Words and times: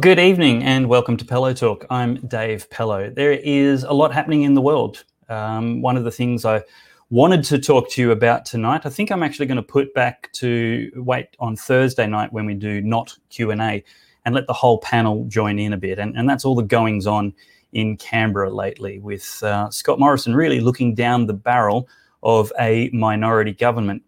Good 0.00 0.18
evening 0.18 0.62
and 0.64 0.86
welcome 0.86 1.16
to 1.16 1.24
Pellowe 1.24 1.54
Talk. 1.54 1.86
I'm 1.88 2.16
Dave 2.26 2.68
Pellowe. 2.68 3.10
There 3.10 3.32
is 3.32 3.84
a 3.84 3.92
lot 3.92 4.12
happening 4.12 4.42
in 4.42 4.52
the 4.52 4.60
world. 4.60 5.02
Um, 5.30 5.80
one 5.80 5.96
of 5.96 6.04
the 6.04 6.10
things 6.10 6.44
I 6.44 6.62
wanted 7.08 7.42
to 7.44 7.58
talk 7.58 7.90
to 7.92 8.02
you 8.02 8.10
about 8.10 8.44
tonight, 8.44 8.82
I 8.84 8.90
think 8.90 9.10
I'm 9.10 9.22
actually 9.22 9.46
going 9.46 9.56
to 9.56 9.62
put 9.62 9.94
back 9.94 10.30
to 10.34 10.92
wait 10.94 11.28
on 11.40 11.56
Thursday 11.56 12.06
night 12.06 12.32
when 12.32 12.44
we 12.44 12.52
do 12.52 12.82
not 12.82 13.16
Q&A 13.30 13.82
and 14.26 14.34
let 14.34 14.46
the 14.46 14.52
whole 14.52 14.78
panel 14.78 15.24
join 15.24 15.58
in 15.58 15.72
a 15.72 15.78
bit. 15.78 15.98
And, 15.98 16.14
and 16.16 16.28
that's 16.28 16.44
all 16.44 16.54
the 16.54 16.62
goings 16.62 17.06
on 17.06 17.32
in 17.72 17.96
Canberra 17.96 18.50
lately 18.50 18.98
with 18.98 19.42
uh, 19.42 19.70
Scott 19.70 19.98
Morrison 19.98 20.36
really 20.36 20.60
looking 20.60 20.94
down 20.94 21.26
the 21.26 21.34
barrel 21.34 21.88
of 22.22 22.52
a 22.60 22.90
minority 22.92 23.54
government. 23.54 24.02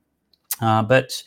Uh, 0.61 0.83
but 0.83 1.23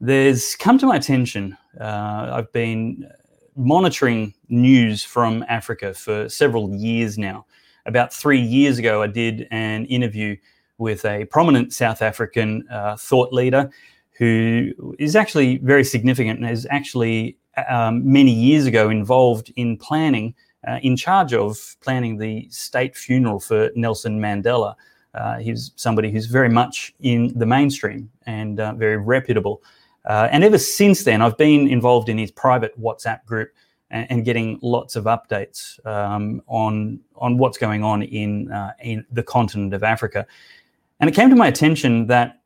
there's 0.00 0.54
come 0.54 0.78
to 0.78 0.86
my 0.86 0.96
attention, 0.96 1.58
uh, 1.80 2.30
I've 2.32 2.52
been 2.52 3.10
monitoring 3.56 4.34
news 4.48 5.02
from 5.02 5.44
Africa 5.48 5.94
for 5.94 6.28
several 6.28 6.74
years 6.74 7.18
now. 7.18 7.46
About 7.86 8.12
three 8.12 8.40
years 8.40 8.78
ago, 8.78 9.02
I 9.02 9.06
did 9.06 9.48
an 9.50 9.86
interview 9.86 10.36
with 10.78 11.04
a 11.04 11.24
prominent 11.26 11.72
South 11.72 12.02
African 12.02 12.66
uh, 12.68 12.96
thought 12.96 13.32
leader 13.32 13.70
who 14.18 14.72
is 14.98 15.16
actually 15.16 15.58
very 15.58 15.84
significant 15.84 16.40
and 16.40 16.48
is 16.48 16.66
actually 16.70 17.36
um, 17.68 18.10
many 18.10 18.32
years 18.32 18.66
ago 18.66 18.90
involved 18.90 19.52
in 19.56 19.76
planning, 19.76 20.34
uh, 20.66 20.78
in 20.82 20.96
charge 20.96 21.32
of 21.32 21.76
planning 21.80 22.18
the 22.18 22.46
state 22.50 22.96
funeral 22.96 23.40
for 23.40 23.70
Nelson 23.74 24.20
Mandela. 24.20 24.74
Uh, 25.14 25.38
he's 25.38 25.72
somebody 25.76 26.10
who's 26.10 26.26
very 26.26 26.50
much 26.50 26.94
in 27.00 27.32
the 27.38 27.46
mainstream 27.46 28.10
and 28.26 28.60
uh, 28.60 28.74
very 28.74 28.98
reputable. 28.98 29.62
Uh, 30.06 30.28
and 30.30 30.44
ever 30.44 30.58
since 30.58 31.04
then, 31.04 31.20
I've 31.20 31.36
been 31.36 31.66
involved 31.66 32.08
in 32.08 32.16
his 32.16 32.30
private 32.30 32.80
WhatsApp 32.80 33.24
group 33.24 33.50
and, 33.90 34.06
and 34.10 34.24
getting 34.24 34.58
lots 34.62 34.96
of 34.96 35.04
updates 35.04 35.84
um, 35.86 36.42
on 36.46 37.00
on 37.16 37.38
what's 37.38 37.58
going 37.58 37.82
on 37.82 38.02
in 38.02 38.50
uh, 38.52 38.72
in 38.80 39.04
the 39.10 39.22
continent 39.22 39.74
of 39.74 39.82
Africa. 39.82 40.26
And 41.00 41.10
it 41.10 41.14
came 41.14 41.28
to 41.30 41.36
my 41.36 41.48
attention 41.48 42.06
that 42.06 42.40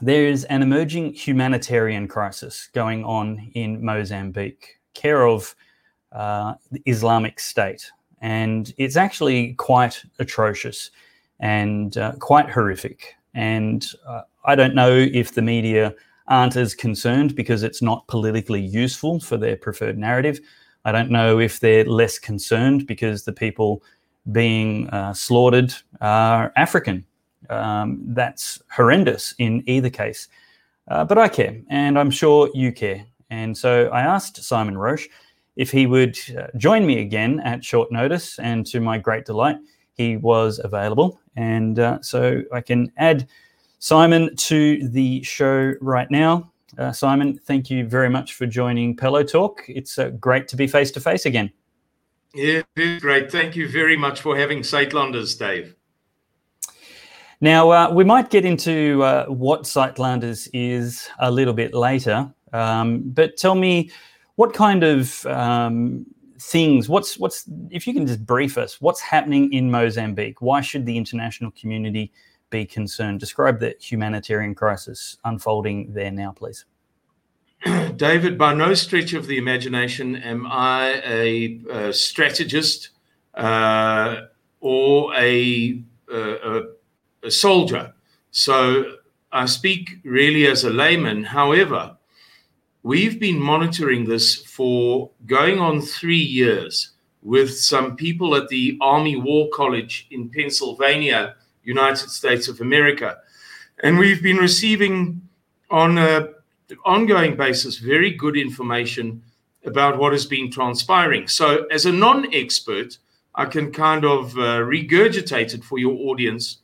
there 0.00 0.26
is 0.26 0.44
an 0.44 0.62
emerging 0.62 1.14
humanitarian 1.14 2.08
crisis 2.08 2.68
going 2.72 3.04
on 3.04 3.50
in 3.54 3.84
Mozambique, 3.84 4.80
care 4.94 5.26
of 5.26 5.54
uh, 6.12 6.54
the 6.70 6.82
Islamic 6.86 7.40
State, 7.40 7.90
and 8.20 8.72
it's 8.78 8.96
actually 8.96 9.54
quite 9.54 10.02
atrocious 10.18 10.90
and 11.40 11.96
uh, 11.96 12.12
quite 12.20 12.48
horrific. 12.48 13.14
And 13.34 13.86
uh, 14.06 14.22
I 14.44 14.54
don't 14.54 14.74
know 14.74 14.92
if 14.92 15.34
the 15.34 15.42
media 15.42 15.94
aren't 16.32 16.56
as 16.56 16.74
concerned 16.74 17.36
because 17.36 17.62
it's 17.62 17.82
not 17.82 18.06
politically 18.08 18.60
useful 18.60 19.20
for 19.20 19.36
their 19.36 19.54
preferred 19.54 19.98
narrative. 19.98 20.40
I 20.86 20.90
don't 20.90 21.10
know 21.10 21.38
if 21.38 21.60
they're 21.60 21.84
less 21.84 22.18
concerned 22.18 22.86
because 22.86 23.24
the 23.24 23.34
people 23.34 23.82
being 24.32 24.88
uh, 24.88 25.12
slaughtered 25.12 25.74
are 26.00 26.50
African. 26.56 27.04
Um, 27.50 28.00
that's 28.06 28.62
horrendous 28.70 29.34
in 29.38 29.62
either 29.66 29.90
case. 29.90 30.28
Uh, 30.88 31.04
but 31.04 31.18
I 31.18 31.28
care, 31.28 31.60
and 31.68 31.98
I'm 31.98 32.10
sure 32.10 32.48
you 32.54 32.72
care. 32.72 33.04
And 33.28 33.56
so 33.56 33.88
I 33.88 34.00
asked 34.00 34.42
Simon 34.42 34.78
Roche 34.78 35.08
if 35.56 35.70
he 35.70 35.86
would 35.86 36.18
uh, 36.38 36.46
join 36.56 36.86
me 36.86 37.00
again 37.00 37.40
at 37.40 37.62
short 37.62 37.92
notice, 37.92 38.38
and 38.38 38.64
to 38.68 38.80
my 38.80 38.96
great 38.96 39.26
delight, 39.26 39.56
he 39.92 40.16
was 40.16 40.60
available. 40.64 41.20
And 41.36 41.78
uh, 41.78 42.00
so 42.00 42.42
I 42.54 42.62
can 42.62 42.90
add 42.96 43.28
Simon 43.82 44.36
to 44.36 44.88
the 44.90 45.20
show 45.24 45.74
right 45.80 46.08
now. 46.08 46.52
Uh, 46.78 46.92
Simon, 46.92 47.36
thank 47.36 47.68
you 47.68 47.84
very 47.84 48.08
much 48.08 48.34
for 48.34 48.46
joining 48.46 48.96
Pellowe 48.96 49.24
Talk. 49.24 49.64
It's 49.66 49.98
uh, 49.98 50.10
great 50.10 50.46
to 50.48 50.56
be 50.56 50.68
face 50.68 50.92
to 50.92 51.00
face 51.00 51.26
again. 51.26 51.50
Yeah, 52.32 52.62
great. 53.00 53.32
Thank 53.32 53.56
you 53.56 53.68
very 53.68 53.96
much 53.96 54.20
for 54.20 54.38
having 54.38 54.60
Suidlanders, 54.60 55.36
Dave. 55.36 55.74
Now, 57.40 57.70
uh, 57.72 57.90
we 57.92 58.04
might 58.04 58.30
get 58.30 58.44
into 58.44 59.02
uh, 59.02 59.26
what 59.26 59.64
Suidlanders 59.64 60.48
is 60.52 61.08
a 61.18 61.28
little 61.28 61.52
bit 61.52 61.74
later, 61.74 62.32
um, 62.52 63.02
but 63.06 63.36
tell 63.36 63.56
me 63.56 63.90
what 64.36 64.54
kind 64.54 64.84
of 64.84 65.26
um, 65.26 66.06
things, 66.38 66.88
what's, 66.88 67.18
what's, 67.18 67.50
if 67.70 67.88
you 67.88 67.94
can 67.94 68.06
just 68.06 68.24
brief 68.24 68.58
us, 68.58 68.80
what's 68.80 69.00
happening 69.00 69.52
in 69.52 69.72
Mozambique? 69.72 70.40
Why 70.40 70.60
should 70.60 70.86
the 70.86 70.96
international 70.96 71.50
community 71.50 72.12
be 72.52 72.64
concerned? 72.64 73.18
Describe 73.18 73.58
the 73.58 73.74
humanitarian 73.80 74.54
crisis 74.54 75.18
unfolding 75.24 75.92
there 75.92 76.12
now, 76.12 76.30
please. 76.30 76.64
David, 77.96 78.38
by 78.38 78.54
no 78.54 78.74
stretch 78.74 79.14
of 79.14 79.26
the 79.26 79.38
imagination 79.38 80.16
am 80.16 80.46
I 80.46 81.02
a, 81.04 81.60
a 81.70 81.92
strategist 81.92 82.90
uh, 83.34 84.22
or 84.60 85.12
a, 85.16 85.82
a, 86.12 86.62
a 87.24 87.30
soldier. 87.30 87.94
So 88.30 88.96
I 89.32 89.46
speak 89.46 89.90
really 90.04 90.46
as 90.46 90.64
a 90.64 90.70
layman. 90.70 91.24
However, 91.24 91.96
we've 92.82 93.18
been 93.18 93.40
monitoring 93.40 94.04
this 94.04 94.36
for 94.36 95.10
going 95.26 95.58
on 95.58 95.80
three 95.80 96.16
years 96.16 96.90
with 97.22 97.56
some 97.56 97.96
people 97.96 98.34
at 98.34 98.48
the 98.48 98.76
Army 98.80 99.16
War 99.16 99.48
College 99.54 100.08
in 100.10 100.28
Pennsylvania 100.28 101.36
United 101.62 102.10
States 102.10 102.48
of 102.48 102.60
America. 102.60 103.18
And 103.82 103.98
we've 103.98 104.22
been 104.22 104.36
receiving 104.36 105.22
on 105.70 105.98
an 105.98 106.28
ongoing 106.84 107.36
basis 107.36 107.78
very 107.78 108.10
good 108.10 108.36
information 108.36 109.22
about 109.64 109.98
what 109.98 110.12
has 110.12 110.26
been 110.26 110.50
transpiring. 110.50 111.28
So, 111.28 111.64
as 111.66 111.86
a 111.86 111.92
non 111.92 112.32
expert, 112.34 112.98
I 113.34 113.46
can 113.46 113.72
kind 113.72 114.04
of 114.04 114.36
uh, 114.36 114.60
regurgitate 114.60 115.54
it 115.54 115.64
for 115.64 115.78
your 115.78 115.94
audience. 116.10 116.58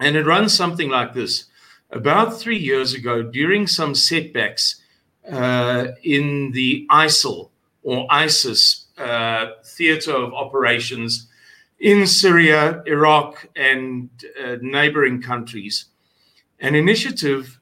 And 0.00 0.16
it 0.16 0.26
runs 0.26 0.54
something 0.54 0.88
like 0.88 1.14
this 1.14 1.46
About 1.90 2.38
three 2.38 2.58
years 2.58 2.94
ago, 2.94 3.22
during 3.22 3.66
some 3.66 3.94
setbacks 3.94 4.82
uh, 5.30 5.88
in 6.02 6.52
the 6.52 6.86
ISIL 6.90 7.50
or 7.82 8.06
ISIS 8.10 8.86
uh, 8.98 9.52
theater 9.64 10.12
of 10.12 10.32
operations 10.34 11.28
in 11.80 12.06
Syria, 12.06 12.82
Iraq, 12.86 13.48
and 13.56 14.10
uh, 14.42 14.56
neighboring 14.60 15.22
countries. 15.22 15.86
An 16.60 16.74
initiative 16.74 17.60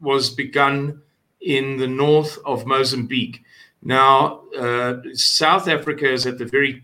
was 0.00 0.30
begun 0.30 1.00
in 1.40 1.76
the 1.76 1.86
north 1.86 2.38
of 2.44 2.66
Mozambique. 2.66 3.44
Now, 3.82 4.42
uh, 4.58 4.96
South 5.12 5.68
Africa 5.68 6.10
is 6.10 6.26
at 6.26 6.38
the 6.38 6.46
very 6.46 6.82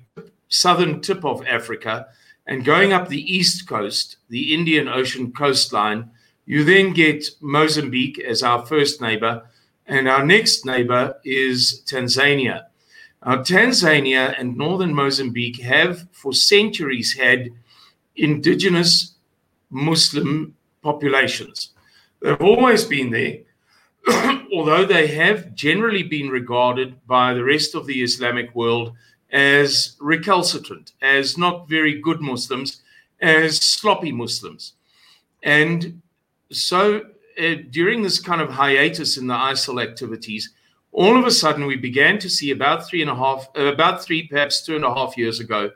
southern 0.48 1.00
tip 1.00 1.24
of 1.24 1.46
Africa, 1.46 2.06
and 2.46 2.64
going 2.64 2.92
up 2.92 3.08
the 3.08 3.32
east 3.32 3.68
coast, 3.68 4.16
the 4.28 4.54
Indian 4.54 4.88
Ocean 4.88 5.32
coastline, 5.32 6.10
you 6.46 6.64
then 6.64 6.92
get 6.92 7.26
Mozambique 7.40 8.18
as 8.18 8.42
our 8.42 8.66
first 8.66 9.00
neighbor, 9.00 9.42
and 9.86 10.08
our 10.08 10.24
next 10.24 10.66
neighbor 10.66 11.14
is 11.24 11.82
Tanzania. 11.86 12.66
Now, 13.24 13.36
Tanzania 13.42 14.34
and 14.38 14.56
northern 14.56 14.94
Mozambique 14.94 15.60
have 15.60 16.08
for 16.12 16.32
centuries 16.32 17.12
had 17.12 17.50
indigenous 18.16 19.14
Muslim 19.70 20.54
populations. 20.82 21.70
They've 22.20 22.40
always 22.40 22.84
been 22.84 23.10
there, 23.10 23.38
although 24.54 24.84
they 24.84 25.06
have 25.08 25.54
generally 25.54 26.02
been 26.02 26.28
regarded 26.30 27.06
by 27.06 27.34
the 27.34 27.44
rest 27.44 27.74
of 27.74 27.86
the 27.86 28.02
Islamic 28.02 28.54
world 28.54 28.94
as 29.32 29.96
recalcitrant, 30.00 30.92
as 31.02 31.38
not 31.38 31.68
very 31.68 32.00
good 32.00 32.20
Muslims, 32.20 32.82
as 33.20 33.56
sloppy 33.58 34.12
Muslims. 34.12 34.74
And 35.42 36.00
so 36.50 37.02
uh, 37.40 37.54
during 37.70 38.02
this 38.02 38.18
kind 38.18 38.40
of 38.40 38.50
hiatus 38.50 39.16
in 39.16 39.26
the 39.26 39.34
ISIL 39.34 39.82
activities, 39.82 40.50
all 40.92 41.18
of 41.18 41.24
a 41.24 41.30
sudden 41.30 41.66
we 41.66 41.76
began 41.76 42.18
to 42.18 42.28
see 42.28 42.50
about 42.50 42.86
three 42.86 43.02
and 43.02 43.10
a 43.10 43.14
half, 43.14 43.48
uh, 43.56 43.66
about 43.66 44.02
three, 44.02 44.26
perhaps 44.26 44.62
two 44.62 44.76
and 44.76 44.84
a 44.84 44.94
half 44.94 45.16
years 45.16 45.40
ago, 45.40 45.70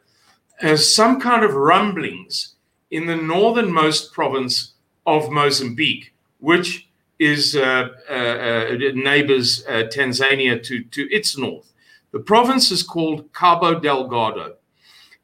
uh, 0.62 0.76
some 0.76 1.20
kind 1.20 1.44
of 1.44 1.54
rumblings 1.54 2.54
in 2.90 3.06
the 3.06 3.16
northernmost 3.16 4.12
province 4.12 4.74
of 5.06 5.30
Mozambique, 5.30 6.14
which 6.38 6.88
is 7.18 7.54
uh, 7.54 7.88
uh, 8.10 8.12
uh 8.12 8.76
neighbors 8.94 9.64
uh, 9.68 9.84
Tanzania 9.84 10.62
to, 10.62 10.82
to 10.84 11.12
its 11.14 11.38
north. 11.38 11.72
The 12.12 12.20
province 12.20 12.70
is 12.70 12.82
called 12.82 13.32
Cabo 13.32 13.80
Delgado. 13.80 14.56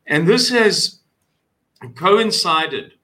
And 0.06 0.26
this 0.26 0.48
has 0.50 1.00
coincided 1.94 2.94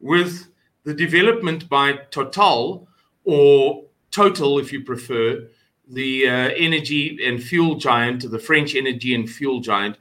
with 0.00 0.48
the 0.84 0.94
development 0.94 1.68
by 1.68 1.98
Total, 2.10 2.88
or 3.24 3.84
Total, 4.10 4.58
if 4.58 4.72
you 4.72 4.82
prefer, 4.82 5.48
the 5.88 6.26
uh, 6.28 6.32
energy 6.56 7.18
and 7.24 7.42
fuel 7.42 7.76
giant, 7.76 8.30
the 8.30 8.38
French 8.38 8.74
energy 8.74 9.14
and 9.14 9.28
fuel 9.28 9.60
giant, 9.60 9.96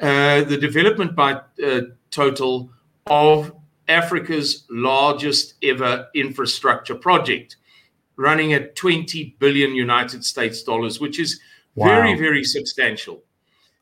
uh, 0.00 0.42
the 0.44 0.56
development 0.56 1.14
by 1.14 1.40
uh, 1.64 1.80
Total 2.10 2.70
of 3.06 3.52
Africa's 3.88 4.64
largest 4.70 5.54
ever 5.62 6.08
infrastructure 6.14 6.94
project, 6.94 7.56
running 8.16 8.52
at 8.52 8.76
20 8.76 9.36
billion 9.38 9.74
United 9.74 10.24
States 10.24 10.62
dollars, 10.62 11.00
which 11.00 11.18
is 11.18 11.40
Wow. 11.78 11.86
Very, 11.86 12.18
very 12.18 12.44
substantial. 12.44 13.22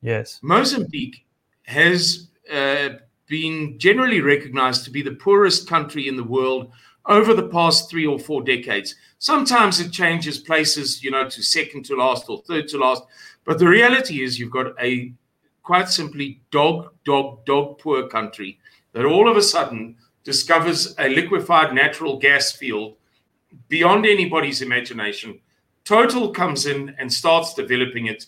Yes. 0.02 0.38
Mozambique 0.42 1.24
has 1.62 2.28
uh, 2.52 2.90
been 3.26 3.78
generally 3.78 4.20
recognized 4.20 4.84
to 4.84 4.90
be 4.90 5.00
the 5.00 5.14
poorest 5.14 5.66
country 5.66 6.06
in 6.06 6.16
the 6.16 6.24
world 6.24 6.72
over 7.08 7.34
the 7.34 7.48
past 7.48 7.90
three 7.90 8.06
or 8.06 8.18
four 8.18 8.42
decades. 8.42 8.94
Sometimes 9.18 9.80
it 9.80 9.92
changes 9.92 10.38
places, 10.38 11.02
you 11.02 11.10
know, 11.10 11.28
to 11.28 11.42
second 11.42 11.84
to 11.86 11.96
last 11.96 12.28
or 12.28 12.42
third 12.42 12.68
to 12.68 12.78
last. 12.78 13.02
But 13.44 13.58
the 13.58 13.68
reality 13.68 14.22
is, 14.22 14.38
you've 14.38 14.50
got 14.50 14.74
a 14.80 15.12
quite 15.62 15.88
simply 15.88 16.40
dog, 16.50 16.92
dog, 17.04 17.44
dog 17.44 17.78
poor 17.78 18.08
country 18.08 18.58
that 18.92 19.04
all 19.04 19.30
of 19.30 19.36
a 19.36 19.42
sudden 19.42 19.96
discovers 20.24 20.94
a 20.98 21.08
liquefied 21.08 21.74
natural 21.74 22.18
gas 22.18 22.52
field 22.52 22.96
beyond 23.68 24.06
anybody's 24.06 24.62
imagination. 24.62 25.40
Total 25.84 26.30
comes 26.30 26.66
in 26.66 26.94
and 26.98 27.12
starts 27.12 27.54
developing 27.54 28.06
it. 28.06 28.26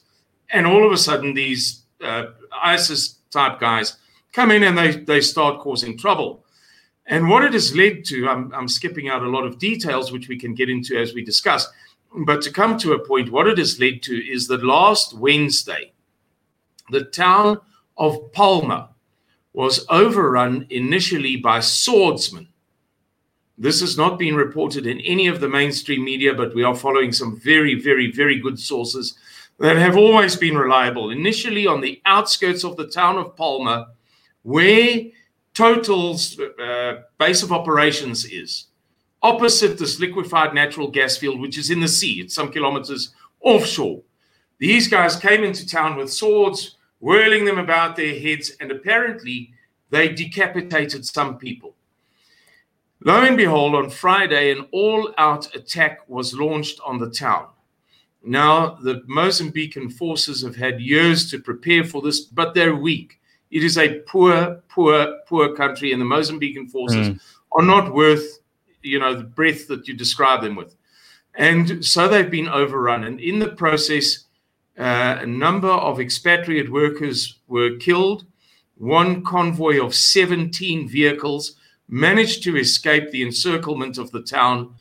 And 0.50 0.66
all 0.66 0.86
of 0.86 0.92
a 0.92 0.96
sudden, 0.96 1.34
these 1.34 1.82
uh, 2.02 2.26
ISIS 2.62 3.18
type 3.30 3.60
guys 3.60 3.96
come 4.32 4.50
in 4.50 4.62
and 4.62 4.78
they, 4.78 4.92
they 4.92 5.20
start 5.20 5.60
causing 5.60 5.98
trouble. 5.98 6.44
And 7.08 7.28
what 7.28 7.42
it 7.42 7.54
has 7.54 7.74
led 7.74 8.04
to, 8.06 8.28
I'm, 8.28 8.52
I'm 8.54 8.68
skipping 8.68 9.08
out 9.08 9.22
a 9.22 9.28
lot 9.28 9.46
of 9.46 9.58
details, 9.58 10.12
which 10.12 10.28
we 10.28 10.38
can 10.38 10.54
get 10.54 10.68
into 10.68 10.96
as 10.98 11.14
we 11.14 11.24
discuss. 11.24 11.66
But 12.14 12.42
to 12.42 12.52
come 12.52 12.78
to 12.78 12.92
a 12.92 13.06
point, 13.06 13.32
what 13.32 13.48
it 13.48 13.58
has 13.58 13.80
led 13.80 14.02
to 14.02 14.14
is 14.14 14.46
that 14.48 14.62
last 14.62 15.14
Wednesday, 15.14 15.92
the 16.90 17.04
town 17.04 17.60
of 17.96 18.32
Palma 18.32 18.90
was 19.54 19.86
overrun 19.88 20.66
initially 20.68 21.36
by 21.36 21.60
swordsmen. 21.60 22.48
This 23.56 23.80
has 23.80 23.96
not 23.96 24.18
been 24.18 24.36
reported 24.36 24.86
in 24.86 25.00
any 25.00 25.26
of 25.26 25.40
the 25.40 25.48
mainstream 25.48 26.04
media, 26.04 26.34
but 26.34 26.54
we 26.54 26.62
are 26.62 26.76
following 26.76 27.12
some 27.12 27.40
very, 27.40 27.74
very, 27.74 28.12
very 28.12 28.38
good 28.38 28.60
sources 28.60 29.18
that 29.58 29.76
have 29.76 29.96
always 29.96 30.36
been 30.36 30.56
reliable. 30.56 31.10
Initially, 31.10 31.66
on 31.66 31.80
the 31.80 32.00
outskirts 32.04 32.64
of 32.64 32.76
the 32.76 32.86
town 32.86 33.16
of 33.16 33.34
Palma, 33.34 33.88
where 34.42 35.00
Total's 35.58 36.38
uh, 36.38 37.02
base 37.18 37.42
of 37.42 37.50
operations 37.50 38.24
is, 38.26 38.66
opposite 39.22 39.76
this 39.76 39.98
liquefied 39.98 40.54
natural 40.54 40.88
gas 40.88 41.16
field, 41.16 41.40
which 41.40 41.58
is 41.58 41.70
in 41.70 41.80
the 41.80 41.88
sea, 41.88 42.20
it's 42.20 42.36
some 42.36 42.52
kilometers 42.52 43.12
offshore. 43.40 44.00
These 44.58 44.86
guys 44.86 45.16
came 45.16 45.42
into 45.42 45.66
town 45.66 45.96
with 45.96 46.12
swords, 46.12 46.76
whirling 47.00 47.44
them 47.44 47.58
about 47.58 47.96
their 47.96 48.16
heads, 48.20 48.52
and 48.60 48.70
apparently 48.70 49.52
they 49.90 50.10
decapitated 50.10 51.04
some 51.04 51.38
people. 51.38 51.74
Lo 53.04 53.24
and 53.24 53.36
behold, 53.36 53.74
on 53.74 53.90
Friday, 53.90 54.52
an 54.52 54.64
all 54.70 55.12
out 55.18 55.52
attack 55.56 56.08
was 56.08 56.34
launched 56.34 56.78
on 56.86 56.98
the 56.98 57.10
town. 57.10 57.48
Now, 58.22 58.78
the 58.84 59.02
Mozambican 59.08 59.92
forces 59.92 60.40
have 60.42 60.54
had 60.54 60.80
years 60.80 61.28
to 61.32 61.40
prepare 61.40 61.82
for 61.82 62.00
this, 62.00 62.20
but 62.20 62.54
they're 62.54 62.76
weak. 62.76 63.18
It 63.50 63.64
is 63.64 63.78
a 63.78 64.00
poor, 64.00 64.62
poor, 64.68 65.18
poor 65.26 65.54
country, 65.54 65.92
and 65.92 66.00
the 66.00 66.06
Mozambican 66.06 66.70
forces 66.70 67.08
mm. 67.08 67.20
are 67.52 67.62
not 67.62 67.94
worth, 67.94 68.40
you 68.82 68.98
know, 68.98 69.14
the 69.14 69.24
breath 69.24 69.68
that 69.68 69.88
you 69.88 69.94
describe 69.94 70.42
them 70.42 70.54
with. 70.54 70.74
And 71.34 71.84
so 71.84 72.08
they've 72.08 72.30
been 72.30 72.48
overrun. 72.48 73.04
And 73.04 73.20
in 73.20 73.38
the 73.38 73.48
process, 73.48 74.24
uh, 74.78 75.18
a 75.20 75.26
number 75.26 75.70
of 75.70 76.00
expatriate 76.00 76.70
workers 76.70 77.38
were 77.48 77.76
killed. 77.76 78.26
One 78.76 79.24
convoy 79.24 79.84
of 79.84 79.94
17 79.94 80.88
vehicles 80.88 81.56
managed 81.88 82.42
to 82.44 82.56
escape 82.56 83.10
the 83.10 83.22
encirclement 83.22 83.98
of 83.98 84.10
the 84.10 84.22
town, 84.22 84.74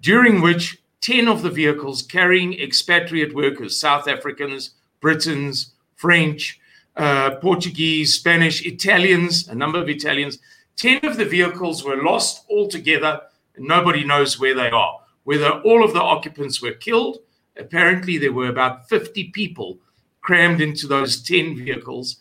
during 0.00 0.40
which 0.40 0.82
10 1.00 1.28
of 1.28 1.42
the 1.42 1.50
vehicles 1.50 2.02
carrying 2.02 2.60
expatriate 2.60 3.34
workers, 3.34 3.78
South 3.78 4.08
Africans, 4.08 4.72
Britons, 5.00 5.72
French, 5.94 6.60
uh, 6.98 7.36
Portuguese, 7.36 8.14
Spanish, 8.14 8.66
Italians, 8.66 9.48
a 9.48 9.54
number 9.54 9.80
of 9.80 9.88
Italians, 9.88 10.38
10 10.76 11.04
of 11.04 11.16
the 11.16 11.24
vehicles 11.24 11.84
were 11.84 12.02
lost 12.02 12.44
altogether. 12.50 13.20
And 13.56 13.66
nobody 13.66 14.04
knows 14.04 14.38
where 14.38 14.54
they 14.54 14.70
are. 14.70 15.00
Whether 15.24 15.50
all 15.62 15.84
of 15.84 15.92
the 15.92 16.02
occupants 16.02 16.60
were 16.60 16.72
killed 16.72 17.18
apparently 17.58 18.18
there 18.18 18.32
were 18.32 18.48
about 18.48 18.88
50 18.88 19.30
people 19.30 19.78
crammed 20.20 20.60
into 20.60 20.86
those 20.86 21.22
10 21.22 21.56
vehicles. 21.56 22.20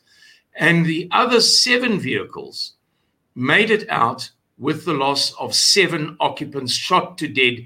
And 0.55 0.85
the 0.85 1.07
other 1.11 1.39
seven 1.39 1.99
vehicles 1.99 2.73
made 3.35 3.69
it 3.69 3.87
out 3.89 4.31
with 4.57 4.85
the 4.85 4.93
loss 4.93 5.33
of 5.39 5.53
seven 5.53 6.17
occupants 6.19 6.73
shot 6.73 7.17
to 7.19 7.27
dead, 7.27 7.65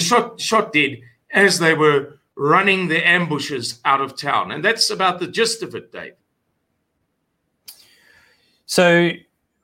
shot, 0.00 0.40
shot 0.40 0.72
dead 0.72 1.00
as 1.32 1.58
they 1.58 1.74
were 1.74 2.18
running 2.34 2.88
their 2.88 3.04
ambushes 3.04 3.80
out 3.84 4.00
of 4.00 4.16
town. 4.16 4.50
And 4.50 4.64
that's 4.64 4.88
about 4.88 5.20
the 5.20 5.26
gist 5.26 5.62
of 5.62 5.74
it, 5.74 5.92
Dave. 5.92 6.14
So, 8.70 9.10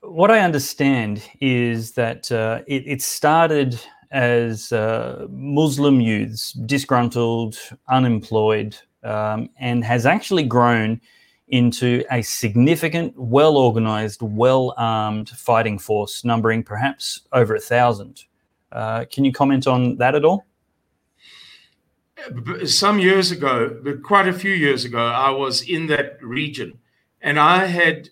what 0.01 0.33
I 0.33 0.41
understand 0.41 1.23
is 1.41 1.93
that 1.93 2.33
uh, 2.33 2.63
it, 2.67 2.83
it 2.89 3.03
started 3.03 3.81
as 4.11 4.73
uh, 4.73 5.29
Muslim 5.31 6.01
youths, 6.01 6.55
disgruntled, 6.67 7.57
unemployed, 7.89 8.77
um, 9.05 9.49
and 9.61 9.85
has 9.85 10.07
actually 10.07 10.43
grown 10.43 11.01
into 11.47 12.03
a 12.11 12.21
significant, 12.23 13.15
well 13.17 13.57
organized, 13.57 14.23
well 14.23 14.75
armed 14.77 15.29
fighting 15.29 15.79
force, 15.79 16.25
numbering 16.25 16.65
perhaps 16.65 17.29
over 17.33 17.55
a 17.55 17.61
thousand. 17.61 18.25
Uh, 18.73 19.05
can 19.05 19.25
you 19.25 19.31
comment 19.31 19.69
on 19.69 19.99
that 19.99 20.17
at 20.17 20.25
all? 20.25 20.45
Some 22.65 22.99
years 22.99 23.31
ago, 23.31 23.81
quite 24.03 24.27
a 24.27 24.33
few 24.33 24.53
years 24.53 24.85
ago, 24.85 24.99
I 24.99 25.31
was 25.31 25.63
in 25.63 25.87
that 25.87 26.19
region 26.21 26.81
and 27.21 27.39
I 27.39 27.67
had 27.67 28.11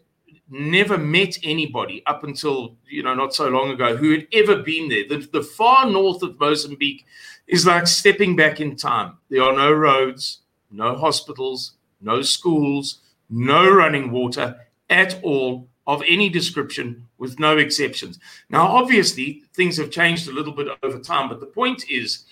never 0.51 0.99
met 0.99 1.39
anybody 1.43 2.03
up 2.07 2.25
until 2.25 2.77
you 2.89 3.03
know 3.03 3.15
not 3.15 3.35
so 3.35 3.49
long 3.49 3.71
ago 3.71 3.97
who 3.97 4.11
had 4.11 4.27
ever 4.33 4.57
been 4.57 4.89
there. 4.89 5.09
The, 5.09 5.29
the 5.33 5.43
far 5.43 5.91
north 5.91 6.23
of 6.23 6.39
Mozambique 6.39 7.07
is 7.47 7.67
like 7.67 7.87
stepping 7.87 8.37
back 8.37 8.61
in 8.61 8.77
time. 8.77 9.19
There 9.31 9.43
are 9.43 9.55
no 9.55 9.73
roads, 9.73 10.41
no 10.71 10.97
hospitals, 10.97 11.73
no 12.01 12.23
schools, 12.23 13.01
no 13.31 13.69
running 13.71 14.11
water 14.11 14.57
at 14.91 15.23
all 15.23 15.69
of 15.87 16.03
any 16.09 16.29
description, 16.29 17.07
with 17.19 17.39
no 17.39 17.59
exceptions. 17.59 18.19
Now, 18.49 18.67
obviously, 18.67 19.43
things 19.55 19.77
have 19.77 19.91
changed 19.91 20.29
a 20.29 20.33
little 20.33 20.53
bit 20.53 20.69
over 20.83 20.99
time, 20.99 21.29
but 21.29 21.41
the 21.41 21.47
point 21.47 21.85
is 21.91 22.25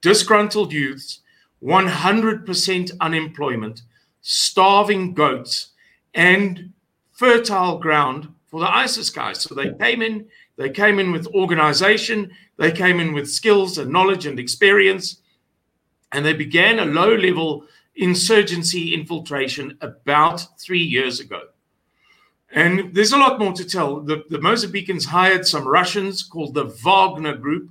disgruntled 0.00 0.72
youths, 0.72 1.20
100% 1.62 2.90
unemployment, 3.00 3.82
starving 4.22 5.14
goats, 5.14 5.68
and 6.14 6.72
fertile 7.16 7.78
ground 7.78 8.28
for 8.46 8.60
the 8.60 8.70
ISIS 8.70 9.10
guys. 9.10 9.40
So 9.40 9.54
they 9.54 9.72
came 9.72 10.02
in, 10.02 10.26
they 10.56 10.70
came 10.70 10.98
in 10.98 11.12
with 11.12 11.26
organization, 11.28 12.30
they 12.58 12.70
came 12.70 13.00
in 13.00 13.12
with 13.12 13.30
skills 13.30 13.78
and 13.78 13.90
knowledge 13.90 14.26
and 14.26 14.38
experience, 14.38 15.20
and 16.12 16.24
they 16.24 16.34
began 16.34 16.78
a 16.78 16.84
low 16.84 17.14
level 17.14 17.64
insurgency 17.96 18.94
infiltration 18.94 19.76
about 19.80 20.46
three 20.60 20.82
years 20.82 21.18
ago. 21.18 21.40
And 22.52 22.94
there's 22.94 23.12
a 23.12 23.18
lot 23.18 23.38
more 23.38 23.52
to 23.54 23.64
tell. 23.64 24.00
The, 24.00 24.24
the 24.28 24.38
Mozambicans 24.38 25.06
hired 25.06 25.46
some 25.46 25.66
Russians 25.66 26.22
called 26.22 26.54
the 26.54 26.66
Wagner 26.84 27.34
Group. 27.34 27.70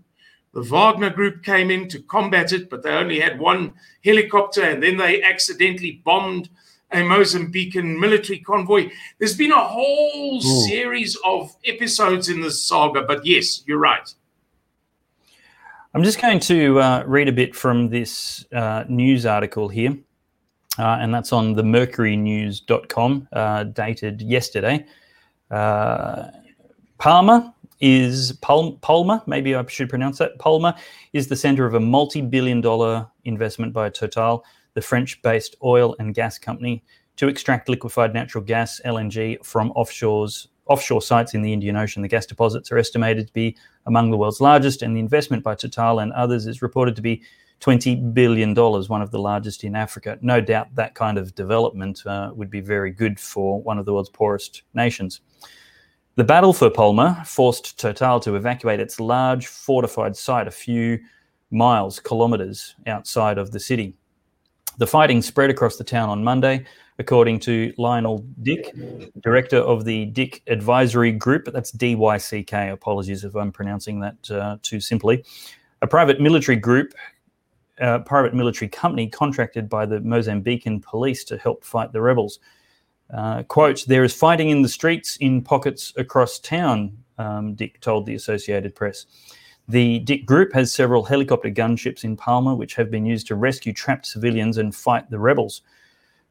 The 0.54 0.64
Wagner 0.64 1.10
Group 1.12 1.44
came 1.44 1.70
in 1.70 1.88
to 1.90 2.02
combat 2.02 2.52
it, 2.52 2.70
but 2.70 2.82
they 2.82 2.90
only 2.90 3.20
had 3.20 3.40
one 3.40 3.74
helicopter, 4.04 4.64
and 4.64 4.82
then 4.82 4.98
they 4.98 5.22
accidentally 5.22 6.02
bombed 6.04 6.50
a 6.92 6.98
Mozambican 6.98 8.00
military 8.00 8.40
convoy. 8.40 8.90
There's 9.20 9.36
been 9.36 9.52
a 9.52 9.64
whole 9.64 10.38
Ooh. 10.38 10.68
series 10.68 11.18
of 11.26 11.56
episodes 11.66 12.30
in 12.30 12.42
this 12.42 12.62
saga, 12.62 13.04
but 13.04 13.26
yes, 13.26 13.64
you're 13.66 13.80
right. 13.80 14.14
I'm 15.94 16.04
just 16.04 16.22
going 16.22 16.42
to 16.42 16.80
uh, 16.80 17.04
read 17.08 17.30
a 17.30 17.32
bit 17.32 17.56
from 17.56 17.90
this 17.90 18.46
uh, 18.54 18.84
news 18.90 19.26
article 19.26 19.70
here, 19.70 19.98
uh, 20.78 20.98
and 21.00 21.14
that's 21.14 21.32
on 21.32 21.54
the 21.54 21.64
mercurynews.com, 21.64 23.30
uh, 23.32 23.64
dated 23.64 24.22
yesterday. 24.22 24.86
Uh, 25.50 26.28
Palma 26.98 27.56
is 27.80 28.34
Pal- 28.42 28.74
Palma, 28.82 29.24
maybe 29.26 29.56
I 29.56 29.66
should 29.68 29.90
pronounce 29.90 30.18
that. 30.18 30.38
Palma 30.38 30.78
is 31.14 31.28
the 31.28 31.36
center 31.36 31.66
of 31.66 31.76
a 31.76 31.80
multi 31.80 32.22
billion 32.22 32.62
dollar 32.62 33.08
investment 33.24 33.74
by 33.74 33.90
Total 33.90 34.44
the 34.76 34.82
French 34.82 35.20
based 35.24 35.56
oil 35.64 35.96
and 35.98 36.14
gas 36.14 36.38
company, 36.38 36.84
to 37.16 37.28
extract 37.28 37.70
liquefied 37.70 38.14
natural 38.14 38.44
gas, 38.44 38.80
LNG, 38.86 39.44
from 39.44 39.72
offshores, 39.72 40.48
offshore 40.68 41.02
sites 41.02 41.34
in 41.34 41.42
the 41.42 41.52
Indian 41.52 41.76
Ocean. 41.76 42.02
The 42.02 42.08
gas 42.08 42.26
deposits 42.26 42.72
are 42.72 42.78
estimated 42.78 43.28
to 43.28 43.34
be 43.34 43.58
among 43.88 44.12
the 44.12 44.18
world's 44.18 44.42
largest, 44.42 44.82
and 44.82 44.96
the 44.96 45.00
investment 45.00 45.44
by 45.44 45.56
Total 45.56 46.00
and 46.00 46.12
others 46.14 46.46
is 46.46 46.62
reported 46.62 46.96
to 46.98 47.02
be 47.02 47.24
$20 47.62 48.14
billion, 48.14 48.54
one 48.54 49.02
of 49.02 49.12
the 49.12 49.20
largest 49.20 49.64
in 49.64 49.76
Africa. 49.76 50.18
No 50.22 50.42
doubt 50.42 50.76
that 50.76 50.94
kind 50.94 51.18
of 51.18 51.34
development 51.36 52.06
uh, 52.06 52.32
would 52.36 52.50
be 52.50 52.62
very 52.62 52.92
good 52.92 53.20
for 53.20 53.62
one 53.62 53.80
of 53.80 53.86
the 53.86 53.94
world's 53.94 54.10
poorest 54.10 54.64
nations. 54.74 55.22
The 56.16 56.24
battle 56.24 56.54
for 56.54 56.70
Palma 56.70 57.24
forced 57.26 57.80
Total 57.80 58.20
to 58.22 58.36
evacuate 58.36 58.80
its 58.80 59.00
large 59.00 59.48
fortified 59.48 60.16
site 60.16 60.48
a 60.48 60.52
few 60.52 61.00
miles, 61.52 62.00
kilometers 62.00 62.76
outside 62.88 63.38
of 63.38 63.52
the 63.52 63.60
city. 63.60 63.96
The 64.78 64.88
fighting 64.88 65.22
spread 65.22 65.50
across 65.50 65.78
the 65.78 65.84
town 65.84 66.10
on 66.10 66.24
Monday, 66.24 66.66
according 67.00 67.40
to 67.42 67.74
Lionel 67.78 68.26
Dyck, 68.42 68.74
director 69.22 69.58
of 69.58 69.86
the 69.86 70.06
Dyck 70.06 70.42
Advisory 70.48 71.12
Group. 71.12 71.46
That's 71.52 71.72
DYCK. 71.72 72.74
Apologies 72.74 73.24
if 73.24 73.36
I'm 73.36 73.52
pronouncing 73.52 74.00
that 74.02 74.32
uh, 74.32 74.58
too 74.62 74.80
simply. 74.80 75.24
A 75.82 75.88
private 75.88 76.20
military 76.20 76.58
group, 76.58 76.94
uh, 77.80 78.00
private 78.00 78.34
military 78.34 78.68
company 78.68 79.08
contracted 79.08 79.70
by 79.70 79.86
the 79.86 80.00
Mozambican 80.00 80.82
police 80.82 81.24
to 81.26 81.38
help 81.38 81.64
fight 81.64 81.94
the 81.94 82.02
rebels. 82.02 82.40
Uh, 83.14 83.44
quote, 83.44 83.86
there 83.88 84.04
is 84.04 84.14
fighting 84.14 84.50
in 84.50 84.62
the 84.62 84.70
streets 84.70 85.16
in 85.18 85.42
pockets 85.42 85.94
across 85.96 86.40
town, 86.40 86.98
um, 87.18 87.54
Dyck 87.56 87.80
told 87.80 88.06
the 88.06 88.16
Associated 88.16 88.76
Press. 88.76 89.06
The 89.68 90.00
Dyck 90.00 90.26
Group 90.26 90.54
has 90.54 90.74
several 90.74 91.04
helicopter 91.04 91.50
gunships 91.50 92.04
in 92.04 92.16
Palma, 92.16 92.54
which 92.54 92.76
have 92.76 92.92
been 92.92 93.06
used 93.06 93.28
to 93.28 93.36
rescue 93.36 93.74
trapped 93.74 94.06
civilians 94.06 94.58
and 94.58 94.76
fight 94.76 95.10
the 95.10 95.18
rebels. 95.18 95.62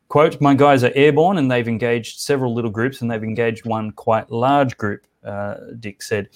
Quote, 0.08 0.40
my 0.40 0.54
guys 0.54 0.84
are 0.84 0.92
airborne 0.94 1.38
and 1.38 1.50
they've 1.50 1.66
engaged 1.66 2.20
several 2.20 2.54
little 2.54 2.70
groups 2.70 3.00
and 3.00 3.10
they've 3.10 3.24
engaged 3.24 3.66
one 3.66 3.90
quite 3.92 4.30
large 4.30 4.76
group, 4.76 5.06
uh, 5.24 5.56
Dyck 5.80 6.02
said. 6.02 6.28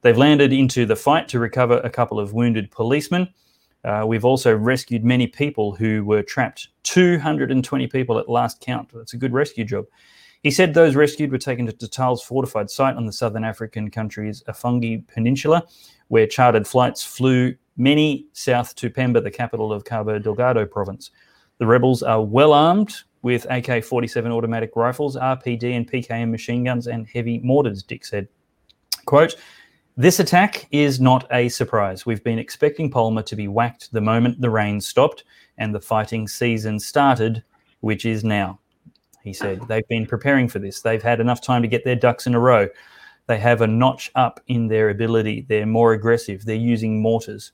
They've 0.00 0.16
landed 0.16 0.52
into 0.52 0.86
the 0.86 0.96
fight 0.96 1.28
to 1.28 1.38
recover 1.38 1.78
a 1.80 1.90
couple 1.90 2.18
of 2.18 2.32
wounded 2.32 2.70
policemen. 2.70 3.28
Uh, 3.84 4.04
we've 4.06 4.24
also 4.24 4.56
rescued 4.56 5.04
many 5.04 5.26
people 5.26 5.74
who 5.74 6.04
were 6.04 6.22
trapped 6.22 6.68
220 6.84 7.86
people 7.88 8.18
at 8.18 8.28
last 8.28 8.60
count. 8.60 8.88
That's 8.94 9.12
a 9.12 9.18
good 9.18 9.32
rescue 9.32 9.64
job. 9.64 9.86
He 10.42 10.50
said 10.50 10.72
those 10.72 10.94
rescued 10.94 11.32
were 11.32 11.38
taken 11.38 11.66
to 11.66 11.72
Total's 11.72 12.22
fortified 12.22 12.70
site 12.70 12.96
on 12.96 13.06
the 13.06 13.12
southern 13.12 13.44
African 13.44 13.90
country's 13.90 14.42
Afungi 14.44 15.06
Peninsula, 15.08 15.64
where 16.08 16.26
chartered 16.26 16.66
flights 16.66 17.04
flew 17.04 17.54
many 17.76 18.26
south 18.32 18.74
to 18.76 18.90
Pemba, 18.90 19.22
the 19.22 19.30
capital 19.30 19.72
of 19.72 19.84
Cabo 19.84 20.18
Delgado 20.18 20.64
province. 20.64 21.10
The 21.58 21.66
rebels 21.66 22.02
are 22.02 22.22
well 22.22 22.52
armed 22.52 22.94
with 23.22 23.46
AK 23.50 23.84
47 23.84 24.30
automatic 24.30 24.76
rifles, 24.76 25.16
RPD 25.16 25.76
and 25.76 25.90
PKM 25.90 26.30
machine 26.30 26.64
guns, 26.64 26.86
and 26.86 27.06
heavy 27.06 27.38
mortars, 27.40 27.82
Dyck 27.82 28.04
said. 28.04 28.28
Quote, 29.06 29.36
this 29.96 30.20
attack 30.20 30.68
is 30.70 31.00
not 31.00 31.26
a 31.32 31.48
surprise. 31.48 32.06
We've 32.06 32.22
been 32.22 32.38
expecting 32.38 32.88
Palma 32.88 33.24
to 33.24 33.34
be 33.34 33.48
whacked 33.48 33.90
the 33.92 34.00
moment 34.00 34.40
the 34.40 34.50
rain 34.50 34.80
stopped 34.80 35.24
and 35.56 35.74
the 35.74 35.80
fighting 35.80 36.28
season 36.28 36.78
started, 36.78 37.42
which 37.80 38.06
is 38.06 38.22
now. 38.22 38.60
He 39.28 39.34
said 39.34 39.60
they've 39.68 39.86
been 39.88 40.06
preparing 40.06 40.48
for 40.48 40.58
this. 40.58 40.80
They've 40.80 41.02
had 41.02 41.20
enough 41.20 41.42
time 41.42 41.60
to 41.60 41.68
get 41.68 41.84
their 41.84 41.94
ducks 41.94 42.26
in 42.26 42.34
a 42.34 42.40
row. 42.40 42.66
They 43.26 43.38
have 43.38 43.60
a 43.60 43.66
notch 43.66 44.10
up 44.14 44.40
in 44.46 44.68
their 44.68 44.88
ability. 44.88 45.44
They're 45.46 45.66
more 45.66 45.92
aggressive. 45.92 46.46
They're 46.46 46.56
using 46.56 47.02
mortars. 47.02 47.52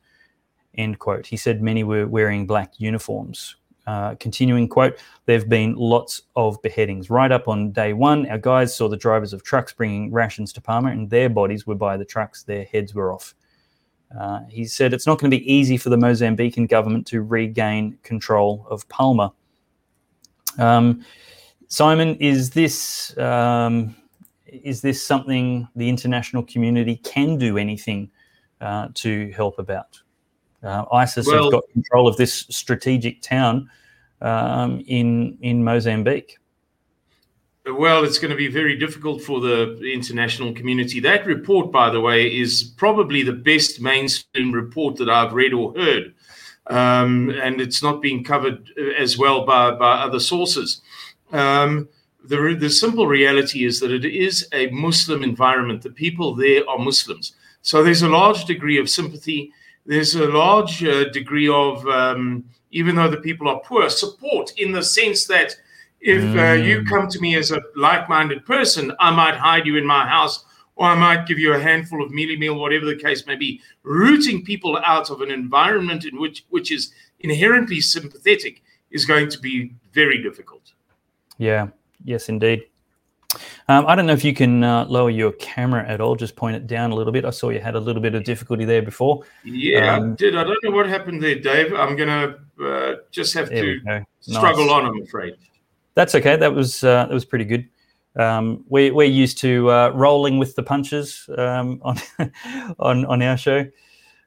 End 0.76 1.00
quote. 1.00 1.26
He 1.26 1.36
said 1.36 1.62
many 1.62 1.82
were 1.82 2.06
wearing 2.06 2.46
black 2.46 2.74
uniforms. 2.78 3.56
Uh, 3.88 4.14
continuing 4.14 4.68
quote, 4.68 4.98
there 5.26 5.36
have 5.36 5.48
been 5.48 5.74
lots 5.74 6.22
of 6.36 6.62
beheadings. 6.62 7.10
Right 7.10 7.32
up 7.32 7.48
on 7.48 7.72
day 7.72 7.92
one, 7.92 8.30
our 8.30 8.38
guys 8.38 8.74
saw 8.74 8.88
the 8.88 8.96
drivers 8.96 9.32
of 9.32 9.42
trucks 9.42 9.72
bringing 9.72 10.12
rations 10.12 10.52
to 10.52 10.60
Palma, 10.60 10.90
and 10.90 11.10
their 11.10 11.28
bodies 11.28 11.66
were 11.66 11.74
by 11.74 11.96
the 11.96 12.04
trucks, 12.04 12.44
their 12.44 12.64
heads 12.64 12.94
were 12.94 13.12
off. 13.12 13.34
Uh, 14.16 14.40
he 14.48 14.64
said 14.64 14.94
it's 14.94 15.08
not 15.08 15.18
going 15.18 15.30
to 15.30 15.36
be 15.36 15.52
easy 15.52 15.76
for 15.76 15.90
the 15.90 15.96
Mozambican 15.96 16.68
government 16.68 17.04
to 17.08 17.20
regain 17.20 17.98
control 18.04 18.64
of 18.70 18.88
Palma. 18.88 19.32
Um, 20.56 21.04
Simon, 21.68 22.16
is 22.16 22.50
this 22.50 23.16
um, 23.18 23.94
is 24.46 24.80
this 24.80 25.04
something 25.04 25.68
the 25.74 25.88
international 25.88 26.42
community 26.44 26.96
can 26.96 27.36
do 27.36 27.58
anything 27.58 28.10
uh, 28.60 28.88
to 28.94 29.30
help 29.32 29.58
about? 29.58 30.00
Uh, 30.62 30.84
ISIS 30.92 31.26
well, 31.26 31.44
have 31.44 31.52
got 31.52 31.64
control 31.72 32.08
of 32.08 32.16
this 32.16 32.46
strategic 32.50 33.20
town 33.20 33.68
um, 34.20 34.82
in 34.86 35.36
in 35.42 35.62
Mozambique. 35.64 36.38
Well, 37.66 38.04
it's 38.04 38.18
going 38.18 38.30
to 38.30 38.36
be 38.36 38.48
very 38.48 38.76
difficult 38.76 39.22
for 39.22 39.40
the 39.40 39.90
international 39.90 40.52
community. 40.52 41.00
That 41.00 41.24
report, 41.24 41.72
by 41.72 41.88
the 41.88 42.00
way, 42.00 42.26
is 42.26 42.62
probably 42.76 43.22
the 43.22 43.32
best 43.32 43.80
mainstream 43.80 44.52
report 44.52 44.96
that 44.96 45.08
I've 45.08 45.32
read 45.32 45.54
or 45.54 45.72
heard. 45.74 46.14
Um, 46.66 47.30
and 47.30 47.62
it's 47.62 47.82
not 47.82 48.02
being 48.02 48.22
covered 48.22 48.68
as 48.98 49.16
well 49.16 49.46
by, 49.46 49.70
by 49.72 49.92
other 49.92 50.20
sources. 50.20 50.82
Um, 51.32 51.88
the, 52.24 52.56
the 52.58 52.70
simple 52.70 53.06
reality 53.06 53.64
is 53.64 53.80
that 53.80 53.90
it 53.90 54.04
is 54.04 54.48
a 54.52 54.68
Muslim 54.70 55.22
environment. 55.22 55.82
The 55.82 55.90
people 55.90 56.34
there 56.34 56.68
are 56.68 56.78
Muslims. 56.78 57.34
So 57.62 57.82
there's 57.82 58.02
a 58.02 58.08
large 58.08 58.44
degree 58.44 58.78
of 58.78 58.88
sympathy 58.88 59.52
there's 59.86 60.14
a 60.14 60.26
large 60.26 60.82
uh, 60.82 61.04
degree 61.10 61.48
of, 61.48 61.86
um, 61.86 62.44
even 62.70 62.96
though 62.96 63.10
the 63.10 63.18
people 63.18 63.48
are 63.48 63.60
poor, 63.60 63.88
support 63.90 64.52
in 64.56 64.72
the 64.72 64.82
sense 64.82 65.26
that 65.26 65.54
if 66.00 66.22
uh, 66.36 66.52
you 66.62 66.80
mm. 66.80 66.88
come 66.88 67.08
to 67.08 67.20
me 67.20 67.36
as 67.36 67.50
a 67.50 67.62
like 67.76 68.08
minded 68.08 68.44
person, 68.44 68.92
I 68.98 69.10
might 69.10 69.36
hide 69.36 69.66
you 69.66 69.76
in 69.76 69.86
my 69.86 70.06
house 70.06 70.44
or 70.76 70.86
I 70.86 70.94
might 70.94 71.26
give 71.26 71.38
you 71.38 71.54
a 71.54 71.58
handful 71.58 72.02
of 72.02 72.10
mealie 72.10 72.38
meal, 72.38 72.56
whatever 72.56 72.84
the 72.84 72.96
case 72.96 73.26
may 73.26 73.36
be. 73.36 73.60
Rooting 73.84 74.44
people 74.44 74.78
out 74.84 75.10
of 75.10 75.20
an 75.20 75.30
environment 75.30 76.04
in 76.04 76.18
which, 76.18 76.44
which 76.50 76.72
is 76.72 76.92
inherently 77.20 77.80
sympathetic 77.80 78.62
is 78.90 79.04
going 79.04 79.28
to 79.30 79.38
be 79.38 79.72
very 79.92 80.22
difficult. 80.22 80.72
Yeah, 81.38 81.68
yes, 82.04 82.28
indeed. 82.28 82.64
Um, 83.68 83.86
I 83.86 83.94
don't 83.94 84.06
know 84.06 84.12
if 84.12 84.24
you 84.24 84.34
can 84.34 84.62
uh, 84.62 84.84
lower 84.86 85.10
your 85.10 85.32
camera 85.32 85.84
at 85.88 86.00
all. 86.00 86.14
Just 86.14 86.36
point 86.36 86.56
it 86.56 86.66
down 86.66 86.92
a 86.92 86.94
little 86.94 87.12
bit. 87.12 87.24
I 87.24 87.30
saw 87.30 87.48
you 87.48 87.60
had 87.60 87.74
a 87.74 87.80
little 87.80 88.02
bit 88.02 88.14
of 88.14 88.24
difficulty 88.24 88.64
there 88.64 88.82
before. 88.82 89.22
Yeah, 89.42 89.96
um, 89.96 90.12
I 90.12 90.14
did. 90.14 90.36
I 90.36 90.44
don't 90.44 90.62
know 90.62 90.70
what 90.70 90.86
happened 90.86 91.22
there, 91.22 91.38
Dave. 91.38 91.72
I'm 91.72 91.96
going 91.96 92.08
to 92.08 92.64
uh, 92.64 92.94
just 93.10 93.34
have 93.34 93.50
to 93.50 94.04
struggle 94.20 94.66
nice. 94.66 94.72
on. 94.72 94.86
I'm 94.86 95.02
afraid. 95.02 95.34
That's 95.94 96.14
okay. 96.14 96.36
That 96.36 96.54
was 96.54 96.84
uh, 96.84 97.06
that 97.06 97.14
was 97.14 97.24
pretty 97.24 97.44
good. 97.44 97.68
Um, 98.16 98.64
we, 98.68 98.92
we're 98.92 99.08
used 99.08 99.38
to 99.38 99.70
uh, 99.70 99.88
rolling 99.94 100.38
with 100.38 100.54
the 100.54 100.62
punches 100.62 101.28
um, 101.36 101.80
on 101.84 101.98
on 102.78 103.04
on 103.06 103.22
our 103.22 103.36
show. 103.36 103.66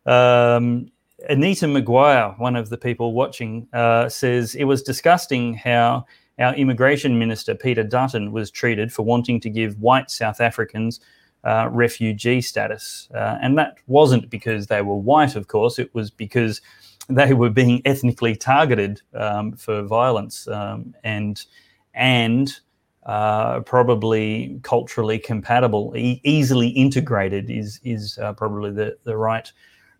Um, 0.05 0.91
Anita 1.29 1.65
McGuire, 1.65 2.37
one 2.39 2.55
of 2.55 2.69
the 2.69 2.77
people 2.77 3.13
watching, 3.13 3.67
uh, 3.73 4.07
says 4.07 4.55
it 4.55 4.65
was 4.65 4.83
disgusting 4.83 5.55
how 5.55 6.05
our 6.39 6.53
immigration 6.55 7.17
minister, 7.17 7.55
Peter 7.55 7.83
Dutton, 7.83 8.31
was 8.31 8.51
treated 8.51 8.93
for 8.93 9.03
wanting 9.03 9.39
to 9.41 9.49
give 9.49 9.79
white 9.79 10.11
South 10.11 10.39
Africans 10.39 10.99
uh, 11.43 11.69
refugee 11.71 12.41
status. 12.41 13.07
Uh, 13.13 13.37
and 13.41 13.57
that 13.57 13.77
wasn't 13.87 14.29
because 14.29 14.67
they 14.67 14.81
were 14.81 14.95
white, 14.95 15.35
of 15.35 15.47
course, 15.47 15.79
it 15.79 15.93
was 15.93 16.11
because 16.11 16.61
they 17.09 17.33
were 17.33 17.49
being 17.49 17.81
ethnically 17.85 18.35
targeted 18.35 19.01
um, 19.13 19.53
for 19.53 19.81
violence 19.83 20.47
um, 20.47 20.93
and, 21.03 21.45
and 21.93 22.59
uh, 23.05 23.61
probably 23.61 24.59
culturally 24.63 25.17
compatible, 25.17 25.93
e- 25.95 26.19
easily 26.25 26.67
integrated 26.69 27.49
is, 27.49 27.79
is 27.83 28.19
uh, 28.21 28.33
probably 28.33 28.71
the, 28.71 28.97
the 29.05 29.15
right 29.15 29.51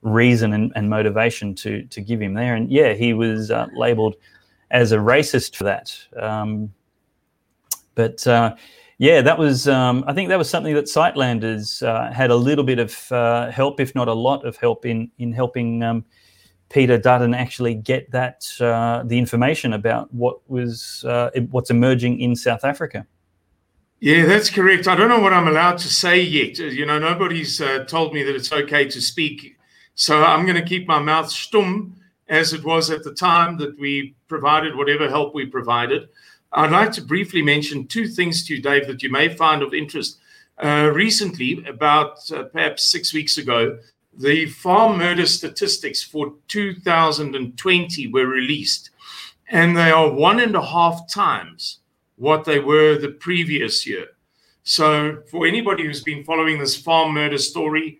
reason 0.02 0.54
and, 0.54 0.74
and, 0.76 0.90
motivation 0.90 1.56
to, 1.56 1.84
to 1.84 2.02
give 2.02 2.22
him 2.22 2.34
there. 2.34 2.54
And 2.54 2.70
yeah, 2.70 2.94
he 2.94 3.14
was 3.14 3.50
uh, 3.50 3.68
labeled 3.74 4.16
as 4.72 4.92
a 4.92 4.98
racist 4.98 5.56
for 5.56 5.64
that. 5.66 5.98
Um, 6.20 6.74
but 7.96 8.26
uh, 8.28 8.56
yeah, 9.00 9.22
that 9.22 9.38
was 9.38 9.68
um, 9.68 10.04
I 10.08 10.14
think 10.14 10.30
that 10.30 10.38
was 10.38 10.50
something 10.50 10.74
that 10.76 10.86
Suidlanders 10.86 11.86
uh, 11.86 12.12
had 12.12 12.32
a 12.32 12.36
little 12.36 12.64
bit 12.64 12.80
of 12.80 13.12
uh, 13.12 13.52
help, 13.52 13.80
if 13.80 13.94
not 13.94 14.08
a 14.08 14.14
lot 14.14 14.46
of 14.46 14.56
help, 14.58 14.86
in 14.86 15.12
in 15.18 15.32
helping 15.32 15.84
um, 15.84 16.06
Peter 16.70 16.98
Dutton 16.98 17.34
actually 17.34 17.76
get 17.76 18.10
that 18.12 18.46
uh, 18.60 19.04
the 19.06 19.18
information 19.18 19.74
about 19.74 20.14
what 20.14 20.48
was 20.50 21.06
uh, 21.08 21.30
what's 21.52 21.70
emerging 21.70 22.20
in 22.20 22.36
South 22.36 22.64
Africa. 22.64 23.06
Yeah, 24.00 24.26
that's 24.26 24.50
correct. 24.50 24.88
I 24.88 24.96
don't 24.96 25.10
know 25.10 25.20
what 25.20 25.34
I'm 25.34 25.48
allowed 25.48 25.80
to 25.80 25.88
say 25.88 26.22
yet. 26.22 26.60
You 26.60 26.86
know, 26.86 27.00
nobody's 27.00 27.60
uh, 27.60 27.84
told 27.86 28.14
me 28.14 28.22
that 28.24 28.36
it's 28.36 28.52
okay 28.52 28.86
to 28.86 29.02
speak, 29.02 29.58
so 29.96 30.24
I'm 30.24 30.46
going 30.46 30.58
to 30.58 30.68
keep 30.68 30.88
my 30.88 31.00
mouth 31.00 31.28
stum 31.28 31.94
as 32.30 32.54
it 32.54 32.64
was 32.64 32.90
at 32.90 33.04
the 33.04 33.14
time 33.14 33.58
that 33.58 33.78
we 33.80 34.16
provided 34.28 34.76
whatever 34.76 35.10
help 35.10 35.34
we 35.34 35.46
provided. 35.46 36.10
I'd 36.52 36.72
like 36.72 36.92
to 36.94 37.02
briefly 37.02 37.42
mention 37.42 37.88
two 37.88 38.08
things 38.08 38.46
to 38.46 38.56
you, 38.56 38.62
Dave, 38.62 38.88
that 38.88 39.04
you 39.04 39.12
may 39.12 39.30
find 39.30 39.62
of 39.62 39.74
interest. 39.74 40.20
Uh, 40.58 40.92
recently, 40.94 41.64
about 41.68 42.20
uh, 42.32 42.44
perhaps 42.44 42.86
six 42.86 43.14
weeks 43.14 43.38
ago, 43.38 43.78
the 44.18 44.48
farm 44.48 44.98
murder 44.98 45.26
statistics 45.26 46.02
for 46.02 46.34
2020 46.48 48.08
were 48.08 48.26
released, 48.26 48.90
and 49.50 49.78
they 49.78 49.92
are 49.92 50.12
one 50.12 50.40
and 50.40 50.56
a 50.56 50.66
half 50.66 51.08
times 51.08 51.80
what 52.16 52.46
they 52.46 52.60
were 52.60 52.98
the 52.98 53.10
previous 53.10 53.86
year. 53.86 54.08
So, 54.64 55.22
for 55.30 55.46
anybody 55.46 55.86
who's 55.86 56.04
been 56.04 56.24
following 56.24 56.58
this 56.58 56.76
farm 56.76 57.14
murder 57.14 57.38
story, 57.38 58.00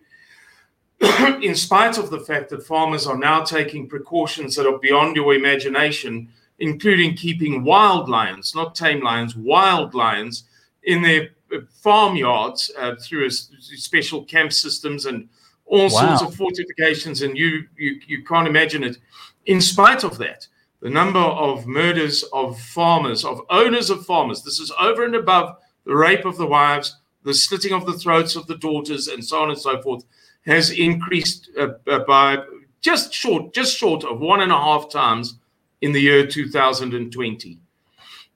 in 1.42 1.54
spite 1.54 1.96
of 1.98 2.10
the 2.10 2.20
fact 2.20 2.50
that 2.50 2.66
farmers 2.66 3.06
are 3.06 3.18
now 3.18 3.42
taking 3.42 3.88
precautions 3.88 4.56
that 4.56 4.66
are 4.66 4.78
beyond 4.78 5.14
your 5.14 5.34
imagination, 5.34 6.28
including 6.58 7.14
keeping 7.14 7.64
wild 7.64 8.08
lions, 8.08 8.54
not 8.54 8.74
tame 8.74 9.02
lions, 9.02 9.36
wild 9.36 9.94
lions 9.94 10.44
in 10.82 11.02
their 11.02 11.30
uh, 11.54 11.58
farmyards 11.82 12.70
uh, 12.78 12.96
through 12.96 13.26
a, 13.26 13.30
special 13.30 14.24
camp 14.24 14.52
systems 14.52 15.06
and 15.06 15.28
all 15.66 15.88
wow. 15.90 16.16
sorts 16.16 16.22
of 16.22 16.34
fortifications, 16.34 17.22
and 17.22 17.36
you, 17.36 17.64
you 17.76 18.00
you 18.06 18.24
can't 18.24 18.48
imagine 18.48 18.82
it. 18.82 18.98
In 19.46 19.60
spite 19.60 20.02
of 20.02 20.18
that, 20.18 20.46
the 20.80 20.90
number 20.90 21.20
of 21.20 21.66
murders 21.66 22.24
of 22.32 22.58
farmers, 22.58 23.24
of 23.24 23.40
owners 23.50 23.90
of 23.90 24.04
farmers, 24.04 24.42
this 24.42 24.58
is 24.58 24.72
over 24.80 25.04
and 25.04 25.14
above 25.14 25.56
the 25.84 25.94
rape 25.94 26.24
of 26.24 26.36
the 26.38 26.46
wives, 26.46 26.96
the 27.24 27.34
slitting 27.34 27.72
of 27.72 27.86
the 27.86 27.98
throats 27.98 28.34
of 28.36 28.46
the 28.46 28.56
daughters, 28.56 29.08
and 29.08 29.24
so 29.24 29.42
on 29.42 29.50
and 29.50 29.58
so 29.58 29.80
forth, 29.82 30.04
has 30.48 30.70
increased 30.70 31.50
uh, 31.60 31.68
uh 31.86 32.00
by 32.00 32.42
just 32.80 33.12
short, 33.12 33.52
just 33.52 33.76
short 33.76 34.02
of 34.04 34.20
one 34.20 34.40
and 34.40 34.52
a 34.52 34.58
half 34.68 34.90
times 34.90 35.38
in 35.80 35.92
the 35.92 36.00
year 36.00 36.26
2020. 36.26 37.58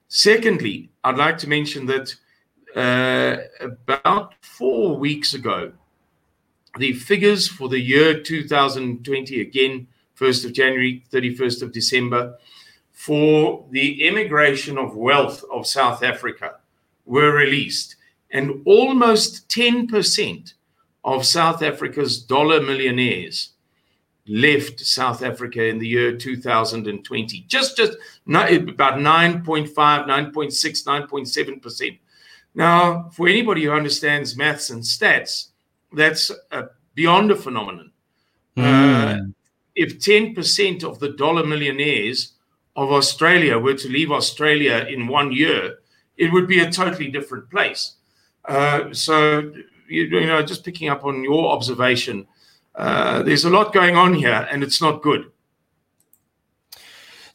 Secondly, 0.07 0.89
I'd 1.03 1.17
like 1.17 1.37
to 1.39 1.49
mention 1.49 1.85
that 1.87 2.15
uh, 2.75 3.37
about 3.59 4.35
four 4.41 4.97
weeks 4.97 5.33
ago, 5.33 5.71
the 6.77 6.93
figures 6.93 7.47
for 7.47 7.67
the 7.69 7.79
year 7.79 8.21
2020, 8.21 9.41
again, 9.41 9.87
1st 10.19 10.45
of 10.45 10.53
January, 10.53 11.03
31st 11.11 11.61
of 11.61 11.71
December, 11.71 12.37
for 12.91 13.65
the 13.71 14.07
immigration 14.07 14.77
of 14.77 14.95
wealth 14.95 15.43
of 15.51 15.67
South 15.67 16.03
Africa 16.03 16.55
were 17.05 17.31
released. 17.31 17.95
And 18.31 18.61
almost 18.65 19.47
10% 19.49 20.53
of 21.03 21.25
South 21.25 21.61
Africa's 21.61 22.21
dollar 22.21 22.61
millionaires 22.61 23.49
left 24.27 24.79
South 24.79 25.21
Africa 25.21 25.65
in 25.65 25.79
the 25.79 25.87
year 25.87 26.15
2020. 26.15 27.45
Just, 27.47 27.75
just 27.75 27.97
not, 28.25 28.51
about 28.53 28.95
9.5, 28.95 29.73
9.6, 29.73 30.33
9.7%. 30.33 31.99
Now, 32.55 33.09
for 33.11 33.27
anybody 33.27 33.63
who 33.63 33.71
understands 33.71 34.37
maths 34.37 34.69
and 34.69 34.81
stats, 34.81 35.49
that's 35.91 36.31
uh, 36.51 36.63
beyond 36.95 37.31
a 37.31 37.35
phenomenon. 37.35 37.91
Mm. 38.55 39.19
Uh, 39.19 39.33
if 39.75 39.99
10% 39.99 40.83
of 40.83 40.99
the 40.99 41.09
dollar 41.09 41.45
millionaires 41.45 42.33
of 42.75 42.91
Australia 42.91 43.57
were 43.57 43.73
to 43.73 43.89
leave 43.89 44.11
Australia 44.11 44.85
in 44.89 45.07
one 45.07 45.31
year, 45.31 45.79
it 46.17 46.31
would 46.31 46.47
be 46.47 46.59
a 46.59 46.71
totally 46.71 47.09
different 47.09 47.49
place. 47.49 47.95
Uh, 48.45 48.93
so, 48.93 49.51
you, 49.93 50.19
you, 50.19 50.27
know, 50.27 50.41
just 50.41 50.63
picking 50.65 50.89
up 50.89 51.05
on 51.05 51.23
your 51.23 51.51
observation, 51.51 52.27
uh, 52.75 53.23
there's 53.23 53.45
a 53.45 53.49
lot 53.49 53.73
going 53.73 53.95
on 53.95 54.13
here 54.13 54.47
and 54.51 54.63
it's 54.63 54.81
not 54.81 55.01
good. 55.01 55.29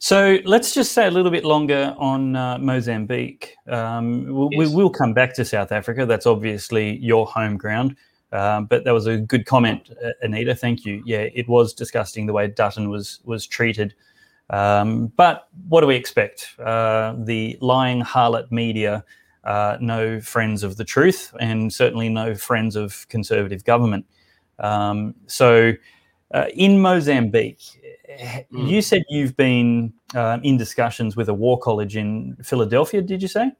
So 0.01 0.39
let's 0.45 0.73
just 0.73 0.93
say 0.93 1.07
a 1.07 1.11
little 1.11 1.31
bit 1.31 1.43
longer 1.43 1.93
on 1.97 2.35
uh, 2.35 2.57
Mozambique. 2.57 3.55
Um, 3.67 4.33
we'll, 4.33 4.49
yes. 4.51 4.69
We 4.69 4.75
will 4.75 4.89
come 4.89 5.13
back 5.13 5.33
to 5.35 5.45
South 5.45 5.73
Africa. 5.73 6.05
That's 6.05 6.25
obviously 6.25 6.97
your 6.97 7.25
home 7.25 7.57
ground. 7.57 7.97
Um, 8.31 8.65
but 8.65 8.83
that 8.85 8.93
was 8.93 9.07
a 9.07 9.17
good 9.17 9.45
comment, 9.45 9.89
Anita. 10.21 10.55
Thank 10.55 10.85
you. 10.85 11.01
Yeah, 11.05 11.27
it 11.33 11.49
was 11.49 11.73
disgusting 11.73 12.27
the 12.27 12.33
way 12.33 12.47
Dutton 12.47 12.89
was 12.89 13.19
was 13.25 13.47
treated. 13.47 13.93
Um, 14.51 15.07
but 15.15 15.47
what 15.67 15.81
do 15.81 15.87
we 15.87 15.95
expect? 15.95 16.55
Uh, 16.59 17.15
the 17.17 17.57
lying 17.61 18.01
harlot 18.01 18.51
media, 18.51 19.03
uh, 19.43 19.77
no 19.79 20.19
friends 20.19 20.63
of 20.63 20.77
the 20.77 20.83
truth, 20.83 21.33
and 21.39 21.71
certainly 21.71 22.09
no 22.09 22.35
friends 22.35 22.75
of 22.75 23.07
conservative 23.09 23.63
government. 23.63 24.05
Um, 24.59 25.15
so, 25.27 25.73
uh, 26.33 26.45
in 26.53 26.79
Mozambique, 26.79 27.61
mm. 28.51 28.67
you 28.69 28.81
said 28.81 29.03
you've 29.09 29.35
been 29.37 29.93
uh, 30.15 30.39
in 30.43 30.57
discussions 30.57 31.15
with 31.15 31.29
a 31.29 31.33
war 31.33 31.57
college 31.57 31.95
in 31.95 32.35
Philadelphia. 32.43 33.01
Did 33.01 33.21
you 33.21 33.27
say? 33.27 33.51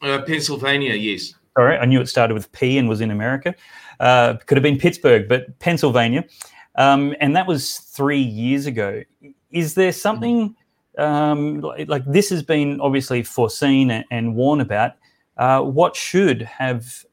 Uh, 0.00 0.22
Pennsylvania, 0.22 0.94
yes. 0.94 1.34
All 1.56 1.64
right, 1.64 1.80
I 1.80 1.84
knew 1.84 2.00
it 2.00 2.08
started 2.08 2.34
with 2.34 2.50
P 2.52 2.78
and 2.78 2.88
was 2.88 3.00
in 3.00 3.10
America. 3.10 3.54
Uh, 4.00 4.36
could 4.46 4.56
have 4.56 4.62
been 4.62 4.78
Pittsburgh, 4.78 5.28
but 5.28 5.58
Pennsylvania. 5.58 6.24
Um, 6.76 7.14
and 7.20 7.36
that 7.36 7.46
was 7.46 7.78
three 7.78 8.20
years 8.20 8.66
ago. 8.66 9.02
Is 9.50 9.74
there 9.74 9.92
something 9.92 10.56
um, 10.98 11.60
like, 11.60 11.88
like, 11.88 12.04
this 12.06 12.30
has 12.30 12.42
been 12.42 12.80
obviously 12.80 13.22
foreseen 13.22 13.90
and, 13.90 14.04
and 14.10 14.34
warned 14.34 14.62
about? 14.62 14.92
Uh, 15.36 15.60
what 15.62 15.96
should 15.96 16.42
have 16.42 17.04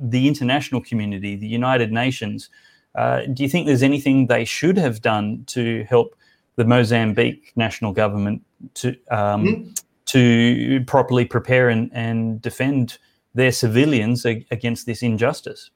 the 0.00 0.26
international 0.26 0.80
community, 0.80 1.36
the 1.36 1.46
United 1.46 1.92
Nations, 1.92 2.48
uh, 2.94 3.22
do 3.32 3.42
you 3.42 3.48
think 3.48 3.66
there's 3.66 3.82
anything 3.82 4.26
they 4.26 4.44
should 4.44 4.76
have 4.76 5.00
done 5.00 5.44
to 5.46 5.84
help 5.84 6.14
the 6.56 6.64
Mozambique 6.64 7.52
national 7.56 7.92
government 7.92 8.42
to 8.74 8.90
um, 9.10 9.46
mm. 9.46 9.82
to 10.06 10.84
properly 10.86 11.24
prepare 11.24 11.68
and, 11.68 11.90
and 11.94 12.42
defend 12.42 12.98
their 13.34 13.52
civilians 13.52 14.26
against 14.26 14.84
this 14.84 15.02
injustice? 15.02 15.70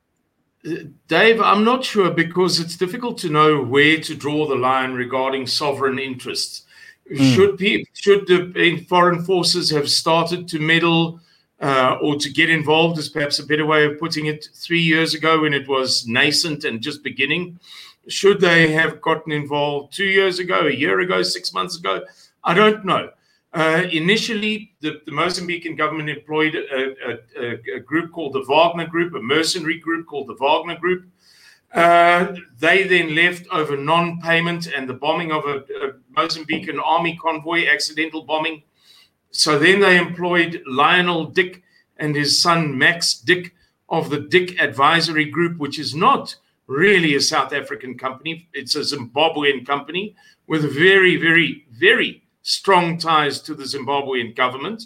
Dave, 1.09 1.41
I'm 1.41 1.65
not 1.65 1.85
sure 1.85 2.11
because 2.11 2.61
it's 2.61 2.77
difficult 2.77 3.19
to 3.19 3.31
know 3.31 3.63
where 3.63 4.01
to 4.01 4.15
draw 4.15 4.47
the 4.47 4.57
line 4.57 4.93
regarding 4.93 5.47
sovereign 5.47 5.99
interests. 5.99 6.63
Mm. 7.13 7.35
Should 7.35 7.59
people, 7.59 7.91
should 7.95 8.27
the 8.27 8.85
foreign 8.89 9.25
forces 9.25 9.71
have 9.71 9.89
started 9.89 10.49
to 10.49 10.59
meddle 10.59 11.21
uh, 11.61 11.99
or 12.03 12.17
to 12.17 12.31
get 12.31 12.51
involved, 12.51 12.99
is 12.99 13.09
perhaps 13.09 13.39
a 13.39 13.47
better 13.47 13.65
way 13.65 13.85
of 13.85 13.99
putting 13.99 14.27
it, 14.27 14.49
three 14.55 14.81
years 14.81 15.15
ago 15.15 15.43
when 15.43 15.55
it 15.55 15.69
was 15.69 16.07
nascent 16.07 16.65
and 16.65 16.81
just 16.81 17.03
beginning? 17.03 17.59
Should 18.09 18.41
they 18.41 18.73
have 18.73 19.01
gotten 19.01 19.33
involved 19.33 19.93
two 19.93 20.05
years 20.05 20.39
ago, 20.39 20.67
a 20.67 20.73
year 20.73 21.01
ago, 21.01 21.23
six 21.23 21.53
months 21.53 21.79
ago? 21.79 22.03
I 22.45 22.55
don't 22.55 22.85
know. 22.85 23.11
Uh, 23.53 23.85
initially, 23.91 24.73
the, 24.81 25.01
the, 25.07 25.13
Mozambican 25.13 25.79
government 25.79 26.11
employed 26.11 26.55
a, 26.55 27.19
a, 27.41 27.77
a, 27.77 27.81
group 27.81 28.13
called 28.13 28.35
the 28.35 28.45
Wagner 28.47 28.87
Group, 28.87 29.15
a 29.15 29.21
mercenary 29.21 29.79
group 29.79 30.07
called 30.07 30.27
the 30.27 30.35
Wagner 30.35 30.77
Group. 30.77 31.07
Uh, 31.77 32.35
they 32.59 32.85
then 32.85 33.15
left 33.15 33.47
over 33.53 33.77
non 33.77 34.19
payment 34.23 34.67
and 34.67 34.89
the 34.89 34.95
bombing 34.95 35.31
of 35.31 35.45
a, 35.45 35.59
a, 35.59 35.93
Mozambican 36.17 36.81
army 36.83 37.19
convoy, 37.21 37.67
accidental 37.67 38.23
bombing. 38.23 38.63
So 39.31 39.59
then 39.59 39.81
they 39.81 39.99
employed 39.99 40.63
Lionel 40.67 41.27
Dyck 41.27 41.63
and 41.99 42.17
his 42.17 42.41
son 42.41 42.79
Max 42.79 43.19
Dyck 43.19 43.55
of 43.91 44.09
the 44.09 44.21
Dyck 44.21 44.59
Advisory 44.59 45.27
Group, 45.27 45.59
which 45.59 45.79
is 45.79 45.95
not 45.95 46.35
really 46.67 47.15
a 47.15 47.21
South 47.21 47.53
African 47.53 47.97
company, 47.99 48.49
it's 48.55 48.75
a 48.75 48.81
Zimbabwean 48.81 49.67
company 49.67 50.17
with 50.47 50.75
very, 50.75 51.17
very, 51.17 51.67
very 51.73 52.23
strong 52.43 52.99
ties 52.99 53.41
to 53.43 53.55
the 53.55 53.65
Zimbabwean 53.65 54.35
government. 54.35 54.85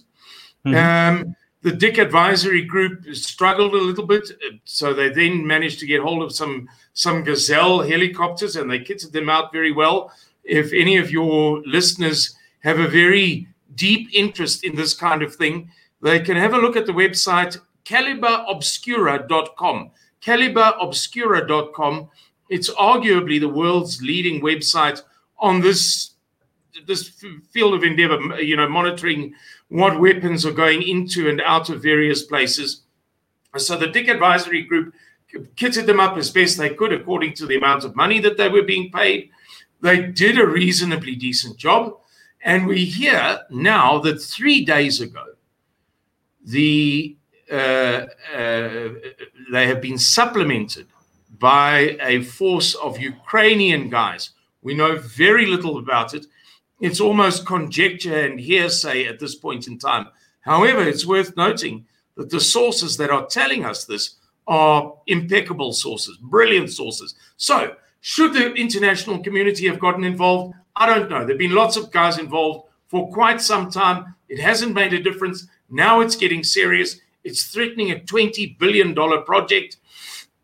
Mm-hmm. 0.66 1.24
Um, 1.24 1.36
the 1.62 1.72
Dyck 1.72 1.98
Advisory 1.98 2.62
Group 2.62 3.04
struggled 3.14 3.74
a 3.74 3.78
little 3.78 4.06
bit, 4.06 4.28
so 4.64 4.94
they 4.94 5.10
then 5.10 5.46
managed 5.46 5.78
to 5.80 5.86
get 5.86 6.00
hold 6.00 6.22
of 6.22 6.32
some 6.32 6.68
some 6.94 7.24
Gazelle 7.24 7.82
helicopters, 7.82 8.56
and 8.56 8.70
they 8.70 8.80
kitted 8.80 9.12
them 9.12 9.28
out 9.28 9.52
very 9.52 9.72
well. 9.72 10.12
If 10.44 10.72
any 10.72 10.96
of 10.96 11.10
your 11.10 11.60
listeners 11.66 12.34
have 12.60 12.78
a 12.78 12.88
very 12.88 13.48
deep 13.74 14.08
interest 14.12 14.64
in 14.64 14.76
this 14.76 14.94
kind 14.94 15.22
of 15.22 15.34
thing, 15.34 15.70
they 16.02 16.20
can 16.20 16.36
have 16.36 16.54
a 16.54 16.58
look 16.58 16.76
at 16.76 16.86
the 16.86 16.92
website 16.92 17.58
calibreobscura.com. 17.84 19.90
Calibreobscura.com. 20.22 22.08
It's 22.48 22.70
arguably 22.70 23.40
the 23.40 23.48
world's 23.48 24.00
leading 24.02 24.42
website 24.42 25.02
on 25.38 25.60
this 25.60 26.10
this 26.86 27.10
field 27.50 27.74
of 27.74 27.82
endeavor, 27.82 28.40
you 28.40 28.56
know, 28.56 28.68
monitoring 28.68 29.34
what 29.68 30.00
weapons 30.00 30.46
are 30.46 30.52
going 30.52 30.82
into 30.82 31.28
and 31.28 31.40
out 31.42 31.68
of 31.68 31.82
various 31.82 32.22
places. 32.22 32.82
So 33.56 33.76
the 33.76 33.88
Dyck 33.88 34.08
Advisory 34.08 34.62
Group 34.62 34.94
kitted 35.56 35.86
them 35.86 36.00
up 36.00 36.16
as 36.16 36.30
best 36.30 36.58
they 36.58 36.70
could 36.70 36.92
according 36.92 37.34
to 37.34 37.46
the 37.46 37.56
amount 37.56 37.84
of 37.84 37.96
money 37.96 38.18
that 38.20 38.36
they 38.36 38.48
were 38.48 38.62
being 38.62 38.90
paid. 38.90 39.30
They 39.80 40.06
did 40.06 40.38
a 40.38 40.46
reasonably 40.46 41.14
decent 41.14 41.56
job. 41.56 41.96
And 42.42 42.66
we 42.66 42.84
hear 42.84 43.40
now 43.50 43.98
that 44.00 44.22
three 44.22 44.64
days 44.64 45.00
ago, 45.00 45.24
the 46.44 47.16
uh, 47.50 48.06
uh, 48.34 48.88
they 49.52 49.66
have 49.66 49.82
been 49.82 49.98
supplemented 49.98 50.86
by 51.38 51.98
a 52.00 52.22
force 52.22 52.74
of 52.76 53.00
Ukrainian 53.00 53.90
guys. 53.90 54.30
We 54.62 54.74
know 54.74 54.96
very 54.98 55.46
little 55.46 55.78
about 55.78 56.14
it 56.14 56.26
it's 56.80 57.00
almost 57.00 57.46
conjecture 57.46 58.18
and 58.18 58.40
hearsay 58.40 59.06
at 59.06 59.18
this 59.20 59.34
point 59.34 59.68
in 59.68 59.78
time. 59.78 60.08
However, 60.40 60.82
it's 60.82 61.06
worth 61.06 61.36
noting 61.36 61.86
that 62.16 62.30
the 62.30 62.40
sources 62.40 62.96
that 62.96 63.10
are 63.10 63.26
telling 63.26 63.66
us 63.66 63.84
this 63.84 64.16
are 64.50 64.94
impeccable 65.06 65.72
sources, 65.72 66.16
brilliant 66.16 66.70
sources. 66.70 67.14
So, 67.36 67.76
should 68.00 68.34
the 68.34 68.52
international 68.54 69.22
community 69.22 69.66
have 69.68 69.78
gotten 69.78 70.02
involved? 70.02 70.54
I 70.74 70.86
don't 70.86 71.08
know. 71.08 71.20
There 71.20 71.28
have 71.28 71.38
been 71.38 71.54
lots 71.54 71.76
of 71.76 71.92
guys 71.92 72.18
involved 72.18 72.68
for 72.88 73.08
quite 73.12 73.40
some 73.40 73.70
time. 73.70 74.16
It 74.28 74.40
hasn't 74.40 74.74
made 74.74 74.92
a 74.92 75.02
difference. 75.02 75.46
Now 75.70 76.00
it's 76.00 76.16
getting 76.16 76.42
serious. 76.42 76.96
It's 77.22 77.44
threatening 77.44 77.92
a 77.92 77.96
$20 78.00 78.58
billion 78.58 78.92
project. 79.24 79.76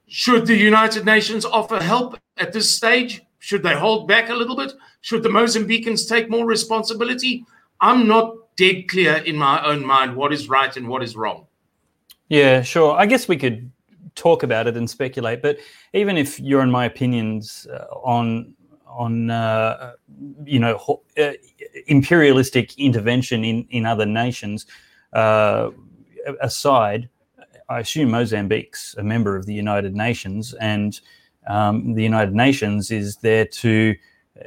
Should 0.06 0.46
the 0.46 0.56
United 0.56 1.04
Nations 1.04 1.44
offer 1.44 1.82
help 1.82 2.16
at 2.36 2.52
this 2.52 2.70
stage? 2.70 3.22
Should 3.40 3.64
they 3.64 3.74
hold 3.74 4.06
back 4.06 4.28
a 4.28 4.34
little 4.34 4.56
bit? 4.56 4.72
Should 5.00 5.24
the 5.24 5.30
Mozambicans 5.30 6.08
take 6.08 6.30
more 6.30 6.46
responsibility? 6.46 7.44
I'm 7.80 8.06
not 8.06 8.54
dead 8.56 8.88
clear 8.88 9.16
in 9.16 9.36
my 9.36 9.64
own 9.64 9.84
mind 9.84 10.14
what 10.14 10.32
is 10.32 10.48
right 10.48 10.74
and 10.76 10.86
what 10.86 11.02
is 11.02 11.16
wrong. 11.16 11.46
Yeah, 12.28 12.62
sure. 12.62 12.96
I 12.96 13.06
guess 13.06 13.26
we 13.26 13.36
could 13.36 13.70
talk 14.14 14.42
about 14.42 14.66
it 14.66 14.76
and 14.76 14.88
speculate, 14.88 15.42
but 15.42 15.58
even 15.92 16.16
if 16.16 16.38
you're 16.40 16.62
in 16.62 16.70
my 16.70 16.84
opinions 16.84 17.66
uh, 17.72 17.84
on 18.02 18.54
on 18.86 19.30
uh, 19.30 19.92
you 20.44 20.58
know 20.58 21.02
uh, 21.18 21.32
imperialistic 21.86 22.78
intervention 22.78 23.44
in, 23.44 23.66
in 23.70 23.84
other 23.84 24.06
nations 24.06 24.66
uh, 25.12 25.70
aside, 26.40 27.08
I 27.68 27.80
assume 27.80 28.10
Mozambique's 28.10 28.94
a 28.98 29.02
member 29.02 29.36
of 29.36 29.46
the 29.46 29.54
United 29.54 29.94
Nations, 29.94 30.54
and 30.54 30.98
um, 31.46 31.94
the 31.94 32.02
United 32.02 32.34
Nations 32.34 32.90
is 32.90 33.16
there 33.16 33.46
to 33.46 33.94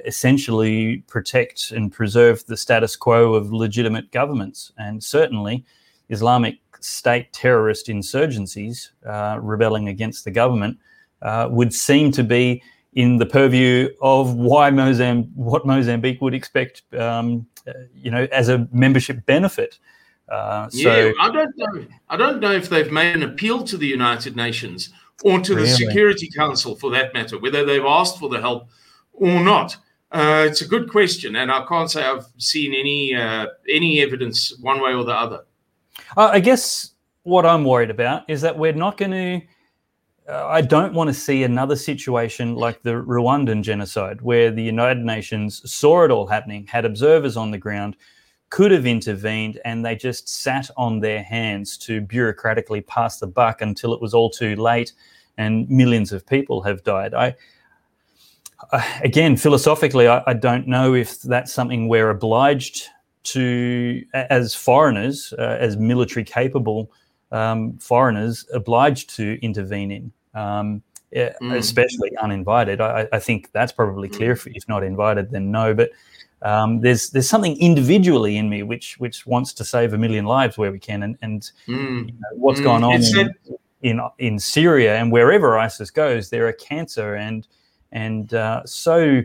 essentially 0.06 0.98
protect 1.08 1.72
and 1.72 1.92
preserve 1.92 2.46
the 2.46 2.58
status 2.58 2.96
quo 2.96 3.34
of 3.34 3.52
legitimate 3.52 4.12
governments. 4.12 4.72
And 4.78 5.04
certainly, 5.04 5.66
Islamic 6.10 6.60
State 6.84 7.32
terrorist 7.34 7.88
insurgencies 7.88 8.90
uh, 9.06 9.40
rebelling 9.42 9.88
against 9.90 10.26
the 10.26 10.32
government 10.32 10.78
uh, 11.22 11.48
would 11.52 11.74
seem 11.74 12.12
to 12.12 12.24
be 12.24 12.62
in 12.94 13.18
the 13.18 13.26
purview 13.26 13.90
of 14.02 14.36
why 14.36 14.70
Mozambique, 14.72 15.32
what 15.36 15.66
Mozambique 15.66 16.22
would 16.22 16.34
expect, 16.34 16.84
um, 16.96 17.46
uh, 17.68 17.74
you 17.94 18.12
know, 18.12 18.28
as 18.32 18.50
a 18.50 18.68
membership 18.72 19.26
benefit. 19.26 19.78
Uh, 20.28 20.70
so 20.70 21.06
yeah, 21.06 21.12
I 21.20 21.32
don't 21.32 21.58
know. 21.58 21.86
I 22.10 22.18
don't 22.18 22.40
know 22.40 22.52
if 22.52 22.70
they've 22.70 22.92
made 22.92 23.16
an 23.16 23.24
appeal 23.24 23.64
to 23.64 23.78
the 23.78 23.88
United 23.88 24.36
Nations 24.36 24.90
or 25.24 25.40
to 25.40 25.56
really? 25.56 25.68
the 25.68 25.74
Security 25.74 26.30
Council, 26.36 26.76
for 26.76 26.92
that 26.92 27.14
matter, 27.14 27.40
whether 27.40 27.66
they've 27.66 27.86
asked 27.86 28.20
for 28.20 28.30
the 28.30 28.40
help 28.40 28.70
or 29.14 29.40
not. 29.42 29.78
Uh, 30.12 30.46
it's 30.48 30.62
a 30.62 30.68
good 30.68 30.90
question, 30.90 31.36
and 31.36 31.52
I 31.52 31.66
can't 31.66 31.90
say 31.90 32.04
I've 32.04 32.26
seen 32.38 32.74
any 32.74 33.14
uh, 33.14 33.48
any 33.70 34.02
evidence 34.02 34.58
one 34.60 34.82
way 34.82 34.94
or 34.94 35.04
the 35.04 35.14
other. 35.14 35.46
Uh, 36.18 36.30
I 36.34 36.40
guess 36.40 36.92
what 37.24 37.46
I'm 37.46 37.64
worried 37.64 37.90
about 37.90 38.30
is 38.30 38.42
that 38.42 38.58
we're 38.58 38.74
not 38.74 38.98
going 38.98 39.12
to 39.12 39.42
uh, 40.30 40.46
I 40.48 40.62
don't 40.62 40.94
want 40.94 41.08
to 41.08 41.14
see 41.14 41.44
another 41.44 41.76
situation 41.76 42.54
like 42.54 42.84
the 42.84 42.92
Rwandan 42.92 43.64
genocide, 43.64 44.22
where 44.22 44.52
the 44.52 44.62
United 44.62 45.04
Nations 45.04 45.60
saw 45.70 46.04
it 46.04 46.12
all 46.12 46.28
happening, 46.28 46.68
had 46.68 46.86
observers 46.86 47.36
on 47.36 47.50
the 47.50 47.58
ground, 47.58 47.98
could 48.52 48.70
have 48.70 48.86
intervened, 48.86 49.60
and 49.66 49.84
they 49.84 49.96
just 49.96 50.30
sat 50.30 50.70
on 50.78 51.00
their 51.00 51.24
hands 51.24 51.80
to 51.80 52.02
bureaucratically 52.02 52.86
pass 52.86 53.18
the 53.18 53.26
buck 53.26 53.62
until 53.62 53.92
it 53.92 54.02
was 54.02 54.14
all 54.14 54.30
too 54.30 54.56
late 54.56 54.94
and 55.40 55.68
millions 55.70 56.12
of 56.12 56.28
people 56.28 56.62
have 56.62 56.84
died. 56.84 57.16
I, 57.16 57.36
uh, 58.72 58.84
again, 59.04 59.36
philosophically, 59.36 60.08
I, 60.08 60.22
I, 60.28 60.34
don't 60.34 60.68
know 60.68 60.94
if 60.94 61.22
that's 61.22 61.54
something 61.54 61.88
we're 61.88 62.10
obliged 62.10 62.88
to, 63.24 64.04
as 64.14 64.56
foreigners, 64.56 65.34
uh, 65.38 65.58
as 65.60 65.78
military 65.78 66.24
capable 66.24 66.92
um, 67.32 67.78
foreigners, 67.78 68.46
obliged 68.54 69.16
to 69.16 69.38
intervene 69.44 69.92
in 69.92 70.12
um, 70.34 70.82
mm. 71.14 71.56
especially 71.56 72.16
uninvited. 72.18 72.82
I, 72.82 73.08
I, 73.12 73.20
think 73.20 73.52
that's 73.52 73.72
probably 73.72 74.10
mm. 74.10 74.16
clear. 74.16 74.36
Mm. 74.36 74.52
If 74.56 74.68
not 74.68 74.84
invited, 74.84 75.32
then 75.32 75.52
no. 75.52 75.74
But 75.74 75.92
um, 76.42 76.82
there's 76.82 77.10
there's 77.10 77.30
something 77.30 77.58
individually 77.60 78.38
in 78.38 78.50
me 78.50 78.64
which 78.64 79.00
which 79.00 79.26
wants 79.26 79.54
to 79.54 79.66
save 79.66 79.94
a 79.94 79.98
million 79.98 80.26
lives 80.26 80.58
where 80.58 80.72
we 80.72 80.80
can, 80.80 81.04
and 81.04 81.18
and 81.22 81.52
mm. 81.68 82.08
you 82.08 82.14
know, 82.14 82.30
what's 82.34 82.60
mm. 82.60 82.64
going 82.64 82.84
on 82.84 82.94
in, 82.94 83.36
in, 83.82 84.02
in 84.18 84.40
Syria 84.40 84.98
and 84.98 85.12
wherever 85.12 85.58
ISIS 85.58 85.92
goes, 85.92 86.30
they're 86.30 86.48
a 86.48 86.54
cancer 86.54 87.16
and 87.16 87.48
and 87.92 88.34
uh, 88.34 88.66
so 88.66 89.22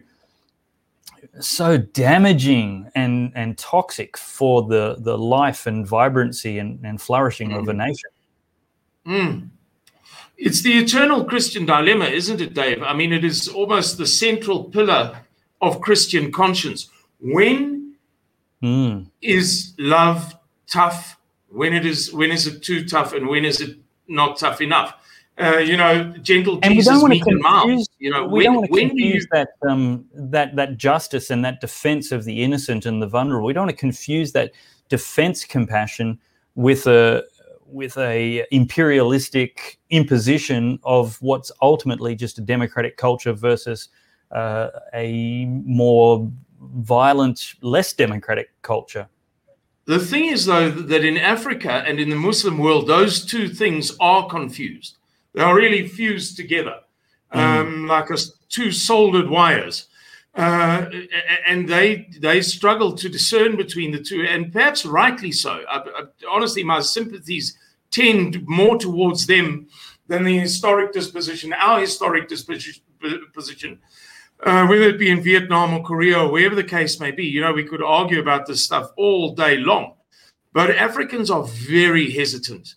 so 1.40 1.76
damaging 1.76 2.90
and 2.94 3.32
and 3.34 3.58
toxic 3.58 4.16
for 4.16 4.62
the 4.62 4.96
the 4.98 5.16
life 5.16 5.66
and 5.66 5.87
vibrancy 5.87 6.58
and, 6.58 6.84
and 6.84 7.00
flourishing 7.00 7.52
of 7.52 7.68
a 7.68 7.72
mm. 7.72 7.76
nation. 7.76 8.10
Mm. 9.06 9.48
It's 10.37 10.62
the 10.62 10.72
eternal 10.72 11.24
Christian 11.24 11.64
dilemma, 11.64 12.06
isn't 12.06 12.40
it, 12.40 12.54
Dave? 12.54 12.82
I 12.82 12.94
mean, 12.94 13.12
it 13.12 13.24
is 13.24 13.48
almost 13.48 13.98
the 13.98 14.06
central 14.06 14.64
pillar 14.64 15.20
of 15.60 15.80
Christian 15.80 16.32
conscience. 16.32 16.90
When 17.20 17.94
mm. 18.62 19.06
is 19.22 19.74
love 19.78 20.34
tough? 20.66 21.18
When 21.48 21.72
it 21.72 21.87
is 21.87 22.12
when 22.12 22.32
is 22.32 22.46
it 22.46 22.62
too 22.62 22.84
tough 22.84 23.12
and 23.12 23.28
when 23.28 23.44
is 23.44 23.60
it 23.60 23.76
not 24.08 24.38
tough 24.38 24.60
enough? 24.60 24.94
Uh, 25.37 25.59
you 25.59 25.77
know, 25.77 26.12
gentle 26.23 26.61
and 26.62 26.75
Jesus, 26.75 27.03
meek 27.03 27.27
and 27.27 27.40
mild. 27.40 27.87
You 27.99 28.11
know, 28.11 28.25
we 28.25 28.38
when, 28.38 28.44
don't 28.44 28.55
want 28.57 28.73
to 28.73 28.81
confuse 28.81 29.23
you... 29.25 29.29
that 29.33 29.49
um, 29.68 30.05
that 30.14 30.55
that 30.55 30.77
justice 30.77 31.31
and 31.31 31.44
that 31.44 31.61
defense 31.61 32.12
of 32.12 32.25
the 32.25 32.42
innocent 32.42 32.87
and 32.87 33.03
the 33.03 33.09
vulnerable. 33.09 33.47
We 33.47 33.53
don't 33.53 33.66
want 33.66 33.77
to 33.77 33.77
confuse 33.77 34.31
that 34.33 34.53
defense 34.88 35.44
compassion 35.44 36.20
with 36.55 36.87
a 36.87 37.25
with 37.66 37.99
a 37.99 38.47
imperialistic 38.53 39.81
imposition 39.90 40.79
of 40.85 41.20
what's 41.20 41.51
ultimately 41.61 42.14
just 42.14 42.38
a 42.38 42.40
democratic 42.40 42.97
culture 42.97 43.33
versus 43.33 43.88
uh, 44.31 44.70
a 44.92 45.47
more 45.47 46.31
violent, 46.61 47.55
less 47.61 47.92
democratic 47.92 48.51
culture. 48.62 49.09
The 49.87 49.99
thing 49.99 50.27
is, 50.27 50.47
though, 50.47 50.70
that 50.70 51.05
in 51.05 51.16
Africa 51.16 51.83
and 51.87 52.01
in 52.01 52.09
the 52.09 52.16
Muslim 52.16 52.59
world, 52.59 52.87
those 52.87 53.25
two 53.25 53.49
things 53.49 53.97
are 54.01 54.27
confused. 54.27 54.97
They 55.35 55.42
are 55.42 55.55
really 55.55 55.87
fused 55.87 56.37
together, 56.37 56.77
mm. 57.33 57.38
um, 57.38 57.87
like 57.87 58.11
a, 58.11 58.16
two 58.49 58.70
soldered 58.70 59.29
wires. 59.29 59.88
Uh, 60.37 60.87
and 61.47 61.68
they 61.68 62.09
they 62.18 62.42
struggle 62.42 62.92
to 62.92 63.09
discern 63.09 63.57
between 63.57 63.92
the 63.92 64.01
two, 64.01 64.23
and 64.23 64.53
perhaps 64.53 64.85
rightly 64.85 65.31
so. 65.31 65.62
I, 65.70 65.79
I, 65.79 66.03
honestly, 66.29 66.64
my 66.64 66.81
sympathies 66.81 67.57
tend 67.92 68.44
more 68.49 68.77
towards 68.77 69.27
them 69.27 69.68
than 70.09 70.25
the 70.25 70.37
historic 70.38 70.92
disposition, 70.92 71.53
our 71.53 71.79
historic 71.81 72.29
disposition, 72.29 73.79
uh, 74.44 74.66
whether 74.66 74.83
it 74.83 74.99
be 74.99 75.09
in 75.09 75.23
Vietnam 75.23 75.73
or 75.73 75.85
Korea 75.85 76.18
or 76.18 76.33
wherever 76.33 76.57
the 76.57 76.64
case 76.64 76.99
may 76.99 77.12
be. 77.12 77.27
You 77.27 77.40
know, 77.40 77.53
we 77.53 77.62
could 77.62 77.83
argue 77.83 78.20
about 78.20 78.47
this 78.47 78.64
stuff 78.64 78.90
all 78.97 79.37
day 79.37 79.59
long, 79.59 79.94
but 80.53 80.70
Africans 80.70 81.31
are 81.31 81.44
very 81.44 82.11
hesitant 82.11 82.75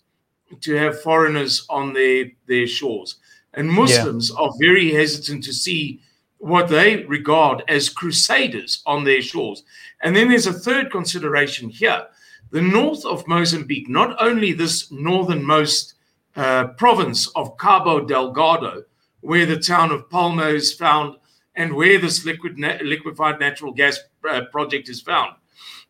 to 0.60 0.74
have 0.74 1.02
foreigners 1.02 1.66
on 1.68 1.92
their 1.92 2.30
their 2.46 2.66
shores, 2.66 3.16
and 3.54 3.68
Muslims 3.68 4.30
yeah. 4.30 4.44
are 4.44 4.52
very 4.60 4.92
hesitant 4.92 5.44
to 5.44 5.52
see 5.52 6.00
what 6.38 6.68
they 6.68 7.04
regard 7.04 7.64
as 7.68 7.88
crusaders 7.88 8.82
on 8.86 9.04
their 9.04 9.20
shores. 9.20 9.64
And 10.02 10.14
then 10.14 10.28
there's 10.28 10.46
a 10.46 10.52
third 10.52 10.90
consideration 10.90 11.68
here 11.68 12.06
the 12.50 12.62
north 12.62 13.04
of 13.04 13.26
Mozambique, 13.28 13.88
not 13.88 14.16
only 14.22 14.52
this 14.52 14.90
northernmost 14.90 15.94
uh, 16.36 16.68
province 16.68 17.28
of 17.28 17.58
Cabo 17.58 18.06
Delgado, 18.06 18.84
where 19.20 19.46
the 19.46 19.58
town 19.58 19.90
of 19.90 20.08
Palma 20.08 20.46
is 20.46 20.72
found 20.72 21.16
and 21.56 21.74
where 21.74 21.98
this 21.98 22.24
liquid 22.24 22.58
na- 22.58 22.78
liquefied 22.82 23.40
natural 23.40 23.72
gas 23.72 23.98
uh, 24.28 24.42
project 24.52 24.88
is 24.88 25.02
found, 25.02 25.34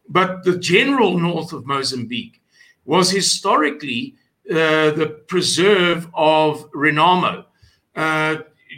but 0.08 0.42
the 0.44 0.58
general 0.58 1.18
north 1.18 1.52
of 1.52 1.66
Mozambique 1.66 2.40
was 2.86 3.10
historically 3.10 4.14
the 4.48 5.22
preserve 5.28 6.08
of 6.14 6.70
Renamo. 6.72 7.44
Uh, 7.94 8.36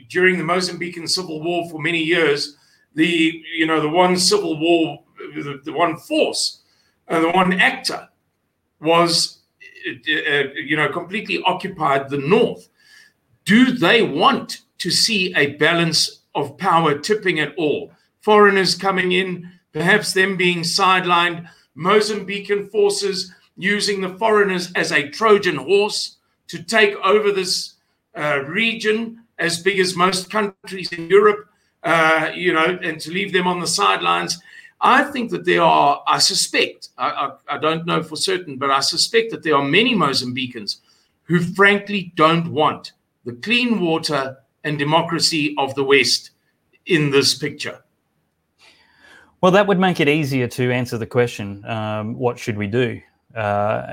during 0.08 0.38
the 0.38 0.44
Mozambican 0.44 1.08
civil 1.08 1.42
war 1.42 1.68
for 1.70 1.80
many 1.80 2.02
years, 2.02 2.56
the 2.94 3.42
you 3.56 3.66
know 3.66 3.80
the 3.80 3.88
one 3.88 4.16
civil 4.16 4.58
war, 4.58 5.02
the, 5.34 5.60
the 5.64 5.72
one 5.72 5.96
force 5.96 6.60
uh, 7.10 7.20
the 7.20 7.30
one 7.30 7.52
actor 7.54 8.08
was, 8.80 9.40
uh, 9.86 10.32
uh, 10.32 10.44
you 10.54 10.76
know, 10.76 10.88
completely 10.88 11.42
occupied 11.42 12.08
the 12.08 12.18
North. 12.18 12.68
Do 13.44 13.72
they 13.72 14.02
want 14.02 14.60
to 14.78 14.90
see 14.90 15.34
a 15.34 15.56
balance 15.56 16.20
of 16.34 16.56
power 16.56 16.96
tipping 16.98 17.40
at 17.40 17.54
all? 17.56 17.92
Foreigners 18.20 18.76
coming 18.76 19.12
in, 19.12 19.50
perhaps 19.72 20.12
them 20.12 20.36
being 20.36 20.60
sidelined, 20.60 21.48
Mozambican 21.76 22.70
forces 22.70 23.32
using 23.62 24.00
the 24.00 24.14
foreigners 24.16 24.72
as 24.72 24.92
a 24.92 25.08
Trojan 25.08 25.56
horse 25.56 26.16
to 26.48 26.62
take 26.62 26.94
over 26.96 27.30
this 27.32 27.74
uh, 28.16 28.40
region 28.46 29.22
as 29.38 29.62
big 29.62 29.78
as 29.78 29.96
most 29.96 30.30
countries 30.30 30.92
in 30.92 31.08
Europe, 31.08 31.48
uh, 31.82 32.30
you 32.34 32.52
know, 32.52 32.78
and 32.82 33.00
to 33.00 33.10
leave 33.10 33.32
them 33.32 33.46
on 33.46 33.60
the 33.60 33.66
sidelines. 33.66 34.40
I 34.80 35.04
think 35.04 35.30
that 35.30 35.44
there 35.44 35.62
are, 35.62 36.02
I 36.06 36.18
suspect, 36.18 36.88
I, 36.96 37.08
I, 37.08 37.56
I, 37.56 37.58
don't 37.58 37.84
know 37.84 38.02
for 38.02 38.16
certain, 38.16 38.56
but 38.56 38.70
I 38.70 38.80
suspect 38.80 39.30
that 39.30 39.42
there 39.42 39.54
are 39.54 39.64
many 39.64 39.94
Mozambicans 39.94 40.78
who 41.24 41.40
frankly 41.40 42.12
don't 42.16 42.50
want 42.50 42.92
the 43.24 43.34
clean 43.34 43.80
water 43.80 44.38
and 44.64 44.78
democracy 44.78 45.54
of 45.58 45.74
the 45.74 45.84
West 45.84 46.30
in 46.86 47.10
this 47.10 47.34
picture. 47.34 47.82
Well, 49.42 49.52
that 49.52 49.66
would 49.66 49.78
make 49.78 50.00
it 50.00 50.08
easier 50.08 50.48
to 50.48 50.72
answer 50.72 50.98
the 50.98 51.06
question 51.06 51.64
um, 51.66 52.14
what 52.14 52.38
should 52.38 52.56
we 52.56 52.66
do? 52.66 53.00
Uh, 53.34 53.92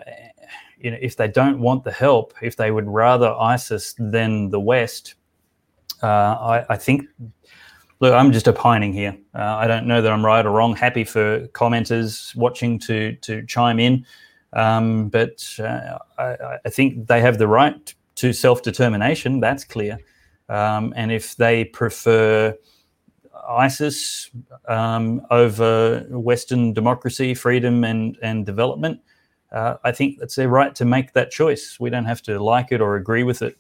you 0.80 0.92
know, 0.92 0.98
if 1.02 1.16
they 1.16 1.28
don't 1.28 1.60
want 1.60 1.84
the 1.84 1.92
help, 1.92 2.34
if 2.42 2.56
they 2.56 2.72
would 2.72 2.88
rather 2.88 3.34
ISIS 3.34 3.96
than 3.98 4.50
the 4.50 4.60
West, 4.60 5.16
uh, 6.04 6.08
I, 6.08 6.66
I, 6.70 6.78
think 6.78 7.08
look, 8.00 8.14
I'm 8.14 8.32
just 8.32 8.48
opining 8.48 8.94
here. 8.94 9.18
Uh, 9.34 9.56
I 9.56 9.68
don't 9.68 9.88
know 9.88 10.02
that 10.02 10.12
I'm 10.12 10.26
right 10.26 10.46
or 10.46 10.52
wrong. 10.52 10.76
Happy 10.76 11.04
for 11.04 11.48
commenters 11.50 12.36
watching 12.36 12.78
to 12.80 13.16
to 13.16 13.46
chime 13.46 13.80
in, 13.80 14.06
um, 14.54 15.10
but 15.10 15.44
uh, 15.60 15.98
I, 16.20 16.60
I, 16.66 16.70
think 16.70 17.08
they 17.08 17.22
have 17.22 17.40
the 17.40 17.48
right 17.48 17.94
to 18.16 18.34
self 18.34 18.62
determination. 18.62 19.40
That's 19.40 19.64
clear. 19.64 19.98
Um, 20.50 20.94
and 20.96 21.12
if 21.12 21.36
they 21.36 21.66
prefer 21.66 22.56
ISIS 23.50 24.30
um, 24.68 25.22
over 25.32 26.06
Western 26.10 26.74
democracy, 26.74 27.34
freedom, 27.34 27.84
and 27.84 28.18
and 28.22 28.46
development, 28.46 29.02
uh, 29.52 29.76
I 29.84 29.92
think 29.92 30.20
that's 30.20 30.36
their 30.36 30.50
right 30.50 30.74
to 30.76 30.86
make 30.86 31.14
that 31.14 31.32
choice. 31.32 31.80
We 31.80 31.90
don't 31.90 32.06
have 32.06 32.22
to 32.24 32.40
like 32.40 32.72
it 32.72 32.82
or 32.82 32.96
agree 32.96 33.24
with 33.24 33.42
it. 33.42 33.58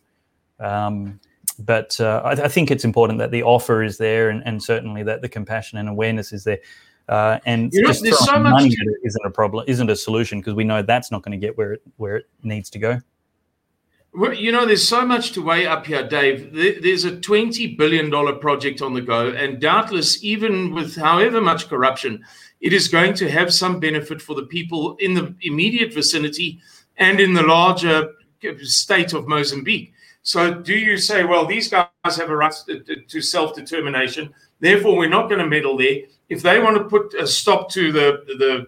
Um, 0.60 1.20
but 1.60 2.00
uh, 2.00 2.22
I, 2.24 2.32
I, 2.32 2.48
think 2.48 2.72
it's 2.72 2.84
important 2.84 3.20
that 3.20 3.32
the 3.32 3.44
offer 3.44 3.84
is 3.84 3.98
there, 3.98 4.30
and, 4.30 4.44
and, 4.46 4.62
certainly 4.62 5.04
that 5.04 5.22
the 5.22 5.30
compassion 5.30 5.78
and 5.78 5.88
awareness 5.88 6.34
is 6.34 6.44
there. 6.44 6.60
Uh, 7.10 7.40
and 7.46 7.72
you 7.74 7.82
know, 7.82 7.88
just 7.88 8.04
there's 8.04 8.26
so 8.26 8.40
money 8.40 8.70
much 8.70 8.76
isn't 9.04 9.26
a 9.26 9.30
problem, 9.30 9.64
isn't 9.68 9.90
a 9.90 9.96
solution 9.96 10.40
because 10.40 10.56
we 10.56 10.64
know 10.64 10.82
that's 10.82 11.12
not 11.12 11.24
going 11.24 11.32
to 11.32 11.38
get 11.38 11.58
where 11.58 11.74
it 11.74 11.82
where 11.98 12.18
it 12.18 12.26
needs 12.44 12.70
to 12.72 12.80
go. 12.80 13.00
Well, 14.14 14.34
you 14.34 14.52
know, 14.52 14.66
there's 14.66 14.88
so 14.88 15.06
much 15.06 15.34
to 15.34 15.44
weigh 15.44 15.68
up 15.68 15.86
here, 15.86 16.08
Dave. 16.08 16.52
There's 16.54 17.06
a 17.06 17.12
$20 17.12 17.78
billion 17.78 18.10
project 18.40 18.82
on 18.82 18.94
the 18.94 19.02
go, 19.02 19.30
and 19.30 19.62
doubtless, 19.62 20.24
even 20.24 20.74
with 20.74 20.96
however 20.96 21.40
much 21.40 21.68
corruption, 21.68 22.26
it 22.62 22.74
is 22.74 22.88
going 22.88 23.14
to 23.16 23.30
have 23.30 23.54
some 23.54 23.80
benefit 23.80 24.22
for 24.22 24.36
the 24.36 24.44
people 24.44 24.96
in 24.98 25.14
the 25.14 25.36
immediate 25.42 25.94
vicinity 25.94 26.60
and 26.98 27.20
in 27.20 27.34
the 27.34 27.44
larger 27.44 28.14
state 28.64 29.14
of 29.14 29.28
Mozambique. 29.28 29.94
So, 30.24 30.54
do 30.54 30.74
you 30.74 30.98
say, 30.98 31.24
well, 31.24 31.46
these 31.46 31.70
guys 31.70 31.88
have 32.04 32.30
a 32.30 32.36
right 32.36 32.54
to 33.08 33.22
self 33.22 33.56
determination, 33.56 34.34
therefore 34.60 34.98
we're 34.98 35.10
not 35.10 35.30
going 35.30 35.40
to 35.40 35.48
meddle 35.48 35.78
there? 35.78 36.00
If 36.30 36.42
they 36.42 36.60
want 36.60 36.78
to 36.78 36.84
put 36.84 37.14
a 37.14 37.26
stop 37.26 37.70
to 37.72 37.92
the, 37.92 38.24
the 38.38 38.68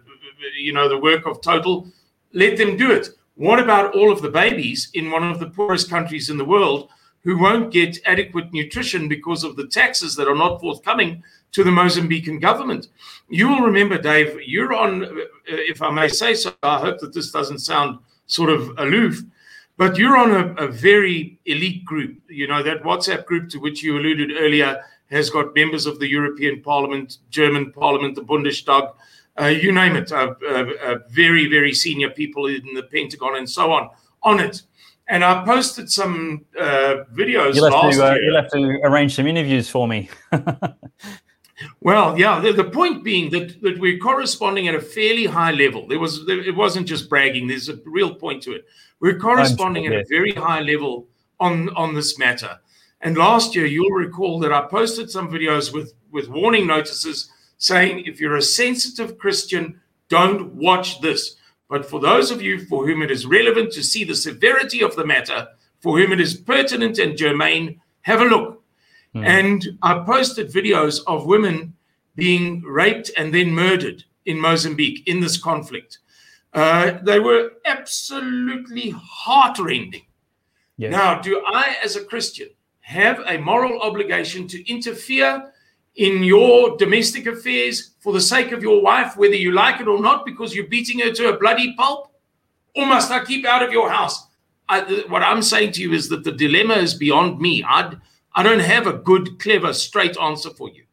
you 0.57 0.71
know, 0.71 0.87
the 0.87 0.97
work 0.97 1.25
of 1.25 1.41
Total, 1.41 1.85
let 2.33 2.57
them 2.57 2.77
do 2.77 2.91
it. 2.91 3.09
What 3.35 3.59
about 3.59 3.95
all 3.95 4.11
of 4.11 4.21
the 4.21 4.29
babies 4.29 4.89
in 4.93 5.11
one 5.11 5.23
of 5.23 5.39
the 5.39 5.49
poorest 5.49 5.89
countries 5.89 6.29
in 6.29 6.37
the 6.37 6.45
world 6.45 6.89
who 7.23 7.37
won't 7.37 7.71
get 7.71 7.97
adequate 8.05 8.51
nutrition 8.53 9.07
because 9.07 9.43
of 9.43 9.55
the 9.55 9.67
taxes 9.67 10.15
that 10.15 10.27
are 10.27 10.35
not 10.35 10.59
forthcoming 10.59 11.23
to 11.51 11.63
the 11.63 11.69
Mozambican 11.69 12.41
government? 12.41 12.87
You 13.29 13.49
will 13.49 13.61
remember, 13.61 13.97
Dave, 13.97 14.39
you're 14.45 14.73
on, 14.73 15.03
uh, 15.03 15.07
if 15.45 15.81
I 15.81 15.91
may 15.91 16.07
say 16.07 16.33
so, 16.33 16.53
I 16.63 16.79
hope 16.79 16.99
that 16.99 17.13
this 17.13 17.31
doesn't 17.31 17.59
sound 17.59 17.99
sort 18.27 18.49
of 18.49 18.71
aloof, 18.77 19.21
but 19.77 19.97
you're 19.97 20.17
on 20.17 20.31
a, 20.31 20.63
a 20.63 20.67
very 20.67 21.39
elite 21.45 21.85
group. 21.85 22.17
You 22.29 22.47
know, 22.47 22.63
that 22.63 22.83
WhatsApp 22.83 23.25
group 23.25 23.49
to 23.49 23.59
which 23.59 23.83
you 23.83 23.97
alluded 23.97 24.31
earlier 24.37 24.83
has 25.09 25.29
got 25.29 25.55
members 25.55 25.85
of 25.85 25.99
the 25.99 26.07
European 26.07 26.61
Parliament, 26.61 27.17
German 27.29 27.71
Parliament, 27.71 28.15
the 28.15 28.21
Bundestag, 28.21 28.93
uh, 29.39 29.45
you 29.45 29.71
name 29.71 29.95
it, 29.95 30.11
uh, 30.11 30.33
uh, 30.45 30.65
uh, 30.83 30.95
very, 31.09 31.47
very 31.47 31.73
senior 31.73 32.09
people 32.09 32.47
in 32.47 32.73
the 32.73 32.83
Pentagon 32.83 33.37
and 33.37 33.49
so 33.49 33.71
on 33.71 33.89
on 34.23 34.39
it. 34.39 34.63
And 35.09 35.23
I 35.23 35.43
posted 35.43 35.91
some 35.91 36.45
uh, 36.57 37.03
videos 37.13 37.55
you'll 37.55 37.69
last 37.69 37.95
to, 37.95 38.05
uh, 38.05 38.13
year. 38.13 38.23
You'll 38.23 38.41
have 38.41 38.51
to 38.51 38.79
arrange 38.83 39.15
some 39.15 39.25
interviews 39.25 39.67
for 39.67 39.87
me. 39.87 40.07
well, 41.81 42.17
yeah, 42.17 42.39
the, 42.39 42.53
the, 42.53 42.63
point 42.63 43.03
being 43.03 43.31
that, 43.31 43.59
that 43.63 43.79
we're 43.79 43.97
corresponding 43.97 44.67
at 44.67 44.75
a 44.75 44.81
fairly 44.81 45.25
high 45.25 45.51
level. 45.51 45.87
There 45.87 45.99
was 45.99 46.29
it 46.29 46.55
wasn't 46.55 46.87
just 46.87 47.09
bragging. 47.09 47.47
There's 47.47 47.69
a 47.69 47.79
real 47.85 48.13
point 48.13 48.43
to 48.43 48.53
it. 48.53 48.65
We're 48.99 49.17
corresponding 49.17 49.85
sure, 49.85 49.95
at 49.95 50.01
a 50.01 50.05
very 50.07 50.31
high 50.31 50.61
level 50.61 51.07
on 51.39 51.69
on 51.69 51.95
this 51.95 52.19
matter. 52.19 52.59
And 53.01 53.17
last 53.17 53.55
year, 53.55 53.65
you'll 53.65 53.91
recall 53.91 54.39
that 54.39 54.53
I 54.53 54.67
posted 54.67 55.09
some 55.09 55.29
videos 55.29 55.73
with 55.73 55.93
with 56.11 56.29
warning 56.29 56.67
notices 56.67 57.31
saying 57.57 58.05
if 58.05 58.19
you're 58.19 58.37
a 58.37 58.41
sensitive 58.41 59.17
Christian, 59.17 59.81
don't 60.07 60.53
watch 60.53 61.01
this. 61.01 61.35
But 61.69 61.85
for 61.85 61.99
those 61.99 62.31
of 62.31 62.41
you 62.41 62.65
for 62.65 62.85
whom 62.85 63.01
it 63.01 63.11
is 63.11 63.25
relevant 63.25 63.71
to 63.73 63.83
see 63.83 64.03
the 64.03 64.15
severity 64.15 64.81
of 64.81 64.95
the 64.95 65.05
matter, 65.05 65.47
for 65.79 65.97
whom 65.97 66.11
it 66.11 66.19
is 66.19 66.35
pertinent 66.35 66.97
and 66.97 67.17
germane, 67.17 67.79
have 68.01 68.21
a 68.21 68.25
look. 68.25 68.63
Mm. 69.15 69.25
And 69.25 69.77
I 69.81 69.99
posted 69.99 70.51
videos 70.51 71.01
of 71.07 71.25
women 71.25 71.73
being 72.15 72.61
raped 72.63 73.11
and 73.17 73.33
then 73.33 73.51
murdered 73.51 74.03
in 74.25 74.39
Mozambique 74.39 75.07
in 75.07 75.19
this 75.19 75.37
conflict. 75.37 75.99
Uh, 76.53 76.97
they 77.03 77.19
were 77.19 77.51
absolutely 77.65 78.93
heartrending. 78.97 80.05
Yes. 80.77 80.91
Now, 80.91 81.19
do 81.19 81.43
I, 81.45 81.75
as 81.83 81.95
a 81.95 82.03
Christian, 82.03 82.49
have 82.81 83.21
a 83.27 83.37
moral 83.37 83.79
obligation 83.81 84.47
to 84.47 84.69
interfere 84.69 85.51
in 85.99 86.23
your 86.23 86.77
domestic 86.77 87.27
affairs 87.27 87.91
for 87.99 88.13
the 88.13 88.21
sake 88.21 88.53
of 88.53 88.63
your 88.63 88.81
wife, 88.81 89.17
whether 89.17 89.35
you 89.35 89.51
like 89.51 89.81
it 89.81 89.87
or 89.87 90.01
not, 90.01 90.25
because 90.25 90.55
you're 90.55 90.67
beating 90.67 90.99
her 90.99 91.11
to 91.11 91.27
a 91.27 91.37
bloody 91.37 91.75
pulp? 91.75 92.13
Or 92.73 92.85
must 92.85 93.11
I 93.11 93.23
keep 93.25 93.45
out 93.45 93.61
of 93.61 93.73
your 93.73 93.89
house? 93.89 94.27
I, 94.69 95.03
what 95.09 95.23
I'm 95.23 95.41
saying 95.41 95.73
to 95.73 95.81
you 95.81 95.91
is 95.91 96.07
that 96.07 96.23
the 96.23 96.31
dilemma 96.31 96.75
is 96.75 96.93
beyond 96.93 97.41
me. 97.41 97.65
I, 97.67 97.93
I 98.33 98.43
don't 98.43 98.61
have 98.61 98.87
a 98.87 98.93
good, 98.93 99.39
clever, 99.39 99.73
straight 99.73 100.17
answer 100.17 100.51
for 100.51 100.69
you. 100.69 100.85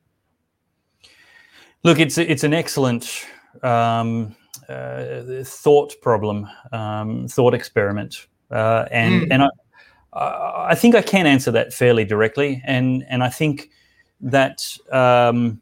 Look, 1.84 2.00
it's 2.00 2.18
it's 2.18 2.42
an 2.42 2.52
excellent 2.52 3.26
um, 3.62 4.34
uh, 4.68 5.44
thought 5.44 5.94
problem, 6.02 6.48
um, 6.72 7.28
thought 7.28 7.54
experiment, 7.54 8.26
uh, 8.50 8.86
and 8.90 9.22
mm. 9.22 9.28
and 9.30 9.42
I, 9.44 10.66
I 10.70 10.74
think 10.74 10.96
I 10.96 11.02
can 11.02 11.26
answer 11.26 11.52
that 11.52 11.72
fairly 11.72 12.04
directly, 12.04 12.60
and 12.66 13.04
and 13.08 13.22
I 13.22 13.28
think 13.28 13.70
that, 14.20 14.76
um, 14.92 15.60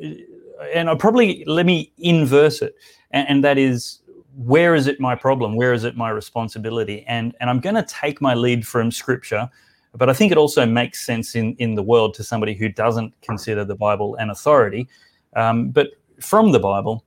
and 0.00 0.88
I'll 0.88 0.96
probably 0.96 1.44
let 1.46 1.66
me 1.66 1.92
inverse 1.98 2.62
it, 2.62 2.74
and, 3.10 3.28
and, 3.28 3.44
that 3.44 3.58
is 3.58 4.00
where 4.36 4.74
is 4.74 4.86
it 4.86 5.00
my 5.00 5.14
problem? 5.14 5.56
Where 5.56 5.72
is 5.72 5.84
it 5.84 5.96
my 5.96 6.10
responsibility? 6.10 7.04
And 7.06 7.34
and 7.40 7.50
I'm 7.50 7.60
going 7.60 7.76
to 7.76 7.84
take 7.84 8.20
my 8.20 8.34
lead 8.34 8.66
from 8.66 8.90
Scripture, 8.90 9.50
but 9.94 10.08
I 10.08 10.12
think 10.12 10.32
it 10.32 10.38
also 10.38 10.64
makes 10.64 11.04
sense 11.04 11.34
in 11.34 11.54
in 11.56 11.74
the 11.74 11.82
world 11.82 12.14
to 12.14 12.24
somebody 12.24 12.54
who 12.54 12.68
doesn't 12.68 13.12
consider 13.20 13.64
the 13.64 13.74
Bible 13.74 14.16
an 14.16 14.30
authority. 14.30 14.88
Um, 15.34 15.70
but 15.70 15.90
from 16.20 16.52
the 16.52 16.60
Bible, 16.60 17.04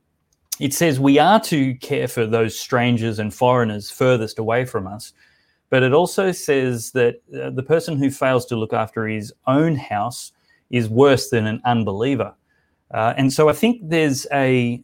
it 0.60 0.72
says 0.72 0.98
we 0.98 1.18
are 1.18 1.40
to 1.40 1.74
care 1.76 2.08
for 2.08 2.26
those 2.26 2.58
strangers 2.58 3.18
and 3.18 3.32
foreigners 3.32 3.90
furthest 3.90 4.38
away 4.38 4.64
from 4.64 4.86
us. 4.86 5.12
But 5.68 5.82
it 5.82 5.92
also 5.92 6.32
says 6.32 6.92
that 6.92 7.16
uh, 7.34 7.50
the 7.50 7.62
person 7.62 7.96
who 7.96 8.10
fails 8.10 8.46
to 8.46 8.56
look 8.56 8.72
after 8.72 9.06
his 9.06 9.32
own 9.46 9.74
house 9.76 10.32
is 10.70 10.88
worse 10.88 11.30
than 11.30 11.46
an 11.46 11.60
unbeliever. 11.64 12.34
Uh, 12.92 13.14
and 13.16 13.32
so 13.32 13.48
I 13.48 13.52
think 13.52 13.80
there's 13.82 14.26
a, 14.32 14.80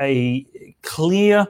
a 0.00 0.46
clear 0.82 1.46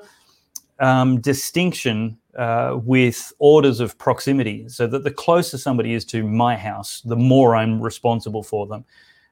um, 0.79 1.21
distinction 1.21 2.19
uh, 2.37 2.79
with 2.85 3.33
orders 3.39 3.81
of 3.81 3.99
proximity, 3.99 4.69
so 4.69 4.87
that 4.87 5.05
the 5.05 5.11
closer 5.11 5.59
somebody 5.59 5.95
is 5.95 6.05
to 6.07 6.23
my 6.23 6.57
house, 6.57 7.03
the 7.03 7.17
more 7.17 7.57
I'm 7.57 7.81
responsible 7.83 8.43
for 8.43 8.67
them. 8.67 8.85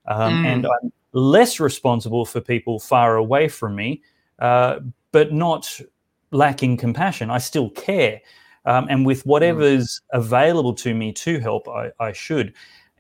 Um, 0.07 0.43
mm. 0.43 0.47
And 0.47 0.67
I'm 0.67 0.93
less 1.13 1.61
responsible 1.61 2.25
for 2.25 2.41
people 2.41 2.79
far 2.79 3.17
away 3.17 3.49
from 3.49 3.77
me, 3.77 4.03
uh, 4.41 4.81
but 5.13 5.33
not 5.33 5.81
lacking 6.33 6.77
compassion. 6.77 7.31
I 7.31 7.39
still 7.39 7.71
care. 7.71 8.21
Um, 8.65 8.87
and 8.91 9.07
with 9.07 9.25
whatever's 9.25 10.01
mm. 10.13 10.19
available 10.19 10.75
to 10.75 10.93
me 10.93 11.13
to 11.13 11.39
help, 11.39 11.69
I, 11.69 11.91
I 12.01 12.13
should 12.13 12.53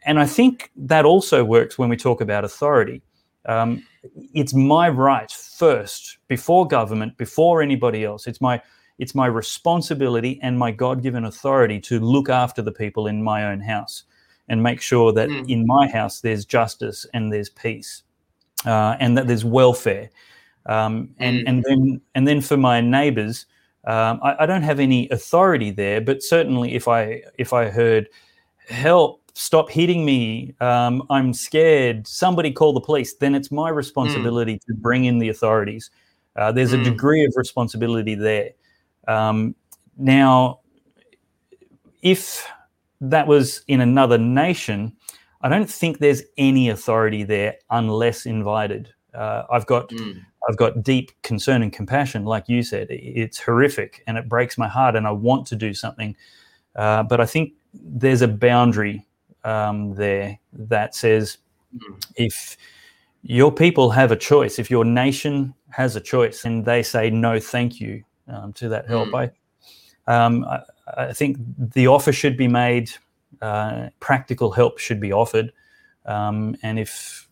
and 0.05 0.19
I 0.19 0.27
think 0.27 0.71
that 0.77 1.05
also 1.05 1.45
works 1.45 1.79
when 1.79 1.89
we 1.89 1.97
talk 1.97 2.21
about 2.21 2.45
authority. 2.45 3.03
Um, 3.47 3.85
it's 4.35 4.55
my 4.55 4.89
right 4.89 5.31
first, 5.31 6.19
before 6.29 6.67
government, 6.67 7.17
before 7.17 7.63
anybody 7.63 8.05
else. 8.05 8.27
It's 8.27 8.41
my 8.41 8.61
it's 8.99 9.15
my 9.15 9.27
responsibility 9.27 10.41
and 10.43 10.59
my 10.59 10.73
God-given 10.73 11.25
authority 11.25 11.79
to 11.83 12.01
look 12.01 12.29
after 12.29 12.63
the 12.63 12.73
people 12.73 13.07
in 13.07 13.23
my 13.23 13.45
own 13.45 13.61
house 13.61 14.03
and 14.49 14.61
make 14.63 14.81
sure 14.81 15.13
that 15.13 15.29
mm. 15.29 15.49
in 15.49 15.67
my 15.67 15.87
house 15.87 16.21
there's 16.21 16.45
justice 16.45 17.07
and 17.15 17.33
there's 17.33 17.49
peace 17.49 18.03
uh, 18.67 18.97
and 18.99 19.17
that 19.17 19.29
there's 19.29 19.45
welfare. 19.45 20.11
Um, 20.67 21.15
and 21.19 21.39
mm. 21.39 21.45
and 21.47 21.65
then 21.65 22.01
and 22.15 22.29
then 22.29 22.41
for 22.41 22.57
my 22.57 22.81
neighbours, 22.81 23.47
um, 23.85 24.21
I, 24.23 24.37
I, 24.41 24.47
don't 24.47 24.63
have 24.63 24.81
any 24.81 25.09
authority 25.09 25.71
there, 25.71 26.01
but 26.01 26.23
certainly 26.23 26.75
if 26.75 26.89
I 26.89 27.23
if 27.39 27.53
I 27.55 27.71
heard 27.71 28.09
help 28.69 29.23
stop 29.39 29.71
hitting 29.71 30.05
me 30.05 30.53
um, 30.61 31.01
i'm 31.11 31.33
scared 31.33 32.05
somebody 32.09 32.51
call 32.51 32.73
the 32.73 32.81
police 32.81 33.15
then 33.15 33.37
it's 33.37 33.53
my 33.53 33.69
responsibility 33.69 34.57
mm. 34.57 34.65
to 34.65 34.75
bring 34.75 35.05
in 35.05 35.19
the 35.19 35.29
authorities 35.29 35.91
uh, 36.35 36.51
there's 36.51 36.73
mm. 36.73 36.81
a 36.81 36.85
degree 36.85 37.25
of 37.25 37.33
responsibility 37.37 38.17
there 38.17 38.51
um, 39.07 39.55
now 39.97 40.59
if 42.03 42.49
that 43.01 43.29
was 43.29 43.63
in 43.69 43.81
another 43.81 44.19
nation 44.19 44.93
i 45.43 45.49
don't 45.49 45.71
think 45.71 45.99
there's 45.99 46.23
any 46.37 46.69
authority 46.69 47.23
there 47.23 47.55
unless 47.71 48.27
invited 48.27 48.93
uh, 49.15 49.45
i've 49.53 49.67
got 49.67 49.89
mm. 49.91 50.21
i've 50.49 50.57
got 50.57 50.83
deep 50.83 51.13
concern 51.23 51.63
and 51.63 51.73
compassion 51.73 52.25
like 52.25 52.49
you 52.49 52.61
said 52.61 52.89
it's 52.91 53.39
horrific 53.39 54.03
and 54.09 54.19
it 54.19 54.29
breaks 54.29 54.59
my 54.59 54.67
heart 54.67 54.97
and 54.97 55.07
i 55.07 55.13
want 55.13 55.47
to 55.47 55.55
do 55.55 55.73
something 55.73 56.17
uh, 56.75 57.05
but 57.05 57.21
i 57.21 57.25
think 57.25 57.53
there's 57.73 58.23
a 58.23 58.27
boundary 58.27 59.05
um, 59.45 59.95
there 59.95 60.39
that 60.53 60.95
says 60.95 61.39
mm. 61.75 62.03
if 62.17 62.57
your 63.23 63.53
people 63.53 63.91
have 63.91 64.13
a 64.13 64.17
choice, 64.17 64.59
if 64.59 64.71
your 64.71 64.85
nation 64.85 65.55
has 65.71 65.97
a 65.97 66.01
choice, 66.01 66.45
and 66.45 66.65
they 66.65 66.83
say 66.83 67.11
no, 67.11 67.39
thank 67.39 67.81
you 67.81 68.03
um, 68.29 68.53
to 68.55 68.69
that 68.69 68.89
help, 68.89 69.09
mm. 69.09 69.31
I, 70.07 70.13
um, 70.13 70.45
I, 70.45 70.61
I, 70.97 71.13
think 71.13 71.39
the 71.59 71.87
offer 71.87 72.13
should 72.13 72.37
be 72.37 72.49
made. 72.49 72.91
Uh, 73.43 73.89
practical 74.01 74.51
help 74.51 74.79
should 74.79 75.01
be 75.01 75.13
offered, 75.13 75.53
um, 76.07 76.57
and 76.63 76.79
if 76.79 77.29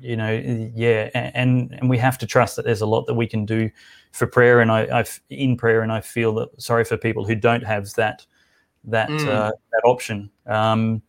you 0.00 0.16
know, 0.16 0.32
yeah, 0.74 1.10
and 1.14 1.72
and 1.78 1.90
we 1.90 1.98
have 1.98 2.18
to 2.18 2.26
trust 2.26 2.56
that 2.56 2.64
there's 2.64 2.80
a 2.80 2.86
lot 2.86 3.06
that 3.06 3.14
we 3.14 3.26
can 3.26 3.44
do 3.44 3.70
for 4.12 4.26
prayer, 4.26 4.60
and 4.60 4.70
I, 4.70 4.86
I've 4.98 5.20
in 5.30 5.56
prayer, 5.56 5.82
and 5.82 5.92
I 5.92 6.00
feel 6.00 6.34
that 6.34 6.60
sorry 6.60 6.84
for 6.84 6.96
people 6.96 7.24
who 7.24 7.34
don't 7.34 7.64
have 7.64 7.92
that 7.94 8.24
that 8.86 9.08
mm. 9.08 9.26
uh, 9.26 9.50
that 9.72 9.82
option. 9.84 10.30
Um, 10.46 11.02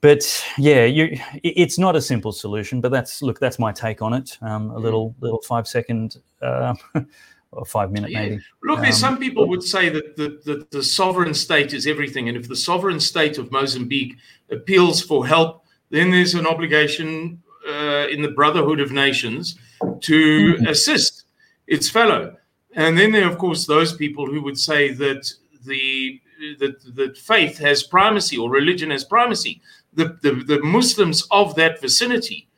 but 0.00 0.44
yeah, 0.58 0.84
you, 0.84 1.18
it's 1.42 1.78
not 1.78 1.96
a 1.96 2.00
simple 2.00 2.32
solution. 2.32 2.80
But 2.80 2.92
that's 2.92 3.22
look, 3.22 3.40
that's 3.40 3.58
my 3.58 3.72
take 3.72 4.02
on 4.02 4.12
it. 4.12 4.36
Um, 4.42 4.70
a 4.70 4.78
little 4.78 5.14
little 5.20 5.40
five 5.42 5.66
second 5.66 6.18
uh, 6.42 6.74
or 7.52 7.64
five 7.64 7.90
minute 7.90 8.10
yeah. 8.10 8.20
maybe. 8.20 8.40
Look, 8.62 8.80
um, 8.80 8.92
some 8.92 9.18
people 9.18 9.48
would 9.48 9.62
say 9.62 9.88
that 9.88 10.16
the, 10.16 10.40
the, 10.44 10.66
the 10.70 10.82
sovereign 10.82 11.32
state 11.32 11.72
is 11.72 11.86
everything, 11.86 12.28
and 12.28 12.36
if 12.36 12.48
the 12.48 12.56
sovereign 12.56 13.00
state 13.00 13.38
of 13.38 13.50
Mozambique 13.50 14.16
appeals 14.50 15.00
for 15.00 15.26
help, 15.26 15.64
then 15.90 16.10
there's 16.10 16.34
an 16.34 16.46
obligation 16.46 17.42
uh, 17.66 18.06
in 18.10 18.20
the 18.20 18.30
Brotherhood 18.30 18.80
of 18.80 18.92
Nations 18.92 19.56
to 20.00 20.54
mm-hmm. 20.54 20.66
assist 20.66 21.24
its 21.66 21.88
fellow. 21.88 22.36
And 22.74 22.98
then 22.98 23.12
there 23.12 23.24
are, 23.24 23.30
of 23.30 23.38
course, 23.38 23.66
those 23.66 23.94
people 23.94 24.26
who 24.26 24.42
would 24.42 24.58
say 24.58 24.92
that 24.92 25.32
the 25.64 26.20
that, 26.58 26.94
that 26.94 27.18
faith 27.18 27.58
has 27.58 27.82
primacy 27.82 28.36
or 28.36 28.50
religion 28.50 28.90
has 28.90 29.04
primacy 29.04 29.60
the, 29.94 30.18
the, 30.22 30.32
the 30.32 30.60
Muslims 30.62 31.26
of 31.30 31.54
that 31.56 31.80
vicinity 31.80 32.48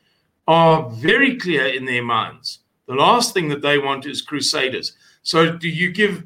are 0.47 0.89
very 0.91 1.37
clear 1.37 1.67
in 1.67 1.85
their 1.85 2.03
minds. 2.03 2.59
The 2.87 2.95
last 2.95 3.33
thing 3.33 3.49
that 3.49 3.61
they 3.61 3.77
want 3.77 4.05
is 4.05 4.21
crusaders. 4.21 4.93
So, 5.23 5.51
do 5.51 5.67
you 5.67 5.91
give 5.91 6.23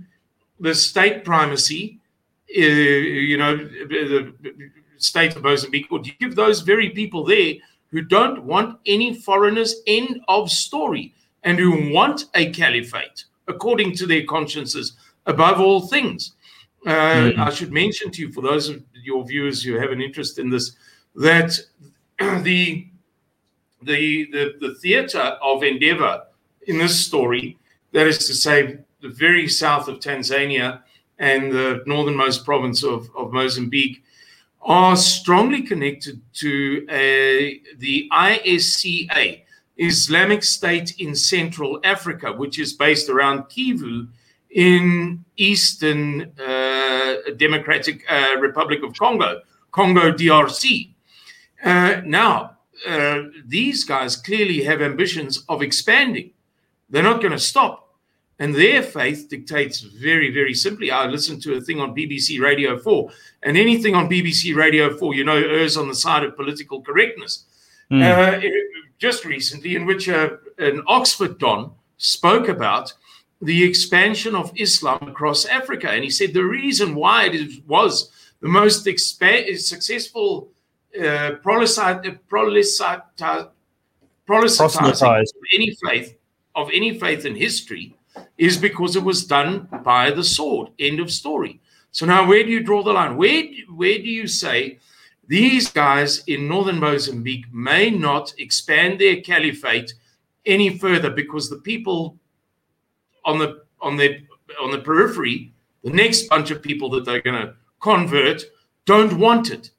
the 0.59 0.75
state 0.75 1.25
primacy, 1.25 1.99
uh, 2.55 2.61
you 2.61 3.37
know, 3.37 3.57
the 3.57 4.33
state 4.97 5.35
of 5.35 5.43
Mozambique, 5.43 5.91
or 5.91 5.99
do 5.99 6.09
you 6.09 6.15
give 6.19 6.35
those 6.35 6.61
very 6.61 6.91
people 6.91 7.23
there 7.25 7.55
who 7.89 8.01
don't 8.01 8.43
want 8.43 8.79
any 8.85 9.15
foreigners, 9.15 9.81
end 9.87 10.21
of 10.27 10.51
story, 10.51 11.13
and 11.43 11.57
who 11.57 11.91
want 11.91 12.25
a 12.35 12.51
caliphate 12.51 13.25
according 13.47 13.95
to 13.95 14.05
their 14.05 14.23
consciences 14.25 14.93
above 15.25 15.59
all 15.59 15.87
things? 15.87 16.33
Uh, 16.85 16.89
mm-hmm. 16.89 17.41
I 17.41 17.49
should 17.51 17.71
mention 17.71 18.11
to 18.11 18.21
you, 18.21 18.31
for 18.31 18.41
those 18.41 18.69
of 18.69 18.83
your 19.03 19.23
viewers 19.25 19.63
who 19.63 19.75
have 19.75 19.91
an 19.91 20.01
interest 20.01 20.39
in 20.39 20.49
this, 20.49 20.75
that 21.15 21.59
the 22.19 22.87
the 23.83 24.31
the, 24.31 24.55
the 24.59 24.75
theater 24.75 25.37
of 25.41 25.63
endeavor 25.63 26.23
in 26.67 26.77
this 26.77 27.05
story, 27.05 27.57
that 27.91 28.07
is 28.07 28.19
to 28.27 28.33
say, 28.33 28.79
the 29.01 29.09
very 29.09 29.47
south 29.47 29.87
of 29.87 29.99
Tanzania 29.99 30.81
and 31.19 31.51
the 31.51 31.83
northernmost 31.85 32.45
province 32.45 32.83
of, 32.83 33.09
of 33.15 33.31
Mozambique, 33.31 34.03
are 34.61 34.95
strongly 34.95 35.63
connected 35.63 36.21
to 36.33 36.85
uh, 36.87 37.73
the 37.77 38.07
ISCA, 38.11 39.41
Islamic 39.77 40.43
State 40.43 40.99
in 40.99 41.15
Central 41.15 41.79
Africa, 41.83 42.31
which 42.31 42.59
is 42.59 42.73
based 42.73 43.09
around 43.09 43.43
Kivu 43.45 44.07
in 44.51 45.23
Eastern 45.37 46.31
uh, 46.39 47.15
Democratic 47.37 48.03
uh, 48.09 48.35
Republic 48.39 48.83
of 48.83 48.93
Congo, 48.97 49.41
Congo 49.71 50.11
DRC. 50.11 50.93
Uh, 51.63 52.01
now, 52.05 52.57
uh, 52.87 53.23
these 53.45 53.83
guys 53.83 54.15
clearly 54.15 54.63
have 54.63 54.81
ambitions 54.81 55.43
of 55.47 55.61
expanding. 55.61 56.31
They're 56.89 57.03
not 57.03 57.21
going 57.21 57.31
to 57.31 57.39
stop. 57.39 57.89
And 58.39 58.55
their 58.55 58.81
faith 58.81 59.27
dictates 59.29 59.81
very, 59.81 60.33
very 60.33 60.55
simply. 60.55 60.89
I 60.89 61.05
listened 61.05 61.43
to 61.43 61.53
a 61.53 61.61
thing 61.61 61.79
on 61.79 61.95
BBC 61.95 62.41
Radio 62.41 62.75
4, 62.77 63.11
and 63.43 63.55
anything 63.55 63.93
on 63.93 64.09
BBC 64.09 64.55
Radio 64.55 64.97
4, 64.97 65.13
you 65.13 65.23
know, 65.23 65.37
errs 65.37 65.77
on 65.77 65.87
the 65.87 65.93
side 65.93 66.23
of 66.23 66.35
political 66.35 66.81
correctness. 66.81 67.45
Mm. 67.91 68.01
Uh, 68.01 68.49
just 68.97 69.25
recently, 69.25 69.75
in 69.75 69.85
which 69.85 70.09
uh, 70.09 70.31
an 70.57 70.81
Oxford 70.87 71.37
Don 71.37 71.71
spoke 71.97 72.47
about 72.47 72.93
the 73.41 73.63
expansion 73.63 74.35
of 74.35 74.51
Islam 74.55 74.99
across 75.07 75.45
Africa. 75.45 75.89
And 75.89 76.03
he 76.03 76.09
said 76.09 76.33
the 76.33 76.43
reason 76.43 76.95
why 76.95 77.25
it 77.25 77.65
was 77.67 78.11
the 78.41 78.47
most 78.47 78.85
expa- 78.85 79.57
successful 79.57 80.49
uh, 81.01 81.31
proselytizing 81.41 82.19
of 85.37 85.43
any 85.53 85.75
faith 85.83 86.17
of 86.53 86.69
any 86.73 86.99
faith 86.99 87.25
in 87.25 87.35
history 87.35 87.95
is 88.37 88.57
because 88.57 88.97
it 88.97 89.03
was 89.03 89.25
done 89.25 89.69
by 89.83 90.11
the 90.11 90.23
sword. 90.23 90.69
End 90.79 90.99
of 90.99 91.09
story. 91.09 91.61
So 91.91 92.05
now, 92.05 92.27
where 92.27 92.43
do 92.43 92.49
you 92.49 92.61
draw 92.61 92.83
the 92.83 92.93
line? 92.93 93.15
Where 93.15 93.43
where 93.73 93.97
do 93.97 94.09
you 94.09 94.27
say 94.27 94.79
these 95.27 95.71
guys 95.71 96.23
in 96.27 96.47
northern 96.47 96.79
Mozambique 96.79 97.51
may 97.53 97.89
not 97.89 98.33
expand 98.37 98.99
their 98.99 99.21
caliphate 99.21 99.93
any 100.45 100.77
further 100.77 101.09
because 101.09 101.49
the 101.49 101.59
people 101.59 102.17
on 103.25 103.37
the 103.39 103.63
on 103.81 103.97
the 103.97 104.19
on 104.61 104.71
the 104.71 104.79
periphery, 104.79 105.53
the 105.83 105.91
next 105.91 106.27
bunch 106.29 106.51
of 106.51 106.61
people 106.61 106.89
that 106.91 107.05
they're 107.05 107.21
going 107.21 107.41
to 107.41 107.53
convert, 107.81 108.43
don't 108.85 109.17
want 109.17 109.51
it. 109.51 109.71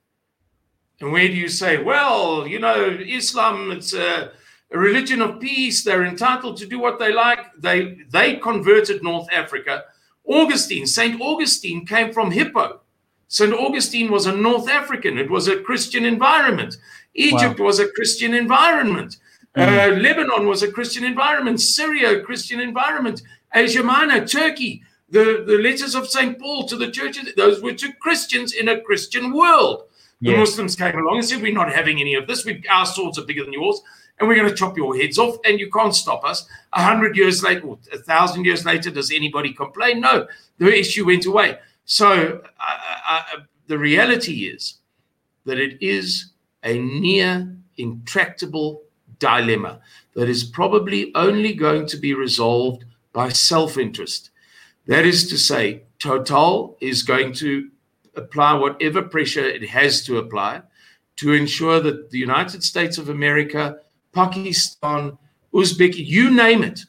And 1.00 1.12
where 1.12 1.26
do 1.26 1.34
you 1.34 1.48
say, 1.48 1.82
well, 1.82 2.46
you 2.46 2.60
know, 2.60 2.96
Islam, 3.00 3.72
it's 3.72 3.92
a, 3.92 4.30
a, 4.72 4.78
religion 4.78 5.20
of 5.20 5.40
peace. 5.40 5.82
They're 5.82 6.04
entitled 6.04 6.56
to 6.58 6.66
do 6.66 6.78
what 6.78 6.98
they 6.98 7.12
like. 7.12 7.40
They 7.58 7.98
they 8.10 8.36
converted 8.36 9.02
North 9.02 9.28
Africa. 9.32 9.84
Augustine, 10.24 10.86
Saint 10.86 11.20
Augustine 11.20 11.84
came 11.84 12.12
from 12.12 12.30
Hippo. 12.30 12.80
Saint 13.26 13.52
Augustine 13.52 14.12
was 14.12 14.26
a 14.26 14.36
North 14.36 14.68
African. 14.68 15.18
It 15.18 15.30
was 15.30 15.48
a 15.48 15.60
Christian 15.60 16.04
environment. 16.04 16.76
Egypt 17.14 17.58
wow. 17.58 17.66
was 17.66 17.80
a 17.80 17.88
Christian 17.88 18.34
environment. 18.34 19.16
Mm. 19.56 19.96
Uh, 19.96 20.00
Lebanon 20.00 20.46
was 20.46 20.62
a 20.62 20.70
Christian 20.70 21.04
environment. 21.04 21.60
Syria, 21.60 22.18
a 22.18 22.22
Christian 22.22 22.60
environment. 22.60 23.22
Asia 23.54 23.82
Minor, 23.82 24.26
Turkey, 24.26 24.82
the, 25.10 25.44
the 25.46 25.58
letters 25.58 25.94
of 25.94 26.08
St. 26.08 26.38
Paul 26.38 26.66
to 26.68 26.76
the 26.76 26.90
churches, 26.90 27.34
those 27.36 27.62
were 27.62 27.74
to 27.74 27.92
Christians 28.00 28.54
in 28.54 28.68
a 28.68 28.80
Christian 28.80 29.32
world. 29.32 29.84
The 30.22 30.36
Muslims 30.36 30.76
came 30.76 30.96
along 30.96 31.18
and 31.18 31.24
said, 31.24 31.42
We're 31.42 31.52
not 31.52 31.72
having 31.72 32.00
any 32.00 32.14
of 32.14 32.28
this. 32.28 32.44
We, 32.44 32.62
our 32.70 32.86
swords 32.86 33.18
are 33.18 33.24
bigger 33.24 33.42
than 33.42 33.52
yours, 33.52 33.82
and 34.18 34.28
we're 34.28 34.36
going 34.36 34.48
to 34.48 34.54
chop 34.54 34.76
your 34.76 34.96
heads 34.96 35.18
off, 35.18 35.36
and 35.44 35.58
you 35.58 35.68
can't 35.68 35.94
stop 35.94 36.24
us. 36.24 36.46
A 36.72 36.82
hundred 36.82 37.16
years 37.16 37.42
later, 37.42 37.66
or 37.66 37.78
a 37.92 37.98
thousand 37.98 38.44
years 38.44 38.64
later, 38.64 38.90
does 38.90 39.10
anybody 39.10 39.52
complain? 39.52 40.00
No, 40.00 40.28
the 40.58 40.72
issue 40.72 41.06
went 41.06 41.26
away. 41.26 41.58
So 41.84 42.40
the 43.66 43.78
reality 43.78 44.46
is 44.46 44.74
that 45.44 45.58
it 45.58 45.82
is 45.82 46.30
a 46.62 46.78
near 46.78 47.56
intractable 47.76 48.82
dilemma 49.22 49.80
that 50.14 50.28
is 50.28 50.44
probably 50.44 51.12
only 51.14 51.54
going 51.54 51.86
to 51.86 51.96
be 51.96 52.12
resolved 52.12 52.84
by 53.12 53.28
self 53.30 53.78
interest. 53.78 54.30
That 54.86 55.06
is 55.06 55.28
to 55.30 55.38
say, 55.38 55.82
Total 55.98 56.76
is 56.80 57.04
going 57.04 57.32
to 57.34 57.70
apply 58.16 58.54
whatever 58.54 59.02
pressure 59.02 59.44
it 59.44 59.68
has 59.68 60.04
to 60.06 60.18
apply 60.18 60.62
to 61.16 61.32
ensure 61.32 61.80
that 61.80 62.10
the 62.10 62.18
United 62.18 62.62
States 62.64 62.98
of 62.98 63.08
America, 63.08 63.76
Pakistan, 64.12 65.16
Uzbek, 65.54 65.94
you 65.96 66.30
name 66.30 66.64
it, 66.64 66.80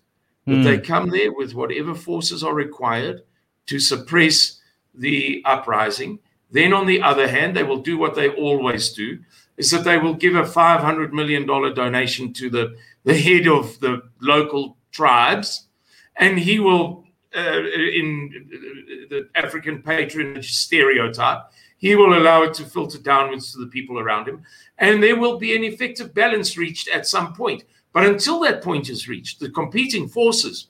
that 0.48 0.52
mm. 0.52 0.64
they 0.64 0.80
come 0.80 1.10
there 1.10 1.32
with 1.32 1.54
whatever 1.54 1.94
forces 1.94 2.44
are 2.44 2.56
required 2.56 3.22
to 3.68 3.80
suppress 3.80 4.60
the 4.96 5.42
uprising. 5.46 6.20
Then, 6.52 6.74
on 6.74 6.88
the 6.88 7.02
other 7.02 7.28
hand, 7.28 7.56
they 7.56 7.64
will 7.64 7.82
do 7.82 7.98
what 7.98 8.16
they 8.16 8.30
always 8.30 8.94
do 8.94 9.20
is 9.58 9.72
that 9.72 9.84
they 9.84 9.98
will 9.98 10.14
give 10.14 10.36
a 10.36 10.44
$500 10.44 11.12
million 11.12 11.46
donation 11.46 12.34
to 12.34 12.50
the, 12.50 12.76
the 13.04 13.18
head 13.18 13.48
of 13.48 13.80
the 13.80 14.02
local 14.22 14.78
tribes, 14.92 15.68
and 16.16 16.40
he 16.40 16.60
will 16.60 17.04
uh, 17.36 17.64
in 17.64 18.30
the 19.10 19.28
African 19.36 19.82
patronage 19.82 20.54
stereotype. 20.54 21.40
He 21.78 21.96
will 21.96 22.18
allow 22.18 22.44
it 22.44 22.54
to 22.56 22.64
filter 22.64 23.00
downwards 23.00 23.52
to 23.54 23.60
the 23.60 23.68
people 23.68 24.00
around 24.00 24.28
him. 24.28 24.44
And 24.78 25.02
there 25.02 25.20
will 25.20 25.38
be 25.38 25.56
an 25.56 25.64
effective 25.64 26.14
balance 26.14 26.58
reached 26.58 26.88
at 26.90 27.08
some 27.08 27.34
point. 27.34 27.64
But 27.92 28.06
until 28.06 28.40
that 28.42 28.62
point 28.62 28.90
is 28.90 29.08
reached, 29.08 29.40
the 29.40 29.50
competing 29.50 30.08
forces 30.08 30.68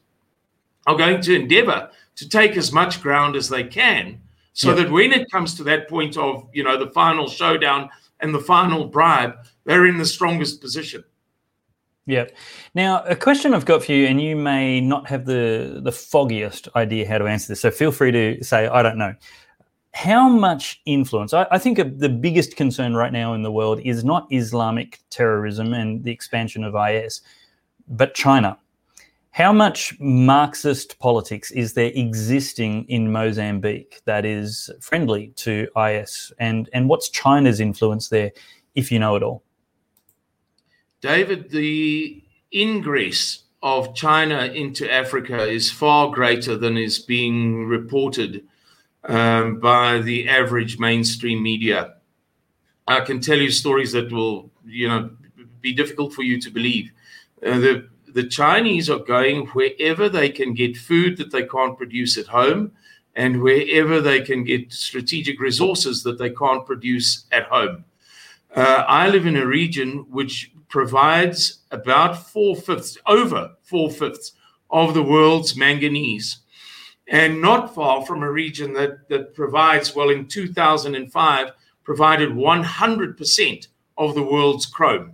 are 0.88 0.96
going 0.96 1.22
to 1.22 1.36
endeavor 1.36 1.90
to 2.16 2.30
take 2.30 2.58
as 2.58 2.72
much 2.72 3.02
ground 3.02 3.36
as 3.36 3.50
they 3.50 3.64
can 3.64 4.22
so 4.54 4.70
yeah. 4.70 4.84
that 4.84 4.92
when 4.92 5.12
it 5.12 5.30
comes 5.32 5.56
to 5.56 5.64
that 5.64 5.90
point 5.90 6.18
of, 6.18 6.48
you 6.54 6.64
know, 6.64 6.78
the 6.78 6.92
final 6.92 7.28
showdown 7.28 7.90
and 8.20 8.34
the 8.34 8.40
final 8.40 8.86
bribe, 8.86 9.36
they're 9.66 9.86
in 9.86 9.98
the 9.98 10.06
strongest 10.06 10.62
position. 10.62 11.04
Yeah. 12.06 12.26
Now, 12.76 13.04
a 13.04 13.16
question 13.16 13.54
I've 13.54 13.66
got 13.66 13.84
for 13.84 13.94
you, 13.94 14.08
and 14.08 14.22
you 14.22 14.36
may 14.36 14.82
not 14.82 15.08
have 15.08 15.26
the 15.26 15.80
the 15.82 15.92
foggiest 15.92 16.68
idea 16.76 17.08
how 17.08 17.18
to 17.18 17.28
answer 17.28 17.48
this, 17.50 17.62
so 17.62 17.72
feel 17.72 17.92
free 17.92 18.12
to 18.12 18.44
say 18.44 18.68
I 18.68 18.84
don't 18.84 18.98
know. 18.98 19.16
How 19.94 20.28
much 20.28 20.82
influence? 20.86 21.34
I, 21.34 21.46
I 21.52 21.60
think 21.60 21.78
the 21.78 22.10
biggest 22.10 22.56
concern 22.56 22.96
right 22.96 23.14
now 23.14 23.36
in 23.36 23.44
the 23.44 23.52
world 23.52 23.80
is 23.84 24.04
not 24.04 24.28
Islamic 24.32 25.00
terrorism 25.12 25.74
and 25.74 26.04
the 26.04 26.12
expansion 26.12 26.64
of 26.64 26.76
IS, 26.76 27.22
but 27.88 28.16
China. 28.16 28.58
How 29.34 29.52
much 29.52 30.00
Marxist 30.00 31.00
politics 31.00 31.50
is 31.50 31.74
there 31.74 31.92
existing 31.96 32.86
in 32.86 33.12
Mozambique 33.12 34.00
that 34.06 34.26
is 34.26 34.70
friendly 34.80 35.30
to 35.38 35.68
IS, 35.76 36.32
and 36.38 36.70
and 36.72 36.88
what's 36.88 37.10
China's 37.10 37.60
influence 37.60 38.10
there, 38.10 38.32
if 38.76 38.92
you 38.92 39.00
know 39.00 39.16
it 39.16 39.24
all? 39.24 39.42
David, 41.02 41.50
the 41.50 42.24
ingress 42.54 43.46
of 43.64 43.96
China 43.96 44.46
into 44.54 44.92
Africa 44.94 45.48
is 45.48 45.72
far 45.72 46.12
greater 46.12 46.56
than 46.56 46.78
is 46.78 47.00
being 47.00 47.66
reported 47.66 48.46
um, 49.06 49.60
by 49.60 49.98
the 49.98 50.30
average 50.30 50.78
mainstream 50.78 51.42
media. 51.42 51.96
I 52.88 53.00
can 53.00 53.20
tell 53.20 53.40
you 53.40 53.50
stories 53.50 53.94
that 53.94 54.12
will, 54.12 54.52
you 54.64 54.88
know, 54.88 55.10
be 55.60 55.74
difficult 55.74 56.14
for 56.14 56.22
you 56.22 56.40
to 56.40 56.52
believe. 56.52 56.92
Uh, 57.44 57.58
the 57.58 57.90
the 58.14 58.28
Chinese 58.28 58.90
are 58.90 59.00
going 59.00 59.48
wherever 59.48 60.08
they 60.08 60.30
can 60.30 60.54
get 60.54 60.78
food 60.78 61.18
that 61.18 61.32
they 61.32 61.46
can't 61.46 61.78
produce 61.78 62.18
at 62.18 62.28
home, 62.28 62.72
and 63.16 63.42
wherever 63.42 64.02
they 64.02 64.22
can 64.22 64.44
get 64.44 64.72
strategic 64.72 65.40
resources 65.40 66.04
that 66.04 66.18
they 66.18 66.30
can't 66.30 66.66
produce 66.66 67.26
at 67.32 67.44
home. 67.44 67.86
Uh, 68.56 68.84
I 68.88 69.10
live 69.10 69.26
in 69.26 69.36
a 69.36 69.46
region 69.46 70.06
which 70.10 70.52
provides 70.70 71.60
about 71.72 72.30
four 72.30 72.56
fifths, 72.56 72.98
over 73.06 73.56
four 73.62 73.90
fifths 73.90 74.34
of 74.70 74.94
the 74.94 75.04
world's 75.04 75.56
manganese, 75.56 76.38
and 77.08 77.42
not 77.42 77.76
far 77.76 78.06
from 78.06 78.24
a 78.24 78.32
region 78.32 78.74
that, 78.74 79.08
that 79.10 79.34
provides, 79.34 79.96
well, 79.96 80.10
in 80.10 80.28
2005, 80.28 81.52
provided 81.84 82.30
100% 82.30 83.68
of 83.98 84.16
the 84.16 84.24
world's 84.24 84.66
chrome. 84.66 85.14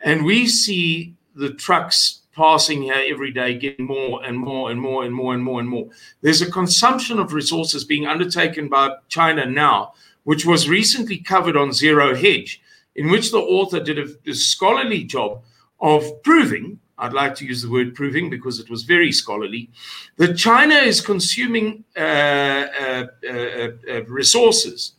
And 0.00 0.24
we 0.24 0.46
see 0.46 1.14
the 1.34 1.52
trucks 1.52 2.22
passing 2.36 2.82
here 2.82 3.02
every 3.08 3.32
day 3.32 3.54
getting 3.54 3.86
more 3.86 4.22
and 4.22 4.38
more 4.38 4.70
and 4.70 4.80
more 4.80 5.04
and 5.04 5.14
more 5.14 5.32
and 5.34 5.42
more 5.42 5.58
and 5.58 5.68
more. 5.68 5.88
There's 6.20 6.42
a 6.42 6.50
consumption 6.50 7.18
of 7.18 7.32
resources 7.32 7.82
being 7.82 8.06
undertaken 8.06 8.68
by 8.68 8.90
China 9.08 9.46
now, 9.46 9.94
which 10.24 10.44
was 10.44 10.68
recently 10.68 11.18
covered 11.18 11.56
on 11.56 11.72
Zero 11.72 12.14
Hedge, 12.14 12.60
in 12.94 13.10
which 13.10 13.32
the 13.32 13.38
author 13.38 13.80
did 13.80 13.98
a, 13.98 14.30
a 14.30 14.34
scholarly 14.34 15.02
job 15.02 15.42
of 15.80 16.22
proving. 16.22 16.78
I'd 16.98 17.14
like 17.14 17.34
to 17.36 17.46
use 17.46 17.62
the 17.62 17.70
word 17.70 17.94
proving 17.94 18.30
because 18.30 18.60
it 18.60 18.70
was 18.70 18.82
very 18.82 19.12
scholarly. 19.12 19.70
That 20.16 20.36
China 20.36 20.74
is 20.74 21.00
consuming 21.00 21.84
uh, 21.96 22.00
uh, 22.00 23.06
uh, 23.28 23.68
uh 23.90 24.04
resources 24.04 24.92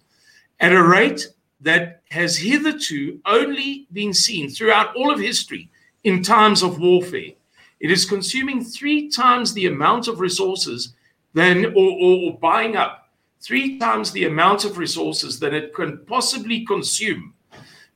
at 0.60 0.74
a 0.74 0.84
rate 0.84 1.28
that 1.62 2.02
has 2.10 2.38
hitherto 2.38 3.20
only 3.26 3.88
been 3.92 4.14
seen 4.14 4.50
throughout 4.50 4.96
all 4.96 5.12
of 5.12 5.20
history 5.20 5.70
in 6.08 6.24
times 6.24 6.64
of 6.64 6.80
warfare. 6.80 7.32
It 7.82 7.92
is 7.92 8.06
consuming 8.06 8.64
three 8.64 9.10
times 9.10 9.54
the 9.54 9.66
amount 9.66 10.08
of 10.08 10.22
resources 10.22 10.96
than, 11.34 11.66
or, 11.66 11.92
or, 12.02 12.32
or 12.32 12.40
buying 12.40 12.78
up 12.78 13.10
three 13.42 13.78
times 13.78 14.14
the 14.14 14.24
amount 14.24 14.64
of 14.64 14.78
resources 14.78 15.38
that 15.42 15.54
it 15.54 15.76
can 15.76 15.98
possibly 16.06 16.66
consume. 16.66 17.34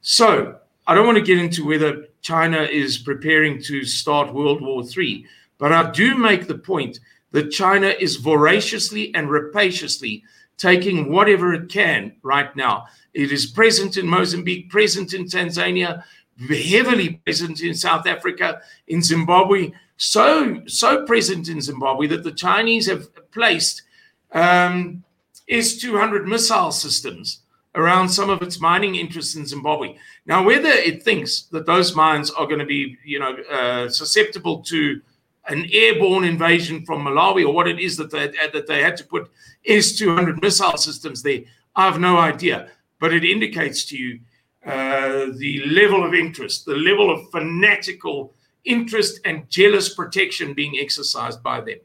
So 0.01 0.57
I 0.87 0.93
don't 0.93 1.05
want 1.05 1.19
to 1.19 1.23
get 1.23 1.37
into 1.37 1.65
whether 1.65 2.07
China 2.21 2.63
is 2.63 2.97
preparing 2.97 3.61
to 3.63 3.85
start 3.85 4.33
World 4.33 4.61
War 4.61 4.83
III, 4.83 5.25
but 5.57 5.71
I 5.71 5.89
do 5.91 6.17
make 6.17 6.47
the 6.47 6.57
point 6.57 6.99
that 7.31 7.49
China 7.49 7.87
is 7.87 8.17
voraciously 8.17 9.15
and 9.15 9.31
rapaciously 9.31 10.25
taking 10.57 11.09
whatever 11.09 11.53
it 11.53 11.69
can 11.69 12.13
right 12.23 12.53
now. 12.57 12.87
It 13.13 13.31
is 13.31 13.45
present 13.45 13.95
in 13.95 14.05
Mozambique, 14.05 14.69
present 14.69 15.13
in 15.13 15.25
Tanzania, 15.25 16.03
heavily 16.47 17.21
present 17.25 17.61
in 17.61 17.73
South 17.73 18.07
Africa, 18.07 18.61
in 18.87 19.01
Zimbabwe, 19.01 19.71
so 19.97 20.61
so 20.65 21.05
present 21.05 21.47
in 21.47 21.61
Zimbabwe 21.61 22.07
that 22.07 22.23
the 22.23 22.31
Chinese 22.31 22.87
have 22.87 23.07
placed 23.31 23.83
um, 24.31 25.03
S-200 25.47 26.25
missile 26.25 26.71
systems 26.71 27.41
around 27.75 28.09
some 28.09 28.29
of 28.29 28.41
its 28.41 28.59
mining 28.59 28.95
interests 28.95 29.35
in 29.35 29.45
Zimbabwe. 29.45 29.95
Now, 30.25 30.43
whether 30.43 30.69
it 30.69 31.03
thinks 31.03 31.43
that 31.51 31.65
those 31.65 31.95
mines 31.95 32.31
are 32.31 32.45
going 32.45 32.59
to 32.59 32.65
be, 32.65 32.97
you 33.05 33.19
know, 33.19 33.35
uh, 33.49 33.89
susceptible 33.89 34.61
to 34.63 35.01
an 35.47 35.67
airborne 35.71 36.23
invasion 36.23 36.85
from 36.85 37.05
Malawi 37.05 37.45
or 37.45 37.53
what 37.53 37.67
it 37.67 37.79
is 37.79 37.97
that 37.97 38.11
they 38.11 38.27
that 38.53 38.67
they 38.67 38.81
had 38.81 38.97
to 38.97 39.03
put 39.03 39.29
S-200 39.65 40.41
missile 40.41 40.77
systems 40.77 41.21
there, 41.21 41.41
I 41.75 41.85
have 41.85 41.99
no 41.99 42.17
idea. 42.17 42.69
But 42.99 43.13
it 43.13 43.23
indicates 43.23 43.85
to 43.85 43.97
you 43.97 44.19
uh, 44.65 45.27
the 45.37 45.63
level 45.65 46.03
of 46.05 46.13
interest, 46.13 46.65
the 46.65 46.75
level 46.75 47.09
of 47.11 47.29
fanatical 47.31 48.33
interest 48.65 49.19
and 49.25 49.49
jealous 49.49 49.93
protection 49.93 50.53
being 50.53 50.77
exercised 50.79 51.41
by 51.41 51.61
them. 51.61 51.79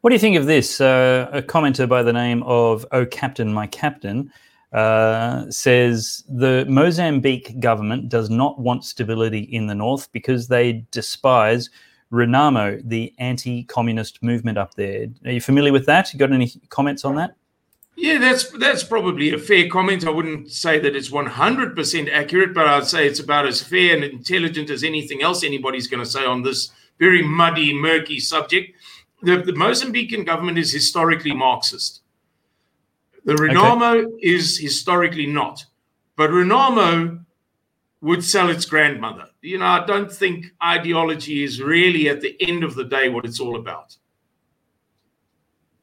What 0.00 0.10
do 0.10 0.14
you 0.14 0.20
think 0.20 0.36
of 0.36 0.46
this? 0.46 0.80
Uh, 0.80 1.28
a 1.32 1.42
commenter 1.42 1.88
by 1.88 2.02
the 2.02 2.12
name 2.12 2.42
of 2.44 2.84
Oh 2.92 3.06
Captain, 3.06 3.52
My 3.52 3.66
Captain 3.66 4.30
uh, 4.72 5.50
says 5.50 6.24
the 6.28 6.64
Mozambique 6.68 7.60
government 7.60 8.08
does 8.08 8.28
not 8.28 8.58
want 8.58 8.84
stability 8.84 9.40
in 9.40 9.66
the 9.66 9.74
north 9.74 10.10
because 10.12 10.48
they 10.48 10.84
despise 10.90 11.70
Renamo, 12.12 12.80
the 12.84 13.12
anti 13.18 13.64
communist 13.64 14.22
movement 14.22 14.58
up 14.58 14.74
there. 14.74 15.06
Are 15.24 15.32
you 15.32 15.40
familiar 15.40 15.72
with 15.72 15.86
that? 15.86 16.12
You 16.12 16.18
got 16.18 16.32
any 16.32 16.52
comments 16.68 17.04
on 17.04 17.16
that? 17.16 17.36
Yeah, 17.96 18.18
that's 18.18 18.50
that's 18.50 18.84
probably 18.84 19.32
a 19.32 19.38
fair 19.38 19.68
comment. 19.68 20.06
I 20.06 20.10
wouldn't 20.10 20.52
say 20.52 20.78
that 20.78 20.94
it's 20.94 21.10
100% 21.10 22.12
accurate, 22.12 22.52
but 22.52 22.68
I'd 22.68 22.86
say 22.86 23.06
it's 23.06 23.20
about 23.20 23.46
as 23.46 23.62
fair 23.62 23.94
and 23.94 24.04
intelligent 24.04 24.68
as 24.68 24.84
anything 24.84 25.22
else 25.22 25.42
anybody's 25.42 25.86
going 25.86 26.04
to 26.04 26.10
say 26.10 26.24
on 26.24 26.42
this 26.42 26.70
very 26.98 27.22
muddy, 27.22 27.72
murky 27.72 28.20
subject. 28.20 28.76
The, 29.22 29.38
the 29.38 29.52
Mozambican 29.52 30.26
government 30.26 30.58
is 30.58 30.72
historically 30.72 31.32
Marxist. 31.32 32.02
The 33.24 33.34
Renamo 33.34 34.04
okay. 34.04 34.12
is 34.20 34.58
historically 34.58 35.26
not. 35.26 35.64
But 36.16 36.30
Renamo 36.30 37.24
would 38.02 38.22
sell 38.22 38.50
its 38.50 38.66
grandmother. 38.66 39.26
You 39.40 39.58
know, 39.58 39.66
I 39.66 39.86
don't 39.86 40.12
think 40.12 40.46
ideology 40.62 41.42
is 41.42 41.62
really 41.62 42.08
at 42.08 42.20
the 42.20 42.36
end 42.40 42.62
of 42.62 42.74
the 42.74 42.84
day 42.84 43.08
what 43.08 43.24
it's 43.24 43.40
all 43.40 43.56
about. 43.56 43.96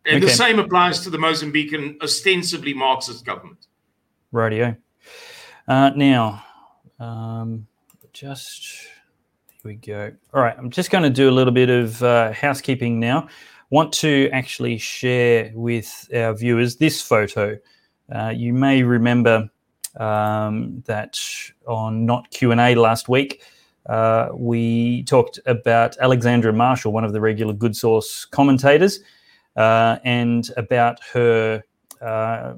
And 0.06 0.18
okay. 0.18 0.26
the 0.26 0.32
same 0.32 0.60
applies 0.60 1.00
to 1.02 1.10
the 1.10 1.18
Mozambican 1.18 2.02
ostensibly 2.02 2.74
Marxist 2.74 3.26
government. 3.26 3.68
Radio. 4.32 4.76
Uh, 5.68 5.92
now, 5.96 6.44
um, 7.00 7.68
just 8.12 8.64
here 9.48 9.62
we 9.64 9.76
go. 9.76 10.12
All 10.34 10.42
right, 10.42 10.56
I'm 10.58 10.70
just 10.70 10.92
going 10.92 11.04
to 11.04 11.10
do 11.10 11.30
a 11.30 11.32
little 11.32 11.54
bit 11.54 11.70
of 11.70 12.04
uh, 12.04 12.34
housekeeping 12.34 13.00
now. 13.00 13.30
Want 13.70 13.94
to 13.94 14.30
actually 14.34 14.78
share 14.78 15.52
with 15.56 16.10
our 16.14 16.34
viewers 16.34 16.76
this 16.76 17.02
photo. 17.02 17.58
Uh, 18.14 18.34
you 18.36 18.54
may 18.54 18.84
remember 18.84 19.50
um, 19.98 20.84
that 20.86 21.20
on 21.66 22.06
not 22.06 22.30
Q 22.30 22.52
and 22.52 22.60
A 22.60 22.76
last 22.76 23.08
week, 23.08 23.42
uh, 23.86 24.30
we 24.34 25.04
talked 25.04 25.40
about 25.46 25.98
Alexandra 26.00 26.52
Marshall, 26.52 26.92
one 26.92 27.06
of 27.06 27.14
the 27.14 27.22
regular 27.22 27.54
Good 27.54 27.76
Sauce 27.76 28.26
commentators 28.26 29.00
uh, 29.56 29.98
and 30.04 30.50
about 30.58 31.00
her 31.14 31.64
uh, 32.02 32.54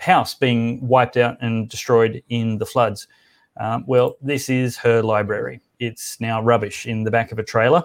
house 0.00 0.34
being 0.34 0.86
wiped 0.86 1.16
out 1.16 1.36
and 1.40 1.68
destroyed 1.68 2.22
in 2.28 2.58
the 2.58 2.66
floods. 2.66 3.08
Um, 3.58 3.84
well, 3.86 4.16
this 4.22 4.48
is 4.48 4.76
her 4.78 5.02
library. 5.02 5.60
It's 5.80 6.20
now 6.20 6.42
rubbish 6.42 6.86
in 6.86 7.04
the 7.04 7.10
back 7.10 7.32
of 7.32 7.38
a 7.38 7.42
trailer. 7.42 7.82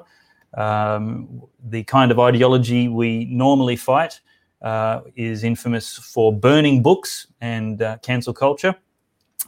Um, 0.55 1.41
the 1.63 1.83
kind 1.83 2.11
of 2.11 2.19
ideology 2.19 2.87
we 2.87 3.25
normally 3.25 3.75
fight 3.75 4.19
uh, 4.61 5.01
is 5.15 5.43
infamous 5.43 5.97
for 5.97 6.31
burning 6.31 6.83
books 6.83 7.27
and 7.41 7.81
uh, 7.81 7.97
cancel 7.97 8.33
culture. 8.33 8.75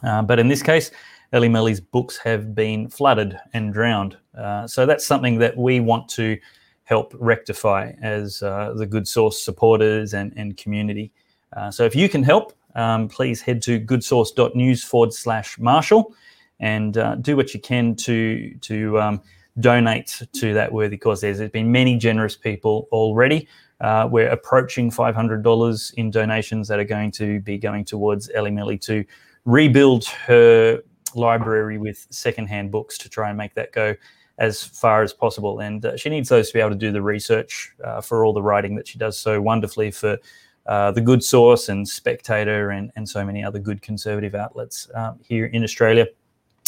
Uh, 0.02 0.22
but 0.22 0.38
in 0.38 0.48
this 0.48 0.62
case, 0.62 0.90
Ellie 1.32 1.48
Melly's 1.48 1.80
books 1.80 2.16
have 2.18 2.54
been 2.54 2.88
flooded 2.88 3.38
and 3.54 3.72
drowned. 3.72 4.16
Uh, 4.36 4.66
so 4.66 4.84
that's 4.84 5.06
something 5.06 5.38
that 5.38 5.56
we 5.56 5.80
want 5.80 6.08
to 6.10 6.38
help 6.86 7.14
rectify 7.18 7.92
as 8.00 8.42
uh, 8.42 8.72
the 8.74 8.86
good 8.86 9.06
sauce 9.06 9.42
supporters 9.42 10.14
and, 10.14 10.32
and 10.36 10.56
community. 10.56 11.12
Uh, 11.56 11.70
so 11.70 11.84
if 11.84 11.94
you 11.94 12.08
can 12.08 12.22
help, 12.22 12.52
um, 12.76 13.08
please 13.08 13.42
head 13.42 13.60
to 13.62 13.80
goodsauce.news 13.80 14.84
forward 14.84 15.12
slash 15.12 15.58
Marshall 15.58 16.14
and 16.60 16.96
uh, 16.96 17.16
do 17.16 17.36
what 17.36 17.52
you 17.52 17.60
can 17.60 17.94
to 17.96 18.54
to 18.60 19.00
um, 19.00 19.20
donate 19.58 20.22
to 20.32 20.54
that 20.54 20.72
worthy 20.72 20.96
cause. 20.96 21.20
There's, 21.20 21.38
there's 21.38 21.50
been 21.50 21.72
many 21.72 21.96
generous 21.96 22.36
people 22.36 22.88
already. 22.92 23.48
Uh, 23.80 24.08
we're 24.10 24.28
approaching 24.28 24.90
$500 24.90 25.94
in 25.94 26.10
donations 26.10 26.68
that 26.68 26.78
are 26.78 26.84
going 26.84 27.10
to 27.12 27.40
be 27.40 27.58
going 27.58 27.84
towards 27.84 28.30
Ellie 28.30 28.50
Melly 28.50 28.78
to 28.78 29.04
rebuild 29.44 30.04
her 30.04 30.82
library 31.14 31.78
with 31.78 32.06
secondhand 32.10 32.70
books 32.70 32.96
to 32.98 33.08
try 33.08 33.28
and 33.28 33.36
make 33.36 33.54
that 33.54 33.72
go 33.72 33.94
as 34.38 34.62
far 34.62 35.02
as 35.02 35.12
possible. 35.12 35.60
And 35.60 35.84
uh, 35.84 35.96
she 35.96 36.08
needs 36.08 36.28
those 36.28 36.48
to 36.48 36.54
be 36.54 36.60
able 36.60 36.70
to 36.70 36.76
do 36.76 36.92
the 36.92 37.02
research 37.02 37.72
uh, 37.82 38.00
for 38.00 38.24
all 38.24 38.32
the 38.32 38.42
writing 38.42 38.74
that 38.76 38.86
she 38.86 38.98
does 38.98 39.18
so 39.18 39.40
wonderfully 39.40 39.90
for 39.90 40.18
uh, 40.66 40.90
the 40.90 41.00
Good 41.00 41.22
Sauce 41.22 41.68
and 41.68 41.88
Spectator 41.88 42.70
and, 42.70 42.90
and 42.96 43.08
so 43.08 43.24
many 43.24 43.44
other 43.44 43.58
good 43.58 43.82
conservative 43.82 44.34
outlets 44.34 44.88
um, 44.94 45.18
here 45.22 45.46
in 45.46 45.62
Australia 45.62 46.06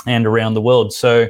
and 0.06 0.26
around 0.26 0.54
the 0.54 0.62
world. 0.62 0.92
So 0.92 1.26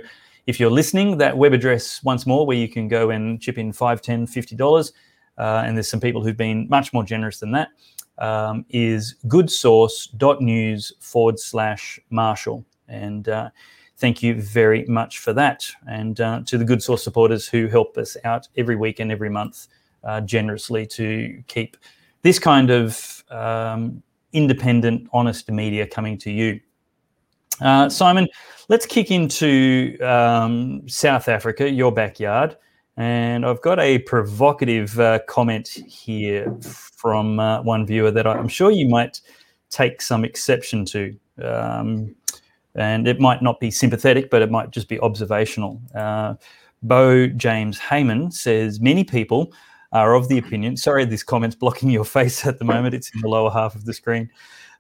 if 0.47 0.61
you're 0.61 0.71
listening, 0.71 1.19
that 1.19 1.37
web 1.37 1.53
address 1.53 2.03
once 2.05 2.27
more 2.27 2.47
where 2.47 2.57
you 2.57 2.69
can 2.69 2.87
go 2.89 3.11
and 3.11 3.41
chip 3.41 3.59
in 3.59 3.73
$5, 3.73 4.01
10 4.01 4.27
$50, 4.27 4.93
uh, 5.39 5.63
and 5.65 5.77
there's 5.77 5.89
some 5.89 6.01
people 6.01 6.23
who've 6.23 6.37
been 6.37 6.69
much 6.69 6.93
more 6.93 7.05
generous 7.05 7.39
than 7.39 7.53
that, 7.53 7.69
um, 8.19 8.65
is 8.69 9.15
goodsauce.news 9.27 10.93
forward 11.01 11.39
slash 11.39 11.99
Marshall. 12.11 12.65
And 12.89 13.29
uh, 13.29 13.51
thank 13.99 14.23
you 14.23 14.41
very 14.41 14.85
much 14.87 15.19
for 15.19 15.33
that. 15.33 15.67
And 15.87 16.21
uh, 16.21 16.43
to 16.47 16.57
the 16.57 16.65
Good 16.65 16.83
Sauce 16.83 17.03
supporters 17.03 17.49
who 17.49 17.67
help 17.67 17.99
us 17.99 18.17
out 18.25 18.49
every 18.57 18.77
week 18.77 19.01
and 19.01 19.13
every 19.13 19.29
month 19.29 19.69
uh, 20.05 20.21
generously 20.21 20.87
to 20.87 21.43
keep 21.49 21.77
this 22.23 22.39
kind 22.39 22.71
of 22.71 23.25
um, 23.31 24.03
independent, 24.33 25.09
honest 25.13 25.51
media 25.51 25.87
coming 25.87 26.17
to 26.19 26.31
you. 26.31 26.61
Uh, 27.61 27.89
Simon, 27.89 28.29
let's 28.69 28.87
kick 28.87 29.11
into 29.11 29.99
um, 30.01 30.89
South 30.89 31.29
Africa, 31.29 31.69
your 31.69 31.93
backyard. 31.93 32.57
And 32.97 33.47
I've 33.47 33.63
got 33.63 33.79
a 33.79 33.99
provocative 34.01 34.99
uh, 34.99 35.21
comment 35.29 35.69
here 35.69 36.53
from 36.61 37.39
uh, 37.39 37.63
one 37.63 37.87
viewer 37.87 38.11
that 38.11 38.27
I'm 38.27 38.49
sure 38.49 38.71
you 38.71 38.89
might 38.89 39.21
take 39.71 40.03
some 40.03 40.25
exception 40.25 40.85
to. 40.87 41.17
Um, 41.43 42.17
and 42.79 43.09
it 43.09 43.21
might 43.21 43.43
not 43.43 43.61
be 43.61 43.71
sympathetic, 43.71 44.31
but 44.31 44.41
it 44.41 44.51
might 44.51 44.71
just 44.71 44.89
be 44.89 45.01
observational. 45.01 45.81
Uh, 45.95 46.35
Bo 46.83 47.27
James 47.27 47.79
Heyman 47.79 48.33
says 48.33 48.81
many 48.81 49.03
people 49.03 49.53
are 49.93 50.15
of 50.15 50.29
the 50.29 50.39
opinion. 50.39 50.77
Sorry, 50.77 51.05
this 51.05 51.23
comment's 51.23 51.57
blocking 51.57 51.91
your 51.91 52.05
face 52.19 52.47
at 52.47 52.59
the 52.59 52.65
moment. 52.65 52.95
It's 52.95 53.11
in 53.15 53.21
the 53.21 53.29
lower 53.29 53.51
half 53.51 53.75
of 53.75 53.85
the 53.85 53.93
screen. 53.93 54.31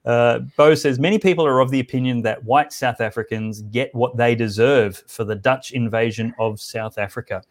Uh, 0.04 0.40
Bo 0.56 0.74
says 0.74 0.98
many 0.98 1.18
people 1.18 1.44
are 1.46 1.60
of 1.60 1.70
the 1.70 1.80
opinion 1.80 2.22
that 2.22 2.44
white 2.44 2.72
South 2.72 3.00
Africans 3.00 3.62
get 3.62 3.92
what 3.94 4.16
they 4.16 4.34
deserve 4.34 5.02
for 5.08 5.24
the 5.24 5.34
Dutch 5.34 5.72
invasion 5.72 6.32
of 6.38 6.60
South 6.60 6.98
Africa. 6.98 7.42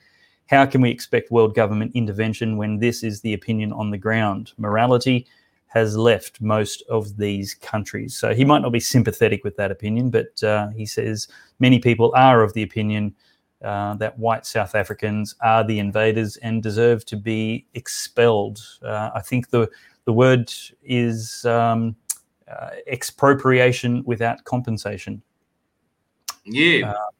How 0.47 0.65
can 0.65 0.79
we 0.79 0.89
expect 0.89 1.29
world 1.29 1.55
government 1.55 1.91
intervention 1.93 2.55
when 2.55 2.79
this 2.79 3.03
is 3.03 3.19
the 3.19 3.33
opinion 3.33 3.73
on 3.73 3.91
the 3.91 3.97
ground? 3.97 4.53
Morality 4.57 5.27
has 5.67 5.97
left 5.97 6.41
most 6.41 6.81
of 6.89 7.17
these 7.17 7.53
countries. 7.53 8.15
So 8.15 8.33
he 8.33 8.45
might 8.45 8.61
not 8.61 8.71
be 8.71 8.79
sympathetic 8.79 9.43
with 9.43 9.57
that 9.57 9.71
opinion, 9.71 10.09
but 10.09 10.41
uh, 10.43 10.69
he 10.69 10.85
says 10.85 11.27
many 11.59 11.79
people 11.79 12.13
are 12.15 12.41
of 12.41 12.53
the 12.53 12.63
opinion 12.63 13.13
uh, 13.63 13.95
that 13.95 14.17
white 14.17 14.45
South 14.45 14.75
Africans 14.75 15.35
are 15.41 15.63
the 15.63 15.79
invaders 15.79 16.37
and 16.37 16.61
deserve 16.61 17.05
to 17.05 17.17
be 17.17 17.65
expelled. 17.73 18.59
Uh, 18.83 19.11
I 19.13 19.21
think 19.21 19.49
the 19.49 19.69
the 20.05 20.13
word 20.13 20.53
is 20.83 21.43
um, 21.45 21.95
uh, 22.47 22.69
expropriation 22.87 24.03
without 24.05 24.43
compensation. 24.45 25.21
Yeah. 26.45 26.91
Uh, 26.91 27.11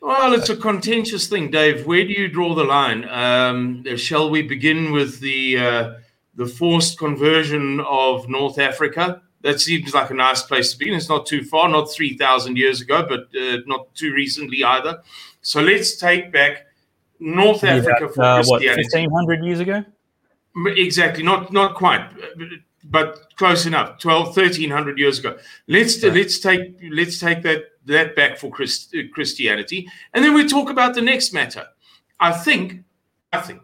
well, 0.00 0.32
it's 0.32 0.48
a 0.48 0.56
contentious 0.56 1.26
thing, 1.26 1.50
Dave. 1.50 1.86
Where 1.86 2.04
do 2.04 2.12
you 2.12 2.28
draw 2.28 2.54
the 2.54 2.64
line? 2.64 3.06
Um, 3.10 3.84
shall 3.96 4.30
we 4.30 4.40
begin 4.40 4.92
with 4.92 5.20
the 5.20 5.58
uh, 5.58 5.94
the 6.34 6.46
forced 6.46 6.98
conversion 6.98 7.80
of 7.80 8.28
North 8.28 8.58
Africa? 8.58 9.22
That 9.42 9.60
seems 9.60 9.94
like 9.94 10.10
a 10.10 10.14
nice 10.14 10.42
place 10.42 10.72
to 10.72 10.78
begin. 10.78 10.94
It's 10.94 11.08
not 11.08 11.24
too 11.26 11.42
far, 11.44 11.68
not 11.68 11.90
three 11.90 12.16
thousand 12.16 12.58
years 12.58 12.80
ago, 12.80 13.06
but 13.08 13.28
uh, 13.40 13.58
not 13.66 13.94
too 13.94 14.12
recently 14.12 14.62
either. 14.62 15.00
So 15.40 15.62
let's 15.62 15.96
take 15.96 16.30
back 16.30 16.66
North 17.18 17.64
Africa 17.64 18.08
for 18.08 18.22
uh, 18.22 18.44
what 18.44 18.62
fifteen 18.62 19.10
hundred 19.10 19.44
years 19.44 19.60
ago. 19.60 19.84
Exactly, 20.66 21.22
not 21.22 21.52
not 21.52 21.74
quite, 21.74 22.06
but 22.84 23.34
close 23.36 23.66
enough. 23.66 23.98
12, 23.98 24.36
1300 24.36 24.98
years 24.98 25.18
ago. 25.18 25.38
Let's 25.68 26.02
yeah. 26.02 26.12
let's 26.12 26.38
take 26.38 26.76
let's 26.90 27.18
take 27.18 27.42
that 27.42 27.64
that 27.86 28.16
back 28.16 28.36
for 28.36 28.50
Christ, 28.50 28.94
Christianity, 29.12 29.88
and 30.12 30.24
then 30.24 30.34
we 30.34 30.46
talk 30.46 30.70
about 30.70 30.94
the 30.94 31.00
next 31.00 31.32
matter. 31.32 31.66
I 32.18 32.32
think 32.32 32.84
I 33.32 33.40
think 33.40 33.62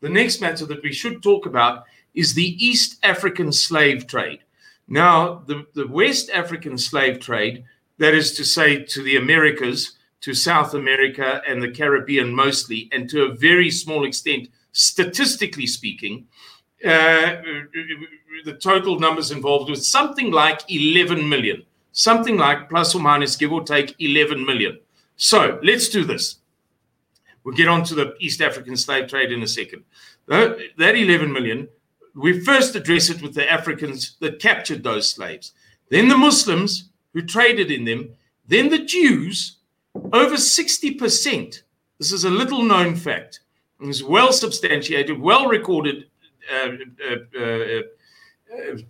the 0.00 0.08
next 0.08 0.40
matter 0.40 0.66
that 0.66 0.82
we 0.82 0.92
should 0.92 1.22
talk 1.22 1.46
about 1.46 1.84
is 2.14 2.34
the 2.34 2.64
East 2.64 2.98
African 3.02 3.52
slave 3.52 4.06
trade. 4.06 4.40
Now, 4.88 5.42
the, 5.46 5.66
the 5.74 5.86
West 5.86 6.30
African 6.30 6.76
slave 6.76 7.20
trade, 7.20 7.64
that 7.98 8.14
is 8.14 8.32
to 8.32 8.44
say, 8.44 8.82
to 8.84 9.02
the 9.02 9.16
Americas, 9.16 9.96
to 10.22 10.34
South 10.34 10.74
America 10.74 11.40
and 11.46 11.62
the 11.62 11.70
Caribbean 11.70 12.34
mostly, 12.34 12.88
and 12.92 13.08
to 13.10 13.24
a 13.24 13.34
very 13.34 13.70
small 13.70 14.04
extent, 14.04 14.48
statistically 14.72 15.66
speaking, 15.66 16.26
uh, 16.84 17.36
the 18.44 18.56
total 18.60 18.98
numbers 18.98 19.30
involved 19.30 19.70
was 19.70 19.88
something 19.88 20.30
like 20.30 20.62
11 20.70 21.28
million, 21.28 21.62
something 21.92 22.36
like 22.36 22.68
plus 22.68 22.94
or 22.94 23.00
minus, 23.00 23.36
give 23.36 23.52
or 23.52 23.62
take 23.62 23.94
11 23.98 24.44
million. 24.44 24.78
So 25.16 25.58
let's 25.62 25.88
do 25.88 26.04
this. 26.04 26.36
We'll 27.44 27.54
get 27.54 27.68
on 27.68 27.84
to 27.84 27.94
the 27.94 28.14
East 28.20 28.40
African 28.40 28.76
slave 28.76 29.08
trade 29.08 29.32
in 29.32 29.42
a 29.42 29.46
second. 29.46 29.84
That 30.26 30.58
11 30.78 31.32
million, 31.32 31.68
we 32.14 32.40
first 32.40 32.74
address 32.74 33.10
it 33.10 33.22
with 33.22 33.34
the 33.34 33.50
Africans 33.50 34.16
that 34.20 34.40
captured 34.40 34.82
those 34.82 35.10
slaves, 35.10 35.52
then 35.88 36.08
the 36.08 36.16
Muslims 36.16 36.90
who 37.12 37.22
traded 37.22 37.70
in 37.70 37.84
them, 37.84 38.10
then 38.46 38.68
the 38.68 38.78
Jews 38.78 39.56
over 40.12 40.36
60%, 40.36 41.62
this 41.98 42.12
is 42.12 42.24
a 42.24 42.30
little 42.30 42.62
known 42.62 42.94
fact, 42.94 43.40
it's 43.80 44.02
well 44.02 44.32
substantiated, 44.32 45.18
well 45.18 45.46
recorded 45.46 46.06
uh, 46.52 46.68
uh, 47.10 47.40
uh, 47.40 47.82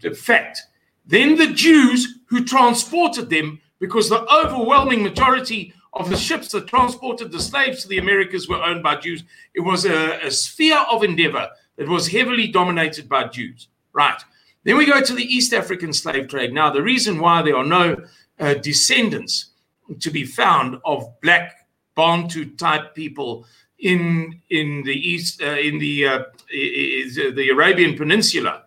uh, 0.07 0.15
fact. 0.15 0.63
Then 1.07 1.37
the 1.37 1.49
Jews 1.49 2.19
who 2.27 2.45
transported 2.45 3.31
them, 3.31 3.61
because 3.79 4.09
the 4.09 4.27
overwhelming 4.33 5.03
majority 5.03 5.73
of 5.93 6.09
the 6.09 6.17
ships 6.17 6.49
that 6.53 6.67
transported 6.67 7.33
the 7.33 7.41
slaves 7.41 7.83
to 7.83 7.89
the 7.89 7.99
Americas 7.99 8.49
were 8.49 8.63
owned 8.63 8.83
by 8.83 8.97
Jews, 8.97 9.25
it 9.55 9.61
was 9.61 9.85
a, 9.85 10.21
a 10.25 10.31
sphere 10.31 10.85
of 10.91 11.03
endeavor 11.03 11.49
that 11.81 11.89
was 11.89 12.09
heavily 12.09 12.47
dominated 12.47 13.09
by 13.09 13.27
Jews. 13.27 13.69
Right. 13.95 14.21
Then 14.65 14.77
we 14.77 14.85
go 14.85 15.01
to 15.01 15.15
the 15.15 15.25
East 15.25 15.55
African 15.55 15.95
slave 15.95 16.29
trade. 16.29 16.53
Now, 16.53 16.69
the 16.71 16.83
reason 16.83 17.19
why 17.19 17.41
there 17.41 17.57
are 17.57 17.65
no 17.65 17.97
uh, 18.39 18.55
descendants 18.55 19.53
to 19.99 20.11
be 20.11 20.25
found 20.25 20.77
of 20.85 21.19
black 21.23 21.67
Bantu 21.97 22.55
type 22.57 22.95
people 22.95 23.47
in 23.79 24.41
in 24.51 24.83
the 24.85 24.95
east 24.95 25.43
uh, 25.43 25.57
in 25.57 25.79
the 25.79 26.07
uh, 26.07 26.19
the 26.51 27.49
Arabian 27.51 27.97
Peninsula 27.97 28.65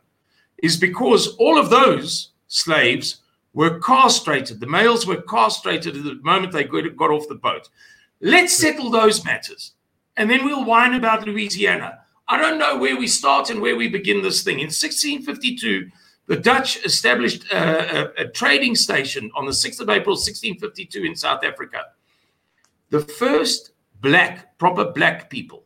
is 0.63 0.75
because 0.75 1.35
all 1.37 1.59
of 1.59 1.69
those 1.69 2.31
slaves 2.47 3.21
were 3.53 3.79
castrated. 3.79 4.59
The 4.59 4.67
males 4.67 5.05
were 5.05 5.21
castrated 5.21 5.95
at 5.95 6.03
the 6.03 6.19
moment 6.23 6.51
they 6.51 6.63
got 6.63 7.11
off 7.11 7.27
the 7.29 7.35
boat. 7.35 7.69
Let's 8.21 8.57
settle 8.57 8.89
those 8.89 9.23
matters, 9.23 9.73
and 10.17 10.29
then 10.29 10.45
we'll 10.45 10.65
whine 10.65 10.95
about 10.95 11.27
Louisiana. 11.27 12.02
I 12.27 12.37
don't 12.37 12.57
know 12.57 12.77
where 12.77 12.97
we 12.97 13.07
start 13.07 13.49
and 13.49 13.61
where 13.61 13.75
we 13.75 13.87
begin 13.89 14.21
this 14.21 14.43
thing. 14.43 14.59
In 14.59 14.67
1652, 14.67 15.89
the 16.27 16.37
Dutch 16.37 16.83
established 16.85 17.51
a, 17.51 18.21
a, 18.21 18.23
a, 18.23 18.27
trading 18.29 18.75
station 18.75 19.29
on 19.35 19.45
the 19.45 19.51
6th 19.51 19.81
of 19.81 19.89
April, 19.89 20.15
1652, 20.15 21.03
in 21.03 21.15
South 21.15 21.43
Africa. 21.43 21.83
The 22.91 23.01
first 23.01 23.71
black, 24.01 24.57
proper 24.57 24.85
black 24.85 25.29
people 25.29 25.65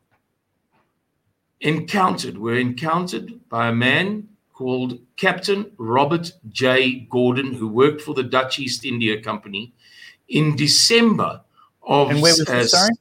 encountered 1.61 2.37
were 2.37 2.57
encountered 2.57 3.47
by 3.49 3.67
a 3.67 3.73
man 3.73 4.27
called 4.53 4.99
Captain 5.17 5.71
Robert 5.77 6.31
J. 6.49 7.07
Gordon, 7.09 7.53
who 7.53 7.67
worked 7.67 8.01
for 8.01 8.15
the 8.15 8.23
Dutch 8.23 8.57
East 8.57 8.85
India 8.85 9.21
Company 9.21 9.73
in 10.29 10.55
December 10.55 11.41
of. 11.83 12.09
And 12.09 12.21
where 12.21 12.33
was 12.33 12.49
uh, 12.49 12.53
this, 12.53 12.71
sorry? 12.71 12.91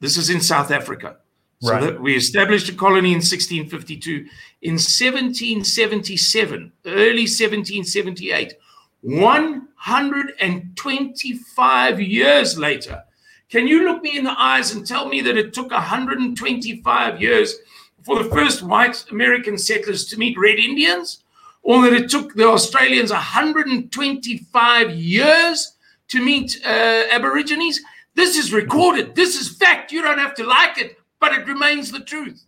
This 0.00 0.16
is 0.16 0.30
in 0.30 0.40
South 0.40 0.70
Africa. 0.70 1.18
So 1.62 1.72
right. 1.72 1.98
we 2.00 2.16
established 2.16 2.68
a 2.70 2.74
colony 2.74 3.10
in 3.10 3.18
1652. 3.18 4.26
In 4.62 4.72
1777, 4.72 6.72
early 6.86 7.22
1778, 7.22 8.54
125 9.02 12.00
years 12.00 12.58
later, 12.58 13.04
can 13.48 13.68
you 13.68 13.84
look 13.84 14.02
me 14.02 14.18
in 14.18 14.24
the 14.24 14.34
eyes 14.36 14.74
and 14.74 14.84
tell 14.84 15.06
me 15.06 15.20
that 15.20 15.36
it 15.36 15.54
took 15.54 15.70
125 15.70 17.22
years 17.22 17.54
for 18.02 18.20
the 18.20 18.28
first 18.28 18.64
white 18.64 19.04
American 19.12 19.56
settlers 19.56 20.06
to 20.06 20.18
meet 20.18 20.36
red 20.36 20.58
Indians? 20.58 21.22
Or 21.62 21.82
that 21.82 21.92
it 21.92 22.10
took 22.10 22.34
the 22.34 22.48
Australians 22.48 23.12
125 23.12 24.90
years 24.90 25.76
to 26.08 26.20
meet 26.20 26.60
uh, 26.66 27.04
Aborigines? 27.12 27.78
This 28.16 28.36
is 28.36 28.52
recorded. 28.52 29.14
This 29.14 29.40
is 29.40 29.56
fact. 29.56 29.92
You 29.92 30.02
don't 30.02 30.18
have 30.18 30.34
to 30.34 30.44
like 30.44 30.76
it 30.76 30.96
but 31.22 31.32
it 31.32 31.46
remains 31.46 31.92
the 31.92 32.00
truth. 32.00 32.44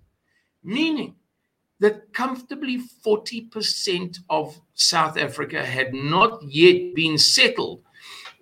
Meaning 0.65 1.15
that 1.79 2.13
comfortably 2.13 2.83
40% 3.07 4.19
of 4.29 4.61
South 4.75 5.17
Africa 5.17 5.65
had 5.65 5.95
not 5.95 6.43
yet 6.43 6.93
been 6.93 7.17
settled 7.17 7.83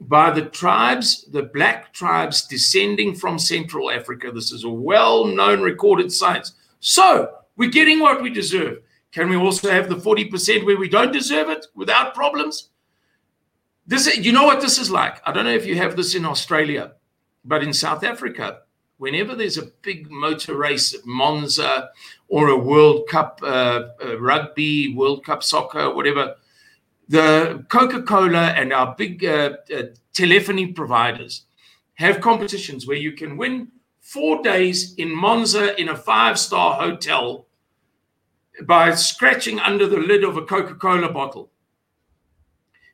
by 0.00 0.30
the 0.30 0.46
tribes, 0.46 1.26
the 1.30 1.42
black 1.42 1.92
tribes 1.92 2.46
descending 2.46 3.14
from 3.14 3.38
Central 3.38 3.90
Africa. 3.90 4.32
This 4.32 4.52
is 4.52 4.64
a 4.64 4.70
well 4.70 5.26
known 5.26 5.60
recorded 5.60 6.10
science. 6.10 6.54
So 6.80 7.34
we're 7.56 7.70
getting 7.70 8.00
what 8.00 8.22
we 8.22 8.30
deserve. 8.30 8.78
Can 9.12 9.28
we 9.28 9.36
also 9.36 9.70
have 9.70 9.90
the 9.90 9.96
40% 9.96 10.64
where 10.64 10.78
we 10.78 10.88
don't 10.88 11.12
deserve 11.12 11.50
it 11.50 11.66
without 11.74 12.14
problems? 12.14 12.70
This, 13.86 14.16
you 14.16 14.32
know 14.32 14.44
what 14.44 14.62
this 14.62 14.78
is 14.78 14.90
like. 14.90 15.20
I 15.26 15.32
don't 15.32 15.44
know 15.44 15.52
if 15.52 15.66
you 15.66 15.76
have 15.76 15.94
this 15.94 16.14
in 16.14 16.24
Australia, 16.24 16.92
but 17.44 17.62
in 17.62 17.74
South 17.74 18.02
Africa, 18.02 18.60
whenever 19.02 19.34
there's 19.34 19.58
a 19.58 19.66
big 19.82 20.08
motor 20.12 20.54
race 20.56 20.94
at 20.94 21.04
Monza 21.04 21.90
or 22.28 22.50
a 22.50 22.56
World 22.56 23.08
Cup 23.08 23.40
uh, 23.42 23.88
uh, 24.00 24.20
rugby, 24.20 24.94
World 24.94 25.26
Cup 25.26 25.42
soccer, 25.42 25.92
whatever, 25.92 26.36
the 27.08 27.66
Coca 27.68 28.02
Cola 28.02 28.50
and 28.50 28.72
our 28.72 28.94
big 28.96 29.24
uh, 29.24 29.56
uh, 29.76 29.82
telephony 30.12 30.68
providers 30.68 31.46
have 31.94 32.20
competitions 32.20 32.86
where 32.86 32.96
you 32.96 33.10
can 33.10 33.36
win 33.36 33.72
four 33.98 34.40
days 34.40 34.94
in 34.94 35.12
Monza 35.12 35.76
in 35.80 35.88
a 35.88 35.96
five 35.96 36.38
star 36.38 36.80
hotel 36.80 37.48
by 38.68 38.94
scratching 38.94 39.58
under 39.58 39.88
the 39.88 39.98
lid 39.98 40.22
of 40.22 40.36
a 40.36 40.42
Coca 40.42 40.76
Cola 40.76 41.12
bottle. 41.12 41.50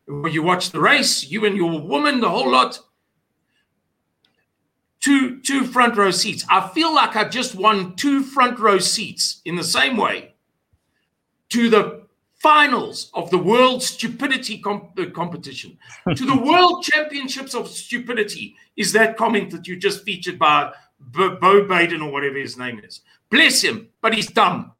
When 0.06 0.32
you 0.32 0.42
watch 0.42 0.70
the 0.70 0.80
race, 0.80 1.22
you 1.30 1.44
and 1.44 1.54
your 1.54 1.78
woman, 1.82 2.20
the 2.20 2.30
whole 2.30 2.50
lot, 2.50 2.80
two 5.08 5.40
two 5.40 5.64
front 5.64 5.96
row 5.96 6.10
seats. 6.10 6.44
I 6.50 6.68
feel 6.68 6.94
like 6.94 7.16
I 7.16 7.26
just 7.26 7.54
won 7.54 7.96
two 7.96 8.22
front 8.22 8.58
row 8.58 8.78
seats 8.78 9.40
in 9.46 9.56
the 9.56 9.64
same 9.64 9.96
way 9.96 10.34
to 11.48 11.70
the 11.70 12.02
finals 12.36 13.10
of 13.14 13.30
the 13.30 13.38
world 13.38 13.82
stupidity 13.82 14.58
comp- 14.58 14.98
uh, 14.98 15.06
competition 15.14 15.78
to 16.14 16.26
the 16.26 16.36
world 16.48 16.84
championships 16.84 17.54
of 17.54 17.68
stupidity 17.68 18.54
is 18.76 18.92
that 18.92 19.16
comment 19.16 19.50
that 19.50 19.66
you 19.66 19.76
just 19.76 20.04
featured 20.04 20.38
by 20.38 20.70
Bo 21.00 21.66
Baden 21.66 22.02
or 22.02 22.12
whatever 22.12 22.36
his 22.36 22.58
name 22.58 22.78
is. 22.84 23.00
Bless 23.30 23.62
him, 23.62 23.88
but 24.02 24.12
he's 24.12 24.30
dumb. 24.30 24.72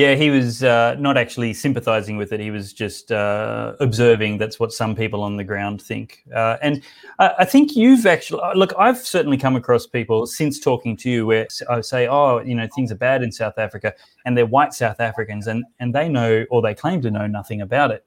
Yeah, 0.00 0.14
he 0.14 0.30
was 0.30 0.64
uh, 0.64 0.96
not 0.98 1.18
actually 1.18 1.52
sympathizing 1.52 2.16
with 2.16 2.32
it. 2.32 2.40
He 2.40 2.50
was 2.50 2.72
just 2.72 3.12
uh, 3.12 3.74
observing. 3.80 4.38
That's 4.38 4.58
what 4.58 4.72
some 4.72 4.96
people 4.96 5.22
on 5.22 5.36
the 5.36 5.44
ground 5.44 5.82
think. 5.82 6.24
Uh, 6.34 6.56
and 6.62 6.82
I 7.18 7.44
think 7.44 7.76
you've 7.76 8.06
actually, 8.06 8.40
uh, 8.40 8.54
look, 8.54 8.72
I've 8.78 8.96
certainly 8.96 9.36
come 9.36 9.56
across 9.56 9.86
people 9.86 10.26
since 10.26 10.58
talking 10.58 10.96
to 10.96 11.10
you 11.10 11.26
where 11.26 11.46
I 11.68 11.82
say, 11.82 12.08
oh, 12.08 12.40
you 12.40 12.54
know, 12.54 12.66
things 12.74 12.90
are 12.90 12.94
bad 12.96 13.22
in 13.22 13.30
South 13.30 13.58
Africa, 13.58 13.92
and 14.24 14.38
they're 14.38 14.46
white 14.46 14.72
South 14.72 15.00
Africans, 15.00 15.46
and, 15.46 15.66
and 15.80 15.94
they 15.94 16.08
know 16.08 16.46
or 16.50 16.62
they 16.62 16.74
claim 16.74 17.02
to 17.02 17.10
know 17.10 17.26
nothing 17.26 17.60
about 17.60 17.90
it. 17.90 18.06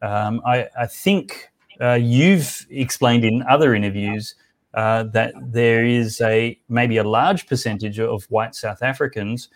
Um, 0.00 0.42
I, 0.46 0.68
I, 0.78 0.86
think 0.86 1.50
uh, 1.80 1.94
you've 1.94 2.68
explained 2.70 3.24
in 3.24 3.42
other 3.48 3.74
interviews 3.74 4.36
uh, 4.74 5.02
that 5.14 5.34
there 5.42 5.84
is 5.84 6.20
a 6.20 6.56
maybe 6.68 6.98
a 6.98 7.04
large 7.04 7.48
percentage 7.48 7.98
of 7.98 8.22
white 8.30 8.54
South 8.54 8.80
Africans 8.80 9.48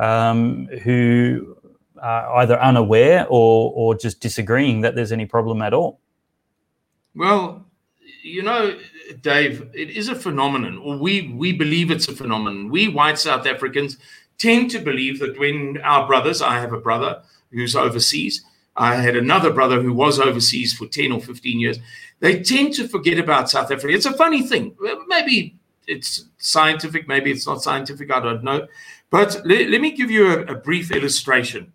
um, 0.00 0.66
who 0.82 1.56
are 2.02 2.36
either 2.36 2.60
unaware 2.60 3.26
or, 3.28 3.72
or 3.74 3.94
just 3.94 4.20
disagreeing 4.20 4.80
that 4.80 4.94
there's 4.94 5.12
any 5.12 5.26
problem 5.26 5.62
at 5.62 5.74
all? 5.74 6.00
Well, 7.14 7.66
you 8.22 8.42
know, 8.42 8.78
Dave, 9.20 9.68
it 9.74 9.90
is 9.90 10.08
a 10.08 10.14
phenomenon, 10.14 10.78
or 10.78 10.96
we 10.96 11.32
we 11.36 11.52
believe 11.52 11.90
it's 11.90 12.08
a 12.08 12.14
phenomenon. 12.14 12.70
We 12.70 12.88
white 12.88 13.18
South 13.18 13.46
Africans 13.46 13.98
tend 14.38 14.70
to 14.70 14.78
believe 14.78 15.18
that 15.18 15.38
when 15.38 15.78
our 15.82 16.06
brothers, 16.06 16.40
I 16.40 16.60
have 16.60 16.72
a 16.72 16.80
brother 16.80 17.22
who's 17.50 17.76
overseas, 17.76 18.42
I 18.76 18.96
had 18.96 19.16
another 19.16 19.52
brother 19.52 19.82
who 19.82 19.92
was 19.92 20.18
overseas 20.18 20.72
for 20.72 20.86
10 20.86 21.12
or 21.12 21.20
15 21.20 21.60
years, 21.60 21.78
they 22.20 22.40
tend 22.40 22.72
to 22.74 22.88
forget 22.88 23.18
about 23.18 23.50
South 23.50 23.70
Africa. 23.70 23.92
It's 23.92 24.06
a 24.06 24.12
funny 24.12 24.46
thing. 24.46 24.76
Maybe 25.08 25.58
it's 25.86 26.24
scientific, 26.38 27.08
maybe 27.08 27.30
it's 27.30 27.46
not 27.46 27.62
scientific, 27.62 28.10
I 28.10 28.20
don't 28.20 28.44
know. 28.44 28.66
But 29.10 29.42
let, 29.44 29.68
let 29.68 29.80
me 29.80 29.90
give 29.90 30.10
you 30.10 30.28
a, 30.28 30.42
a 30.46 30.54
brief 30.54 30.90
illustration. 30.90 31.72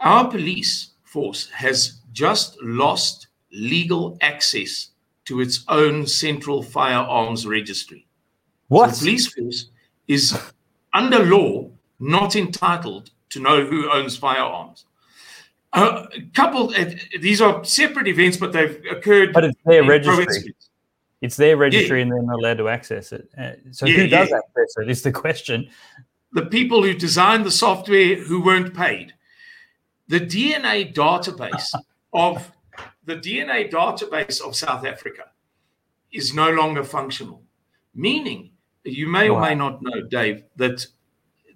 Our 0.00 0.28
police 0.30 0.92
force 1.04 1.48
has 1.50 2.00
just 2.12 2.60
lost 2.62 3.28
legal 3.52 4.18
access 4.20 4.90
to 5.26 5.40
its 5.40 5.64
own 5.68 6.06
central 6.06 6.62
firearms 6.62 7.46
registry. 7.46 8.06
What? 8.68 8.90
So 8.90 8.96
the 8.96 9.00
police 9.00 9.26
force 9.32 9.70
is 10.08 10.38
under 10.92 11.20
law 11.24 11.70
not 12.00 12.36
entitled 12.36 13.10
to 13.30 13.40
know 13.40 13.64
who 13.64 13.90
owns 13.90 14.16
firearms. 14.16 14.86
A 15.72 16.06
couple, 16.34 16.72
uh, 16.76 16.84
these 17.20 17.40
are 17.40 17.64
separate 17.64 18.06
events, 18.06 18.36
but 18.36 18.52
they've 18.52 18.80
occurred. 18.90 19.32
But 19.32 19.44
it's 19.44 19.58
their 19.64 19.82
registry. 19.82 20.54
It's 21.24 21.36
their 21.36 21.56
registry, 21.56 22.00
yeah. 22.00 22.02
and 22.02 22.12
they're 22.12 22.22
not 22.22 22.38
allowed 22.38 22.58
to 22.58 22.68
access 22.68 23.10
it. 23.10 23.30
Uh, 23.38 23.52
so 23.70 23.86
yeah, 23.86 23.94
who 23.94 24.08
does 24.08 24.28
yeah. 24.28 24.36
access 24.36 24.74
it? 24.76 24.90
Is 24.90 25.00
the 25.00 25.10
question. 25.10 25.70
The 26.32 26.44
people 26.44 26.82
who 26.82 26.92
designed 26.92 27.46
the 27.46 27.50
software 27.50 28.16
who 28.16 28.42
weren't 28.42 28.74
paid. 28.74 29.14
The 30.08 30.20
DNA 30.20 30.92
database 30.92 31.74
of 32.12 32.52
the 33.06 33.16
DNA 33.16 33.72
database 33.72 34.42
of 34.42 34.54
South 34.54 34.84
Africa 34.84 35.30
is 36.12 36.34
no 36.34 36.50
longer 36.50 36.84
functional, 36.84 37.42
meaning 37.94 38.50
you 38.84 39.08
may 39.08 39.30
wow. 39.30 39.36
or 39.36 39.40
may 39.40 39.54
not 39.54 39.80
know, 39.80 40.02
Dave, 40.02 40.44
that 40.56 40.86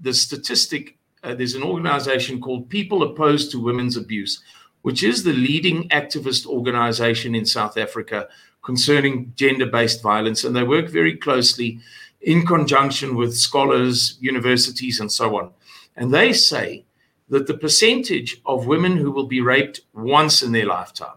the 0.00 0.14
statistic 0.14 0.96
uh, 1.22 1.34
there's 1.34 1.56
an 1.56 1.62
organization 1.62 2.40
called 2.40 2.70
People 2.70 3.02
Opposed 3.02 3.50
to 3.50 3.60
Women's 3.60 3.98
Abuse, 3.98 4.42
which 4.80 5.02
is 5.02 5.24
the 5.24 5.34
leading 5.34 5.90
activist 5.90 6.46
organization 6.46 7.34
in 7.34 7.44
South 7.44 7.76
Africa 7.76 8.28
concerning 8.68 9.32
gender 9.34 9.64
based 9.64 10.02
violence. 10.02 10.44
And 10.44 10.54
they 10.54 10.62
work 10.62 10.90
very 10.90 11.16
closely 11.16 11.80
in 12.20 12.44
conjunction 12.44 13.16
with 13.16 13.34
scholars, 13.34 14.18
universities, 14.20 15.00
and 15.00 15.10
so 15.10 15.38
on. 15.38 15.52
And 15.96 16.12
they 16.12 16.34
say 16.34 16.84
that 17.30 17.46
the 17.46 17.56
percentage 17.56 18.42
of 18.44 18.66
women 18.66 18.98
who 18.98 19.10
will 19.10 19.26
be 19.26 19.40
raped 19.40 19.80
once 19.94 20.42
in 20.42 20.52
their 20.52 20.66
lifetime 20.66 21.16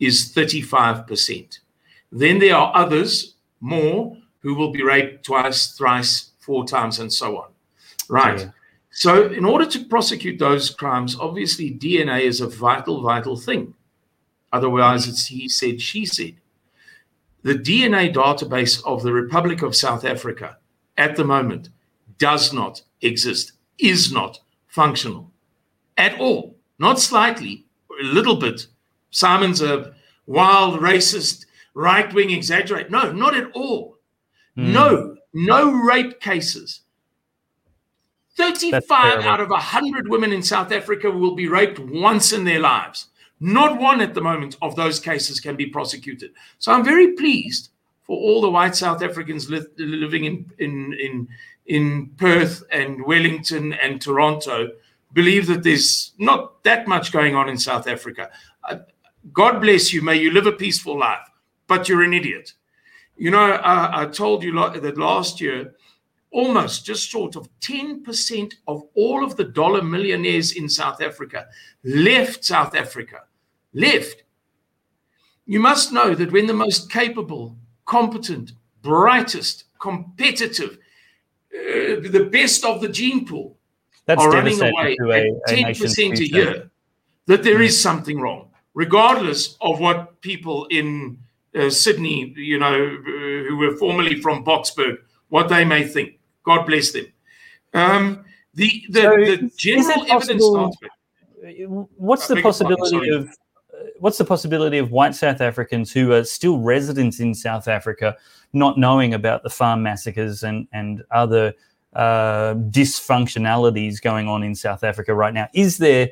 is 0.00 0.32
35%. 0.34 1.58
Then 2.10 2.38
there 2.38 2.56
are 2.56 2.72
others, 2.74 3.34
more, 3.60 4.16
who 4.40 4.54
will 4.54 4.72
be 4.72 4.82
raped 4.82 5.26
twice, 5.26 5.76
thrice, 5.76 6.30
four 6.38 6.64
times, 6.64 6.98
and 6.98 7.12
so 7.12 7.36
on. 7.36 7.50
Right. 8.08 8.38
Yeah. 8.38 8.50
So, 8.90 9.26
in 9.26 9.44
order 9.44 9.66
to 9.66 9.84
prosecute 9.84 10.38
those 10.38 10.70
crimes, 10.70 11.18
obviously 11.20 11.70
DNA 11.70 12.22
is 12.22 12.40
a 12.40 12.48
vital, 12.48 13.02
vital 13.02 13.36
thing. 13.36 13.74
Otherwise, 14.50 15.06
it's 15.06 15.26
he 15.26 15.50
said, 15.50 15.82
she 15.82 16.06
said 16.06 16.36
the 17.42 17.54
DNA 17.54 18.12
database 18.12 18.84
of 18.84 19.02
the 19.02 19.12
Republic 19.12 19.62
of 19.62 19.76
South 19.76 20.04
Africa 20.04 20.58
at 20.96 21.16
the 21.16 21.24
moment 21.24 21.68
does 22.18 22.52
not 22.52 22.82
exist, 23.00 23.52
is 23.78 24.12
not 24.12 24.40
functional 24.66 25.30
at 25.98 26.18
all, 26.18 26.56
not 26.78 26.98
slightly, 26.98 27.66
a 28.00 28.04
little 28.04 28.36
bit. 28.36 28.68
Simon's 29.10 29.60
a 29.60 29.94
wild, 30.26 30.80
racist, 30.80 31.44
right 31.74 32.12
wing 32.14 32.30
exaggerate. 32.30 32.90
No, 32.90 33.12
not 33.12 33.36
at 33.36 33.50
all. 33.52 33.98
Mm. 34.56 34.72
No, 34.72 35.16
no 35.34 35.72
rape 35.72 36.20
cases. 36.20 36.80
35 38.36 39.24
out 39.24 39.40
of 39.40 39.50
100 39.50 40.08
women 40.08 40.32
in 40.32 40.42
South 40.42 40.70
Africa 40.70 41.10
will 41.10 41.34
be 41.34 41.48
raped 41.48 41.80
once 41.80 42.32
in 42.32 42.44
their 42.44 42.60
lives. 42.60 43.07
Not 43.40 43.80
one 43.80 44.00
at 44.00 44.14
the 44.14 44.20
moment 44.20 44.56
of 44.62 44.74
those 44.74 44.98
cases 44.98 45.40
can 45.40 45.56
be 45.56 45.66
prosecuted. 45.66 46.32
So 46.58 46.72
I'm 46.72 46.84
very 46.84 47.12
pleased 47.12 47.70
for 48.02 48.16
all 48.16 48.40
the 48.40 48.50
white 48.50 48.74
South 48.74 49.02
Africans 49.02 49.48
li- 49.50 49.66
living 49.76 50.24
in, 50.24 50.50
in, 50.58 50.94
in, 50.94 51.28
in 51.66 52.06
Perth 52.16 52.64
and 52.72 53.04
Wellington 53.04 53.74
and 53.74 54.00
Toronto 54.00 54.70
believe 55.12 55.46
that 55.46 55.62
there's 55.62 56.12
not 56.18 56.62
that 56.64 56.88
much 56.88 57.12
going 57.12 57.34
on 57.34 57.48
in 57.48 57.58
South 57.58 57.86
Africa. 57.86 58.30
Uh, 58.64 58.78
God 59.32 59.60
bless 59.60 59.92
you. 59.92 60.02
May 60.02 60.16
you 60.16 60.30
live 60.32 60.46
a 60.46 60.52
peaceful 60.52 60.98
life, 60.98 61.28
but 61.66 61.88
you're 61.88 62.02
an 62.02 62.14
idiot. 62.14 62.54
You 63.16 63.30
know, 63.30 63.38
I, 63.40 64.02
I 64.02 64.06
told 64.06 64.42
you 64.42 64.54
lo- 64.54 64.78
that 64.78 64.98
last 64.98 65.40
year, 65.40 65.74
almost 66.30 66.84
just 66.84 67.08
short 67.08 67.36
of 67.36 67.48
10% 67.60 68.54
of 68.66 68.82
all 68.94 69.24
of 69.24 69.36
the 69.36 69.44
dollar 69.44 69.82
millionaires 69.82 70.52
in 70.52 70.68
South 70.68 71.02
Africa 71.02 71.46
left 71.84 72.44
South 72.44 72.74
Africa 72.74 73.22
left. 73.72 74.22
You 75.46 75.60
must 75.60 75.92
know 75.92 76.14
that 76.14 76.32
when 76.32 76.46
the 76.46 76.54
most 76.54 76.90
capable, 76.90 77.56
competent, 77.86 78.52
brightest, 78.82 79.64
competitive, 79.80 80.78
uh, 81.54 82.00
the 82.00 82.28
best 82.30 82.64
of 82.64 82.80
the 82.80 82.88
gene 82.88 83.26
pool 83.26 83.56
That's 84.06 84.20
are 84.20 84.30
running 84.30 84.60
away 84.60 84.96
at 85.46 85.54
10% 85.54 86.18
a, 86.18 86.22
a 86.22 86.26
year, 86.26 86.70
that 87.26 87.42
there 87.42 87.62
is 87.62 87.80
something 87.80 88.20
wrong, 88.20 88.50
regardless 88.74 89.56
of 89.60 89.80
what 89.80 90.20
people 90.20 90.66
in 90.66 91.18
uh, 91.54 91.70
Sydney, 91.70 92.34
you 92.36 92.58
know, 92.58 92.74
uh, 92.74 93.48
who 93.48 93.56
were 93.56 93.76
formerly 93.76 94.20
from 94.20 94.44
Boksburg, 94.44 94.98
what 95.28 95.48
they 95.48 95.64
may 95.64 95.86
think. 95.86 96.18
God 96.44 96.66
bless 96.66 96.92
them. 96.92 97.06
Um, 97.74 98.24
the 98.54 98.84
the, 98.90 99.00
so 99.00 99.16
the 99.16 99.50
general 99.56 100.06
evidence. 100.10 100.76
What's 101.96 102.26
the 102.26 102.42
possibility 102.42 103.10
of 103.10 103.34
what's 103.98 104.18
the 104.18 104.24
possibility 104.24 104.78
of 104.78 104.90
white 104.90 105.14
South 105.14 105.40
Africans 105.40 105.92
who 105.92 106.12
are 106.12 106.24
still 106.24 106.58
residents 106.58 107.20
in 107.20 107.34
South 107.34 107.68
Africa 107.68 108.16
not 108.52 108.78
knowing 108.78 109.14
about 109.14 109.42
the 109.42 109.50
farm 109.50 109.82
massacres 109.82 110.42
and 110.42 110.66
and 110.72 111.02
other 111.10 111.54
uh, 111.94 112.54
dysfunctionalities 112.70 114.00
going 114.00 114.28
on 114.28 114.42
in 114.42 114.54
South 114.54 114.84
Africa 114.84 115.14
right 115.14 115.34
now? 115.34 115.48
Is 115.54 115.78
there 115.78 116.10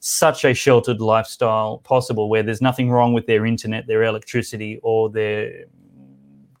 such 0.00 0.44
a 0.44 0.54
sheltered 0.54 1.00
lifestyle 1.00 1.78
possible 1.78 2.28
where 2.28 2.42
there's 2.42 2.62
nothing 2.62 2.90
wrong 2.90 3.12
with 3.12 3.26
their 3.26 3.44
internet, 3.44 3.86
their 3.86 4.04
electricity, 4.04 4.78
or 4.82 5.10
their 5.10 5.64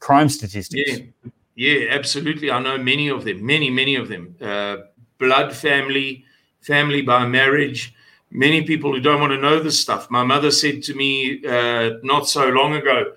crime 0.00 0.28
statistics? 0.28 0.90
Yeah, 0.90 1.30
yeah, 1.54 1.86
absolutely. 1.90 2.50
I 2.50 2.60
know 2.60 2.78
many 2.78 3.08
of 3.08 3.24
them, 3.24 3.44
many, 3.44 3.70
many 3.70 3.94
of 3.94 4.08
them. 4.08 4.36
Uh, 4.40 4.78
blood 5.18 5.54
family, 5.54 6.24
family 6.60 7.02
by 7.02 7.26
marriage 7.26 7.94
many 8.30 8.62
people 8.62 8.92
who 8.92 9.00
don't 9.00 9.20
want 9.20 9.32
to 9.32 9.38
know 9.38 9.60
this 9.60 9.80
stuff. 9.80 10.10
My 10.10 10.24
mother 10.24 10.50
said 10.50 10.82
to 10.84 10.94
me 10.94 11.44
uh, 11.46 11.94
not 12.02 12.28
so 12.28 12.48
long 12.48 12.74
ago, 12.74 13.12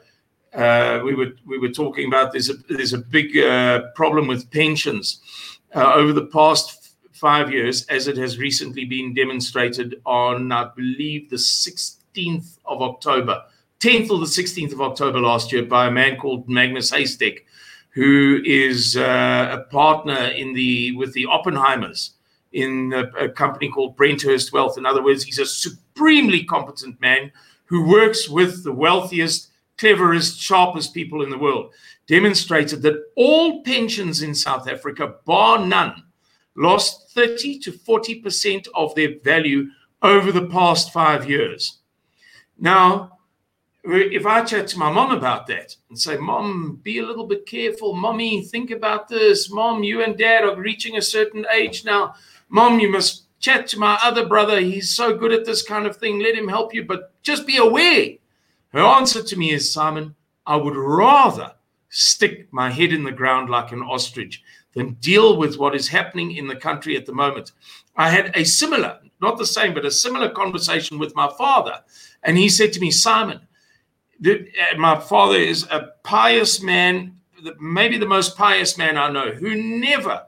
uh, 0.53 1.01
we 1.03 1.13
were 1.13 1.33
we 1.45 1.59
were 1.59 1.69
talking 1.69 2.07
about 2.07 2.31
there's 2.31 2.49
a 2.49 2.53
there's 2.69 2.93
a 2.93 2.97
big 2.97 3.37
uh, 3.37 3.81
problem 3.95 4.27
with 4.27 4.49
pensions 4.51 5.21
uh, 5.75 5.93
over 5.93 6.13
the 6.13 6.25
past 6.27 6.95
five 7.13 7.51
years, 7.51 7.85
as 7.87 8.07
it 8.07 8.17
has 8.17 8.39
recently 8.39 8.85
been 8.85 9.13
demonstrated 9.13 10.01
on 10.05 10.51
I 10.51 10.69
believe 10.75 11.29
the 11.29 11.35
16th 11.35 12.57
of 12.65 12.81
October, 12.81 13.43
10th 13.79 14.09
or 14.09 14.19
the 14.19 14.25
16th 14.25 14.71
of 14.71 14.81
October 14.81 15.19
last 15.19 15.51
year, 15.51 15.63
by 15.63 15.87
a 15.87 15.91
man 15.91 16.17
called 16.17 16.47
Magnus 16.47 16.91
Heystek, 16.91 17.39
who 17.91 18.41
is 18.45 18.95
uh, 18.97 19.49
a 19.51 19.69
partner 19.71 20.29
in 20.29 20.53
the 20.53 20.95
with 20.95 21.13
the 21.13 21.25
Oppenheimers 21.25 22.11
in 22.51 22.93
a, 22.93 23.25
a 23.25 23.29
company 23.29 23.69
called 23.69 23.97
Brenthurst 23.97 24.51
Wealth. 24.51 24.77
In 24.77 24.85
other 24.85 25.03
words, 25.03 25.23
he's 25.23 25.39
a 25.39 25.45
supremely 25.45 26.43
competent 26.43 26.99
man 26.99 27.31
who 27.65 27.87
works 27.87 28.27
with 28.27 28.63
the 28.63 28.73
wealthiest 28.73 29.51
cleverest, 29.77 30.39
sharpest 30.39 30.93
people 30.93 31.23
in 31.23 31.29
the 31.29 31.37
world, 31.37 31.71
demonstrated 32.07 32.81
that 32.81 33.01
all 33.15 33.63
pensions 33.63 34.21
in 34.21 34.35
South 34.35 34.67
Africa, 34.67 35.15
bar 35.25 35.65
none, 35.65 36.03
lost 36.55 37.11
30 37.11 37.59
to 37.59 37.71
40% 37.71 38.67
of 38.75 38.93
their 38.95 39.19
value 39.23 39.67
over 40.01 40.31
the 40.31 40.47
past 40.47 40.91
five 40.91 41.29
years. 41.29 41.79
Now, 42.57 43.19
if 43.83 44.25
I 44.25 44.43
chat 44.43 44.67
to 44.69 44.79
my 44.79 44.91
mom 44.91 45.11
about 45.11 45.47
that 45.47 45.75
and 45.89 45.97
say, 45.97 46.17
Mom, 46.17 46.79
be 46.83 46.99
a 46.99 47.05
little 47.05 47.25
bit 47.25 47.45
careful. 47.45 47.95
Mommy, 47.95 48.43
think 48.43 48.71
about 48.71 49.07
this. 49.07 49.49
Mom, 49.49 49.83
you 49.83 50.03
and 50.03 50.17
dad 50.17 50.43
are 50.43 50.59
reaching 50.59 50.97
a 50.97 51.01
certain 51.01 51.45
age 51.53 51.85
now. 51.85 52.15
Mom, 52.49 52.79
you 52.79 52.91
must 52.91 53.25
chat 53.39 53.67
to 53.67 53.79
my 53.79 53.97
other 54.03 54.25
brother. 54.25 54.59
He's 54.59 54.95
so 54.95 55.15
good 55.15 55.31
at 55.31 55.45
this 55.45 55.61
kind 55.61 55.85
of 55.85 55.95
thing. 55.95 56.19
Let 56.19 56.35
him 56.35 56.47
help 56.47 56.73
you, 56.73 56.83
but 56.83 57.13
just 57.23 57.47
be 57.47 57.57
aware 57.57 58.15
her 58.71 58.81
answer 58.81 59.23
to 59.23 59.37
me 59.37 59.51
is 59.51 59.73
Simon, 59.73 60.15
I 60.45 60.55
would 60.55 60.75
rather 60.75 61.53
stick 61.89 62.47
my 62.51 62.69
head 62.69 62.93
in 62.93 63.03
the 63.03 63.11
ground 63.11 63.49
like 63.49 63.71
an 63.71 63.81
ostrich 63.81 64.43
than 64.73 64.93
deal 64.95 65.37
with 65.37 65.57
what 65.57 65.75
is 65.75 65.87
happening 65.87 66.35
in 66.35 66.47
the 66.47 66.55
country 66.55 66.95
at 66.95 67.05
the 67.05 67.13
moment. 67.13 67.51
I 67.95 68.09
had 68.09 68.31
a 68.35 68.45
similar, 68.45 68.99
not 69.21 69.37
the 69.37 69.45
same, 69.45 69.73
but 69.73 69.85
a 69.85 69.91
similar 69.91 70.29
conversation 70.29 70.99
with 70.99 71.15
my 71.15 71.29
father. 71.37 71.81
And 72.23 72.37
he 72.37 72.47
said 72.47 72.71
to 72.73 72.79
me, 72.79 72.91
Simon, 72.91 73.41
uh, 74.25 74.33
my 74.77 74.99
father 74.99 75.37
is 75.37 75.63
a 75.63 75.89
pious 76.03 76.61
man, 76.61 77.19
maybe 77.59 77.97
the 77.97 78.05
most 78.05 78.37
pious 78.37 78.77
man 78.77 78.97
I 78.97 79.09
know, 79.09 79.31
who 79.31 79.55
never 79.55 80.25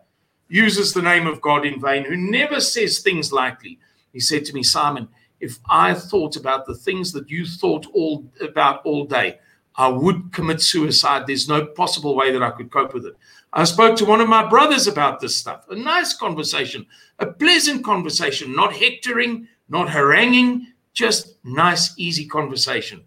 uses 0.52 0.94
the 0.94 1.02
name 1.02 1.28
of 1.28 1.42
God 1.42 1.66
in 1.66 1.80
vain, 1.80 2.04
who 2.04 2.18
never 2.18 2.60
says 2.60 3.00
things 3.00 3.32
lightly. 3.32 3.80
He 4.12 4.20
said 4.20 4.46
to 4.46 4.54
me, 4.54 4.64
Simon, 4.64 5.08
if 5.40 5.58
I 5.70 5.94
thought 5.94 6.36
about 6.36 6.66
the 6.66 6.76
things 6.76 7.12
that 7.14 7.30
you 7.30 7.46
thought 7.46 7.88
all 7.94 8.26
about 8.42 8.86
all 8.86 9.06
day, 9.06 9.40
I 9.76 9.88
would 9.88 10.34
commit 10.34 10.62
suicide. 10.62 11.26
There's 11.26 11.48
no 11.48 11.66
possible 11.66 12.16
way 12.16 12.32
that 12.32 12.44
I 12.44 12.52
could 12.52 12.70
cope 12.70 12.94
with 12.94 13.06
it. 13.06 13.16
I 13.54 13.64
spoke 13.64 13.96
to 13.98 14.06
one 14.06 14.22
of 14.22 14.30
my 14.30 14.48
brothers 14.48 14.88
about 14.88 15.20
this 15.20 15.36
stuff. 15.36 15.66
A 15.70 15.76
nice 15.76 16.14
conversation, 16.14 16.86
a 17.20 17.28
pleasant 17.28 17.84
conversation, 17.84 18.56
not 18.56 18.74
hectoring, 18.74 19.48
not 19.70 19.90
haranguing, 19.90 20.68
just 20.94 21.36
nice, 21.44 21.94
easy 21.98 22.28
conversation. 22.28 23.02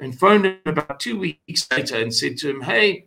And 0.00 0.16
phoned 0.18 0.46
him 0.46 0.58
about 0.66 1.00
two 1.00 1.18
weeks 1.18 1.66
later 1.70 1.96
and 1.96 2.14
said 2.14 2.36
to 2.38 2.50
him, 2.50 2.60
Hey, 2.60 3.06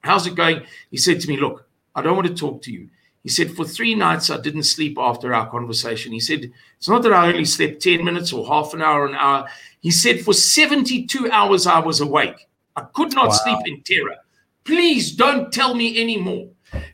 how's 0.00 0.26
it 0.26 0.34
going? 0.34 0.62
He 0.90 0.96
said 0.96 1.20
to 1.20 1.28
me, 1.28 1.38
Look, 1.38 1.66
I 1.94 2.02
don't 2.02 2.16
want 2.16 2.28
to 2.28 2.34
talk 2.34 2.62
to 2.62 2.72
you. 2.72 2.88
He 3.28 3.32
said, 3.32 3.54
For 3.54 3.66
three 3.66 3.94
nights, 3.94 4.30
I 4.30 4.40
didn't 4.40 4.62
sleep 4.62 4.96
after 4.98 5.34
our 5.34 5.50
conversation. 5.50 6.12
He 6.12 6.18
said, 6.18 6.50
It's 6.78 6.88
not 6.88 7.02
that 7.02 7.12
I 7.12 7.28
only 7.28 7.44
slept 7.44 7.82
10 7.82 8.02
minutes 8.02 8.32
or 8.32 8.46
half 8.46 8.72
an 8.72 8.80
hour, 8.80 9.04
an 9.04 9.14
hour. 9.14 9.46
He 9.80 9.90
said, 9.90 10.22
For 10.22 10.32
72 10.32 11.30
hours, 11.30 11.66
I 11.66 11.78
was 11.78 12.00
awake. 12.00 12.48
I 12.74 12.86
could 12.94 13.14
not 13.14 13.28
wow. 13.28 13.34
sleep 13.34 13.58
in 13.66 13.82
terror. 13.82 14.16
Please 14.64 15.14
don't 15.14 15.52
tell 15.52 15.74
me 15.74 16.00
anymore. 16.00 16.48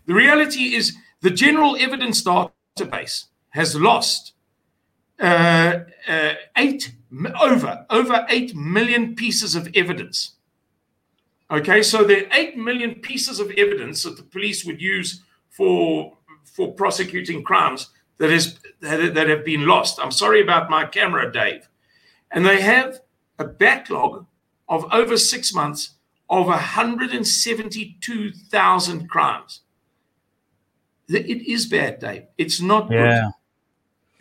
The 0.07 0.15
reality 0.15 0.75
is, 0.75 0.97
the 1.21 1.31
general 1.31 1.77
evidence 1.79 2.25
database 2.25 3.27
has 3.51 3.77
lost 3.77 4.33
uh, 5.21 5.85
uh, 6.09 6.33
eight 6.57 6.97
over 7.41 7.87
over 7.91 8.27
eight 8.29 8.57
million 8.57 9.15
pieces 9.15 9.55
of 9.55 9.69
evidence. 9.77 10.33
Okay, 11.49 11.81
so 11.81 12.03
there 12.03 12.25
are 12.25 12.33
eight 12.33 12.57
million 12.57 12.97
pieces 12.97 13.39
of 13.39 13.53
evidence 13.53 14.03
that 14.03 14.17
the 14.17 14.25
police 14.25 14.65
would 14.65 14.83
use 14.83 15.23
for 15.51 16.19
for 16.55 16.73
prosecuting 16.73 17.43
crimes 17.43 17.91
that 18.19 18.31
is 18.31 18.61
that, 18.81 19.15
that 19.15 19.29
have 19.29 19.45
been 19.45 19.67
lost. 19.67 19.99
I'm 20.01 20.13
sorry 20.13 20.41
about 20.41 20.71
my 20.71 20.87
camera, 20.87 21.31
Dave. 21.31 21.69
And 22.31 22.47
they 22.47 22.63
have 22.63 23.01
a 23.39 23.45
backlog 23.45 24.25
of 24.69 24.87
over 24.93 25.17
six 25.17 25.53
months 25.53 25.95
of 26.31 26.47
172,000 26.47 29.09
crimes. 29.09 29.63
It 31.09 31.47
is 31.47 31.67
bad, 31.67 31.99
Dave. 31.99 32.27
It's 32.39 32.61
not 32.61 32.89
yeah. 32.91 33.31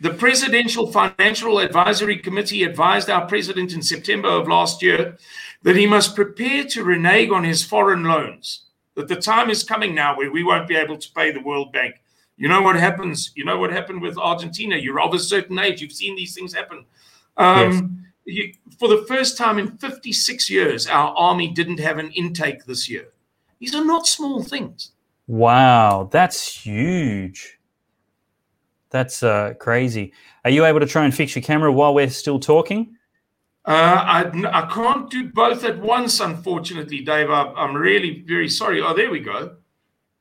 The 0.00 0.10
Presidential 0.18 0.90
Financial 0.90 1.60
Advisory 1.60 2.18
Committee 2.18 2.64
advised 2.64 3.08
our 3.08 3.26
president 3.26 3.72
in 3.72 3.80
September 3.80 4.28
of 4.28 4.48
last 4.48 4.82
year 4.82 5.16
that 5.62 5.76
he 5.76 5.86
must 5.86 6.16
prepare 6.16 6.64
to 6.64 6.84
renege 6.84 7.30
on 7.30 7.44
his 7.44 7.64
foreign 7.64 8.04
loans, 8.04 8.66
that 8.96 9.08
the 9.08 9.16
time 9.16 9.48
is 9.50 9.62
coming 9.62 9.94
now 9.94 10.16
where 10.16 10.32
we 10.32 10.42
won't 10.42 10.68
be 10.68 10.76
able 10.76 10.98
to 10.98 11.10
pay 11.12 11.30
the 11.30 11.40
World 11.40 11.72
Bank 11.72 11.94
you 12.36 12.48
know 12.48 12.62
what 12.62 12.76
happens? 12.76 13.30
You 13.34 13.44
know 13.44 13.58
what 13.58 13.70
happened 13.72 14.02
with 14.02 14.18
Argentina? 14.18 14.76
You're 14.76 15.00
of 15.00 15.14
a 15.14 15.18
certain 15.18 15.58
age. 15.58 15.80
You've 15.80 15.92
seen 15.92 16.16
these 16.16 16.34
things 16.34 16.52
happen. 16.52 16.84
Um, 17.36 18.06
yes. 18.26 18.36
you, 18.36 18.54
for 18.78 18.88
the 18.88 19.04
first 19.06 19.38
time 19.38 19.58
in 19.58 19.76
56 19.78 20.50
years, 20.50 20.86
our 20.86 21.14
army 21.16 21.48
didn't 21.48 21.80
have 21.80 21.98
an 21.98 22.10
intake 22.12 22.64
this 22.64 22.88
year. 22.88 23.08
These 23.60 23.74
are 23.74 23.84
not 23.84 24.06
small 24.06 24.42
things. 24.42 24.90
Wow, 25.26 26.08
that's 26.10 26.64
huge. 26.64 27.58
That's 28.90 29.22
uh, 29.22 29.54
crazy. 29.58 30.12
Are 30.44 30.50
you 30.50 30.64
able 30.64 30.80
to 30.80 30.86
try 30.86 31.04
and 31.04 31.14
fix 31.14 31.34
your 31.34 31.42
camera 31.42 31.72
while 31.72 31.94
we're 31.94 32.10
still 32.10 32.38
talking? 32.38 32.96
Uh, 33.64 33.70
I, 33.72 34.62
I 34.62 34.66
can't 34.72 35.08
do 35.10 35.30
both 35.30 35.64
at 35.64 35.80
once, 35.80 36.20
unfortunately, 36.20 37.00
Dave. 37.00 37.30
I, 37.30 37.44
I'm 37.56 37.74
really 37.74 38.22
very 38.26 38.48
sorry. 38.48 38.82
Oh, 38.82 38.94
there 38.94 39.10
we 39.10 39.20
go. 39.20 39.56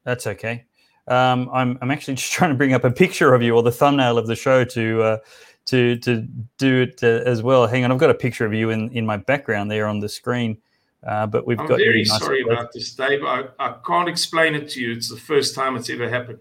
That's 0.05 0.25
okay. 0.27 0.65
Um, 1.07 1.49
I'm, 1.53 1.77
I'm 1.81 1.91
actually 1.91 2.15
just 2.15 2.31
trying 2.31 2.51
to 2.51 2.57
bring 2.57 2.73
up 2.73 2.83
a 2.83 2.91
picture 2.91 3.33
of 3.33 3.41
you 3.41 3.55
or 3.55 3.63
the 3.63 3.71
thumbnail 3.71 4.17
of 4.17 4.27
the 4.27 4.35
show 4.35 4.63
to 4.65 5.01
uh, 5.01 5.17
to 5.65 5.97
to 5.97 6.21
do 6.57 6.81
it 6.81 6.99
uh, 7.03 7.27
as 7.29 7.41
well. 7.41 7.67
Hang 7.67 7.83
on, 7.83 7.91
I've 7.91 7.97
got 7.97 8.09
a 8.09 8.15
picture 8.15 8.45
of 8.45 8.53
you 8.53 8.69
in, 8.69 8.89
in 8.91 9.05
my 9.05 9.17
background 9.17 9.71
there 9.71 9.87
on 9.87 9.99
the 9.99 10.09
screen. 10.09 10.57
Uh, 11.05 11.27
but 11.27 11.45
we've 11.45 11.59
I'm 11.59 11.67
got. 11.67 11.79
very 11.79 12.03
nice 12.03 12.19
sorry 12.19 12.41
about 12.43 12.71
this, 12.71 12.95
Dave. 12.95 13.23
I, 13.23 13.43
I 13.59 13.75
can't 13.85 14.07
explain 14.07 14.55
it 14.55 14.69
to 14.69 14.81
you. 14.81 14.93
It's 14.93 15.09
the 15.09 15.17
first 15.17 15.53
time 15.53 15.75
it's 15.75 15.89
ever 15.89 16.09
happened. 16.09 16.39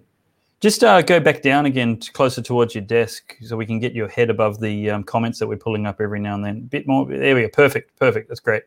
Just 0.61 0.85
uh, 0.85 1.03
go 1.03 1.19
back 1.19 1.43
down 1.43 1.67
again, 1.67 1.99
to 1.99 2.13
closer 2.13 2.41
towards 2.41 2.73
your 2.73 2.85
desk, 2.85 3.37
so 3.43 3.57
we 3.57 3.67
can 3.67 3.81
get 3.81 3.95
your 3.95 4.07
head 4.07 4.31
above 4.31 4.61
the 4.61 4.91
um, 4.91 5.03
comments 5.03 5.41
that 5.41 5.49
we're 5.49 5.57
pulling 5.57 5.87
up 5.87 6.01
every 6.01 6.21
now 6.21 6.37
and 6.37 6.45
then. 6.45 6.57
A 6.59 6.61
bit 6.61 6.87
more. 6.87 7.05
There 7.05 7.35
we 7.35 7.43
go. 7.43 7.49
Perfect. 7.49 7.99
Perfect. 7.99 8.29
That's 8.29 8.39
great. 8.39 8.63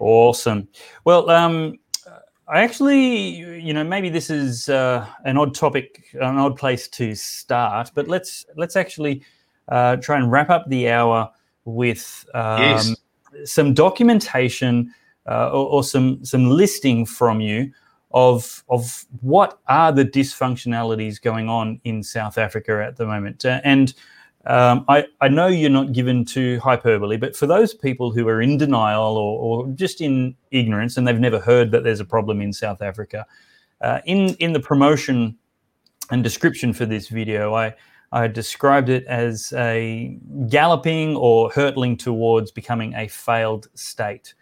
Awesome. 0.00 0.66
Well, 1.04 1.30
um, 1.30 1.78
I 2.52 2.60
actually, 2.60 3.28
you 3.62 3.72
know, 3.72 3.82
maybe 3.82 4.10
this 4.10 4.28
is 4.28 4.68
uh, 4.68 5.06
an 5.24 5.38
odd 5.38 5.54
topic, 5.54 6.04
an 6.20 6.36
odd 6.36 6.54
place 6.54 6.86
to 6.88 7.14
start, 7.14 7.90
but 7.94 8.08
let's 8.08 8.44
let's 8.58 8.76
actually 8.76 9.22
uh, 9.68 9.96
try 9.96 10.18
and 10.18 10.30
wrap 10.30 10.50
up 10.50 10.68
the 10.68 10.90
hour 10.90 11.30
with 11.64 12.26
um, 12.34 12.60
yes. 12.60 12.94
some 13.44 13.72
documentation 13.72 14.92
uh, 15.26 15.48
or, 15.48 15.66
or, 15.66 15.82
some 15.82 16.22
some 16.26 16.50
listing 16.50 17.06
from 17.06 17.40
you 17.40 17.72
of 18.10 18.62
of 18.68 19.06
what 19.22 19.58
are 19.68 19.90
the 19.90 20.04
dysfunctionalities 20.04 21.22
going 21.22 21.48
on 21.48 21.80
in 21.84 22.02
South 22.02 22.36
Africa 22.36 22.84
at 22.86 22.96
the 22.96 23.06
moment, 23.06 23.46
uh, 23.46 23.62
and 23.64 23.94
um, 24.46 24.84
I, 24.88 25.06
I 25.20 25.28
know 25.28 25.46
you're 25.46 25.70
not 25.70 25.92
given 25.92 26.24
to 26.26 26.58
hyperbole, 26.58 27.16
but 27.16 27.36
for 27.36 27.46
those 27.46 27.74
people 27.74 28.10
who 28.10 28.26
are 28.26 28.42
in 28.42 28.58
denial 28.58 29.16
or, 29.16 29.38
or 29.38 29.68
just 29.74 30.00
in 30.00 30.34
ignorance 30.50 30.96
and 30.96 31.06
they've 31.06 31.20
never 31.20 31.38
heard 31.38 31.70
that 31.70 31.84
there's 31.84 32.00
a 32.00 32.04
problem 32.04 32.40
in 32.40 32.52
South 32.52 32.82
Africa, 32.82 33.24
uh, 33.80 34.00
in 34.04 34.34
in 34.36 34.52
the 34.52 34.60
promotion 34.60 35.36
and 36.10 36.24
description 36.24 36.72
for 36.72 36.86
this 36.86 37.08
video, 37.08 37.54
I 37.54 37.74
I 38.10 38.26
described 38.26 38.88
it 38.88 39.04
as 39.06 39.52
a 39.56 40.18
galloping 40.48 41.16
or 41.16 41.50
hurtling 41.50 41.96
towards 41.96 42.50
becoming 42.50 42.94
a 42.94 43.08
failed 43.08 43.68
state. 43.74 44.34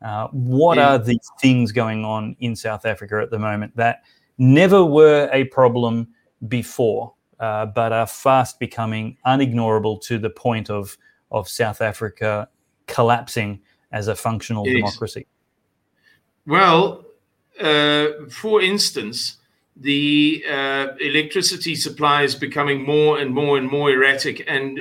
Uh, 0.00 0.28
what 0.28 0.78
yeah. 0.78 0.94
are 0.94 0.98
the 0.98 1.18
things 1.40 1.72
going 1.72 2.04
on 2.04 2.34
in 2.40 2.56
South 2.56 2.86
Africa 2.86 3.20
at 3.22 3.30
the 3.30 3.38
moment 3.38 3.76
that 3.76 4.02
never 4.38 4.84
were 4.84 5.28
a 5.32 5.44
problem 5.44 6.08
before? 6.48 7.12
Uh, 7.40 7.66
but 7.66 7.92
are 7.92 8.06
fast 8.06 8.60
becoming 8.60 9.16
unignorable 9.26 10.00
to 10.02 10.18
the 10.18 10.30
point 10.30 10.70
of 10.70 10.96
of 11.32 11.48
South 11.48 11.80
Africa 11.80 12.48
collapsing 12.86 13.60
as 13.92 14.08
a 14.08 14.14
functional 14.14 14.66
yes. 14.66 14.76
democracy? 14.76 15.26
Well, 16.46 17.04
uh, 17.60 18.08
for 18.30 18.62
instance, 18.62 19.36
the 19.76 20.44
uh, 20.50 20.88
electricity 21.00 21.74
supply 21.74 22.22
is 22.22 22.34
becoming 22.34 22.84
more 22.84 23.18
and 23.18 23.34
more 23.34 23.58
and 23.58 23.70
more 23.70 23.90
erratic. 23.90 24.44
And 24.46 24.80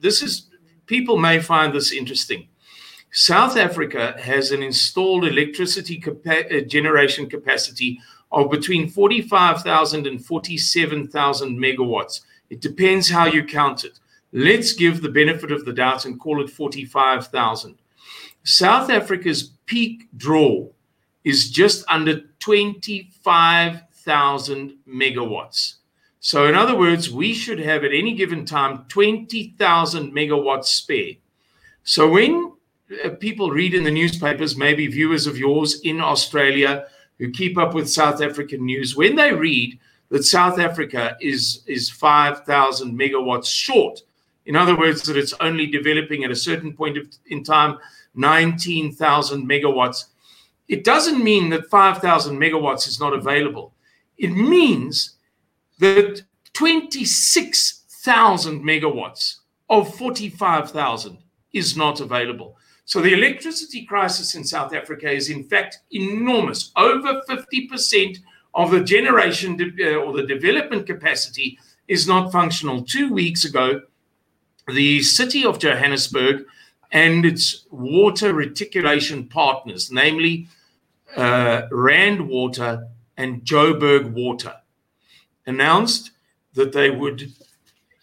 this 0.00 0.22
is 0.22 0.48
people 0.86 1.18
may 1.18 1.40
find 1.40 1.72
this 1.72 1.92
interesting. 1.92 2.48
South 3.10 3.58
Africa 3.58 4.16
has 4.18 4.52
an 4.52 4.62
installed 4.62 5.26
electricity 5.26 5.98
capa- 5.98 6.56
uh, 6.56 6.60
generation 6.62 7.28
capacity 7.28 8.00
of 8.32 8.50
between 8.50 8.88
45,000 8.88 10.06
and 10.06 10.24
47,000 10.24 11.58
megawatts. 11.58 12.20
It 12.50 12.60
depends 12.60 13.10
how 13.10 13.26
you 13.26 13.42
count 13.44 13.84
it. 13.84 13.98
Let's 14.32 14.72
give 14.72 15.02
the 15.02 15.10
benefit 15.10 15.52
of 15.52 15.64
the 15.64 15.72
doubt 15.72 16.04
and 16.06 16.18
call 16.18 16.42
it 16.42 16.50
45,000. 16.50 17.76
South 18.44 18.90
Africa's 18.90 19.52
peak 19.66 20.08
draw 20.16 20.66
is 21.24 21.48
just 21.50 21.84
under 21.88 22.22
25,000 22.40 24.74
megawatts. 24.88 25.74
So, 26.20 26.46
in 26.46 26.54
other 26.54 26.76
words, 26.76 27.10
we 27.10 27.34
should 27.34 27.58
have 27.58 27.84
at 27.84 27.92
any 27.92 28.14
given 28.14 28.46
time 28.46 28.86
20,000 28.88 30.14
megawatts 30.14 30.64
spare. 30.66 31.14
So, 31.84 32.08
when 32.08 32.52
uh, 33.04 33.10
people 33.20 33.50
read 33.50 33.74
in 33.74 33.84
the 33.84 33.90
newspapers, 33.90 34.56
maybe 34.56 34.86
viewers 34.86 35.26
of 35.26 35.36
yours 35.36 35.80
in 35.80 36.00
Australia 36.00 36.86
who 37.18 37.30
keep 37.30 37.58
up 37.58 37.74
with 37.74 37.90
South 37.90 38.20
African 38.20 38.64
news, 38.64 38.96
when 38.96 39.16
they 39.16 39.32
read 39.32 39.78
that 40.08 40.24
South 40.24 40.58
Africa 40.58 41.16
is, 41.20 41.62
is 41.66 41.90
5,000 41.90 42.98
megawatts 42.98 43.46
short, 43.46 44.00
in 44.44 44.56
other 44.56 44.76
words, 44.76 45.02
that 45.04 45.16
it's 45.16 45.34
only 45.40 45.66
developing 45.66 46.24
at 46.24 46.30
a 46.30 46.36
certain 46.36 46.72
point 46.72 46.98
of, 46.98 47.06
in 47.26 47.44
time 47.44 47.78
19,000 48.14 49.48
megawatts, 49.48 50.06
it 50.68 50.84
doesn't 50.84 51.22
mean 51.22 51.50
that 51.50 51.68
5,000 51.68 52.38
megawatts 52.38 52.88
is 52.88 53.00
not 53.00 53.12
available. 53.12 53.74
It 54.18 54.32
means 54.32 55.16
that 55.78 56.22
26,000 56.54 58.62
megawatts 58.62 59.36
of 59.68 59.94
45,000 59.96 61.18
is 61.52 61.76
not 61.76 62.00
available. 62.00 62.56
So 62.84 63.00
the 63.00 63.14
electricity 63.14 63.84
crisis 63.84 64.34
in 64.34 64.44
South 64.44 64.74
Africa 64.74 65.10
is, 65.10 65.30
in 65.30 65.44
fact, 65.44 65.78
enormous. 65.92 66.72
Over 66.76 67.22
50% 67.28 68.18
of 68.54 68.70
the 68.70 68.82
generation 68.82 69.56
de- 69.56 69.94
uh, 69.94 69.98
or 69.98 70.12
the 70.12 70.26
development 70.26 70.86
capacity 70.86 71.58
is 71.88 72.06
not 72.06 72.32
functional. 72.32 72.82
Two 72.82 73.12
weeks 73.12 73.44
ago, 73.44 73.82
the 74.68 75.02
city 75.02 75.44
of 75.44 75.58
Johannesburg 75.58 76.44
and 76.90 77.24
its 77.24 77.66
water 77.70 78.34
reticulation 78.34 79.26
partners, 79.26 79.90
namely 79.90 80.48
uh, 81.16 81.62
Rand 81.70 82.28
Water 82.28 82.88
and 83.16 83.42
Joburg 83.42 84.12
Water, 84.12 84.56
announced 85.46 86.10
that 86.54 86.72
they 86.72 86.90
would 86.90 87.32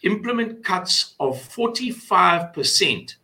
implement 0.02 0.64
cuts 0.64 1.14
of 1.20 1.36
45% 1.36 3.14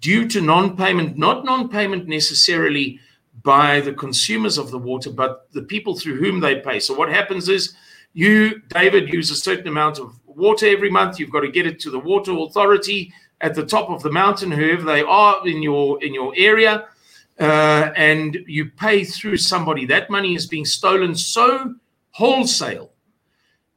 due 0.00 0.28
to 0.28 0.40
non 0.40 0.76
payment, 0.76 1.18
not 1.18 1.44
non 1.44 1.68
payment 1.68 2.08
necessarily 2.08 3.00
by 3.42 3.80
the 3.80 3.92
consumers 3.92 4.58
of 4.58 4.70
the 4.70 4.78
water, 4.78 5.10
but 5.10 5.48
the 5.52 5.62
people 5.62 5.96
through 5.96 6.16
whom 6.16 6.40
they 6.40 6.60
pay. 6.60 6.78
So, 6.78 6.94
what 6.94 7.08
happens 7.08 7.48
is 7.48 7.74
you, 8.12 8.60
David, 8.68 9.12
use 9.12 9.30
a 9.30 9.36
certain 9.36 9.68
amount 9.68 9.98
of 9.98 10.18
water 10.26 10.66
every 10.66 10.90
month. 10.90 11.18
You've 11.18 11.30
got 11.30 11.40
to 11.40 11.50
get 11.50 11.66
it 11.66 11.80
to 11.80 11.90
the 11.90 11.98
water 11.98 12.32
authority 12.32 13.12
at 13.40 13.54
the 13.54 13.66
top 13.66 13.90
of 13.90 14.02
the 14.02 14.10
mountain, 14.10 14.50
whoever 14.50 14.84
they 14.84 15.02
are 15.02 15.46
in 15.46 15.62
your 15.62 16.02
in 16.02 16.14
your 16.14 16.32
area, 16.36 16.86
uh, 17.40 17.90
and 17.96 18.38
you 18.46 18.70
pay 18.70 19.04
through 19.04 19.38
somebody. 19.38 19.86
That 19.86 20.10
money 20.10 20.34
is 20.34 20.46
being 20.46 20.64
stolen 20.64 21.14
so 21.14 21.74
wholesale 22.10 22.92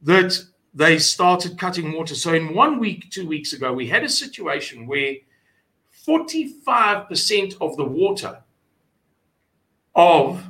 that 0.01 0.37
they 0.73 0.99
started 0.99 1.57
cutting 1.57 1.93
water. 1.93 2.13
So 2.13 2.33
in 2.33 2.53
one 2.53 2.79
week, 2.79 3.09
two 3.09 3.27
weeks 3.27 3.53
ago, 3.53 3.73
we 3.73 3.87
had 3.87 4.03
a 4.03 4.09
situation 4.09 4.85
where 4.85 5.15
45% 6.07 7.55
of 7.61 7.77
the 7.77 7.85
water 7.85 8.41
of 9.95 10.43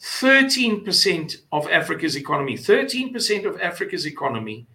13% 0.00 1.36
of 1.50 1.68
Africa's 1.70 2.16
economy, 2.16 2.56
13% 2.56 3.46
of 3.46 3.60
Africa's 3.60 4.06
economy 4.06 4.66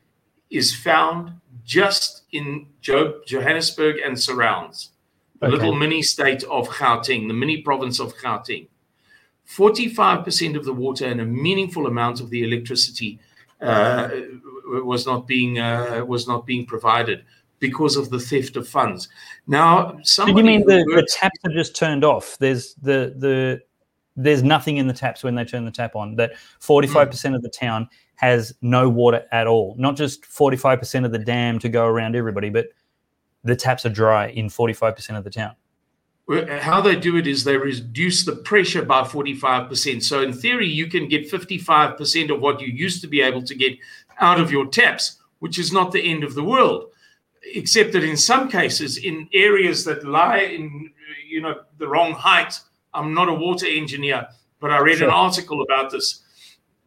is 0.49 0.75
found 0.75 1.33
just 1.63 2.23
in 2.31 2.65
Johannesburg 2.81 3.97
and 4.03 4.19
surrounds, 4.19 4.89
the 5.39 5.47
okay. 5.47 5.55
little 5.55 5.75
mini 5.75 6.01
state 6.01 6.43
of 6.45 6.67
Gauteng, 6.67 7.27
the 7.27 7.33
mini 7.33 7.61
province 7.61 7.99
of 7.99 8.15
Gauteng. 8.17 8.67
45% 9.47 10.55
of 10.55 10.65
the 10.65 10.73
water 10.73 11.05
and 11.05 11.21
a 11.21 11.25
meaningful 11.25 11.87
amount 11.87 12.21
of 12.21 12.29
the 12.29 12.43
electricity 12.43 13.19
uh, 13.61 14.09
was 14.83 15.05
not 15.05 15.27
being 15.27 15.59
uh, 15.59 16.03
was 16.07 16.27
not 16.27 16.45
being 16.45 16.65
provided 16.65 17.25
because 17.59 17.95
of 17.95 18.09
the 18.09 18.19
theft 18.19 18.55
of 18.55 18.67
funds. 18.67 19.09
Now, 19.47 19.97
so 20.03 20.25
you 20.27 20.43
mean 20.43 20.65
the, 20.65 20.83
the 20.95 21.07
taps 21.11 21.39
are 21.45 21.53
just 21.53 21.75
turned 21.75 22.03
off? 22.03 22.37
There's 22.39 22.73
the 22.75 23.13
the 23.17 23.61
there's 24.15 24.43
nothing 24.43 24.77
in 24.77 24.87
the 24.87 24.93
taps 24.93 25.23
when 25.23 25.35
they 25.35 25.45
turn 25.45 25.65
the 25.65 25.71
tap 25.71 25.95
on. 25.95 26.15
That 26.15 26.33
45% 26.59 27.09
mm. 27.09 27.35
of 27.35 27.41
the 27.41 27.49
town 27.49 27.87
has 28.15 28.53
no 28.61 28.89
water 28.89 29.25
at 29.31 29.47
all. 29.47 29.75
Not 29.77 29.95
just 29.95 30.23
45% 30.23 31.05
of 31.05 31.11
the 31.13 31.19
dam 31.19 31.57
to 31.59 31.69
go 31.69 31.85
around 31.85 32.17
everybody, 32.17 32.49
but 32.49 32.67
the 33.45 33.55
taps 33.55 33.85
are 33.85 33.89
dry 33.89 34.27
in 34.27 34.47
45% 34.47 35.17
of 35.17 35.23
the 35.23 35.29
town. 35.29 35.55
How 36.59 36.79
they 36.79 36.95
do 36.95 37.17
it 37.17 37.25
is 37.25 37.43
they 37.43 37.57
reduce 37.57 38.23
the 38.23 38.35
pressure 38.35 38.83
by 38.83 39.01
45%. 39.01 40.03
So, 40.03 40.21
in 40.21 40.31
theory, 40.31 40.67
you 40.67 40.85
can 40.85 41.07
get 41.07 41.31
55% 41.31 42.29
of 42.29 42.39
what 42.39 42.61
you 42.61 42.67
used 42.67 43.01
to 43.01 43.07
be 43.07 43.21
able 43.21 43.41
to 43.41 43.55
get 43.55 43.77
out 44.19 44.39
of 44.39 44.51
your 44.51 44.67
taps, 44.67 45.17
which 45.39 45.57
is 45.57 45.73
not 45.73 45.91
the 45.91 46.07
end 46.07 46.23
of 46.23 46.35
the 46.35 46.43
world. 46.43 46.91
Except 47.43 47.93
that 47.93 48.03
in 48.03 48.17
some 48.17 48.49
cases, 48.49 48.97
in 48.97 49.29
areas 49.33 49.85
that 49.85 50.05
lie 50.05 50.39
in 50.39 50.91
you 51.27 51.41
know 51.41 51.55
the 51.77 51.87
wrong 51.87 52.13
height, 52.13 52.59
I'm 52.93 53.13
not 53.13 53.29
a 53.29 53.33
water 53.33 53.65
engineer, 53.67 54.27
but 54.59 54.71
I 54.71 54.79
read 54.79 54.97
sure. 54.97 55.07
an 55.07 55.13
article 55.13 55.61
about 55.61 55.91
this 55.91 56.23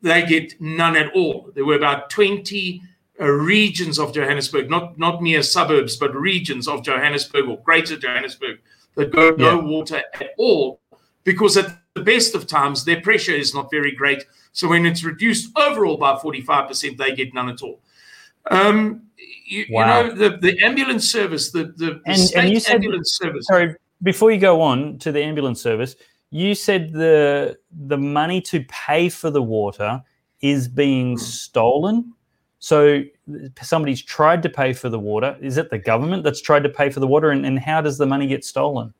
they 0.02 0.26
get 0.26 0.60
none 0.60 0.96
at 0.96 1.14
all. 1.14 1.50
There 1.54 1.64
were 1.64 1.76
about 1.76 2.10
20 2.10 2.82
uh, 3.20 3.24
regions 3.24 3.98
of 3.98 4.12
Johannesburg, 4.12 4.68
not, 4.68 4.98
not 4.98 5.22
mere 5.22 5.42
suburbs, 5.42 5.96
but 5.96 6.14
regions 6.14 6.68
of 6.68 6.82
Johannesburg 6.82 7.48
or 7.48 7.58
greater 7.62 7.96
Johannesburg 7.96 8.58
that 8.96 9.12
go 9.12 9.28
yeah. 9.28 9.54
no 9.54 9.58
water 9.58 10.02
at 10.14 10.30
all 10.36 10.80
because 11.24 11.56
at 11.56 11.78
the 11.94 12.02
best 12.02 12.34
of 12.34 12.46
times, 12.46 12.84
their 12.84 13.00
pressure 13.00 13.32
is 13.32 13.54
not 13.54 13.70
very 13.70 13.92
great. 13.92 14.24
So 14.52 14.68
when 14.68 14.86
it's 14.86 15.04
reduced 15.04 15.56
overall 15.56 15.96
by 15.96 16.14
45%, 16.14 16.96
they 16.96 17.14
get 17.14 17.32
none 17.32 17.48
at 17.48 17.62
all. 17.62 17.80
Um, 18.50 19.02
you, 19.44 19.66
wow. 19.70 20.02
you, 20.02 20.08
know, 20.08 20.14
the, 20.14 20.36
the 20.38 20.60
ambulance 20.64 21.10
service, 21.10 21.50
the, 21.50 21.64
the, 21.64 21.72
the 21.76 22.00
and, 22.06 22.18
state 22.18 22.52
and 22.52 22.62
said, 22.62 22.74
ambulance 22.76 23.18
service. 23.20 23.46
Sorry, 23.46 23.74
before 24.02 24.30
you 24.30 24.38
go 24.38 24.60
on 24.60 24.98
to 24.98 25.12
the 25.12 25.22
ambulance 25.22 25.60
service, 25.60 25.96
you 26.30 26.54
said 26.54 26.92
the 26.92 27.58
the 27.70 27.98
money 27.98 28.40
to 28.40 28.64
pay 28.68 29.08
for 29.08 29.30
the 29.30 29.42
water 29.42 30.02
is 30.40 30.68
being 30.68 31.12
hmm. 31.12 31.18
stolen. 31.18 32.12
So 32.58 33.02
somebody's 33.60 34.02
tried 34.02 34.42
to 34.44 34.48
pay 34.48 34.72
for 34.72 34.88
the 34.88 34.98
water. 34.98 35.36
Is 35.40 35.56
it 35.56 35.70
the 35.70 35.78
government 35.78 36.22
that's 36.22 36.40
tried 36.40 36.62
to 36.62 36.68
pay 36.68 36.90
for 36.90 37.00
the 37.00 37.08
water? 37.08 37.30
And, 37.30 37.44
and 37.44 37.58
how 37.58 37.80
does 37.80 37.98
the 37.98 38.06
money 38.06 38.28
get 38.28 38.44
stolen? 38.44 38.94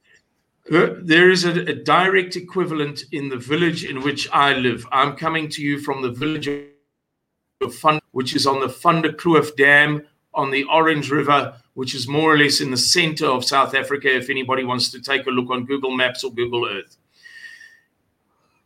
There 0.69 1.31
is 1.31 1.45
a, 1.45 1.71
a, 1.71 1.75
direct 1.75 2.37
equivalent 2.37 3.05
in 3.13 3.29
the 3.29 3.37
village 3.37 3.85
in 3.85 4.01
which 4.03 4.29
I 4.33 4.55
live. 4.55 4.87
I'm 4.93 5.17
coming 5.17 5.49
to 5.51 5.63
you 5.63 5.79
from 5.81 6.03
the 6.03 6.11
village 6.11 6.49
of 6.49 7.75
Fund, 7.75 8.01
which 8.13 8.35
is 8.35 8.47
on 8.47 8.61
the 8.61 8.69
Van 8.69 9.03
der 9.03 9.13
Kloof 9.13 9.57
Dam 9.57 10.03
on 10.35 10.51
the 10.51 10.65
Orange 10.65 11.11
River, 11.11 11.55
which 11.75 11.95
is 11.95 12.09
more 12.09 12.35
or 12.35 12.39
less 12.39 12.61
in 12.61 12.71
the 12.71 12.77
center 12.77 13.27
of 13.27 13.45
South 13.45 13.75
Africa. 13.75 14.15
If 14.15 14.31
anybody 14.31 14.65
wants 14.65 14.91
to 14.91 15.01
take 15.01 15.27
a 15.27 15.31
look 15.31 15.51
on 15.51 15.65
Google 15.65 15.91
Maps 15.91 16.25
or 16.25 16.33
Google 16.33 16.69
Earth, 16.69 16.97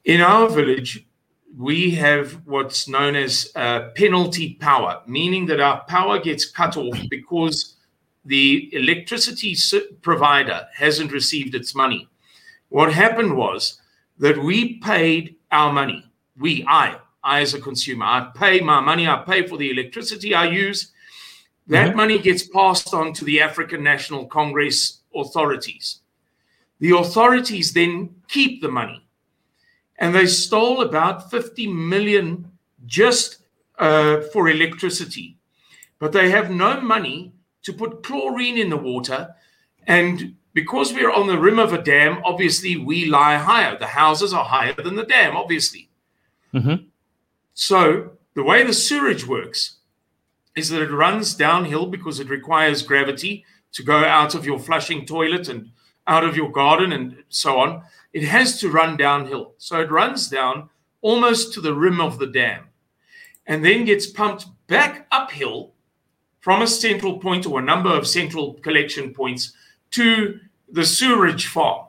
in 0.05 0.21
our 0.21 0.49
village, 0.49 1.05
we 1.57 1.91
have 1.93 2.33
what's 2.47 2.89
known 2.89 3.17
as 3.17 3.51
uh, 3.57 3.89
penalty 3.95 4.55
power, 4.61 5.03
meaning 5.07 5.47
that 5.47 5.61
our 5.61 5.83
power 5.85 6.19
gets 6.19 6.45
cut 6.45 6.77
off 6.77 6.99
because 7.11 7.77
the 8.25 8.69
electricity 8.73 9.57
provider 10.03 10.67
hasn't 10.75 11.13
received 11.13 11.55
its 11.55 11.75
money. 11.75 12.09
What 12.69 12.93
happened 12.93 13.37
was 13.37 13.81
that 14.19 14.37
we 14.37 14.79
paid 14.79 15.37
our 15.51 15.73
money. 15.73 16.05
We, 16.39 16.65
I, 16.69 16.97
I 17.25 17.41
as 17.41 17.55
a 17.55 17.61
consumer, 17.61 18.05
I 18.05 18.31
pay 18.35 18.61
my 18.61 18.81
money, 18.81 19.09
I 19.09 19.23
pay 19.25 19.47
for 19.47 19.57
the 19.57 19.71
electricity 19.71 20.35
I 20.35 20.47
use. 20.47 20.93
That 21.69 21.89
mm-hmm. 21.89 21.97
money 21.97 22.19
gets 22.19 22.47
passed 22.47 22.95
on 22.95 23.13
to 23.15 23.25
the 23.25 23.41
African 23.41 23.83
National 23.83 24.27
Congress 24.27 25.01
authorities. 25.15 26.01
The 26.79 26.97
authorities 26.97 27.73
then 27.73 28.15
keep 28.29 28.61
the 28.61 28.71
money 28.71 29.07
and 29.99 30.15
they 30.15 30.27
stole 30.27 30.83
about 30.83 31.31
50 31.31 31.67
million 31.69 32.51
just 32.87 33.39
uh, 33.79 34.21
for 34.33 34.49
electricity. 34.49 35.39
But 35.99 36.13
they 36.13 36.31
have 36.31 36.51
no 36.51 36.81
money 36.81 37.33
to 37.63 37.73
put 37.73 38.03
chlorine 38.03 38.59
in 38.59 38.69
the 38.69 38.77
water. 38.77 39.35
And 39.87 40.37
because 40.53 40.93
we're 40.93 41.13
on 41.13 41.27
the 41.27 41.39
rim 41.39 41.59
of 41.59 41.73
a 41.73 41.83
dam, 41.83 42.21
obviously 42.25 42.77
we 42.77 43.07
lie 43.07 43.37
higher. 43.37 43.79
The 43.79 43.87
houses 43.87 44.33
are 44.35 44.45
higher 44.45 44.75
than 44.75 44.95
the 44.95 45.05
dam, 45.05 45.37
obviously. 45.37 45.89
Mm-hmm. 46.53 46.85
So 47.55 48.13
the 48.35 48.43
way 48.43 48.63
the 48.63 48.75
sewerage 48.75 49.27
works, 49.27 49.76
is 50.57 50.71
that 50.71 50.83
it 50.83 50.91
runs 50.91 51.35
downhill 51.35 51.87
because 51.87 52.19
it 52.19 52.31
requires 52.31 52.83
gravity 52.83 53.45
to 53.73 53.83
go 53.83 54.05
out 54.05 54.35
of 54.35 54.47
your 54.47 54.59
flushing 54.59 55.05
toilet 55.05 55.49
and 55.49 55.71
out 56.07 56.25
of 56.25 56.37
your 56.37 56.51
garden 56.51 56.93
and 56.93 57.23
so 57.29 57.61
on. 57.61 57.83
It 58.13 58.25
has 58.25 58.59
to 58.61 58.71
run 58.71 58.97
downhill. 58.97 59.53
So 59.59 59.81
it 59.81 59.91
runs 59.91 60.29
down 60.29 60.71
almost 61.03 61.53
to 61.53 61.61
the 61.61 61.75
rim 61.75 62.01
of 62.01 62.19
the 62.19 62.27
dam 62.27 62.65
and 63.47 63.65
then 63.65 63.85
gets 63.85 64.07
pumped 64.07 64.47
back 64.67 65.07
uphill 65.13 65.75
from 66.41 66.63
a 66.63 66.67
central 66.67 67.19
point 67.19 67.47
or 67.47 67.59
a 67.59 67.65
number 67.65 67.91
of 67.91 68.07
central 68.07 68.55
collection 68.55 69.13
points 69.13 69.53
to 69.91 70.41
the 70.71 70.87
sewerage 70.87 71.47
farm. 71.47 71.87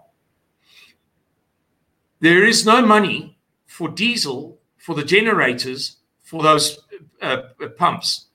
There 2.20 2.44
is 2.44 2.66
no 2.66 2.86
money 2.86 3.38
for 3.66 3.88
diesel 3.88 4.60
for 4.78 4.94
the 4.96 5.04
generators 5.04 5.98
for 6.24 6.44
those 6.44 6.80
uh, 7.22 7.44
uh 7.62 7.68
pumps 7.78 8.27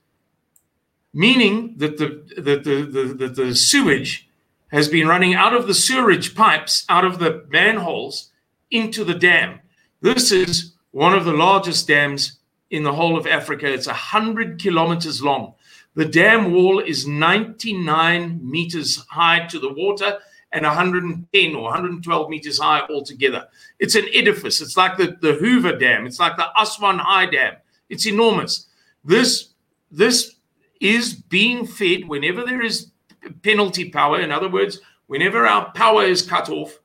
meaning 1.13 1.75
that 1.77 1.97
the, 1.97 2.23
the, 2.35 2.57
the, 2.57 3.13
the, 3.13 3.27
the 3.27 3.55
sewage 3.55 4.27
has 4.71 4.87
been 4.87 5.07
running 5.07 5.35
out 5.35 5.53
of 5.53 5.67
the 5.67 5.73
sewerage 5.73 6.33
pipes, 6.35 6.83
out 6.89 7.05
of 7.05 7.19
the 7.19 7.45
manholes 7.49 8.31
into 8.71 9.03
the 9.03 9.13
dam. 9.13 9.59
This 10.01 10.31
is 10.31 10.73
one 10.91 11.13
of 11.13 11.25
the 11.25 11.33
largest 11.33 11.87
dams 11.87 12.39
in 12.71 12.83
the 12.83 12.93
whole 12.93 13.15
of 13.15 13.27
Africa. 13.27 13.71
It's 13.71 13.85
100 13.85 14.59
kilometers 14.59 15.21
long. 15.21 15.53
The 15.95 16.05
dam 16.05 16.51
wall 16.51 16.79
is 16.79 17.07
99 17.07 18.39
meters 18.43 19.05
high 19.09 19.45
to 19.47 19.59
the 19.59 19.71
water 19.71 20.17
and 20.51 20.65
110 20.65 21.55
or 21.55 21.63
112 21.63 22.29
meters 22.29 22.59
high 22.59 22.81
altogether. 22.89 23.47
It's 23.79 23.95
an 23.95 24.05
edifice. 24.13 24.59
It's 24.59 24.75
like 24.75 24.97
the, 24.97 25.17
the 25.21 25.33
Hoover 25.33 25.77
Dam. 25.77 26.07
It's 26.07 26.19
like 26.19 26.35
the 26.35 26.47
Aswan 26.59 26.99
High 26.99 27.27
Dam. 27.27 27.55
It's 27.89 28.07
enormous. 28.07 28.67
This, 29.03 29.49
this 29.91 30.35
is 30.83 31.13
being 31.13 31.65
fed 31.65 32.07
whenever 32.07 32.43
there 32.43 32.61
is 32.61 32.91
penalty 33.41 33.89
power. 33.89 34.19
In 34.19 34.31
other 34.31 34.49
words, 34.49 34.81
whenever 35.07 35.47
our 35.47 35.71
power 35.71 36.03
is 36.03 36.21
cut 36.21 36.49
off 36.49 36.77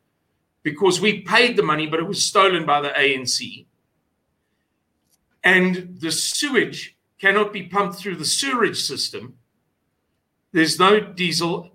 because 0.63 1.01
we 1.01 1.23
paid 1.23 1.57
the 1.57 1.63
money, 1.63 1.87
but 1.87 1.99
it 1.99 2.07
was 2.07 2.25
stolen 2.25 2.65
by 2.65 2.81
the 2.81 2.91
ANC, 2.91 3.67
and 5.43 5.97
the 6.01 6.13
sewage 6.13 6.97
cannot 7.19 7.53
be 7.53 7.65
pumped 7.65 7.99
through 7.99 8.17
the 8.17 8.25
sewerage 8.25 8.81
system, 8.81 9.35
there's 10.53 10.79
no 10.79 11.01
diesel 11.01 11.73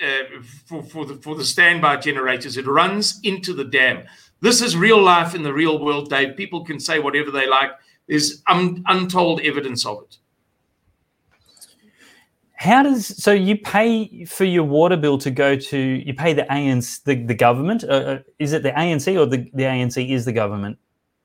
uh, 0.00 0.40
for, 0.66 0.82
for, 0.82 1.04
the, 1.04 1.14
for 1.14 1.34
the 1.34 1.44
standby 1.44 1.96
generators. 1.96 2.56
It 2.56 2.66
runs 2.66 3.18
into 3.22 3.52
the 3.52 3.64
dam. 3.64 4.04
This 4.40 4.60
is 4.60 4.76
real 4.76 5.02
life 5.02 5.34
in 5.34 5.42
the 5.42 5.52
real 5.52 5.82
world, 5.82 6.10
Dave. 6.10 6.36
People 6.36 6.64
can 6.64 6.78
say 6.78 6.98
whatever 6.98 7.30
they 7.30 7.48
like. 7.48 7.70
There's 8.06 8.42
un, 8.46 8.84
untold 8.86 9.40
evidence 9.40 9.84
of 9.86 10.02
it. 10.02 10.18
How 12.56 12.82
does 12.82 13.22
so 13.22 13.32
you 13.32 13.58
pay 13.58 14.24
for 14.24 14.44
your 14.44 14.64
water 14.64 14.96
bill 14.96 15.18
to 15.18 15.30
go 15.30 15.56
to 15.56 15.78
you 15.78 16.14
pay 16.14 16.32
the 16.32 16.44
ANC 16.44 17.04
the, 17.04 17.14
the 17.14 17.34
government? 17.34 17.84
Uh, 17.84 17.86
uh 17.86 18.18
is 18.38 18.52
it 18.54 18.62
the 18.62 18.72
ANC 18.72 19.14
or 19.18 19.26
the, 19.26 19.48
the 19.52 19.64
ANC 19.64 20.10
is 20.10 20.24
the 20.24 20.32
government? 20.32 20.78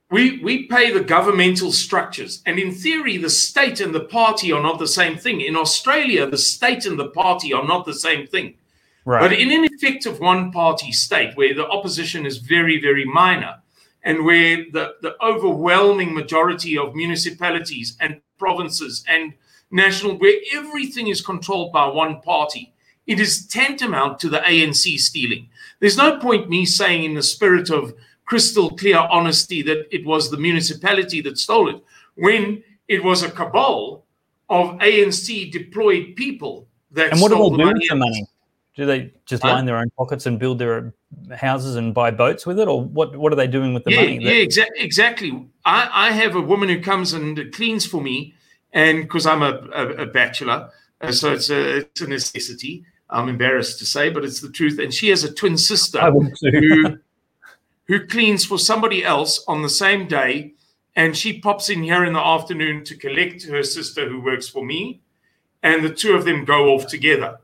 We 0.10 0.40
we 0.44 0.68
pay 0.68 0.92
the 0.92 1.00
governmental 1.00 1.72
structures, 1.72 2.42
and 2.46 2.60
in 2.60 2.74
theory, 2.74 3.16
the 3.16 3.30
state 3.30 3.80
and 3.80 3.96
the 3.96 4.04
party 4.04 4.52
are 4.52 4.62
not 4.62 4.78
the 4.78 4.88
same 4.88 5.18
thing. 5.18 5.40
In 5.40 5.56
Australia, 5.56 6.30
the 6.30 6.38
state 6.38 6.86
and 6.86 7.00
the 7.00 7.08
party 7.08 7.54
are 7.54 7.66
not 7.66 7.86
the 7.86 7.94
same 7.94 8.28
thing. 8.28 8.56
Right. 9.06 9.22
But 9.22 9.34
in 9.34 9.52
an 9.52 9.68
effective 9.72 10.20
one-party 10.20 10.92
state 10.92 11.36
where 11.36 11.56
the 11.56 11.66
opposition 11.66 12.26
is 12.26 12.40
very 12.40 12.82
very 12.82 13.06
minor, 13.06 13.62
and 14.04 14.26
where 14.26 14.66
the, 14.74 14.96
the 15.02 15.16
overwhelming 15.24 16.14
majority 16.14 16.78
of 16.78 16.94
municipalities 16.94 17.96
and 18.02 18.20
provinces 18.38 19.06
and 19.08 19.34
national, 19.72 20.18
where 20.18 20.36
everything 20.54 21.08
is 21.08 21.22
controlled 21.22 21.72
by 21.72 21.88
one 21.88 22.22
party. 22.22 22.74
It 23.08 23.20
is 23.20 23.48
tantamount 23.48 24.20
to 24.20 24.30
the 24.30 24.40
ANC 24.40 24.98
stealing. 25.00 25.50
There's 25.80 25.98
no 25.98 26.18
point 26.20 26.50
me 26.50 26.66
saying, 26.66 27.04
in 27.04 27.16
the 27.16 27.24
spirit 27.24 27.70
of 27.70 27.94
crystal 28.26 28.70
clear 28.70 28.98
honesty, 28.98 29.62
that 29.64 29.88
it 29.94 30.06
was 30.06 30.30
the 30.30 30.38
municipality 30.38 31.22
that 31.22 31.38
stole 31.38 31.70
it, 31.70 31.84
when 32.16 32.64
it 32.88 33.04
was 33.04 33.24
a 33.24 33.32
cabal 33.32 34.06
of 34.50 34.78
ANC 34.80 35.52
deployed 35.52 36.16
people 36.16 36.68
that 36.92 37.12
and 37.12 37.22
what 37.22 37.32
stole 37.32 37.50
do 37.50 37.58
they 37.58 37.64
do 37.64 37.74
with 37.74 37.90
the 37.90 37.96
money? 37.96 38.28
Do 38.76 38.86
they 38.86 39.12
just 39.26 39.44
line 39.44 39.66
their 39.66 39.78
own 39.78 39.90
pockets 39.98 40.26
and 40.26 40.40
build 40.40 40.60
their 40.60 40.94
houses 41.36 41.76
and 41.76 41.94
buy 41.94 42.12
boats 42.12 42.46
with 42.46 42.60
it, 42.60 42.68
or 42.68 42.82
what? 42.84 43.16
What 43.18 43.34
are 43.34 43.36
they 43.36 43.48
doing 43.48 43.74
with 43.74 43.84
the 43.84 43.92
yeah, 43.92 44.02
money? 44.02 44.18
That- 44.20 44.34
yeah, 44.34 44.46
exa- 44.46 44.70
exactly. 44.78 45.48
I, 45.66 46.08
I 46.08 46.12
have 46.12 46.36
a 46.36 46.42
woman 46.42 46.70
who 46.70 46.80
comes 46.80 47.14
and 47.14 47.52
cleans 47.54 47.86
for 47.86 48.02
me, 48.02 48.34
and 48.74 49.04
because 49.04 49.26
I'm 49.26 49.44
a, 49.44 49.68
a, 49.74 49.88
a 50.04 50.06
bachelor, 50.06 50.70
uh, 51.02 51.12
so 51.12 51.34
it's 51.34 51.50
a, 51.50 51.78
it's 51.78 52.02
a 52.02 52.08
necessity. 52.08 52.86
I'm 53.10 53.28
embarrassed 53.28 53.80
to 53.80 53.86
say, 53.86 54.10
but 54.10 54.24
it's 54.24 54.40
the 54.40 54.52
truth. 54.52 54.80
And 54.80 54.94
she 54.94 55.10
has 55.10 55.24
a 55.24 55.34
twin 55.34 55.58
sister 55.58 56.00
who 56.10 56.98
who 57.88 58.08
cleans 58.08 58.46
for 58.46 58.58
somebody 58.58 59.04
else 59.04 59.44
on 59.48 59.62
the 59.62 59.70
same 59.70 60.08
day, 60.08 60.54
and 60.96 61.18
she 61.18 61.40
pops 61.40 61.70
in 61.70 61.84
here 61.84 62.06
in 62.06 62.14
the 62.14 62.26
afternoon 62.26 62.86
to 62.86 62.96
collect 62.96 63.44
her 63.44 63.64
sister 63.64 64.08
who 64.08 64.22
works 64.22 64.48
for 64.48 64.64
me, 64.64 65.02
and 65.62 65.84
the 65.84 65.94
two 65.94 66.14
of 66.14 66.24
them 66.24 66.46
go 66.46 66.74
off 66.74 66.88
together. 66.88 67.40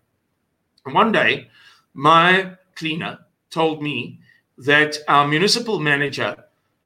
And 0.86 0.96
one 0.96 1.12
day, 1.12 1.50
my 1.94 2.52
cleaner 2.76 3.20
told 3.50 3.84
me 3.84 4.20
that 4.58 4.98
our 5.08 5.28
municipal 5.28 5.80
manager 5.80 6.36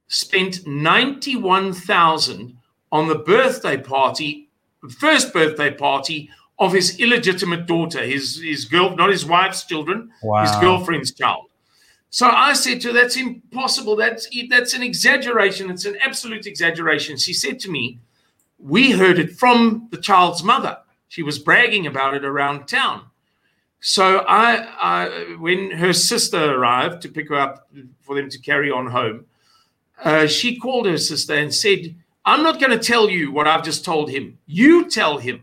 spent 0.08 0.66
ninety-one 0.66 1.72
thousand 1.72 2.58
on 2.92 3.08
the 3.08 3.16
birthday 3.16 3.76
party, 3.76 4.48
first 5.00 5.32
birthday 5.32 5.72
party 5.72 6.30
of 6.58 6.72
his 6.72 7.00
illegitimate 7.00 7.66
daughter, 7.66 8.04
his, 8.04 8.40
his 8.40 8.66
girl, 8.66 8.94
not 8.94 9.10
his 9.10 9.24
wife's 9.24 9.64
children, 9.64 10.12
wow. 10.22 10.42
his 10.42 10.54
girlfriend's 10.60 11.10
child. 11.12 11.46
So 12.10 12.28
I 12.28 12.52
said 12.52 12.82
to 12.82 12.88
her, 12.88 12.94
that's 12.94 13.16
impossible. 13.16 13.96
That's, 13.96 14.28
that's 14.50 14.74
an 14.74 14.82
exaggeration. 14.82 15.70
It's 15.70 15.86
an 15.86 15.96
absolute 16.02 16.46
exaggeration. 16.46 17.16
She 17.16 17.32
said 17.32 17.58
to 17.60 17.70
me, 17.70 17.98
we 18.58 18.92
heard 18.92 19.18
it 19.18 19.32
from 19.32 19.88
the 19.90 19.96
child's 19.96 20.44
mother. 20.44 20.76
She 21.08 21.22
was 21.22 21.38
bragging 21.38 21.86
about 21.86 22.14
it 22.14 22.24
around 22.24 22.66
town. 22.68 23.06
So 23.80 24.18
I, 24.28 24.68
I 24.80 25.36
when 25.40 25.72
her 25.72 25.92
sister 25.92 26.54
arrived 26.54 27.02
to 27.02 27.08
pick 27.08 27.30
her 27.30 27.34
up 27.34 27.68
for 28.02 28.14
them 28.14 28.28
to 28.28 28.38
carry 28.38 28.70
on 28.70 28.86
home, 28.86 29.26
uh, 30.04 30.26
she 30.26 30.56
called 30.56 30.86
her 30.86 30.98
sister 30.98 31.34
and 31.34 31.52
said, 31.52 31.96
I'm 32.24 32.42
not 32.42 32.60
going 32.60 32.70
to 32.70 32.78
tell 32.78 33.10
you 33.10 33.32
what 33.32 33.48
I've 33.48 33.64
just 33.64 33.84
told 33.84 34.10
him. 34.10 34.38
You 34.46 34.88
tell 34.88 35.18
him. 35.18 35.42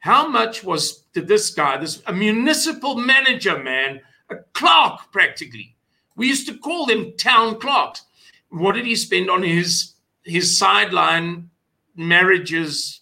How 0.00 0.28
much 0.28 0.62
was 0.62 1.04
did 1.14 1.28
this 1.28 1.50
guy, 1.50 1.78
this 1.78 2.02
a 2.06 2.12
municipal 2.12 2.96
manager, 2.96 3.58
man, 3.58 4.02
a 4.28 4.36
clerk 4.52 5.10
practically? 5.12 5.76
We 6.14 6.28
used 6.28 6.46
to 6.48 6.58
call 6.58 6.84
them 6.84 7.16
town 7.16 7.58
clerks. 7.58 8.02
What 8.50 8.72
did 8.72 8.84
he 8.84 8.96
spend 8.96 9.30
on 9.30 9.42
his 9.42 9.94
his 10.22 10.58
sideline 10.58 11.50
marriage's 11.96 13.00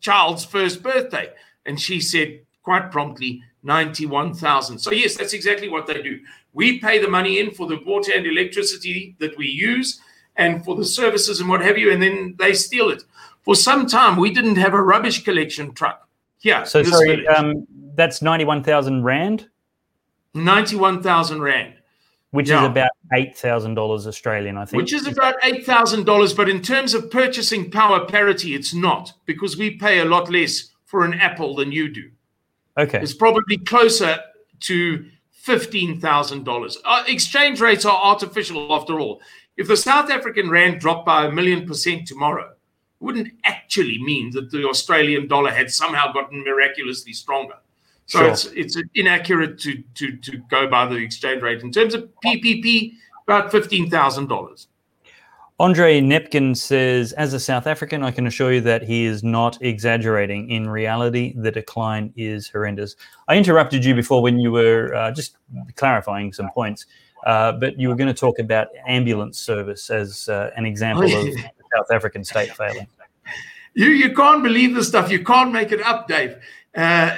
child's 0.00 0.44
first 0.44 0.82
birthday? 0.82 1.32
And 1.64 1.80
she 1.80 2.00
said 2.00 2.40
quite 2.64 2.90
promptly, 2.90 3.42
91,000. 3.62 4.78
So 4.78 4.90
yes, 4.90 5.16
that's 5.16 5.32
exactly 5.32 5.68
what 5.68 5.86
they 5.86 6.02
do. 6.02 6.18
We 6.52 6.80
pay 6.80 6.98
the 6.98 7.08
money 7.08 7.38
in 7.38 7.52
for 7.52 7.66
the 7.66 7.78
water 7.86 8.12
and 8.14 8.26
electricity 8.26 9.16
that 9.20 9.36
we 9.36 9.46
use 9.46 10.00
and 10.36 10.64
for 10.64 10.76
the 10.76 10.84
services 10.84 11.40
and 11.40 11.48
what 11.48 11.60
have 11.60 11.78
you, 11.78 11.92
and 11.92 12.02
then 12.02 12.34
they 12.38 12.54
steal 12.54 12.90
it. 12.90 13.04
For 13.42 13.54
some 13.54 13.86
time, 13.86 14.16
we 14.16 14.32
didn't 14.32 14.56
have 14.56 14.74
a 14.74 14.82
rubbish 14.82 15.22
collection 15.22 15.74
truck. 15.74 16.08
Yeah. 16.40 16.64
So 16.64 16.82
sorry, 16.82 17.26
um, 17.28 17.66
that's 17.94 18.22
ninety-one 18.22 18.62
thousand 18.62 19.04
rand. 19.04 19.48
Ninety-one 20.34 21.02
thousand 21.02 21.42
rand. 21.42 21.74
Which 22.30 22.48
yeah. 22.48 22.64
is 22.64 22.66
about 22.66 22.90
eight 23.12 23.36
thousand 23.36 23.74
dollars 23.74 24.08
Australian, 24.08 24.56
I 24.56 24.64
think. 24.64 24.82
Which 24.82 24.92
is 24.92 25.06
about 25.06 25.36
eight 25.44 25.64
thousand 25.64 26.04
dollars, 26.04 26.34
but 26.34 26.48
in 26.48 26.60
terms 26.60 26.92
of 26.92 27.10
purchasing 27.10 27.70
power 27.70 28.04
parity, 28.06 28.54
it's 28.56 28.74
not 28.74 29.12
because 29.24 29.56
we 29.56 29.76
pay 29.76 30.00
a 30.00 30.04
lot 30.04 30.28
less 30.30 30.70
for 30.84 31.04
an 31.04 31.14
Apple 31.14 31.54
than 31.54 31.70
you 31.70 31.88
do. 31.92 32.10
Okay. 32.76 33.00
It's 33.00 33.14
probably 33.14 33.58
closer 33.58 34.18
to 34.60 35.04
fifteen 35.30 36.00
thousand 36.00 36.44
dollars. 36.44 36.76
Uh, 36.84 37.04
exchange 37.06 37.60
rates 37.60 37.84
are 37.84 37.96
artificial, 37.96 38.74
after 38.74 38.98
all. 38.98 39.20
If 39.56 39.68
the 39.68 39.76
South 39.76 40.10
African 40.10 40.50
rand 40.50 40.80
dropped 40.80 41.06
by 41.06 41.26
a 41.26 41.30
million 41.30 41.66
percent 41.66 42.06
tomorrow, 42.06 42.50
it 42.50 43.04
wouldn't 43.04 43.32
actually 43.44 44.02
mean 44.02 44.30
that 44.32 44.50
the 44.50 44.66
Australian 44.66 45.28
dollar 45.28 45.50
had 45.50 45.70
somehow 45.70 46.12
gotten 46.12 46.42
miraculously 46.42 47.12
stronger. 47.12 47.54
So 48.06 48.18
sure. 48.18 48.28
it's 48.30 48.46
it's 48.46 48.82
inaccurate 48.94 49.58
to 49.60 49.82
to 49.94 50.16
to 50.16 50.38
go 50.50 50.68
by 50.68 50.86
the 50.86 50.96
exchange 50.96 51.42
rate. 51.42 51.62
In 51.62 51.72
terms 51.72 51.94
of 51.94 52.08
PPP, 52.24 52.92
about 53.26 53.50
fifteen 53.50 53.88
thousand 53.90 54.28
dollars. 54.28 54.68
Andre 55.60 56.00
Nepkin 56.00 56.56
says, 56.56 57.12
as 57.12 57.32
a 57.32 57.38
South 57.38 57.68
African, 57.68 58.02
I 58.02 58.10
can 58.10 58.26
assure 58.26 58.54
you 58.54 58.60
that 58.62 58.82
he 58.82 59.04
is 59.04 59.22
not 59.22 59.56
exaggerating. 59.62 60.50
In 60.50 60.68
reality, 60.68 61.32
the 61.36 61.52
decline 61.52 62.12
is 62.16 62.48
horrendous. 62.48 62.96
I 63.28 63.36
interrupted 63.36 63.84
you 63.84 63.94
before 63.94 64.20
when 64.20 64.40
you 64.40 64.50
were 64.50 64.92
uh, 64.96 65.12
just 65.12 65.36
clarifying 65.76 66.32
some 66.32 66.50
points. 66.50 66.86
Uh, 67.24 67.52
but 67.52 67.78
you 67.78 67.88
were 67.88 67.94
going 67.94 68.12
to 68.12 68.20
talk 68.20 68.38
about 68.38 68.68
ambulance 68.86 69.38
service 69.38 69.90
as 69.90 70.28
uh, 70.28 70.50
an 70.56 70.66
example 70.66 71.10
oh, 71.10 71.26
of 71.26 71.34
South 71.74 71.90
African 71.90 72.22
state 72.22 72.54
failing. 72.54 72.86
you 73.74 73.88
you 73.88 74.14
can't 74.14 74.42
believe 74.42 74.74
this 74.74 74.88
stuff. 74.88 75.10
You 75.10 75.24
can't 75.24 75.52
make 75.52 75.72
it 75.72 75.80
up, 75.80 76.06
Dave. 76.06 76.36
Uh, 76.76 77.16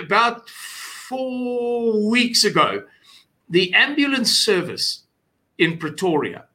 about 0.00 0.48
four 0.48 2.08
weeks 2.08 2.44
ago, 2.44 2.84
the 3.50 3.72
ambulance 3.74 4.32
service 4.32 5.02
in 5.58 5.76
Pretoria, 5.76 6.46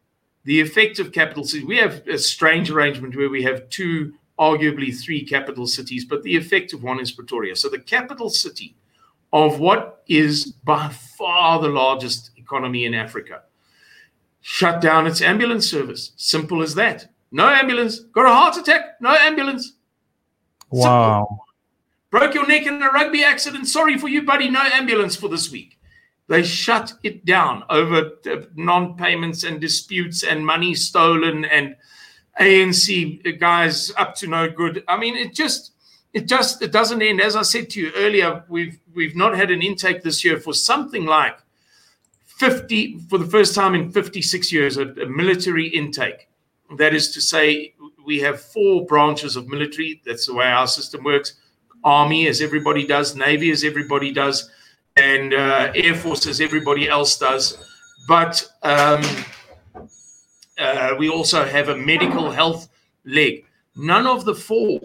the 0.45 0.59
effective 0.59 1.11
capital 1.11 1.43
city, 1.43 1.63
we 1.63 1.77
have 1.77 2.07
a 2.07 2.17
strange 2.17 2.71
arrangement 2.71 3.15
where 3.15 3.29
we 3.29 3.43
have 3.43 3.69
two, 3.69 4.13
arguably 4.39 4.97
three 4.97 5.23
capital 5.23 5.67
cities, 5.67 6.05
but 6.05 6.23
the 6.23 6.35
effective 6.35 6.81
one 6.81 6.99
is 6.99 7.11
Pretoria. 7.11 7.55
So 7.55 7.69
the 7.69 7.79
capital 7.79 8.29
city 8.29 8.75
of 9.33 9.59
what 9.59 10.03
is 10.07 10.53
by 10.63 10.89
far 10.89 11.61
the 11.61 11.67
largest 11.67 12.31
economy 12.47 12.85
in 12.85 12.93
Africa 12.93 13.41
shut 14.49 14.79
down 14.79 15.05
its 15.05 15.21
ambulance 15.21 15.69
service. 15.69 16.13
Simple 16.15 16.61
as 16.61 16.73
that. 16.75 17.09
No 17.31 17.49
ambulance. 17.49 17.99
Got 17.99 18.27
a 18.27 18.33
heart 18.33 18.55
attack. 18.55 18.95
No 19.01 19.09
ambulance. 19.09 19.73
Wow. 20.71 21.27
Simple. 21.29 21.45
Broke 22.09 22.33
your 22.33 22.47
neck 22.47 22.65
in 22.65 22.81
a 22.81 22.89
rugby 22.89 23.25
accident. 23.25 23.67
Sorry 23.67 23.97
for 23.97 24.07
you, 24.07 24.21
buddy. 24.23 24.49
No 24.49 24.61
ambulance 24.61 25.17
for 25.17 25.27
this 25.27 25.51
week. 25.51 25.77
They 26.27 26.43
shut 26.43 26.93
it 27.03 27.25
down 27.25 27.65
over 27.69 28.11
uh, 28.25 28.43
non 28.55 28.95
payments 28.95 29.43
and 29.43 29.59
disputes 29.59 30.23
and 30.23 30.45
money 30.45 30.73
stolen 30.75 31.43
and 31.43 31.75
ANC 32.39 33.39
guys 33.39 33.91
up 33.97 34.15
to 34.15 34.27
no 34.27 34.49
good. 34.49 34.81
I 34.87 34.97
mean, 34.97 35.15
it 35.15 35.33
just. 35.33 35.73
It 36.13 36.25
just 36.25 36.63
it 36.63 36.71
doesn't 36.71 37.01
end. 37.01 37.21
As 37.21 37.35
I 37.35 37.43
said 37.43 37.69
to 37.71 37.81
you 37.81 37.91
earlier, 37.95 38.43
we've 38.47 38.79
we've 38.95 39.15
not 39.15 39.35
had 39.35 39.51
an 39.51 39.61
intake 39.61 40.01
this 40.01 40.23
year 40.23 40.39
for 40.39 40.53
something 40.53 41.05
like 41.05 41.37
50 42.37 42.99
for 43.09 43.17
the 43.17 43.25
first 43.25 43.55
time 43.55 43.75
in 43.75 43.91
56 43.91 44.51
years 44.51 44.77
a, 44.77 44.83
a 44.83 45.05
military 45.07 45.67
intake 45.67 46.27
that 46.77 46.93
is 46.93 47.11
to 47.11 47.21
say, 47.21 47.73
we 48.05 48.19
have 48.19 48.41
four 48.41 48.85
branches 48.85 49.35
of 49.35 49.47
military. 49.47 50.01
That's 50.05 50.25
the 50.25 50.33
way 50.33 50.45
our 50.45 50.67
system 50.67 51.03
works. 51.03 51.33
Army, 51.83 52.27
as 52.27 52.41
everybody 52.41 52.85
does, 52.85 53.15
Navy, 53.15 53.51
as 53.51 53.63
everybody 53.63 54.11
does, 54.11 54.49
and 54.97 55.33
uh, 55.33 55.71
Air 55.75 55.95
Force, 55.95 56.27
as 56.27 56.41
everybody 56.41 56.89
else 56.89 57.17
does. 57.17 57.57
But 58.07 58.45
um, 58.63 59.01
uh, 60.57 60.95
we 60.97 61.09
also 61.09 61.45
have 61.45 61.69
a 61.69 61.77
medical 61.77 62.31
health 62.31 62.67
leg. 63.05 63.45
None 63.75 64.07
of 64.07 64.25
the 64.25 64.35
four 64.35 64.79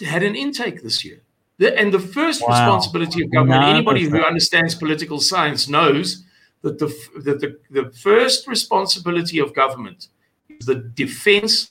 had 0.00 0.22
an 0.22 0.34
intake 0.34 0.82
this 0.82 1.04
year. 1.04 1.22
The, 1.58 1.78
and 1.78 1.92
the 1.92 2.00
first 2.00 2.42
wow. 2.42 2.48
responsibility 2.48 3.22
of 3.22 3.30
government, 3.30 3.62
anybody 3.64 4.04
who 4.04 4.22
understands 4.22 4.74
political 4.74 5.20
science 5.20 5.68
knows 5.68 6.24
that 6.62 6.78
the, 6.78 6.86
that 7.24 7.40
the, 7.40 7.58
the 7.70 7.90
first 7.90 8.48
responsibility 8.48 9.38
of 9.38 9.54
government 9.54 10.08
is 10.48 10.66
the 10.66 10.76
defense 10.76 11.70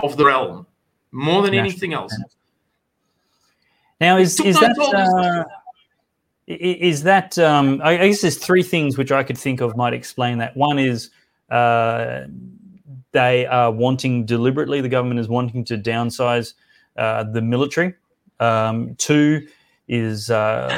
of 0.00 0.16
the 0.16 0.26
realm 0.26 0.66
more 1.12 1.42
than 1.42 1.54
anything 1.54 1.92
else. 1.92 2.14
Now, 4.00 4.18
is, 4.18 4.40
is 4.40 4.58
that. 4.60 4.78
Uh, 4.78 5.44
is 6.48 7.04
that 7.04 7.38
um, 7.38 7.80
I 7.84 8.08
guess 8.08 8.20
there's 8.20 8.36
three 8.36 8.64
things 8.64 8.98
which 8.98 9.12
I 9.12 9.22
could 9.22 9.38
think 9.38 9.60
of 9.60 9.76
might 9.76 9.94
explain 9.94 10.38
that. 10.38 10.56
One 10.56 10.78
is 10.78 11.10
uh, 11.50 12.22
they 13.12 13.46
are 13.46 13.70
wanting 13.70 14.26
deliberately, 14.26 14.80
the 14.80 14.88
government 14.88 15.20
is 15.20 15.28
wanting 15.28 15.64
to 15.66 15.78
downsize 15.78 16.54
uh, 16.96 17.24
the 17.24 17.40
military. 17.40 17.94
Um, 18.42 18.96
two 18.96 19.46
is 19.86 20.30
uh, 20.30 20.68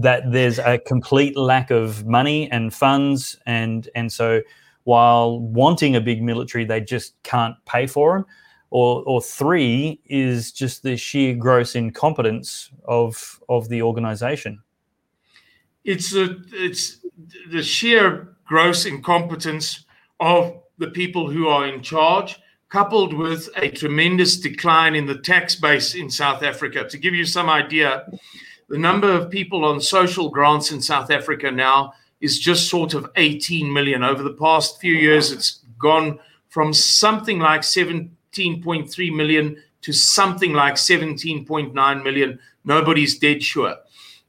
that 0.00 0.32
there's 0.32 0.58
a 0.58 0.78
complete 0.78 1.36
lack 1.36 1.70
of 1.70 2.04
money 2.04 2.50
and 2.50 2.74
funds, 2.74 3.38
and 3.46 3.88
and 3.94 4.12
so 4.12 4.42
while 4.84 5.38
wanting 5.38 5.94
a 5.94 6.00
big 6.00 6.22
military, 6.22 6.64
they 6.64 6.80
just 6.80 7.14
can't 7.22 7.54
pay 7.64 7.86
for 7.86 8.16
them. 8.16 8.26
Or, 8.72 9.02
or 9.04 9.20
three 9.20 10.00
is 10.06 10.52
just 10.52 10.82
the 10.82 10.96
sheer 10.96 11.34
gross 11.34 11.74
incompetence 11.74 12.70
of 12.84 13.40
of 13.48 13.68
the 13.68 13.82
organization. 13.82 14.62
It's 15.84 16.14
a, 16.14 16.36
it's 16.52 17.00
the 17.50 17.62
sheer 17.62 18.36
gross 18.44 18.86
incompetence 18.86 19.86
of 20.18 20.60
the 20.78 20.88
people 20.88 21.30
who 21.30 21.48
are 21.48 21.66
in 21.66 21.82
charge, 21.82 22.38
coupled 22.70 23.12
with 23.12 23.48
a 23.56 23.68
tremendous 23.68 24.36
decline 24.36 24.94
in 24.94 25.04
the 25.04 25.18
tax 25.18 25.56
base 25.56 25.94
in 25.96 26.08
South 26.08 26.42
Africa. 26.42 26.88
To 26.88 26.96
give 26.96 27.14
you 27.14 27.24
some 27.24 27.50
idea, 27.50 28.06
the 28.68 28.78
number 28.78 29.10
of 29.10 29.30
people 29.30 29.64
on 29.64 29.80
social 29.80 30.30
grants 30.30 30.70
in 30.70 30.80
South 30.80 31.10
Africa 31.10 31.50
now 31.50 31.92
is 32.20 32.38
just 32.38 32.70
sort 32.70 32.94
of 32.94 33.10
18 33.16 33.72
million. 33.72 34.04
Over 34.04 34.22
the 34.22 34.34
past 34.34 34.80
few 34.80 34.94
years, 34.94 35.32
it's 35.32 35.60
gone 35.78 36.20
from 36.48 36.72
something 36.72 37.40
like 37.40 37.62
17.3 37.62 39.16
million 39.16 39.62
to 39.82 39.92
something 39.92 40.52
like 40.52 40.74
17.9 40.74 42.04
million. 42.04 42.38
Nobody's 42.64 43.18
dead 43.18 43.42
sure. 43.42 43.74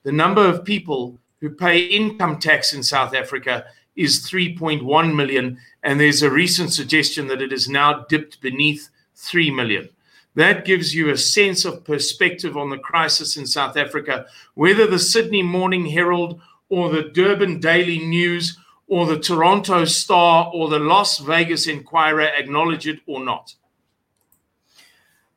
The 0.03 0.11
number 0.11 0.43
of 0.43 0.65
people 0.65 1.19
who 1.41 1.51
pay 1.51 1.79
income 1.79 2.39
tax 2.39 2.73
in 2.73 2.81
South 2.81 3.13
Africa 3.13 3.65
is 3.95 4.25
3.1 4.27 5.15
million, 5.15 5.57
and 5.83 5.99
there's 5.99 6.21
a 6.21 6.31
recent 6.31 6.71
suggestion 6.71 7.27
that 7.27 7.41
it 7.41 7.51
is 7.51 7.67
now 7.67 8.05
dipped 8.09 8.41
beneath 8.41 8.89
3 9.15 9.51
million. 9.51 9.89
That 10.35 10.63
gives 10.63 10.95
you 10.95 11.09
a 11.09 11.17
sense 11.17 11.65
of 11.65 11.83
perspective 11.83 12.55
on 12.55 12.69
the 12.69 12.77
crisis 12.77 13.35
in 13.35 13.45
South 13.45 13.75
Africa. 13.75 14.25
Whether 14.53 14.87
the 14.87 14.99
Sydney 14.99 15.43
Morning 15.43 15.85
Herald 15.85 16.39
or 16.69 16.89
the 16.89 17.09
Durban 17.09 17.59
Daily 17.59 17.99
News 17.99 18.57
or 18.87 19.05
the 19.05 19.19
Toronto 19.19 19.83
Star 19.85 20.49
or 20.53 20.69
the 20.69 20.79
Las 20.79 21.17
Vegas 21.19 21.67
Inquirer 21.67 22.29
acknowledge 22.37 22.87
it 22.87 22.99
or 23.07 23.23
not? 23.23 23.55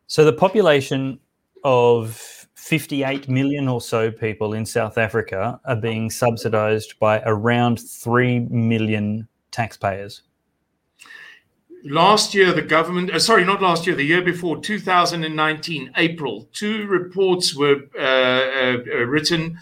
So 0.06 0.24
the 0.24 0.32
population 0.32 1.18
of 1.64 2.46
58 2.54 3.28
million 3.28 3.66
or 3.68 3.80
so 3.80 4.12
people 4.12 4.54
in 4.54 4.64
South 4.64 4.96
Africa 4.96 5.60
are 5.64 5.76
being 5.76 6.08
subsidized 6.10 6.98
by 7.00 7.20
around 7.26 7.80
3 7.80 8.40
million 8.50 9.26
taxpayers. 9.50 10.22
Last 11.86 12.34
year, 12.34 12.50
the 12.54 12.62
government, 12.62 13.10
uh, 13.10 13.18
sorry, 13.18 13.44
not 13.44 13.60
last 13.60 13.86
year, 13.86 13.94
the 13.94 14.04
year 14.04 14.22
before, 14.22 14.58
2019, 14.58 15.92
April, 15.98 16.48
two 16.54 16.86
reports 16.86 17.54
were 17.54 17.76
uh, 17.94 18.00
uh, 18.00 18.76
uh 18.90 19.04
written 19.04 19.58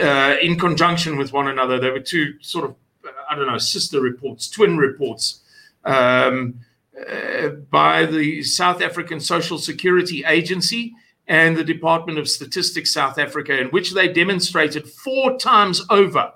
uh, 0.00 0.36
in 0.40 0.56
conjunction 0.60 1.16
with 1.16 1.32
one 1.32 1.48
another. 1.48 1.80
There 1.80 1.92
were 1.92 1.98
two 1.98 2.34
sort 2.40 2.66
of, 2.66 2.76
I 3.28 3.34
don't 3.34 3.48
know, 3.48 3.58
sister 3.58 4.00
reports, 4.00 4.48
twin 4.48 4.76
reports 4.76 5.40
um, 5.84 6.60
uh, 6.96 7.48
by 7.48 8.06
the 8.06 8.44
South 8.44 8.80
African 8.80 9.18
Social 9.18 9.58
Security 9.58 10.24
Agency 10.24 10.94
and 11.26 11.56
the 11.56 11.64
Department 11.64 12.20
of 12.20 12.28
Statistics 12.28 12.92
South 12.92 13.18
Africa, 13.18 13.58
in 13.58 13.66
which 13.68 13.92
they 13.92 14.06
demonstrated 14.06 14.88
four 14.88 15.36
times 15.36 15.84
over 15.90 16.32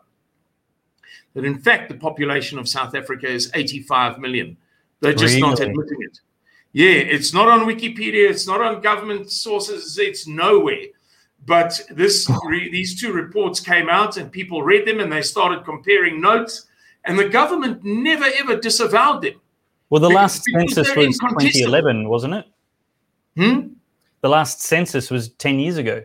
that, 1.35 1.45
in 1.45 1.61
fact, 1.61 1.89
the 1.89 1.95
population 1.95 2.59
of 2.59 2.69
South 2.69 2.97
Africa 2.97 3.29
is 3.29 3.49
85 3.55 4.19
million. 4.19 4.57
They're 5.01 5.13
just 5.13 5.35
really? 5.35 5.49
not 5.49 5.61
admitting 5.61 5.99
it. 6.01 6.21
Yeah, 6.73 6.91
it's 6.91 7.35
not 7.35 7.49
on 7.49 7.61
Wikipedia, 7.61 8.31
it's 8.31 8.47
not 8.47 8.61
on 8.61 8.81
government 8.81 9.31
sources, 9.31 9.99
it's 9.99 10.27
nowhere. 10.27 10.85
But 11.47 11.81
this 11.91 12.31
re, 12.45 12.71
these 12.71 13.01
two 13.01 13.13
reports 13.13 13.61
came 13.61 13.89
out 13.89 14.17
and 14.17 14.31
people 14.31 14.63
read 14.63 14.87
them 14.87 15.01
and 15.01 15.11
they 15.11 15.23
started 15.23 15.65
comparing 15.65 16.21
notes, 16.21 16.67
and 17.05 17.19
the 17.19 17.29
government 17.29 17.83
never 17.83 18.27
ever 18.39 18.57
disavowed 18.57 19.23
them. 19.23 19.41
Well, 19.89 20.01
the 20.01 20.11
last 20.11 20.45
census 20.45 20.95
was 20.95 21.19
2011, 21.19 22.09
wasn't 22.09 22.35
it? 22.35 22.47
Hmm? 23.37 23.69
The 24.21 24.29
last 24.29 24.61
census 24.61 25.11
was 25.11 25.31
10 25.31 25.59
years 25.59 25.79
ago. 25.79 26.05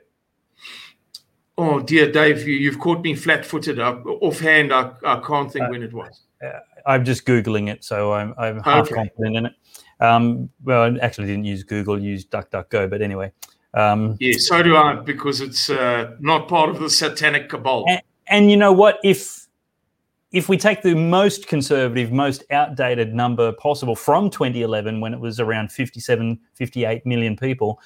Oh 1.57 1.79
dear, 1.79 2.11
Dave, 2.11 2.47
you, 2.47 2.69
have 2.71 2.79
caught 2.79 3.01
me 3.01 3.15
flat-footed. 3.15 3.79
Offhand, 3.79 4.73
I, 4.73 4.91
I 5.05 5.21
can't 5.25 5.51
think 5.51 5.65
uh, 5.65 5.69
when 5.69 5.83
it 5.83 5.93
was. 5.93 6.21
Uh, 6.43 6.59
I'm 6.85 7.03
just 7.03 7.25
googling 7.25 7.69
it, 7.69 7.83
so 7.83 8.13
I'm, 8.13 8.33
I'm 8.37 8.61
half 8.61 8.85
okay. 8.85 8.95
confident 8.95 9.37
in 9.37 9.45
it. 9.47 9.53
Um, 9.99 10.49
well, 10.63 10.83
I 10.83 10.97
actually 10.99 11.27
didn't 11.27 11.45
use 11.45 11.63
Google, 11.63 12.01
used 12.01 12.29
DuckDuckGo, 12.31 12.89
but 12.89 13.01
anyway. 13.01 13.31
Um, 13.73 14.15
yeah, 14.19 14.37
so 14.37 14.63
do 14.63 14.77
I, 14.77 14.95
because 14.95 15.41
it's 15.41 15.69
uh, 15.69 16.11
not 16.19 16.47
part 16.47 16.69
of 16.69 16.79
the 16.79 16.89
satanic 16.89 17.49
cabal. 17.49 17.85
And, 17.87 18.01
and, 18.27 18.51
you 18.51 18.57
know 18.57 18.71
what? 18.71 18.99
If 19.03 19.47
if 20.31 20.49
we 20.49 20.57
take 20.57 20.81
the 20.81 20.95
most 20.95 21.47
conservative, 21.47 22.11
most 22.11 22.43
outdated 22.51 23.13
number 23.13 23.53
possible 23.53 23.95
from 23.95 24.29
2011, 24.29 24.99
when 24.99 25.13
it 25.13 25.19
was 25.19 25.39
around 25.39 25.71
57, 25.71 26.39
58 26.53 27.05
million 27.05 27.37
people, 27.37 27.79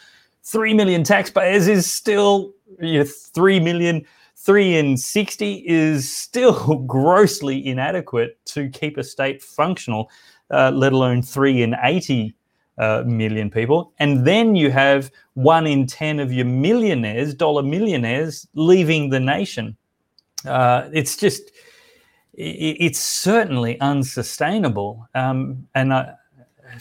three 0.44 0.74
million 0.74 1.04
taxpayers 1.04 1.68
is 1.68 1.92
still 1.92 2.54
you 2.80 3.00
know, 3.00 3.06
three 3.06 3.60
million. 3.60 4.06
Three 4.42 4.78
in 4.78 4.96
60 4.96 5.64
is 5.68 6.10
still 6.10 6.76
grossly 6.88 7.68
inadequate 7.68 8.40
to 8.46 8.70
keep 8.70 8.98
a 8.98 9.04
state 9.04 9.44
functional, 9.44 10.10
uh, 10.50 10.72
let 10.74 10.94
alone 10.94 11.22
three 11.22 11.62
in 11.62 11.76
80 11.84 12.34
uh, 12.78 13.04
million 13.06 13.52
people. 13.52 13.92
And 14.00 14.26
then 14.26 14.56
you 14.56 14.72
have 14.72 15.12
one 15.34 15.68
in 15.68 15.86
10 15.86 16.22
of 16.22 16.32
your 16.32 16.46
millionaires, 16.46 17.34
dollar 17.34 17.62
millionaires, 17.62 18.48
leaving 18.54 19.10
the 19.10 19.20
nation. 19.20 19.76
Uh, 20.46 20.88
it's 20.94 21.18
just, 21.18 21.52
it, 22.34 22.78
it's 22.80 23.00
certainly 23.00 23.78
unsustainable. 23.82 25.06
Um, 25.16 25.68
and 25.76 25.94
I, 25.94 26.14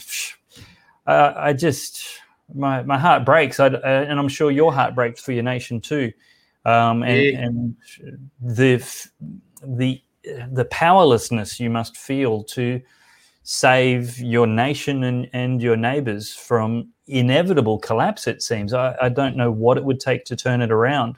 I 1.05 1.51
just, 1.51 2.05
my, 2.55 2.83
my 2.83 2.97
heart 2.97 3.25
breaks, 3.25 3.59
I, 3.59 3.67
uh, 3.67 3.79
and 3.83 4.17
I'm 4.17 4.29
sure 4.29 4.49
your 4.49 4.71
heart 4.71 4.95
breaks 4.95 5.19
for 5.19 5.33
your 5.33 5.43
nation 5.43 5.81
too. 5.81 6.13
Um, 6.65 7.03
and, 7.03 7.21
yeah. 7.21 7.39
and 7.39 7.75
the 8.41 9.09
the 9.63 10.01
the 10.51 10.65
powerlessness 10.65 11.59
you 11.59 11.69
must 11.69 11.97
feel 11.97 12.43
to 12.43 12.81
save 13.43 14.19
your 14.19 14.45
nation 14.45 15.03
and, 15.05 15.29
and 15.33 15.61
your 15.61 15.75
neighbors 15.75 16.33
from 16.35 16.89
inevitable 17.07 17.79
collapse, 17.79 18.27
it 18.27 18.43
seems. 18.43 18.73
I, 18.73 18.95
I 19.01 19.09
don't 19.09 19.35
know 19.35 19.51
what 19.51 19.77
it 19.77 19.83
would 19.83 19.99
take 19.99 20.25
to 20.25 20.35
turn 20.35 20.61
it 20.61 20.71
around. 20.71 21.17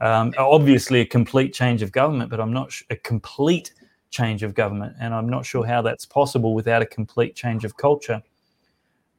Um, 0.00 0.32
obviously, 0.38 1.00
a 1.00 1.06
complete 1.06 1.52
change 1.52 1.82
of 1.82 1.92
government, 1.92 2.30
but 2.30 2.40
I'm 2.40 2.52
not 2.52 2.72
sh- 2.72 2.84
a 2.90 2.96
complete 2.96 3.74
change 4.10 4.42
of 4.42 4.54
government, 4.54 4.94
and 5.00 5.12
I'm 5.12 5.28
not 5.28 5.44
sure 5.44 5.66
how 5.66 5.82
that's 5.82 6.06
possible 6.06 6.54
without 6.54 6.80
a 6.80 6.86
complete 6.86 7.34
change 7.34 7.64
of 7.64 7.76
culture. 7.76 8.22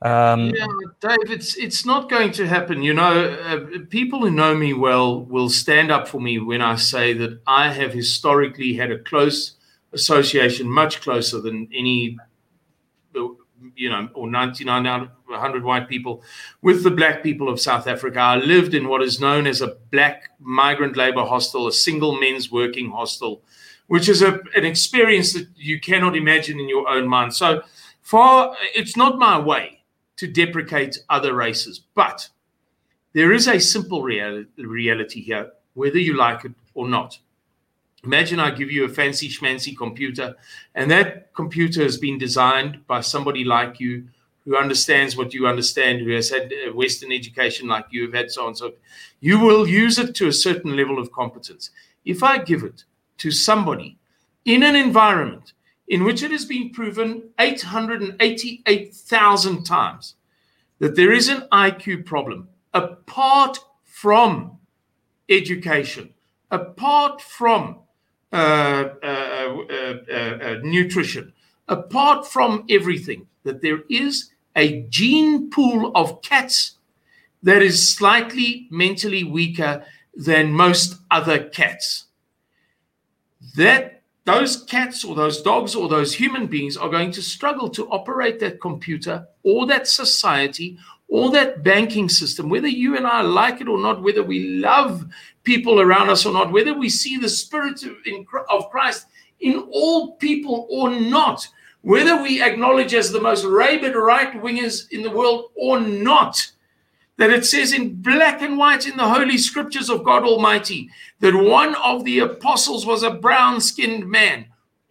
Um, 0.01 0.51
yeah, 0.55 0.65
Dave, 1.01 1.29
it's 1.29 1.57
it's 1.57 1.85
not 1.85 2.09
going 2.09 2.31
to 2.33 2.47
happen. 2.47 2.81
You 2.81 2.93
know, 2.93 3.25
uh, 3.25 3.79
people 3.89 4.21
who 4.21 4.31
know 4.31 4.55
me 4.55 4.73
well 4.73 5.25
will 5.25 5.49
stand 5.49 5.91
up 5.91 6.07
for 6.07 6.21
me 6.21 6.39
when 6.39 6.61
I 6.61 6.75
say 6.75 7.11
that 7.13 7.41
I 7.45 7.73
have 7.73 7.91
historically 7.91 8.73
had 8.75 8.91
a 8.91 8.99
close 8.99 9.55
association, 9.91 10.69
much 10.69 11.01
closer 11.01 11.41
than 11.41 11.67
any, 11.73 12.17
you 13.75 13.89
know, 13.89 14.09
or 14.13 14.29
99 14.29 14.87
out 14.87 15.01
of 15.01 15.09
100 15.25 15.65
white 15.65 15.89
people, 15.89 16.23
with 16.61 16.83
the 16.83 16.91
black 16.91 17.21
people 17.21 17.49
of 17.49 17.59
South 17.59 17.85
Africa. 17.85 18.19
I 18.19 18.35
lived 18.37 18.73
in 18.73 18.87
what 18.87 19.03
is 19.03 19.19
known 19.19 19.47
as 19.47 19.59
a 19.59 19.75
black 19.91 20.29
migrant 20.39 20.95
labor 20.95 21.25
hostel, 21.25 21.67
a 21.67 21.73
single 21.73 22.17
men's 22.17 22.49
working 22.49 22.89
hostel, 22.89 23.41
which 23.87 24.07
is 24.07 24.21
a, 24.21 24.39
an 24.55 24.63
experience 24.63 25.33
that 25.33 25.47
you 25.57 25.77
cannot 25.77 26.15
imagine 26.15 26.57
in 26.57 26.69
your 26.69 26.87
own 26.87 27.05
mind. 27.05 27.33
So 27.33 27.63
far, 28.01 28.55
it's 28.73 28.95
not 28.95 29.19
my 29.19 29.37
way 29.37 29.78
to 30.19 30.27
deprecate 30.27 30.99
other 31.09 31.33
races. 31.33 31.79
But 31.95 32.27
there 33.13 33.31
is 33.31 33.47
a 33.47 33.57
simple 33.57 34.03
real- 34.03 34.43
reality 34.57 35.21
here, 35.21 35.53
whether 35.75 35.97
you 35.97 36.17
like 36.17 36.43
it 36.43 36.51
or 36.73 36.89
not. 36.89 37.17
Imagine 38.03 38.37
I 38.37 38.51
give 38.51 38.69
you 38.69 38.83
a 38.83 38.89
fancy 38.89 39.29
schmancy 39.29 39.77
computer, 39.77 40.35
and 40.75 40.91
that 40.91 41.33
computer 41.33 41.83
has 41.83 41.97
been 41.97 42.17
designed 42.17 42.85
by 42.85 42.99
somebody 42.99 43.45
like 43.45 43.79
you 43.79 44.09
who 44.43 44.57
understands 44.57 45.15
what 45.15 45.33
you 45.33 45.47
understand, 45.47 46.01
who 46.01 46.11
has 46.11 46.29
had 46.29 46.51
Western 46.73 47.13
education 47.13 47.69
like 47.69 47.85
you 47.89 48.03
have 48.03 48.13
had, 48.13 48.29
so 48.29 48.41
on 48.41 48.47
and 48.47 48.57
so 48.57 48.69
forth. 48.69 48.79
You 49.21 49.39
will 49.39 49.69
use 49.69 49.99
it 49.99 50.15
to 50.15 50.27
a 50.27 50.33
certain 50.33 50.75
level 50.75 50.99
of 50.99 51.13
competence. 51.13 51.71
If 52.03 52.23
I 52.23 52.39
give 52.39 52.63
it 52.63 52.83
to 53.19 53.31
somebody 53.31 53.97
in 54.43 54.63
an 54.63 54.75
environment 54.75 55.53
in 55.89 56.03
which 56.03 56.23
it 56.23 56.31
has 56.31 56.45
been 56.45 56.69
proven 56.69 57.29
888,000 57.39 59.63
times 59.63 60.15
that 60.77 60.95
there 60.95 61.11
is 61.11 61.27
an 61.27 61.47
IQ 61.51 62.05
problem 62.05 62.47
apart 62.73 63.59
from 63.83 64.59
education, 65.27 66.13
apart 66.51 67.21
from 67.21 67.79
uh, 68.31 68.85
uh, 69.03 69.57
uh, 69.69 69.95
uh, 70.11 70.13
uh 70.13 70.59
nutrition, 70.63 71.33
apart 71.67 72.25
from 72.27 72.63
everything, 72.69 73.27
that 73.43 73.61
there 73.61 73.81
is 73.89 74.29
a 74.55 74.83
gene 74.89 75.49
pool 75.49 75.91
of 75.95 76.21
cats 76.21 76.77
that 77.41 77.63
is 77.63 77.87
slightly 77.87 78.67
mentally 78.69 79.23
weaker 79.23 79.83
than 80.13 80.51
most 80.51 80.97
other 81.09 81.49
cats. 81.49 82.05
That 83.55 83.98
those 84.25 84.63
cats 84.63 85.03
or 85.03 85.15
those 85.15 85.41
dogs 85.41 85.75
or 85.75 85.87
those 85.87 86.13
human 86.13 86.47
beings 86.47 86.77
are 86.77 86.89
going 86.89 87.11
to 87.11 87.21
struggle 87.21 87.69
to 87.69 87.89
operate 87.89 88.39
that 88.39 88.61
computer 88.61 89.27
or 89.43 89.65
that 89.67 89.87
society 89.87 90.77
or 91.07 91.31
that 91.31 91.63
banking 91.63 92.07
system, 92.07 92.49
whether 92.49 92.67
you 92.67 92.95
and 92.95 93.07
I 93.07 93.21
like 93.21 93.61
it 93.61 93.67
or 93.67 93.79
not, 93.79 94.03
whether 94.03 94.21
we 94.21 94.59
love 94.59 95.05
people 95.43 95.81
around 95.81 96.09
us 96.09 96.25
or 96.25 96.31
not, 96.31 96.51
whether 96.51 96.73
we 96.73 96.89
see 96.89 97.17
the 97.17 97.29
spirit 97.29 97.81
of, 97.83 98.69
Christ 98.69 99.07
in 99.39 99.67
all 99.71 100.11
people 100.17 100.67
or 100.69 100.91
not, 100.91 101.47
whether 101.81 102.21
we 102.21 102.43
acknowledge 102.43 102.93
as 102.93 103.11
the 103.11 103.21
most 103.21 103.45
rabid 103.45 103.95
right 103.95 104.31
wingers 104.33 104.91
in 104.91 105.01
the 105.01 105.09
world 105.09 105.45
or 105.55 105.79
not 105.79 106.51
that 107.19 107.31
it 107.31 107.45
says 107.45 107.73
in 107.73 108.01
black 108.01 108.41
and 108.41 108.57
white 108.57 108.87
in 108.87 108.95
the 108.95 109.07
holy 109.07 109.37
scriptures 109.37 109.89
of 109.89 110.05
God 110.05 110.23
Almighty 110.23 110.89
that 111.19 111.35
one 111.35 111.75
of 111.75 112.05
the 112.05 112.19
apostles 112.19 112.85
was 112.85 113.03
a 113.03 113.11
brown 113.11 113.59
skinned 113.59 114.07
man, 114.07 114.45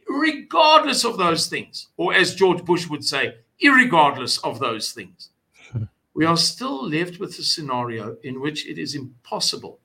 regardless 0.07 1.07
of 1.07 1.17
those 1.17 1.47
things, 1.47 1.87
or 1.97 2.13
as 2.13 2.35
George 2.35 2.63
Bush 2.67 2.87
would 2.87 3.03
say, 3.03 3.37
irregardless 3.65 4.39
of 4.45 4.61
those 4.61 4.93
things. 4.93 5.31
we 6.15 6.27
are 6.27 6.37
still 6.37 6.87
left 6.87 7.19
with 7.19 7.31
a 7.39 7.43
scenario 7.43 8.19
in 8.23 8.43
which 8.43 8.69
it 8.69 8.79
is 8.79 8.95
impossible 8.95 9.79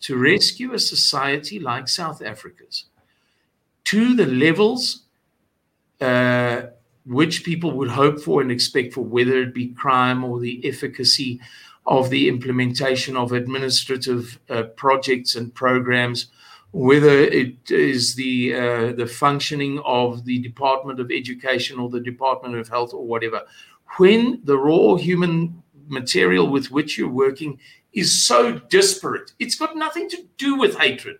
to 0.00 0.16
rescue 0.16 0.72
a 0.72 0.78
society 0.78 1.60
like 1.60 1.86
South 1.86 2.22
Africa's 2.22 2.86
to 3.84 4.16
the 4.16 4.26
levels 4.26 5.02
uh, 6.00 6.62
which 7.04 7.44
people 7.44 7.72
would 7.72 7.90
hope 7.90 8.18
for 8.18 8.40
and 8.40 8.50
expect 8.50 8.94
for, 8.94 9.02
whether 9.02 9.42
it 9.42 9.52
be 9.52 9.68
crime 9.68 10.24
or 10.24 10.40
the 10.40 10.66
efficacy 10.66 11.38
of 11.86 12.10
the 12.10 12.28
implementation 12.28 13.16
of 13.16 13.32
administrative 13.32 14.38
uh, 14.48 14.62
projects 14.76 15.34
and 15.34 15.54
programs, 15.54 16.28
whether 16.72 17.10
it 17.10 17.70
is 17.70 18.14
the 18.14 18.54
uh, 18.54 18.92
the 18.92 19.06
functioning 19.06 19.80
of 19.84 20.24
the 20.24 20.38
Department 20.40 20.98
of 20.98 21.10
Education 21.10 21.78
or 21.78 21.88
the 21.90 22.00
Department 22.00 22.56
of 22.56 22.68
Health 22.68 22.94
or 22.94 23.06
whatever. 23.06 23.42
When 23.98 24.40
the 24.44 24.58
raw 24.58 24.96
human 24.96 25.62
material 25.86 26.48
with 26.48 26.70
which 26.70 26.96
you're 26.98 27.08
working 27.08 27.60
is 27.92 28.26
so 28.26 28.58
disparate, 28.58 29.32
it's 29.38 29.54
got 29.54 29.76
nothing 29.76 30.08
to 30.08 30.24
do 30.38 30.56
with 30.56 30.78
hatred. 30.78 31.18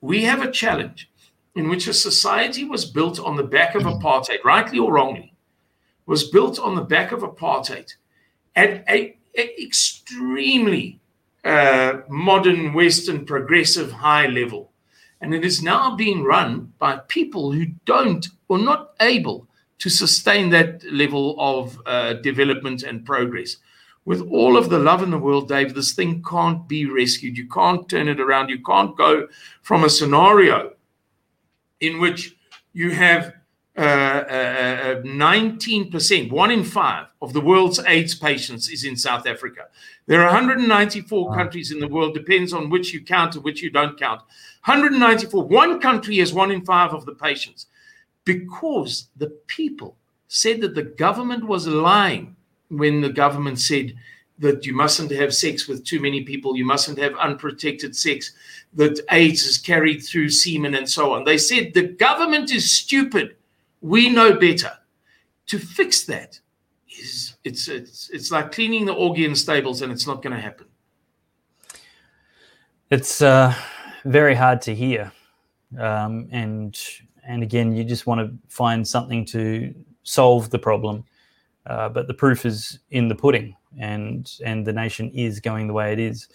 We 0.00 0.24
have 0.24 0.42
a 0.42 0.50
challenge 0.50 1.10
in 1.54 1.68
which 1.68 1.86
a 1.86 1.92
society 1.92 2.64
was 2.64 2.84
built 2.84 3.20
on 3.20 3.36
the 3.36 3.42
back 3.42 3.74
of 3.74 3.82
apartheid, 3.82 4.42
rightly 4.44 4.78
or 4.78 4.92
wrongly, 4.92 5.34
was 6.06 6.30
built 6.30 6.58
on 6.58 6.74
the 6.74 6.82
back 6.82 7.12
of 7.12 7.20
apartheid 7.20 7.94
at 8.56 8.84
a 8.88 9.17
extremely 9.38 11.00
uh, 11.44 12.00
modern, 12.08 12.72
Western, 12.72 13.24
progressive, 13.24 13.92
high 13.92 14.26
level. 14.26 14.72
And 15.20 15.34
it 15.34 15.44
is 15.44 15.62
now 15.62 15.96
being 15.96 16.22
run 16.22 16.72
by 16.78 16.98
people 17.08 17.52
who 17.52 17.66
don't 17.84 18.26
or 18.48 18.58
not 18.58 18.94
able 19.00 19.46
to 19.78 19.88
sustain 19.88 20.50
that 20.50 20.82
level 20.92 21.36
of 21.38 21.80
uh, 21.86 22.14
development 22.14 22.82
and 22.82 23.04
progress. 23.04 23.56
With 24.04 24.22
all 24.30 24.56
of 24.56 24.70
the 24.70 24.78
love 24.78 25.02
in 25.02 25.10
the 25.10 25.18
world, 25.18 25.48
Dave, 25.48 25.74
this 25.74 25.92
thing 25.92 26.22
can't 26.22 26.66
be 26.66 26.86
rescued. 26.86 27.36
You 27.36 27.48
can't 27.48 27.88
turn 27.88 28.08
it 28.08 28.20
around. 28.20 28.48
You 28.48 28.62
can't 28.62 28.96
go 28.96 29.28
from 29.62 29.84
a 29.84 29.90
scenario 29.90 30.72
in 31.80 32.00
which 32.00 32.34
you 32.72 32.90
have 32.90 33.34
Uh, 33.78 33.80
uh, 33.80 33.84
uh, 33.84 35.02
19%, 35.02 36.32
one 36.32 36.50
in 36.50 36.64
five 36.64 37.06
of 37.22 37.32
the 37.32 37.40
world's 37.40 37.78
AIDS 37.86 38.12
patients 38.12 38.68
is 38.68 38.82
in 38.82 38.96
South 38.96 39.24
Africa. 39.24 39.68
There 40.06 40.20
are 40.20 40.32
194 40.32 41.28
wow. 41.28 41.32
countries 41.36 41.70
in 41.70 41.78
the 41.78 41.86
world, 41.86 42.12
depends 42.12 42.52
on 42.52 42.70
which 42.70 42.92
you 42.92 43.00
count 43.00 43.36
and 43.36 43.44
which 43.44 43.62
you 43.62 43.70
don't 43.70 43.96
count. 43.96 44.22
194. 44.64 45.44
One 45.44 45.80
country 45.80 46.18
has 46.18 46.32
one 46.32 46.50
in 46.50 46.64
five 46.64 46.92
of 46.92 47.06
the 47.06 47.14
patients 47.14 47.66
because 48.24 49.10
the 49.16 49.28
people 49.46 49.94
said 50.26 50.60
that 50.62 50.74
the 50.74 50.82
government 50.82 51.44
was 51.44 51.68
lying 51.68 52.34
when 52.70 53.00
the 53.00 53.10
government 53.10 53.60
said 53.60 53.94
that 54.40 54.66
you 54.66 54.74
mustn't 54.74 55.12
have 55.12 55.32
sex 55.32 55.68
with 55.68 55.84
too 55.84 56.00
many 56.00 56.24
people, 56.24 56.56
you 56.56 56.64
mustn't 56.64 56.98
have 56.98 57.14
unprotected 57.14 57.94
sex, 57.94 58.32
that 58.74 59.00
AIDS 59.12 59.44
is 59.44 59.56
carried 59.56 60.00
through 60.00 60.30
semen 60.30 60.74
and 60.74 60.88
so 60.88 61.12
on. 61.12 61.22
They 61.22 61.38
said 61.38 61.74
the 61.74 61.86
government 61.86 62.50
is 62.50 62.72
stupid 62.72 63.36
we 63.80 64.08
know 64.08 64.34
better. 64.38 64.72
To 65.46 65.58
fix 65.58 66.04
that 66.04 66.38
is 67.00 67.36
it's 67.44 67.68
it's 67.68 68.10
it's 68.10 68.30
like 68.30 68.52
cleaning 68.52 68.84
the 68.84 68.94
Augean 68.94 69.36
stables, 69.36 69.82
and 69.82 69.90
it's 69.90 70.06
not 70.06 70.22
going 70.22 70.34
to 70.34 70.40
happen. 70.40 70.66
It's 72.90 73.22
uh, 73.22 73.54
very 74.04 74.34
hard 74.34 74.60
to 74.62 74.74
hear, 74.74 75.10
um, 75.78 76.28
and 76.30 76.78
and 77.24 77.42
again, 77.42 77.74
you 77.74 77.84
just 77.84 78.06
want 78.06 78.20
to 78.20 78.54
find 78.54 78.86
something 78.86 79.24
to 79.26 79.74
solve 80.02 80.50
the 80.50 80.58
problem. 80.58 81.04
Uh, 81.66 81.88
but 81.88 82.06
the 82.06 82.14
proof 82.14 82.46
is 82.46 82.78
in 82.90 83.08
the 83.08 83.14
pudding, 83.14 83.56
and 83.78 84.32
and 84.44 84.66
the 84.66 84.72
nation 84.72 85.10
is 85.14 85.40
going 85.40 85.66
the 85.66 85.72
way 85.72 85.92
it 85.92 85.98
is. 85.98 86.28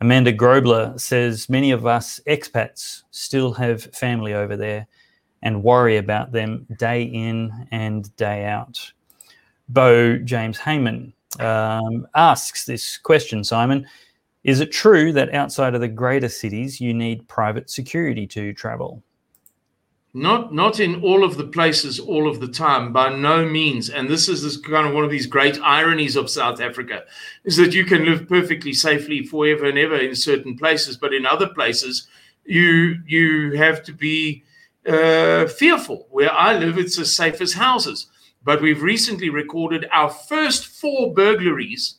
Amanda 0.00 0.32
Grobler 0.32 0.98
says 0.98 1.48
many 1.48 1.72
of 1.72 1.84
us 1.84 2.20
expats 2.26 3.02
still 3.10 3.52
have 3.52 3.82
family 3.94 4.32
over 4.32 4.56
there 4.56 4.86
and 5.42 5.62
worry 5.62 5.96
about 5.96 6.32
them 6.32 6.66
day 6.78 7.02
in 7.02 7.68
and 7.70 8.14
day 8.16 8.44
out. 8.44 8.92
Bo 9.68 10.18
James 10.18 10.58
Heyman 10.58 11.12
um, 11.40 12.06
asks 12.14 12.64
this 12.64 12.96
question, 12.96 13.44
Simon. 13.44 13.86
Is 14.44 14.60
it 14.60 14.72
true 14.72 15.12
that 15.12 15.34
outside 15.34 15.74
of 15.74 15.80
the 15.80 15.88
greater 15.88 16.28
cities, 16.28 16.80
you 16.80 16.94
need 16.94 17.28
private 17.28 17.68
security 17.68 18.26
to 18.28 18.52
travel? 18.54 19.02
not 20.14 20.54
not 20.54 20.80
in 20.80 21.02
all 21.02 21.22
of 21.22 21.36
the 21.36 21.46
places 21.46 22.00
all 22.00 22.28
of 22.28 22.40
the 22.40 22.48
time 22.48 22.92
by 22.92 23.14
no 23.14 23.44
means 23.44 23.90
and 23.90 24.08
this 24.08 24.28
is 24.28 24.42
this 24.42 24.56
kind 24.56 24.86
of 24.86 24.94
one 24.94 25.04
of 25.04 25.10
these 25.10 25.26
great 25.26 25.60
ironies 25.60 26.16
of 26.16 26.30
south 26.30 26.60
africa 26.60 27.04
is 27.44 27.56
that 27.56 27.74
you 27.74 27.84
can 27.84 28.06
live 28.06 28.26
perfectly 28.26 28.72
safely 28.72 29.22
forever 29.22 29.66
and 29.66 29.78
ever 29.78 29.96
in 29.96 30.14
certain 30.14 30.56
places 30.56 30.96
but 30.96 31.12
in 31.12 31.26
other 31.26 31.48
places 31.48 32.08
you 32.46 32.96
you 33.06 33.52
have 33.52 33.82
to 33.82 33.92
be 33.92 34.42
uh, 34.88 35.46
fearful 35.46 36.06
where 36.10 36.32
i 36.32 36.56
live 36.56 36.78
it's 36.78 36.98
as 36.98 37.14
safe 37.14 37.40
as 37.40 37.52
houses 37.52 38.08
but 38.44 38.62
we've 38.62 38.82
recently 38.82 39.30
recorded 39.30 39.86
our 39.92 40.08
first 40.08 40.66
four 40.66 41.12
burglaries 41.12 41.96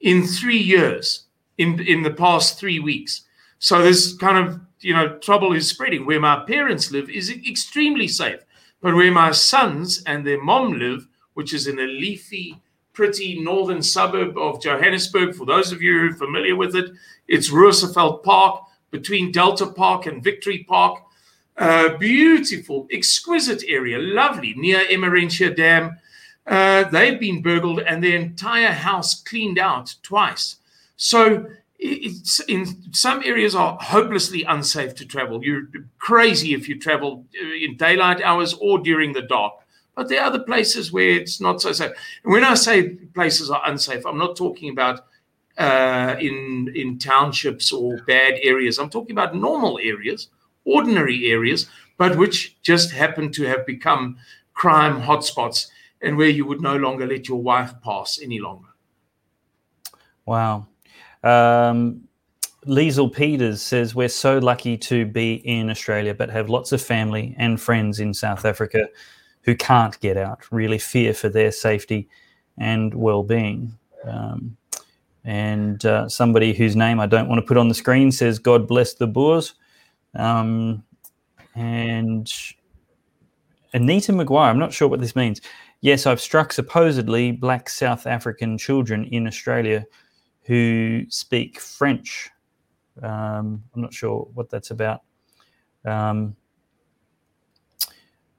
in 0.00 0.26
three 0.26 0.58
years 0.58 1.26
in 1.58 1.80
in 1.80 2.02
the 2.02 2.10
past 2.10 2.58
three 2.58 2.80
weeks 2.80 3.22
so 3.58 3.82
this 3.82 4.14
kind 4.14 4.38
of 4.38 4.60
you 4.80 4.94
know, 4.94 5.18
trouble 5.18 5.52
is 5.52 5.68
spreading. 5.68 6.06
Where 6.06 6.20
my 6.20 6.44
parents 6.46 6.90
live 6.90 7.08
is 7.10 7.30
extremely 7.30 8.08
safe. 8.08 8.40
But 8.80 8.94
where 8.94 9.10
my 9.10 9.32
sons 9.32 10.02
and 10.06 10.26
their 10.26 10.42
mom 10.42 10.74
live, 10.74 11.06
which 11.34 11.54
is 11.54 11.66
in 11.66 11.78
a 11.78 11.86
leafy, 11.86 12.60
pretty 12.92 13.42
northern 13.42 13.82
suburb 13.82 14.38
of 14.38 14.62
Johannesburg, 14.62 15.34
for 15.34 15.44
those 15.44 15.72
of 15.72 15.82
you 15.82 15.98
who 15.98 16.10
are 16.10 16.14
familiar 16.14 16.56
with 16.56 16.76
it, 16.76 16.90
it's 17.26 17.50
Roosevelt 17.50 18.22
Park 18.22 18.62
between 18.90 19.32
Delta 19.32 19.66
Park 19.66 20.06
and 20.06 20.22
Victory 20.22 20.64
Park. 20.68 21.02
Uh, 21.58 21.96
beautiful, 21.96 22.86
exquisite 22.90 23.64
area, 23.66 23.98
lovely, 23.98 24.54
near 24.56 24.80
Emmarentia 24.90 25.56
Dam. 25.56 25.96
Uh, 26.46 26.84
they've 26.84 27.18
been 27.18 27.42
burgled 27.42 27.80
and 27.80 28.04
their 28.04 28.16
entire 28.16 28.72
house 28.72 29.22
cleaned 29.22 29.58
out 29.58 29.94
twice. 30.02 30.56
So 30.96 31.46
it's 31.78 32.40
in 32.40 32.92
some 32.92 33.22
areas 33.24 33.54
are 33.54 33.76
hopelessly 33.80 34.44
unsafe 34.44 34.94
to 34.96 35.06
travel. 35.06 35.44
You're 35.44 35.68
crazy 35.98 36.54
if 36.54 36.68
you 36.68 36.78
travel 36.78 37.24
uh, 37.42 37.54
in 37.54 37.76
daylight 37.76 38.20
hours 38.22 38.54
or 38.54 38.78
during 38.78 39.12
the 39.12 39.22
dark. 39.22 39.54
But 39.94 40.08
there 40.08 40.20
are 40.20 40.26
other 40.26 40.40
places 40.40 40.92
where 40.92 41.10
it's 41.10 41.40
not 41.40 41.62
so 41.62 41.72
safe. 41.72 41.92
And 42.22 42.32
when 42.32 42.44
I 42.44 42.54
say 42.54 42.90
places 43.14 43.50
are 43.50 43.62
unsafe, 43.64 44.04
I'm 44.04 44.18
not 44.18 44.36
talking 44.36 44.70
about 44.70 45.06
uh, 45.56 46.16
in 46.20 46.70
in 46.74 46.98
townships 46.98 47.72
or 47.72 47.96
bad 48.06 48.34
areas. 48.42 48.78
I'm 48.78 48.90
talking 48.90 49.12
about 49.12 49.34
normal 49.34 49.78
areas, 49.82 50.28
ordinary 50.66 51.30
areas, 51.30 51.68
but 51.96 52.18
which 52.18 52.60
just 52.62 52.90
happen 52.90 53.32
to 53.32 53.44
have 53.44 53.64
become 53.64 54.18
crime 54.52 55.00
hotspots 55.00 55.68
and 56.02 56.16
where 56.16 56.28
you 56.28 56.44
would 56.44 56.60
no 56.60 56.76
longer 56.76 57.06
let 57.06 57.28
your 57.28 57.40
wife 57.40 57.72
pass 57.82 58.20
any 58.22 58.38
longer. 58.38 58.68
Wow. 60.26 60.66
Um, 61.22 62.06
Liesel 62.66 63.14
Peters 63.14 63.62
says, 63.62 63.94
We're 63.94 64.08
so 64.08 64.38
lucky 64.38 64.76
to 64.78 65.06
be 65.06 65.34
in 65.34 65.70
Australia, 65.70 66.14
but 66.14 66.30
have 66.30 66.50
lots 66.50 66.72
of 66.72 66.82
family 66.82 67.34
and 67.38 67.60
friends 67.60 68.00
in 68.00 68.12
South 68.12 68.44
Africa 68.44 68.88
who 69.42 69.54
can't 69.54 69.98
get 70.00 70.16
out, 70.16 70.40
really 70.50 70.78
fear 70.78 71.14
for 71.14 71.28
their 71.28 71.52
safety 71.52 72.08
and 72.58 72.92
well 72.94 73.22
being. 73.22 73.72
Um, 74.04 74.56
and 75.24 75.84
uh, 75.84 76.08
somebody 76.08 76.52
whose 76.52 76.76
name 76.76 77.00
I 77.00 77.06
don't 77.06 77.28
want 77.28 77.40
to 77.40 77.46
put 77.46 77.56
on 77.56 77.68
the 77.68 77.74
screen 77.74 78.12
says, 78.12 78.38
God 78.38 78.66
bless 78.66 78.94
the 78.94 79.06
Boers. 79.06 79.54
Um, 80.16 80.82
and 81.54 82.32
Anita 83.72 84.12
McGuire, 84.12 84.48
I'm 84.48 84.58
not 84.58 84.72
sure 84.72 84.88
what 84.88 85.00
this 85.00 85.16
means. 85.16 85.40
Yes, 85.80 86.06
I've 86.06 86.20
struck 86.20 86.52
supposedly 86.52 87.32
black 87.32 87.68
South 87.68 88.06
African 88.06 88.58
children 88.58 89.04
in 89.04 89.26
Australia 89.26 89.84
who 90.42 91.04
speak 91.08 91.60
French. 91.60 92.30
Um, 93.02 93.62
I'm 93.74 93.82
not 93.82 93.92
sure 93.92 94.28
what 94.34 94.48
that's 94.48 94.70
about. 94.70 95.02
Um, 95.84 96.36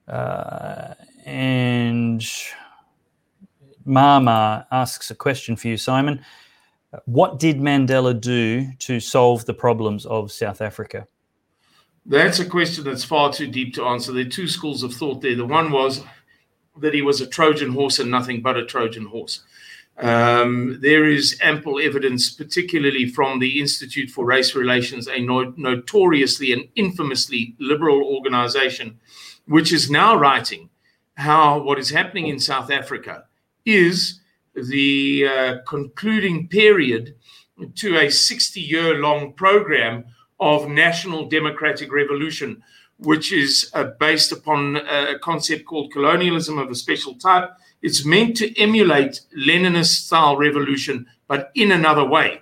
uh, 0.07 0.93
and 1.25 2.25
Mama 3.85 4.65
asks 4.71 5.11
a 5.11 5.15
question 5.15 5.55
for 5.55 5.67
you, 5.67 5.77
Simon. 5.77 6.23
What 7.05 7.39
did 7.39 7.57
Mandela 7.57 8.19
do 8.19 8.71
to 8.79 8.99
solve 8.99 9.45
the 9.45 9.53
problems 9.53 10.05
of 10.05 10.31
South 10.31 10.61
Africa? 10.61 11.05
That's 12.09 12.39
a 12.39 12.45
question 12.45 12.85
that's 12.85 13.03
far 13.03 13.33
too 13.33 13.47
deep 13.47 13.73
to 13.73 13.83
answer. 13.83 14.13
There 14.13 14.25
are 14.25 14.29
two 14.29 14.47
schools 14.47 14.81
of 14.81 14.93
thought 14.93 15.21
there. 15.21 15.35
The 15.35 15.45
one 15.45 15.71
was 15.71 16.01
that 16.77 16.93
he 16.93 17.01
was 17.01 17.19
a 17.19 17.27
Trojan 17.27 17.73
horse 17.73 17.99
and 17.99 18.09
nothing 18.09 18.41
but 18.41 18.55
a 18.55 18.65
Trojan 18.65 19.07
horse. 19.07 19.43
Um, 19.97 20.79
there 20.81 21.05
is 21.05 21.37
ample 21.41 21.79
evidence, 21.79 22.29
particularly 22.29 23.09
from 23.09 23.39
the 23.39 23.59
Institute 23.59 24.09
for 24.09 24.25
Race 24.25 24.55
Relations, 24.55 25.07
a 25.07 25.19
no- 25.19 25.53
notoriously 25.57 26.53
and 26.53 26.69
infamously 26.75 27.55
liberal 27.59 28.01
organization, 28.03 28.99
which 29.45 29.73
is 29.73 29.89
now 29.89 30.15
writing 30.15 30.69
how 31.15 31.59
what 31.59 31.79
is 31.79 31.89
happening 31.89 32.27
in 32.27 32.39
South 32.39 32.71
Africa 32.71 33.25
is 33.65 34.21
the 34.53 35.27
uh, 35.27 35.57
concluding 35.67 36.47
period 36.47 37.15
to 37.75 37.97
a 37.97 38.09
60 38.09 38.61
year 38.61 38.95
long 38.95 39.33
program 39.33 40.05
of 40.39 40.69
national 40.69 41.27
democratic 41.27 41.91
revolution, 41.91 42.63
which 42.97 43.31
is 43.31 43.69
uh, 43.73 43.85
based 43.99 44.31
upon 44.31 44.77
a 44.77 45.17
concept 45.19 45.65
called 45.65 45.91
colonialism 45.91 46.57
of 46.57 46.69
a 46.69 46.75
special 46.75 47.15
type 47.15 47.51
it's 47.81 48.05
meant 48.05 48.35
to 48.37 48.59
emulate 48.59 49.21
Leninist 49.37 50.05
style 50.05 50.35
revolution, 50.35 51.05
but 51.27 51.51
in 51.55 51.71
another 51.71 52.05
way. 52.05 52.41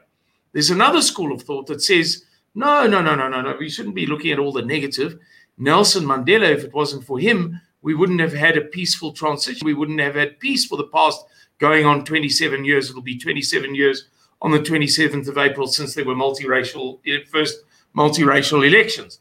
There's 0.54 0.70
another 0.70 1.02
school 1.02 1.34
of 1.34 1.42
thought 1.42 1.68
that 1.68 1.82
says, 1.82 2.24
no, 2.54 2.88
no, 2.88 3.02
no, 3.02 3.16
no, 3.16 3.28
no, 3.28 3.42
no. 3.42 3.56
We 3.60 3.70
shouldn't 3.70 3.96
be 3.96 4.06
looking 4.06 4.32
at 4.32 4.40
all 4.40 4.54
the 4.54 4.62
negative. 4.62 5.20
Nelson 5.58 6.06
Mandela, 6.06 6.50
if 6.50 6.64
it 6.64 6.74
wasn't 6.74 7.04
for 7.04 7.20
him, 7.20 7.60
we 7.82 7.94
wouldn't 7.94 8.22
have 8.22 8.34
had 8.34 8.58
a 8.58 8.62
peaceful 8.62 9.12
transition. 9.12 9.66
We 9.66 9.74
wouldn't 9.74 10.00
have 10.00 10.16
had 10.16 10.40
peace 10.40 10.66
for 10.66 10.78
the 10.78 10.88
past 10.88 11.26
going 11.60 11.86
on 11.86 12.06
27 12.06 12.64
years. 12.64 12.90
It'll 12.90 13.02
be 13.02 13.18
27 13.18 13.76
years 13.76 14.08
on 14.42 14.52
the 14.52 14.60
27th 14.60 15.28
of 15.28 15.38
April 15.38 15.68
since 15.68 15.94
there 15.94 16.06
were 16.06 16.16
multiracial 16.16 17.00
first 17.28 17.60
multiracial 17.96 18.66
elections. 18.66 19.20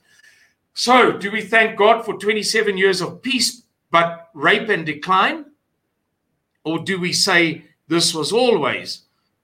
So, 0.74 1.12
do 1.12 1.30
we 1.30 1.42
thank 1.42 1.78
God 1.78 2.04
for 2.04 2.18
27 2.18 2.76
years 2.76 3.00
of 3.00 3.22
peace 3.22 3.62
but 3.90 4.28
rape 4.34 4.68
and 4.68 4.84
decline? 4.84 5.46
Or 6.64 6.78
do 6.78 6.98
we 6.98 7.12
say 7.12 7.64
this 7.86 8.14
was 8.14 8.32
always 8.32 9.02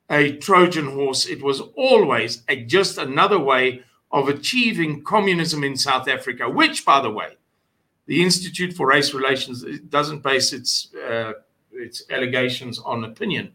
a 0.09 0.37
Trojan 0.39 0.87
horse? 0.87 1.27
It 1.27 1.43
was 1.43 1.61
always 1.77 2.43
a, 2.49 2.65
just 2.65 2.99
another 2.99 3.39
way 3.39 3.85
of 4.11 4.29
achieving 4.29 5.05
communism 5.05 5.63
in 5.63 5.77
South 5.77 6.09
Africa, 6.09 6.49
which, 6.49 6.85
by 6.85 7.01
the 7.01 7.11
way, 7.11 7.37
the 8.07 8.23
Institute 8.23 8.73
for 8.73 8.89
Race 8.89 9.15
Relations 9.15 9.65
doesn't 9.89 10.25
base 10.25 10.53
its, 10.53 10.93
uh, 10.97 11.35
its 11.73 12.03
allegations 12.11 12.81
on 12.81 13.05
opinion 13.05 13.53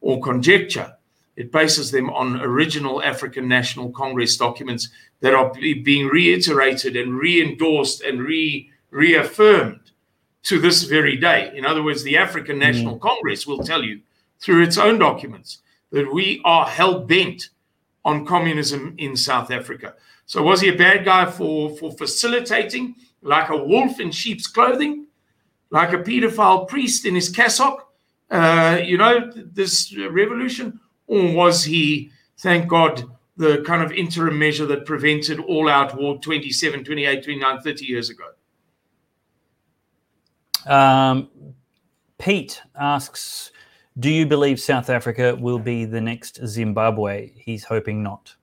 or 0.00 0.20
conjecture. 0.20 0.95
It 1.36 1.52
bases 1.52 1.90
them 1.90 2.08
on 2.10 2.40
original 2.40 3.02
African 3.02 3.46
National 3.46 3.90
Congress 3.90 4.36
documents 4.36 4.88
that 5.20 5.34
are 5.34 5.52
being 5.52 6.06
reiterated 6.08 6.96
and 6.96 7.18
re 7.18 7.42
endorsed 7.42 8.02
and 8.02 8.22
re 8.22 8.70
reaffirmed 8.90 9.90
to 10.44 10.58
this 10.58 10.84
very 10.84 11.16
day. 11.16 11.52
In 11.54 11.66
other 11.66 11.82
words, 11.82 12.02
the 12.02 12.16
African 12.16 12.58
National 12.58 12.96
mm. 12.96 13.00
Congress 13.00 13.46
will 13.46 13.58
tell 13.58 13.82
you 13.82 14.00
through 14.40 14.62
its 14.62 14.78
own 14.78 14.98
documents 14.98 15.58
that 15.90 16.12
we 16.12 16.40
are 16.44 16.66
hell 16.66 17.00
bent 17.00 17.50
on 18.04 18.24
communism 18.24 18.94
in 18.98 19.16
South 19.16 19.50
Africa. 19.50 19.94
So, 20.24 20.42
was 20.42 20.60
he 20.60 20.68
a 20.68 20.76
bad 20.76 21.04
guy 21.04 21.30
for, 21.30 21.76
for 21.76 21.92
facilitating, 21.92 22.94
like 23.22 23.50
a 23.50 23.56
wolf 23.56 24.00
in 24.00 24.10
sheep's 24.10 24.46
clothing, 24.46 25.06
like 25.70 25.92
a 25.92 25.98
pedophile 25.98 26.68
priest 26.68 27.04
in 27.04 27.14
his 27.14 27.28
cassock, 27.28 27.92
uh, 28.30 28.80
you 28.82 28.98
know, 28.98 29.30
this 29.34 29.96
revolution? 29.96 30.80
Or 31.06 31.32
was 31.32 31.64
he, 31.64 32.10
thank 32.38 32.68
God, 32.68 33.04
the 33.36 33.62
kind 33.66 33.82
of 33.82 33.92
interim 33.92 34.38
measure 34.38 34.66
that 34.66 34.86
prevented 34.86 35.38
all 35.40 35.68
out 35.68 35.96
war 35.96 36.18
27, 36.18 36.84
28, 36.84 37.24
29, 37.24 37.60
30 37.60 37.84
years 37.84 38.10
ago? 38.10 38.24
Um, 40.66 41.28
Pete 42.18 42.60
asks, 42.78 43.52
do 43.98 44.10
you 44.10 44.26
believe 44.26 44.60
South 44.60 44.90
Africa 44.90 45.36
will 45.36 45.58
be 45.58 45.84
the 45.84 46.00
next 46.00 46.44
Zimbabwe? 46.46 47.32
He's 47.34 47.64
hoping 47.64 48.02
not. 48.02 48.34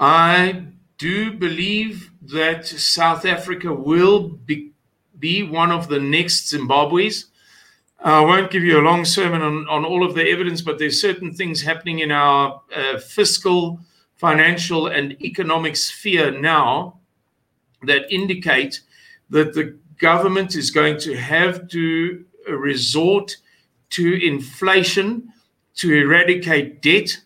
I 0.00 0.64
do 0.96 1.32
believe 1.32 2.10
that 2.22 2.66
South 2.66 3.24
Africa 3.24 3.72
will 3.72 4.28
be, 4.28 4.72
be 5.18 5.42
one 5.42 5.70
of 5.70 5.88
the 5.88 6.00
next 6.00 6.48
Zimbabwe's. 6.48 7.26
I 8.00 8.20
won't 8.20 8.50
give 8.50 8.62
you 8.62 8.78
a 8.78 8.82
long 8.82 9.04
sermon 9.04 9.42
on, 9.42 9.66
on 9.68 9.84
all 9.84 10.04
of 10.04 10.14
the 10.14 10.28
evidence, 10.28 10.62
but 10.62 10.78
there's 10.78 11.00
certain 11.00 11.32
things 11.34 11.60
happening 11.60 11.98
in 11.98 12.12
our 12.12 12.62
uh, 12.74 12.98
fiscal, 12.98 13.80
financial, 14.16 14.86
and 14.86 15.20
economic 15.22 15.74
sphere 15.74 16.30
now 16.30 17.00
that 17.82 18.12
indicate 18.12 18.80
that 19.30 19.52
the 19.52 19.76
government 19.98 20.54
is 20.54 20.70
going 20.70 20.98
to 21.00 21.16
have 21.16 21.68
to 21.68 22.24
resort 22.48 23.36
to 23.90 24.26
inflation 24.26 25.32
to 25.74 25.92
eradicate 25.92 26.82
debt, 26.82 27.16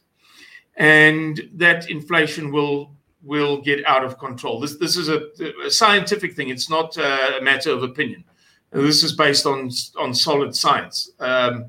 and 0.76 1.48
that 1.54 1.90
inflation 1.90 2.50
will 2.50 2.92
will 3.24 3.60
get 3.62 3.84
out 3.86 4.04
of 4.04 4.18
control. 4.18 4.58
This 4.58 4.76
this 4.76 4.96
is 4.96 5.08
a, 5.08 5.28
a 5.64 5.70
scientific 5.70 6.34
thing. 6.34 6.48
It's 6.48 6.70
not 6.70 6.96
a 6.96 7.40
matter 7.42 7.70
of 7.70 7.82
opinion. 7.82 8.24
This 8.72 9.04
is 9.04 9.12
based 9.12 9.44
on 9.44 9.70
on 9.98 10.14
solid 10.14 10.56
science. 10.56 11.10
Um, 11.20 11.66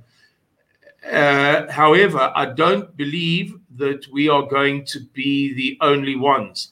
uh, 1.12 1.70
however, 1.70 2.32
I 2.34 2.46
don't 2.46 2.96
believe 2.96 3.56
that 3.76 4.08
we 4.10 4.30
are 4.30 4.44
going 4.44 4.86
to 4.86 5.02
be 5.14 5.54
the 5.54 5.78
only 5.82 6.16
ones. 6.16 6.72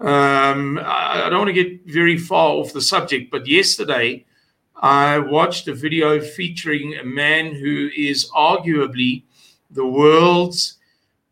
Um, 0.00 0.78
I, 0.78 1.26
I 1.26 1.28
don't 1.28 1.38
want 1.38 1.54
to 1.54 1.64
get 1.64 1.86
very 1.86 2.18
far 2.18 2.50
off 2.50 2.72
the 2.72 2.80
subject, 2.80 3.30
but 3.30 3.46
yesterday 3.46 4.24
I 4.74 5.18
watched 5.18 5.68
a 5.68 5.74
video 5.74 6.20
featuring 6.20 6.96
a 6.96 7.04
man 7.04 7.54
who 7.54 7.90
is 7.96 8.30
arguably 8.30 9.24
the 9.70 9.86
world's 9.86 10.78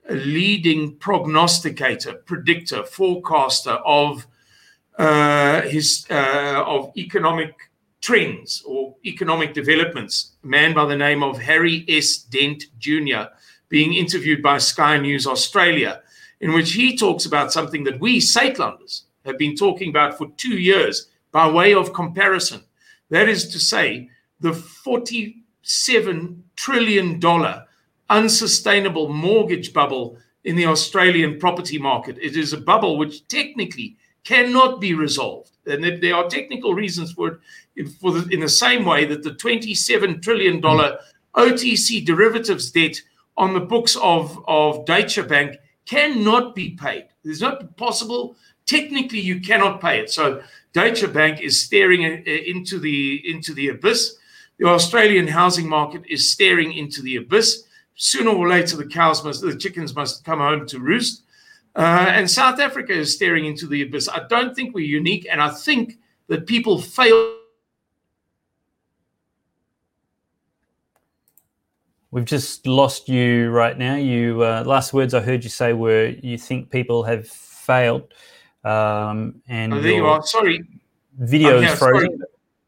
leading 0.08 0.96
prognosticator, 0.96 2.14
predictor, 2.14 2.84
forecaster 2.84 3.78
of 3.84 4.26
uh, 4.98 5.62
his 5.62 6.06
uh, 6.10 6.62
of 6.64 6.92
economic 6.96 7.65
trends 8.00 8.62
or 8.66 8.94
economic 9.04 9.54
developments. 9.54 10.32
A 10.44 10.46
man 10.46 10.74
by 10.74 10.84
the 10.84 10.96
name 10.96 11.22
of 11.22 11.38
Harry 11.38 11.84
S. 11.88 12.18
Dent 12.18 12.64
Jr. 12.78 13.24
being 13.68 13.94
interviewed 13.94 14.42
by 14.42 14.58
Sky 14.58 14.98
News 14.98 15.26
Australia, 15.26 16.02
in 16.40 16.52
which 16.52 16.72
he 16.72 16.96
talks 16.96 17.26
about 17.26 17.52
something 17.52 17.84
that 17.84 18.00
we 18.00 18.20
Suidlanders 18.20 19.02
have 19.24 19.38
been 19.38 19.56
talking 19.56 19.90
about 19.90 20.16
for 20.16 20.28
two 20.36 20.58
years 20.58 21.08
by 21.32 21.48
way 21.48 21.74
of 21.74 21.92
comparison. 21.92 22.62
That 23.10 23.28
is 23.28 23.48
to 23.48 23.58
say, 23.58 24.10
the 24.40 24.52
$47 24.52 26.40
trillion 26.56 27.20
unsustainable 28.08 29.08
mortgage 29.08 29.72
bubble 29.72 30.18
in 30.44 30.56
the 30.56 30.66
Australian 30.66 31.38
property 31.38 31.78
market. 31.78 32.18
It 32.20 32.36
is 32.36 32.52
a 32.52 32.60
bubble 32.60 32.98
which 32.98 33.26
technically 33.26 33.96
cannot 34.24 34.80
be 34.80 34.94
resolved. 34.94 35.55
And 35.66 36.02
there 36.02 36.14
are 36.14 36.28
technical 36.28 36.74
reasons 36.74 37.12
for 37.12 37.40
it 37.76 37.88
for 38.00 38.12
the, 38.12 38.32
in 38.32 38.40
the 38.40 38.48
same 38.48 38.84
way 38.84 39.04
that 39.06 39.22
the 39.22 39.30
$27 39.30 40.22
trillion 40.22 40.60
OTC 40.62 42.04
derivatives 42.04 42.70
debt 42.70 43.00
on 43.36 43.52
the 43.52 43.60
books 43.60 43.96
of, 43.96 44.42
of 44.48 44.86
Deutsche 44.86 45.26
Bank 45.28 45.56
cannot 45.84 46.54
be 46.54 46.70
paid. 46.70 47.08
It's 47.24 47.40
not 47.40 47.76
possible. 47.76 48.36
Technically, 48.64 49.20
you 49.20 49.40
cannot 49.40 49.80
pay 49.80 50.00
it. 50.00 50.10
So 50.10 50.42
Deutsche 50.72 51.12
Bank 51.12 51.40
is 51.40 51.62
staring 51.62 52.04
uh, 52.04 52.30
into 52.30 52.78
the 52.78 53.22
into 53.30 53.54
the 53.54 53.68
abyss. 53.68 54.16
The 54.58 54.66
Australian 54.66 55.28
housing 55.28 55.68
market 55.68 56.02
is 56.08 56.30
staring 56.30 56.72
into 56.72 57.02
the 57.02 57.16
abyss 57.16 57.66
sooner 57.96 58.30
or 58.30 58.48
later 58.48 58.76
the 58.76 58.86
cows 58.86 59.24
must, 59.24 59.40
the 59.40 59.56
chickens 59.56 59.94
must 59.94 60.24
come 60.24 60.38
home 60.38 60.66
to 60.66 60.78
roost. 60.78 61.22
Uh, 61.76 62.06
and 62.08 62.30
South 62.30 62.58
Africa 62.58 62.92
is 62.92 63.12
staring 63.12 63.44
into 63.44 63.66
the 63.66 63.82
abyss. 63.82 64.08
I 64.08 64.26
don't 64.28 64.56
think 64.56 64.74
we're 64.74 64.86
unique, 64.86 65.26
and 65.30 65.42
I 65.42 65.50
think 65.50 65.98
that 66.28 66.46
people 66.46 66.80
fail. 66.80 67.34
We've 72.10 72.24
just 72.24 72.66
lost 72.66 73.10
you 73.10 73.50
right 73.50 73.76
now. 73.76 73.96
You 73.96 74.42
uh, 74.42 74.64
last 74.66 74.94
words 74.94 75.12
I 75.12 75.20
heard 75.20 75.44
you 75.44 75.50
say 75.50 75.74
were 75.74 76.14
you 76.22 76.38
think 76.38 76.70
people 76.70 77.02
have 77.02 77.28
failed, 77.28 78.14
um, 78.64 79.42
and 79.46 79.74
oh, 79.74 79.80
there 79.82 79.92
you 79.92 80.06
are. 80.06 80.22
Sorry, 80.22 80.64
video 81.18 81.60
is 81.60 81.78
frozen. 81.78 82.08
Sorry. 82.08 82.20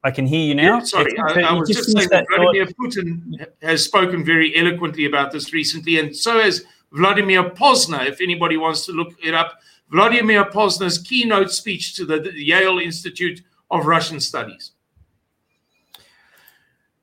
I 0.05 0.11
can 0.11 0.27
hear 0.27 0.41
you 0.41 0.55
now. 0.55 0.79
Yeah, 0.79 0.85
sorry, 0.85 1.19
I, 1.19 1.41
I, 1.41 1.53
was 1.55 1.69
just 1.69 1.91
saying 1.91 2.09
that 2.11 2.27
Vladimir 2.35 2.67
Putin 2.67 3.47
has 3.63 3.85
spoken 3.85 4.25
very 4.25 4.55
eloquently 4.55 5.07
about 5.07 5.33
this 5.33 5.53
recently, 5.55 5.99
and 5.99 6.15
so 6.15 6.41
has 6.41 6.65
Vladimir 6.93 7.51
Pozner. 7.51 8.07
If 8.07 8.21
anybody 8.21 8.57
wants 8.57 8.87
to 8.87 8.93
look 8.93 9.15
it 9.23 9.35
up, 9.35 9.61
Vladimir 9.91 10.45
Pozner's 10.45 10.99
keynote 10.99 11.51
speech 11.51 11.95
to 11.97 12.05
the, 12.05 12.21
the 12.21 12.33
Yale 12.33 12.79
Institute 12.79 13.43
of 13.71 13.87
Russian 13.87 14.21
Studies. 14.21 14.73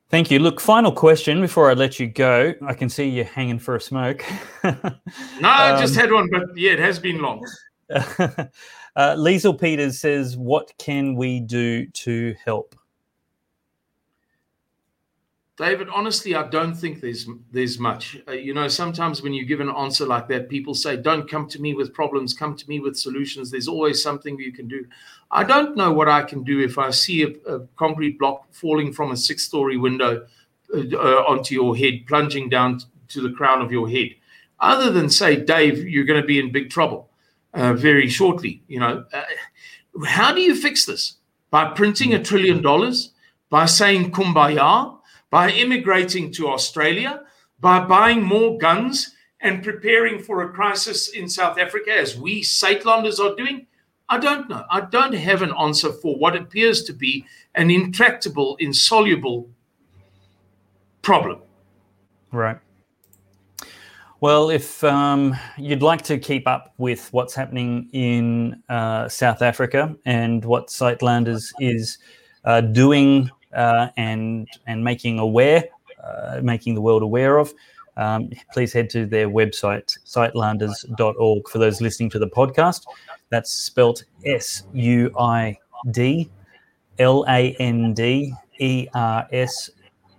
Thank 0.08 0.30
you. 0.30 0.38
Look, 0.38 0.60
final 0.60 0.92
question 0.92 1.40
before 1.40 1.68
I 1.68 1.74
let 1.74 1.98
you 1.98 2.06
go. 2.06 2.54
I 2.64 2.74
can 2.74 2.88
see 2.88 3.08
you 3.08 3.24
hanging 3.24 3.58
for 3.58 3.74
a 3.74 3.80
smoke. 3.80 4.24
no, 4.64 4.72
I 5.42 5.72
um, 5.72 5.80
just 5.80 5.96
had 5.96 6.12
one, 6.12 6.28
but 6.30 6.56
yeah, 6.56 6.72
it 6.72 6.78
has 6.78 7.00
been 7.00 7.20
long. 7.20 7.44
uh, 7.90 8.46
Liesel 8.96 9.60
Peters 9.60 10.00
says, 10.00 10.36
What 10.36 10.72
can 10.78 11.16
we 11.16 11.40
do 11.40 11.86
to 11.88 12.36
help? 12.44 12.76
David, 15.56 15.88
honestly, 15.88 16.34
I 16.34 16.46
don't 16.48 16.74
think 16.74 17.00
there's 17.00 17.26
there's 17.50 17.78
much. 17.78 18.18
Uh, 18.28 18.32
you 18.32 18.52
know, 18.52 18.68
sometimes 18.68 19.22
when 19.22 19.32
you 19.32 19.46
give 19.46 19.60
an 19.60 19.70
answer 19.70 20.04
like 20.04 20.28
that, 20.28 20.50
people 20.50 20.74
say, 20.74 20.98
"Don't 20.98 21.30
come 21.30 21.48
to 21.48 21.58
me 21.58 21.72
with 21.72 21.94
problems. 21.94 22.34
Come 22.34 22.54
to 22.56 22.68
me 22.68 22.78
with 22.78 22.94
solutions." 22.98 23.50
There's 23.50 23.66
always 23.66 24.02
something 24.02 24.38
you 24.38 24.52
can 24.52 24.68
do. 24.68 24.86
I 25.30 25.44
don't 25.44 25.74
know 25.74 25.92
what 25.92 26.10
I 26.10 26.24
can 26.24 26.44
do 26.44 26.60
if 26.60 26.76
I 26.76 26.90
see 26.90 27.22
a, 27.22 27.28
a 27.50 27.60
concrete 27.76 28.18
block 28.18 28.46
falling 28.52 28.92
from 28.92 29.12
a 29.12 29.16
six-story 29.16 29.78
window 29.78 30.26
uh, 30.74 30.80
uh, 30.92 31.24
onto 31.26 31.54
your 31.54 31.74
head, 31.74 32.04
plunging 32.06 32.50
down 32.50 32.80
to 33.08 33.22
the 33.22 33.30
crown 33.30 33.62
of 33.62 33.72
your 33.72 33.88
head, 33.88 34.10
other 34.60 34.90
than 34.90 35.08
say, 35.08 35.36
"Dave, 35.36 35.88
you're 35.88 36.04
going 36.04 36.20
to 36.20 36.26
be 36.26 36.38
in 36.38 36.52
big 36.52 36.68
trouble 36.68 37.08
uh, 37.54 37.72
very 37.72 38.08
shortly." 38.08 38.62
You 38.68 38.80
know, 38.80 39.04
uh, 39.10 39.24
how 40.04 40.34
do 40.34 40.42
you 40.42 40.54
fix 40.54 40.84
this? 40.84 41.14
By 41.50 41.70
printing 41.70 42.12
a 42.12 42.22
trillion 42.22 42.60
dollars? 42.60 43.12
By 43.48 43.64
saying 43.64 44.12
"Kumbaya"? 44.12 44.95
By 45.30 45.50
immigrating 45.50 46.32
to 46.32 46.48
Australia, 46.48 47.22
by 47.60 47.84
buying 47.84 48.22
more 48.22 48.58
guns 48.58 49.14
and 49.40 49.62
preparing 49.62 50.22
for 50.22 50.42
a 50.42 50.52
crisis 50.52 51.08
in 51.08 51.28
South 51.28 51.58
Africa, 51.58 51.92
as 51.92 52.16
we 52.16 52.42
Suidlanders 52.42 53.18
are 53.20 53.36
doing? 53.36 53.66
I 54.08 54.18
don't 54.18 54.48
know. 54.48 54.64
I 54.70 54.82
don't 54.82 55.14
have 55.14 55.42
an 55.42 55.52
answer 55.58 55.92
for 55.92 56.16
what 56.16 56.36
appears 56.36 56.84
to 56.84 56.92
be 56.92 57.24
an 57.54 57.70
intractable, 57.70 58.56
insoluble 58.60 59.50
problem. 61.02 61.40
Right. 62.32 62.58
Well, 64.20 64.50
if 64.50 64.82
um, 64.82 65.36
you'd 65.58 65.82
like 65.82 66.02
to 66.02 66.18
keep 66.18 66.48
up 66.48 66.72
with 66.78 67.12
what's 67.12 67.34
happening 67.34 67.88
in 67.92 68.62
uh, 68.68 69.08
South 69.08 69.42
Africa 69.42 69.94
and 70.06 70.44
what 70.44 70.68
Suidlanders 70.68 71.52
is 71.60 71.98
uh, 72.44 72.62
doing 72.62 73.30
uh, 73.56 73.88
and 73.96 74.46
and 74.66 74.84
making 74.84 75.18
aware, 75.18 75.64
uh, 76.04 76.40
making 76.42 76.74
the 76.74 76.80
world 76.80 77.02
aware 77.02 77.38
of, 77.38 77.52
um, 77.96 78.30
please 78.52 78.72
head 78.72 78.90
to 78.90 79.06
their 79.06 79.28
website, 79.28 79.98
suidlanders.org. 80.04 81.48
For 81.48 81.58
those 81.58 81.80
listening 81.80 82.10
to 82.10 82.18
the 82.18 82.28
podcast, 82.28 82.84
that's 83.30 83.52
spelt 83.52 84.04
S 84.24 84.64
U 84.74 85.10
I 85.18 85.58
D 85.90 86.30
L 86.98 87.24
A 87.28 87.54
N 87.58 87.94
D 87.94 88.32
E 88.58 88.86
R 88.94 89.26
S 89.32 89.70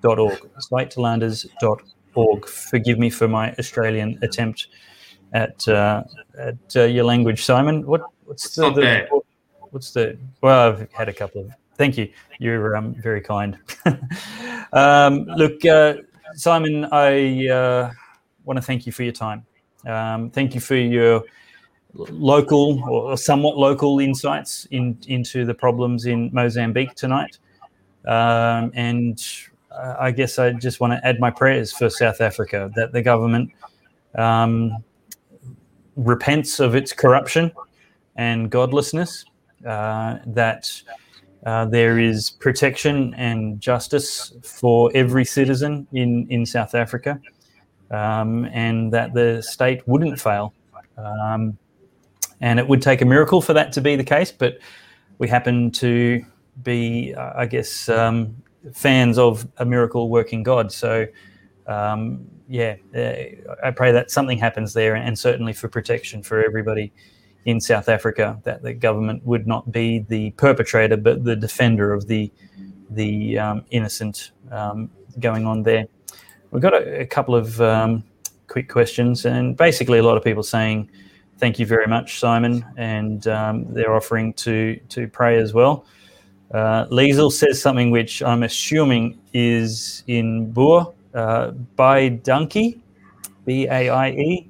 dot 0.02 0.20
org. 0.20 0.40
Suidlanders.org. 0.60 2.48
Forgive 2.48 2.98
me 2.98 3.10
for 3.10 3.28
my 3.28 3.54
Australian 3.60 4.18
attempt 4.24 4.68
at 5.34 5.68
uh, 5.68 6.04
at 6.40 6.58
uh, 6.76 6.84
your 6.84 7.04
language, 7.06 7.44
Simon. 7.44 7.86
What 7.86 8.02
what's 8.26 8.56
the, 8.56 8.72
the 8.72 9.22
what's 9.70 9.92
the 9.92 10.18
well? 10.42 10.72
I've 10.72 10.92
had 10.92 11.10
a 11.10 11.14
couple 11.14 11.42
of 11.42 11.52
Thank 11.78 11.98
you. 11.98 12.10
You're 12.40 12.76
um, 12.76 12.96
very 12.96 13.22
kind. 13.22 13.58
um, 14.74 15.26
look, 15.26 15.64
uh, 15.66 15.96
Simon, 16.34 16.86
I 16.92 17.48
uh, 17.48 17.92
want 18.46 18.58
to 18.58 18.62
thank 18.62 18.86
you 18.86 18.92
for 18.92 19.04
your 19.04 19.14
time. 19.14 19.46
Um, 19.86 20.32
thank 20.32 20.56
you 20.56 20.62
for 20.62 20.76
your 20.76 21.24
local 21.94 22.84
or 22.90 23.18
somewhat 23.18 23.58
local 23.58 24.00
insights 24.00 24.66
in, 24.72 24.98
into 25.08 25.46
the 25.46 25.54
problems 25.54 26.06
in 26.06 26.30
Mozambique 26.34 26.96
tonight. 26.96 27.38
Um, 28.06 28.72
and 28.74 29.24
uh, 29.72 29.96
I 30.00 30.12
guess 30.12 30.40
I 30.40 30.54
just 30.54 30.80
want 30.80 30.94
to 30.94 31.08
add 31.08 31.20
my 31.20 31.30
prayers 31.30 31.72
for 31.72 31.90
South 31.90 32.22
Africa 32.22 32.72
that 32.76 32.92
the 32.92 33.02
government 33.02 33.52
um, 34.16 34.84
repents 35.96 36.60
of 36.60 36.76
its 36.76 36.94
corruption 36.94 37.52
and 38.16 38.50
godlessness, 38.50 39.26
uh, 39.66 40.18
that 40.26 40.82
uh, 41.46 41.66
there 41.66 42.00
is 42.00 42.30
protection 42.30 43.14
and 43.14 43.60
justice 43.62 44.34
for 44.44 44.92
every 44.94 45.26
citizen 45.26 45.88
in, 45.94 46.28
in 46.30 46.46
South 46.46 46.76
Africa, 46.76 47.20
um, 47.92 48.46
and 48.46 48.92
that 48.92 49.14
the 49.14 49.42
state 49.42 49.88
wouldn't 49.88 50.20
fail. 50.20 50.54
Um, 50.98 51.58
and 52.42 52.60
it 52.60 52.68
would 52.68 52.82
take 52.82 53.02
a 53.02 53.06
miracle 53.06 53.42
for 53.42 53.54
that 53.54 53.72
to 53.74 53.82
be 53.82 53.96
the 53.96 54.04
case, 54.04 54.32
but 54.32 54.60
we 55.18 55.28
happen 55.28 55.72
to 55.72 56.24
be, 56.64 57.14
uh, 57.16 57.34
I 57.36 57.46
guess, 57.46 57.90
um, 57.90 58.36
fans 58.74 59.18
of 59.18 59.48
a 59.58 59.66
miracle 59.66 60.10
working 60.10 60.44
God. 60.44 60.72
So, 60.72 61.08
um, 61.68 62.26
yeah, 62.48 62.76
uh, 62.96 63.14
I 63.64 63.72
pray 63.72 63.92
that 63.92 64.12
something 64.12 64.38
happens 64.38 64.74
there, 64.74 64.96
and 64.96 65.18
certainly 65.18 65.54
for 65.54 65.68
protection 65.68 66.24
for 66.24 66.44
everybody 66.44 66.92
in 67.48 67.62
South 67.62 67.88
Africa 67.88 68.38
that 68.44 68.62
the 68.62 68.74
government 68.74 69.26
would 69.26 69.48
not 69.48 69.72
be 69.72 70.00
the 70.10 70.32
perpetrator 70.32 70.98
but 70.98 71.24
the 71.24 71.36
defender 71.36 71.94
of 71.94 72.06
the 72.08 72.32
the 72.92 73.40
um, 73.40 73.66
innocent 73.72 74.32
um, 74.52 74.90
going 75.20 75.46
on 75.46 75.64
there. 75.64 75.86
We've 76.52 76.62
got 76.62 76.74
a, 76.74 77.02
a 77.02 77.06
couple 77.06 77.36
of 77.36 77.60
um, 77.62 78.04
quick 78.48 78.70
questions, 78.70 79.26
and 79.26 79.56
basically 79.58 80.00
a 80.00 80.04
lot 80.04 80.18
of 80.18 80.24
people 80.24 80.44
saying 80.44 80.90
thank 81.38 81.58
you 81.58 81.66
very 81.66 81.88
much, 81.88 82.20
Simon, 82.20 82.66
and 82.78 83.28
um, 83.28 83.66
they're 83.74 83.96
offering 83.96 84.34
to 84.46 84.78
to 84.90 85.08
pray 85.08 85.38
as 85.38 85.54
well. 85.54 85.86
Uh, 86.52 86.86
says 87.30 87.62
something 87.62 87.92
which 87.92 88.22
I'm 88.24 88.44
assuming 88.44 89.20
is 89.34 90.04
in 90.08 90.52
Boer, 90.52 90.94
uh, 91.14 91.52
by 91.76 92.10
Donkey, 92.10 92.82
B 93.46 93.68
A 93.68 93.90
I 93.90 94.10
E 94.10 94.50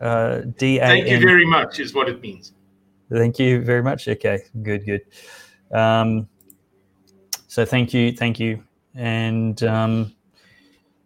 uh, 0.00 0.42
D 0.58 0.78
A. 0.78 0.86
Thank 0.86 1.08
you 1.08 1.20
very 1.20 1.46
much, 1.46 1.80
is 1.80 1.94
what 1.94 2.08
it 2.08 2.20
means. 2.20 2.52
Thank 3.10 3.38
you 3.38 3.62
very 3.62 3.82
much. 3.82 4.08
Okay, 4.08 4.40
good, 4.62 4.84
good. 4.84 5.02
Um, 5.70 6.28
so 7.48 7.64
thank 7.64 7.94
you, 7.94 8.12
thank 8.12 8.40
you, 8.40 8.62
and 8.94 9.62
um, 9.62 10.14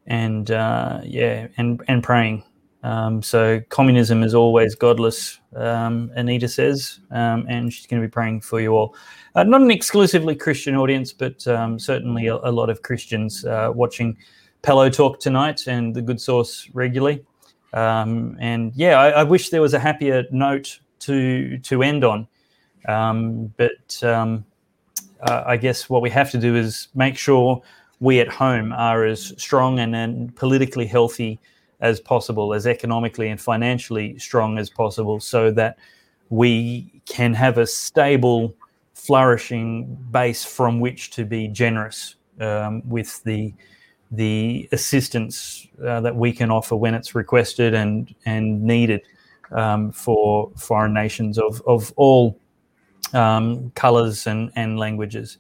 and 0.06 0.50
uh, 0.50 1.00
yeah, 1.04 1.48
and 1.56 1.82
and 1.88 2.02
praying. 2.02 2.44
Um, 2.82 3.22
so 3.22 3.60
communism 3.70 4.22
is 4.22 4.34
always 4.34 4.74
godless, 4.74 5.40
um, 5.56 6.12
Anita 6.14 6.48
says, 6.48 7.00
um, 7.10 7.44
and 7.48 7.72
she's 7.72 7.86
going 7.86 8.00
to 8.00 8.06
be 8.06 8.10
praying 8.10 8.42
for 8.42 8.60
you 8.60 8.72
all. 8.74 8.94
Uh, 9.34 9.42
not 9.42 9.60
an 9.60 9.70
exclusively 9.70 10.36
Christian 10.36 10.76
audience, 10.76 11.12
but 11.12 11.46
um, 11.48 11.78
certainly 11.78 12.28
a, 12.28 12.36
a, 12.36 12.52
lot 12.52 12.70
of 12.70 12.82
Christians 12.82 13.44
uh, 13.44 13.72
watching 13.74 14.16
Pellowe 14.62 14.90
Talk 14.90 15.18
tonight 15.18 15.66
and 15.66 15.94
the 15.94 16.02
Good 16.02 16.20
Sauce 16.20 16.68
regularly. 16.72 17.24
Um, 17.72 18.36
and 18.40 18.72
yeah, 18.74 18.98
I, 18.98 19.10
I, 19.10 19.24
wish 19.24 19.50
there 19.50 19.60
was 19.60 19.74
a 19.74 19.78
happier 19.78 20.24
note 20.30 20.80
to 21.00 21.58
to 21.58 21.82
end 21.82 22.02
on, 22.02 22.26
um, 22.86 23.52
but 23.58 24.02
uh, 24.02 25.44
I 25.46 25.56
guess 25.56 25.90
what 25.90 26.00
we 26.00 26.10
have 26.10 26.30
to 26.30 26.38
do 26.38 26.56
is 26.56 26.88
make 26.94 27.16
sure 27.16 27.60
we 28.00 28.20
at 28.20 28.28
home 28.28 28.72
are 28.72 29.04
as 29.04 29.34
strong 29.36 29.80
and, 29.80 29.94
and 29.94 30.34
politically 30.36 30.86
healthy 30.86 31.38
as 31.80 32.00
possible, 32.00 32.54
as 32.54 32.66
economically 32.66 33.28
and 33.28 33.40
financially 33.40 34.18
strong 34.18 34.58
as 34.58 34.70
possible, 34.70 35.20
so 35.20 35.50
that 35.50 35.78
we 36.30 37.02
can 37.06 37.34
have 37.34 37.58
a 37.58 37.66
stable, 37.66 38.54
flourishing 38.94 39.96
base 40.10 40.44
from 40.44 40.80
which 40.80 41.10
to 41.10 41.24
be 41.24 41.48
generous 41.48 42.16
um, 42.40 42.82
with 42.88 43.22
the 43.24 43.52
the 44.10 44.68
assistance 44.72 45.66
uh, 45.84 46.00
that 46.00 46.16
we 46.16 46.32
can 46.32 46.50
offer 46.50 46.76
when 46.76 46.94
it's 46.94 47.14
requested 47.14 47.74
and 47.74 48.14
and 48.24 48.62
needed 48.62 49.02
um, 49.52 49.92
for 49.92 50.50
foreign 50.56 50.94
nations 50.94 51.38
of 51.38 51.62
of 51.66 51.92
all 51.96 52.38
um, 53.12 53.70
colours 53.74 54.26
and 54.26 54.50
and 54.56 54.78
languages. 54.78 55.38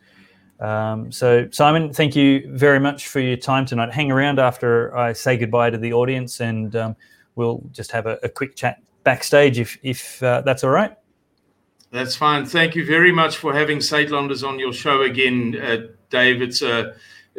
Um, 0.60 1.12
so, 1.12 1.48
Simon, 1.52 1.92
thank 1.92 2.16
you 2.16 2.50
very 2.56 2.80
much 2.80 3.06
for 3.06 3.20
your 3.20 3.36
time 3.36 3.64
tonight. 3.64 3.92
Hang 3.92 4.10
around 4.10 4.40
after 4.40 4.96
I 4.96 5.12
say 5.12 5.36
goodbye 5.36 5.70
to 5.70 5.78
the 5.78 5.92
audience, 5.92 6.40
and 6.40 6.74
um, 6.74 6.96
we'll 7.36 7.62
just 7.72 7.92
have 7.92 8.06
a, 8.06 8.18
a, 8.24 8.28
quick 8.28 8.56
chat 8.56 8.82
backstage 9.04 9.60
if, 9.60 9.78
if 9.84 10.20
uh, 10.22 10.40
that's 10.40 10.64
all 10.64 10.70
right. 10.70 10.96
That's 11.92 12.16
fine. 12.16 12.44
Thank 12.44 12.74
you 12.74 12.84
very 12.84 13.12
much 13.12 13.36
for 13.36 13.54
having 13.54 13.78
Suidlanders 13.78 14.46
on 14.46 14.58
your 14.58 14.72
show 14.72 15.02
again, 15.02 15.56
uh, 15.62 15.86
Dave. 16.10 16.42
It's 16.42 16.60
a 16.60 16.94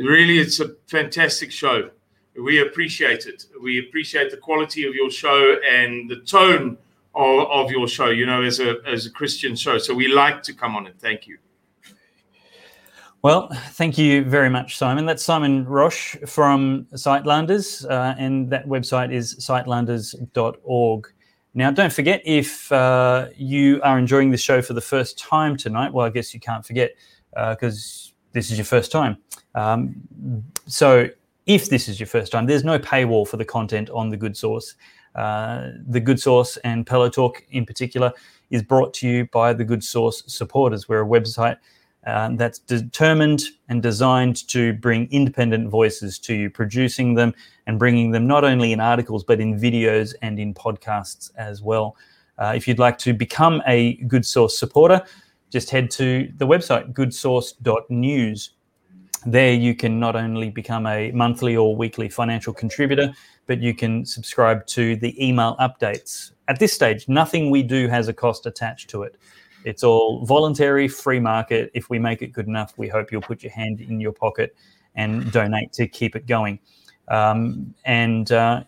really 0.06 0.40
it's 0.40 0.60
a 0.60 0.76
fantastic 0.88 1.52
show. 1.52 1.90
We 2.36 2.62
appreciate 2.62 3.26
it. 3.26 3.46
We 3.62 3.80
appreciate 3.80 4.32
the 4.32 4.38
quality 4.38 4.88
of 4.88 4.96
your 4.96 5.10
show 5.10 5.58
and 5.70 6.10
the 6.10 6.18
tone 6.18 6.78
of, 7.16 7.48
of 7.50 7.72
your 7.72 7.88
show. 7.88 8.10
You 8.10 8.26
know, 8.26 8.44
as 8.44 8.60
a 8.60 8.78
as 8.86 9.06
a 9.06 9.12
Christian 9.12 9.56
show, 9.56 9.78
so 9.78 9.94
we 9.94 10.08
like 10.08 10.44
to 10.44 10.54
come 10.54 10.76
on 10.76 10.88
it. 10.88 10.96
Thank 11.00 11.28
you. 11.28 11.38
Well, 13.22 13.50
thank 13.72 13.98
you 13.98 14.24
very 14.24 14.50
much, 14.50 14.78
Simon. 14.78 15.06
That's 15.06 15.22
Simon 15.22 15.66
Roche 15.66 16.16
from 16.26 16.88
Suidlanders, 16.94 17.86
uh, 17.90 18.16
and 18.18 18.50
that 18.50 18.66
website 18.66 19.12
is 19.12 19.36
suidlanders.org. 19.36 21.08
Now, 21.54 21.72
don't 21.72 21.92
forget 21.92 22.22
if 22.24 22.72
uh, 22.72 23.28
you 23.36 23.82
are 23.84 24.00
enjoying 24.00 24.32
this 24.32 24.40
show 24.40 24.62
for 24.62 24.72
the 24.72 24.82
first 24.82 25.20
time 25.20 25.58
tonight, 25.58 25.92
well, 25.92 26.06
I 26.06 26.12
guess 26.12 26.34
you 26.34 26.40
can't 26.40 26.66
forget 26.66 26.92
because 27.34 28.14
uh, 28.14 28.16
this 28.32 28.52
is 28.52 28.58
your 28.58 28.66
first 28.66 28.90
time. 28.90 29.18
Um, 29.56 29.96
so, 30.68 31.10
if 31.46 31.70
this 31.70 31.88
is 31.88 32.00
your 32.00 32.08
first 32.08 32.32
time, 32.32 32.46
there's 32.46 32.64
no 32.64 32.78
paywall 32.78 33.28
for 33.28 33.38
the 33.38 33.46
content 33.46 33.90
on 33.90 34.10
The 34.10 34.18
Good 34.18 34.38
Sauce. 34.38 34.76
Uh, 35.16 35.72
the 35.88 36.00
Good 36.00 36.20
Sauce 36.20 36.58
and 36.58 36.86
Pellowe 36.86 37.10
Talk 37.10 37.44
in 37.50 37.66
particular 37.66 38.14
is 38.52 38.62
brought 38.62 38.94
to 38.96 39.08
you 39.08 39.26
by 39.26 39.54
the 39.54 39.64
Good 39.64 39.84
Sauce 39.84 40.24
supporters. 40.28 40.88
We're 40.88 41.02
a 41.02 41.08
website 41.08 41.58
uh, 42.06 42.30
that's 42.34 42.60
determined 42.60 43.44
and 43.68 43.84
designed 43.84 44.48
to 44.48 44.74
bring 44.74 45.08
independent 45.12 45.70
voices 45.70 46.18
to 46.20 46.34
you, 46.34 46.50
producing 46.50 47.14
them 47.14 47.34
and 47.68 47.78
bringing 47.78 48.12
them 48.12 48.28
not 48.28 48.44
only 48.44 48.72
in 48.72 48.80
articles 48.80 49.24
but 49.24 49.40
in 49.40 49.60
videos 49.60 50.14
and 50.22 50.40
in 50.40 50.54
podcasts 50.54 51.32
as 51.36 51.62
well. 51.62 51.96
Uh, 52.38 52.54
if 52.56 52.68
you'd 52.68 52.80
like 52.80 52.98
to 53.00 53.14
become 53.14 53.62
a 53.68 53.96
Good 54.08 54.26
Sauce 54.26 54.58
supporter, 54.58 55.04
just 55.50 55.70
head 55.70 55.92
to 55.92 56.32
the 56.38 56.48
website 56.48 56.94
goodsauce.news. 56.94 58.52
There, 59.26 59.54
you 59.54 59.76
can 59.76 60.00
not 60.00 60.16
only 60.16 60.50
become 60.50 60.86
a 60.86 61.12
monthly 61.12 61.58
or 61.58 61.76
weekly 61.76 62.10
financial 62.10 62.54
contributor, 62.54 63.14
but 63.48 63.60
you 63.60 63.74
can 63.74 64.06
subscribe 64.06 64.66
to 64.68 64.96
the 64.96 65.14
email 65.24 65.58
updates. 65.60 66.32
At 66.48 66.60
this 66.60 66.74
stage, 66.74 67.08
nothing 67.10 67.50
we 67.50 67.64
do 67.64 67.88
has 67.88 68.08
a 68.08 68.14
cost 68.14 68.46
attached 68.46 68.90
to 68.92 69.04
it. 69.04 69.18
It's 69.66 69.84
all 69.84 70.26
voluntary, 70.26 70.88
free 70.88 71.20
market. 71.20 71.70
If 71.74 71.90
we 71.90 72.00
make 72.00 72.22
it 72.22 72.28
good 72.28 72.48
enough, 72.48 72.74
we 72.78 72.88
hope 72.88 73.12
you'll 73.12 73.22
put 73.22 73.44
your 73.44 73.52
hand 73.52 73.82
in 73.82 74.00
your 74.00 74.14
pocket 74.14 74.56
and 74.96 75.32
donate 75.32 75.74
to 75.74 75.88
keep 75.88 76.16
it 76.16 76.26
going. 76.26 76.60
Um, 77.10 77.74
and 77.86 78.32
uh, 78.32 78.64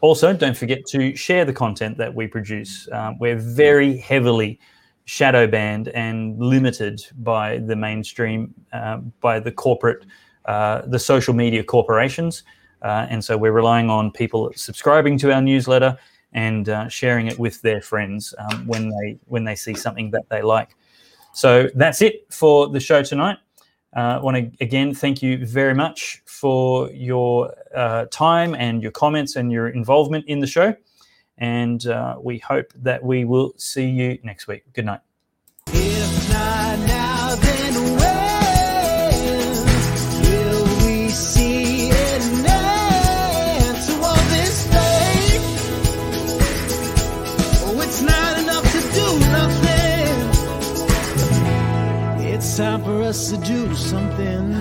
also, 0.00 0.34
don't 0.34 0.56
forget 0.56 0.84
to 0.86 1.16
share 1.16 1.44
the 1.44 1.52
content 1.52 1.96
that 1.96 2.14
we 2.14 2.26
produce. 2.26 2.88
Um, 2.92 3.18
we're 3.18 3.38
very 3.38 3.96
heavily 3.96 4.60
shadow 5.04 5.46
banned 5.46 5.88
and 5.88 6.38
limited 6.38 7.04
by 7.18 7.58
the 7.58 7.76
mainstream, 7.76 8.54
uh, 8.72 8.98
by 9.20 9.38
the 9.38 9.52
corporate, 9.52 10.04
uh, 10.46 10.82
the 10.86 10.98
social 10.98 11.34
media 11.34 11.62
corporations. 11.62 12.42
Uh, 12.82 13.06
and 13.08 13.24
so 13.24 13.36
we're 13.36 13.52
relying 13.52 13.88
on 13.90 14.10
people 14.10 14.52
subscribing 14.54 15.18
to 15.18 15.32
our 15.32 15.40
newsletter 15.40 15.96
and 16.32 16.68
uh, 16.68 16.88
sharing 16.88 17.28
it 17.28 17.38
with 17.38 17.62
their 17.62 17.80
friends 17.80 18.34
um, 18.38 18.66
when 18.66 18.90
they 18.90 19.18
when 19.26 19.44
they 19.44 19.54
see 19.54 19.74
something 19.74 20.10
that 20.10 20.28
they 20.28 20.42
like. 20.42 20.76
So 21.32 21.68
that's 21.74 22.02
it 22.02 22.26
for 22.30 22.68
the 22.68 22.80
show 22.80 23.02
tonight. 23.02 23.38
Uh, 23.96 24.00
I 24.00 24.18
want 24.18 24.36
to 24.36 24.64
again 24.64 24.92
thank 24.92 25.22
you 25.22 25.46
very 25.46 25.74
much 25.74 26.22
for 26.26 26.90
your 26.90 27.54
uh, 27.74 28.06
time 28.10 28.54
and 28.54 28.82
your 28.82 28.90
comments 28.90 29.36
and 29.36 29.52
your 29.52 29.68
involvement 29.68 30.26
in 30.26 30.40
the 30.40 30.46
show. 30.46 30.74
And 31.36 31.84
uh, 31.86 32.16
we 32.20 32.38
hope 32.38 32.72
that 32.76 33.02
we 33.02 33.24
will 33.24 33.54
see 33.56 33.88
you 33.88 34.18
next 34.22 34.46
week. 34.46 34.64
Good 34.72 34.86
night. 34.86 35.00
time 52.56 52.84
for 52.84 53.02
us 53.02 53.30
to 53.30 53.36
do 53.38 53.74
something. 53.74 54.53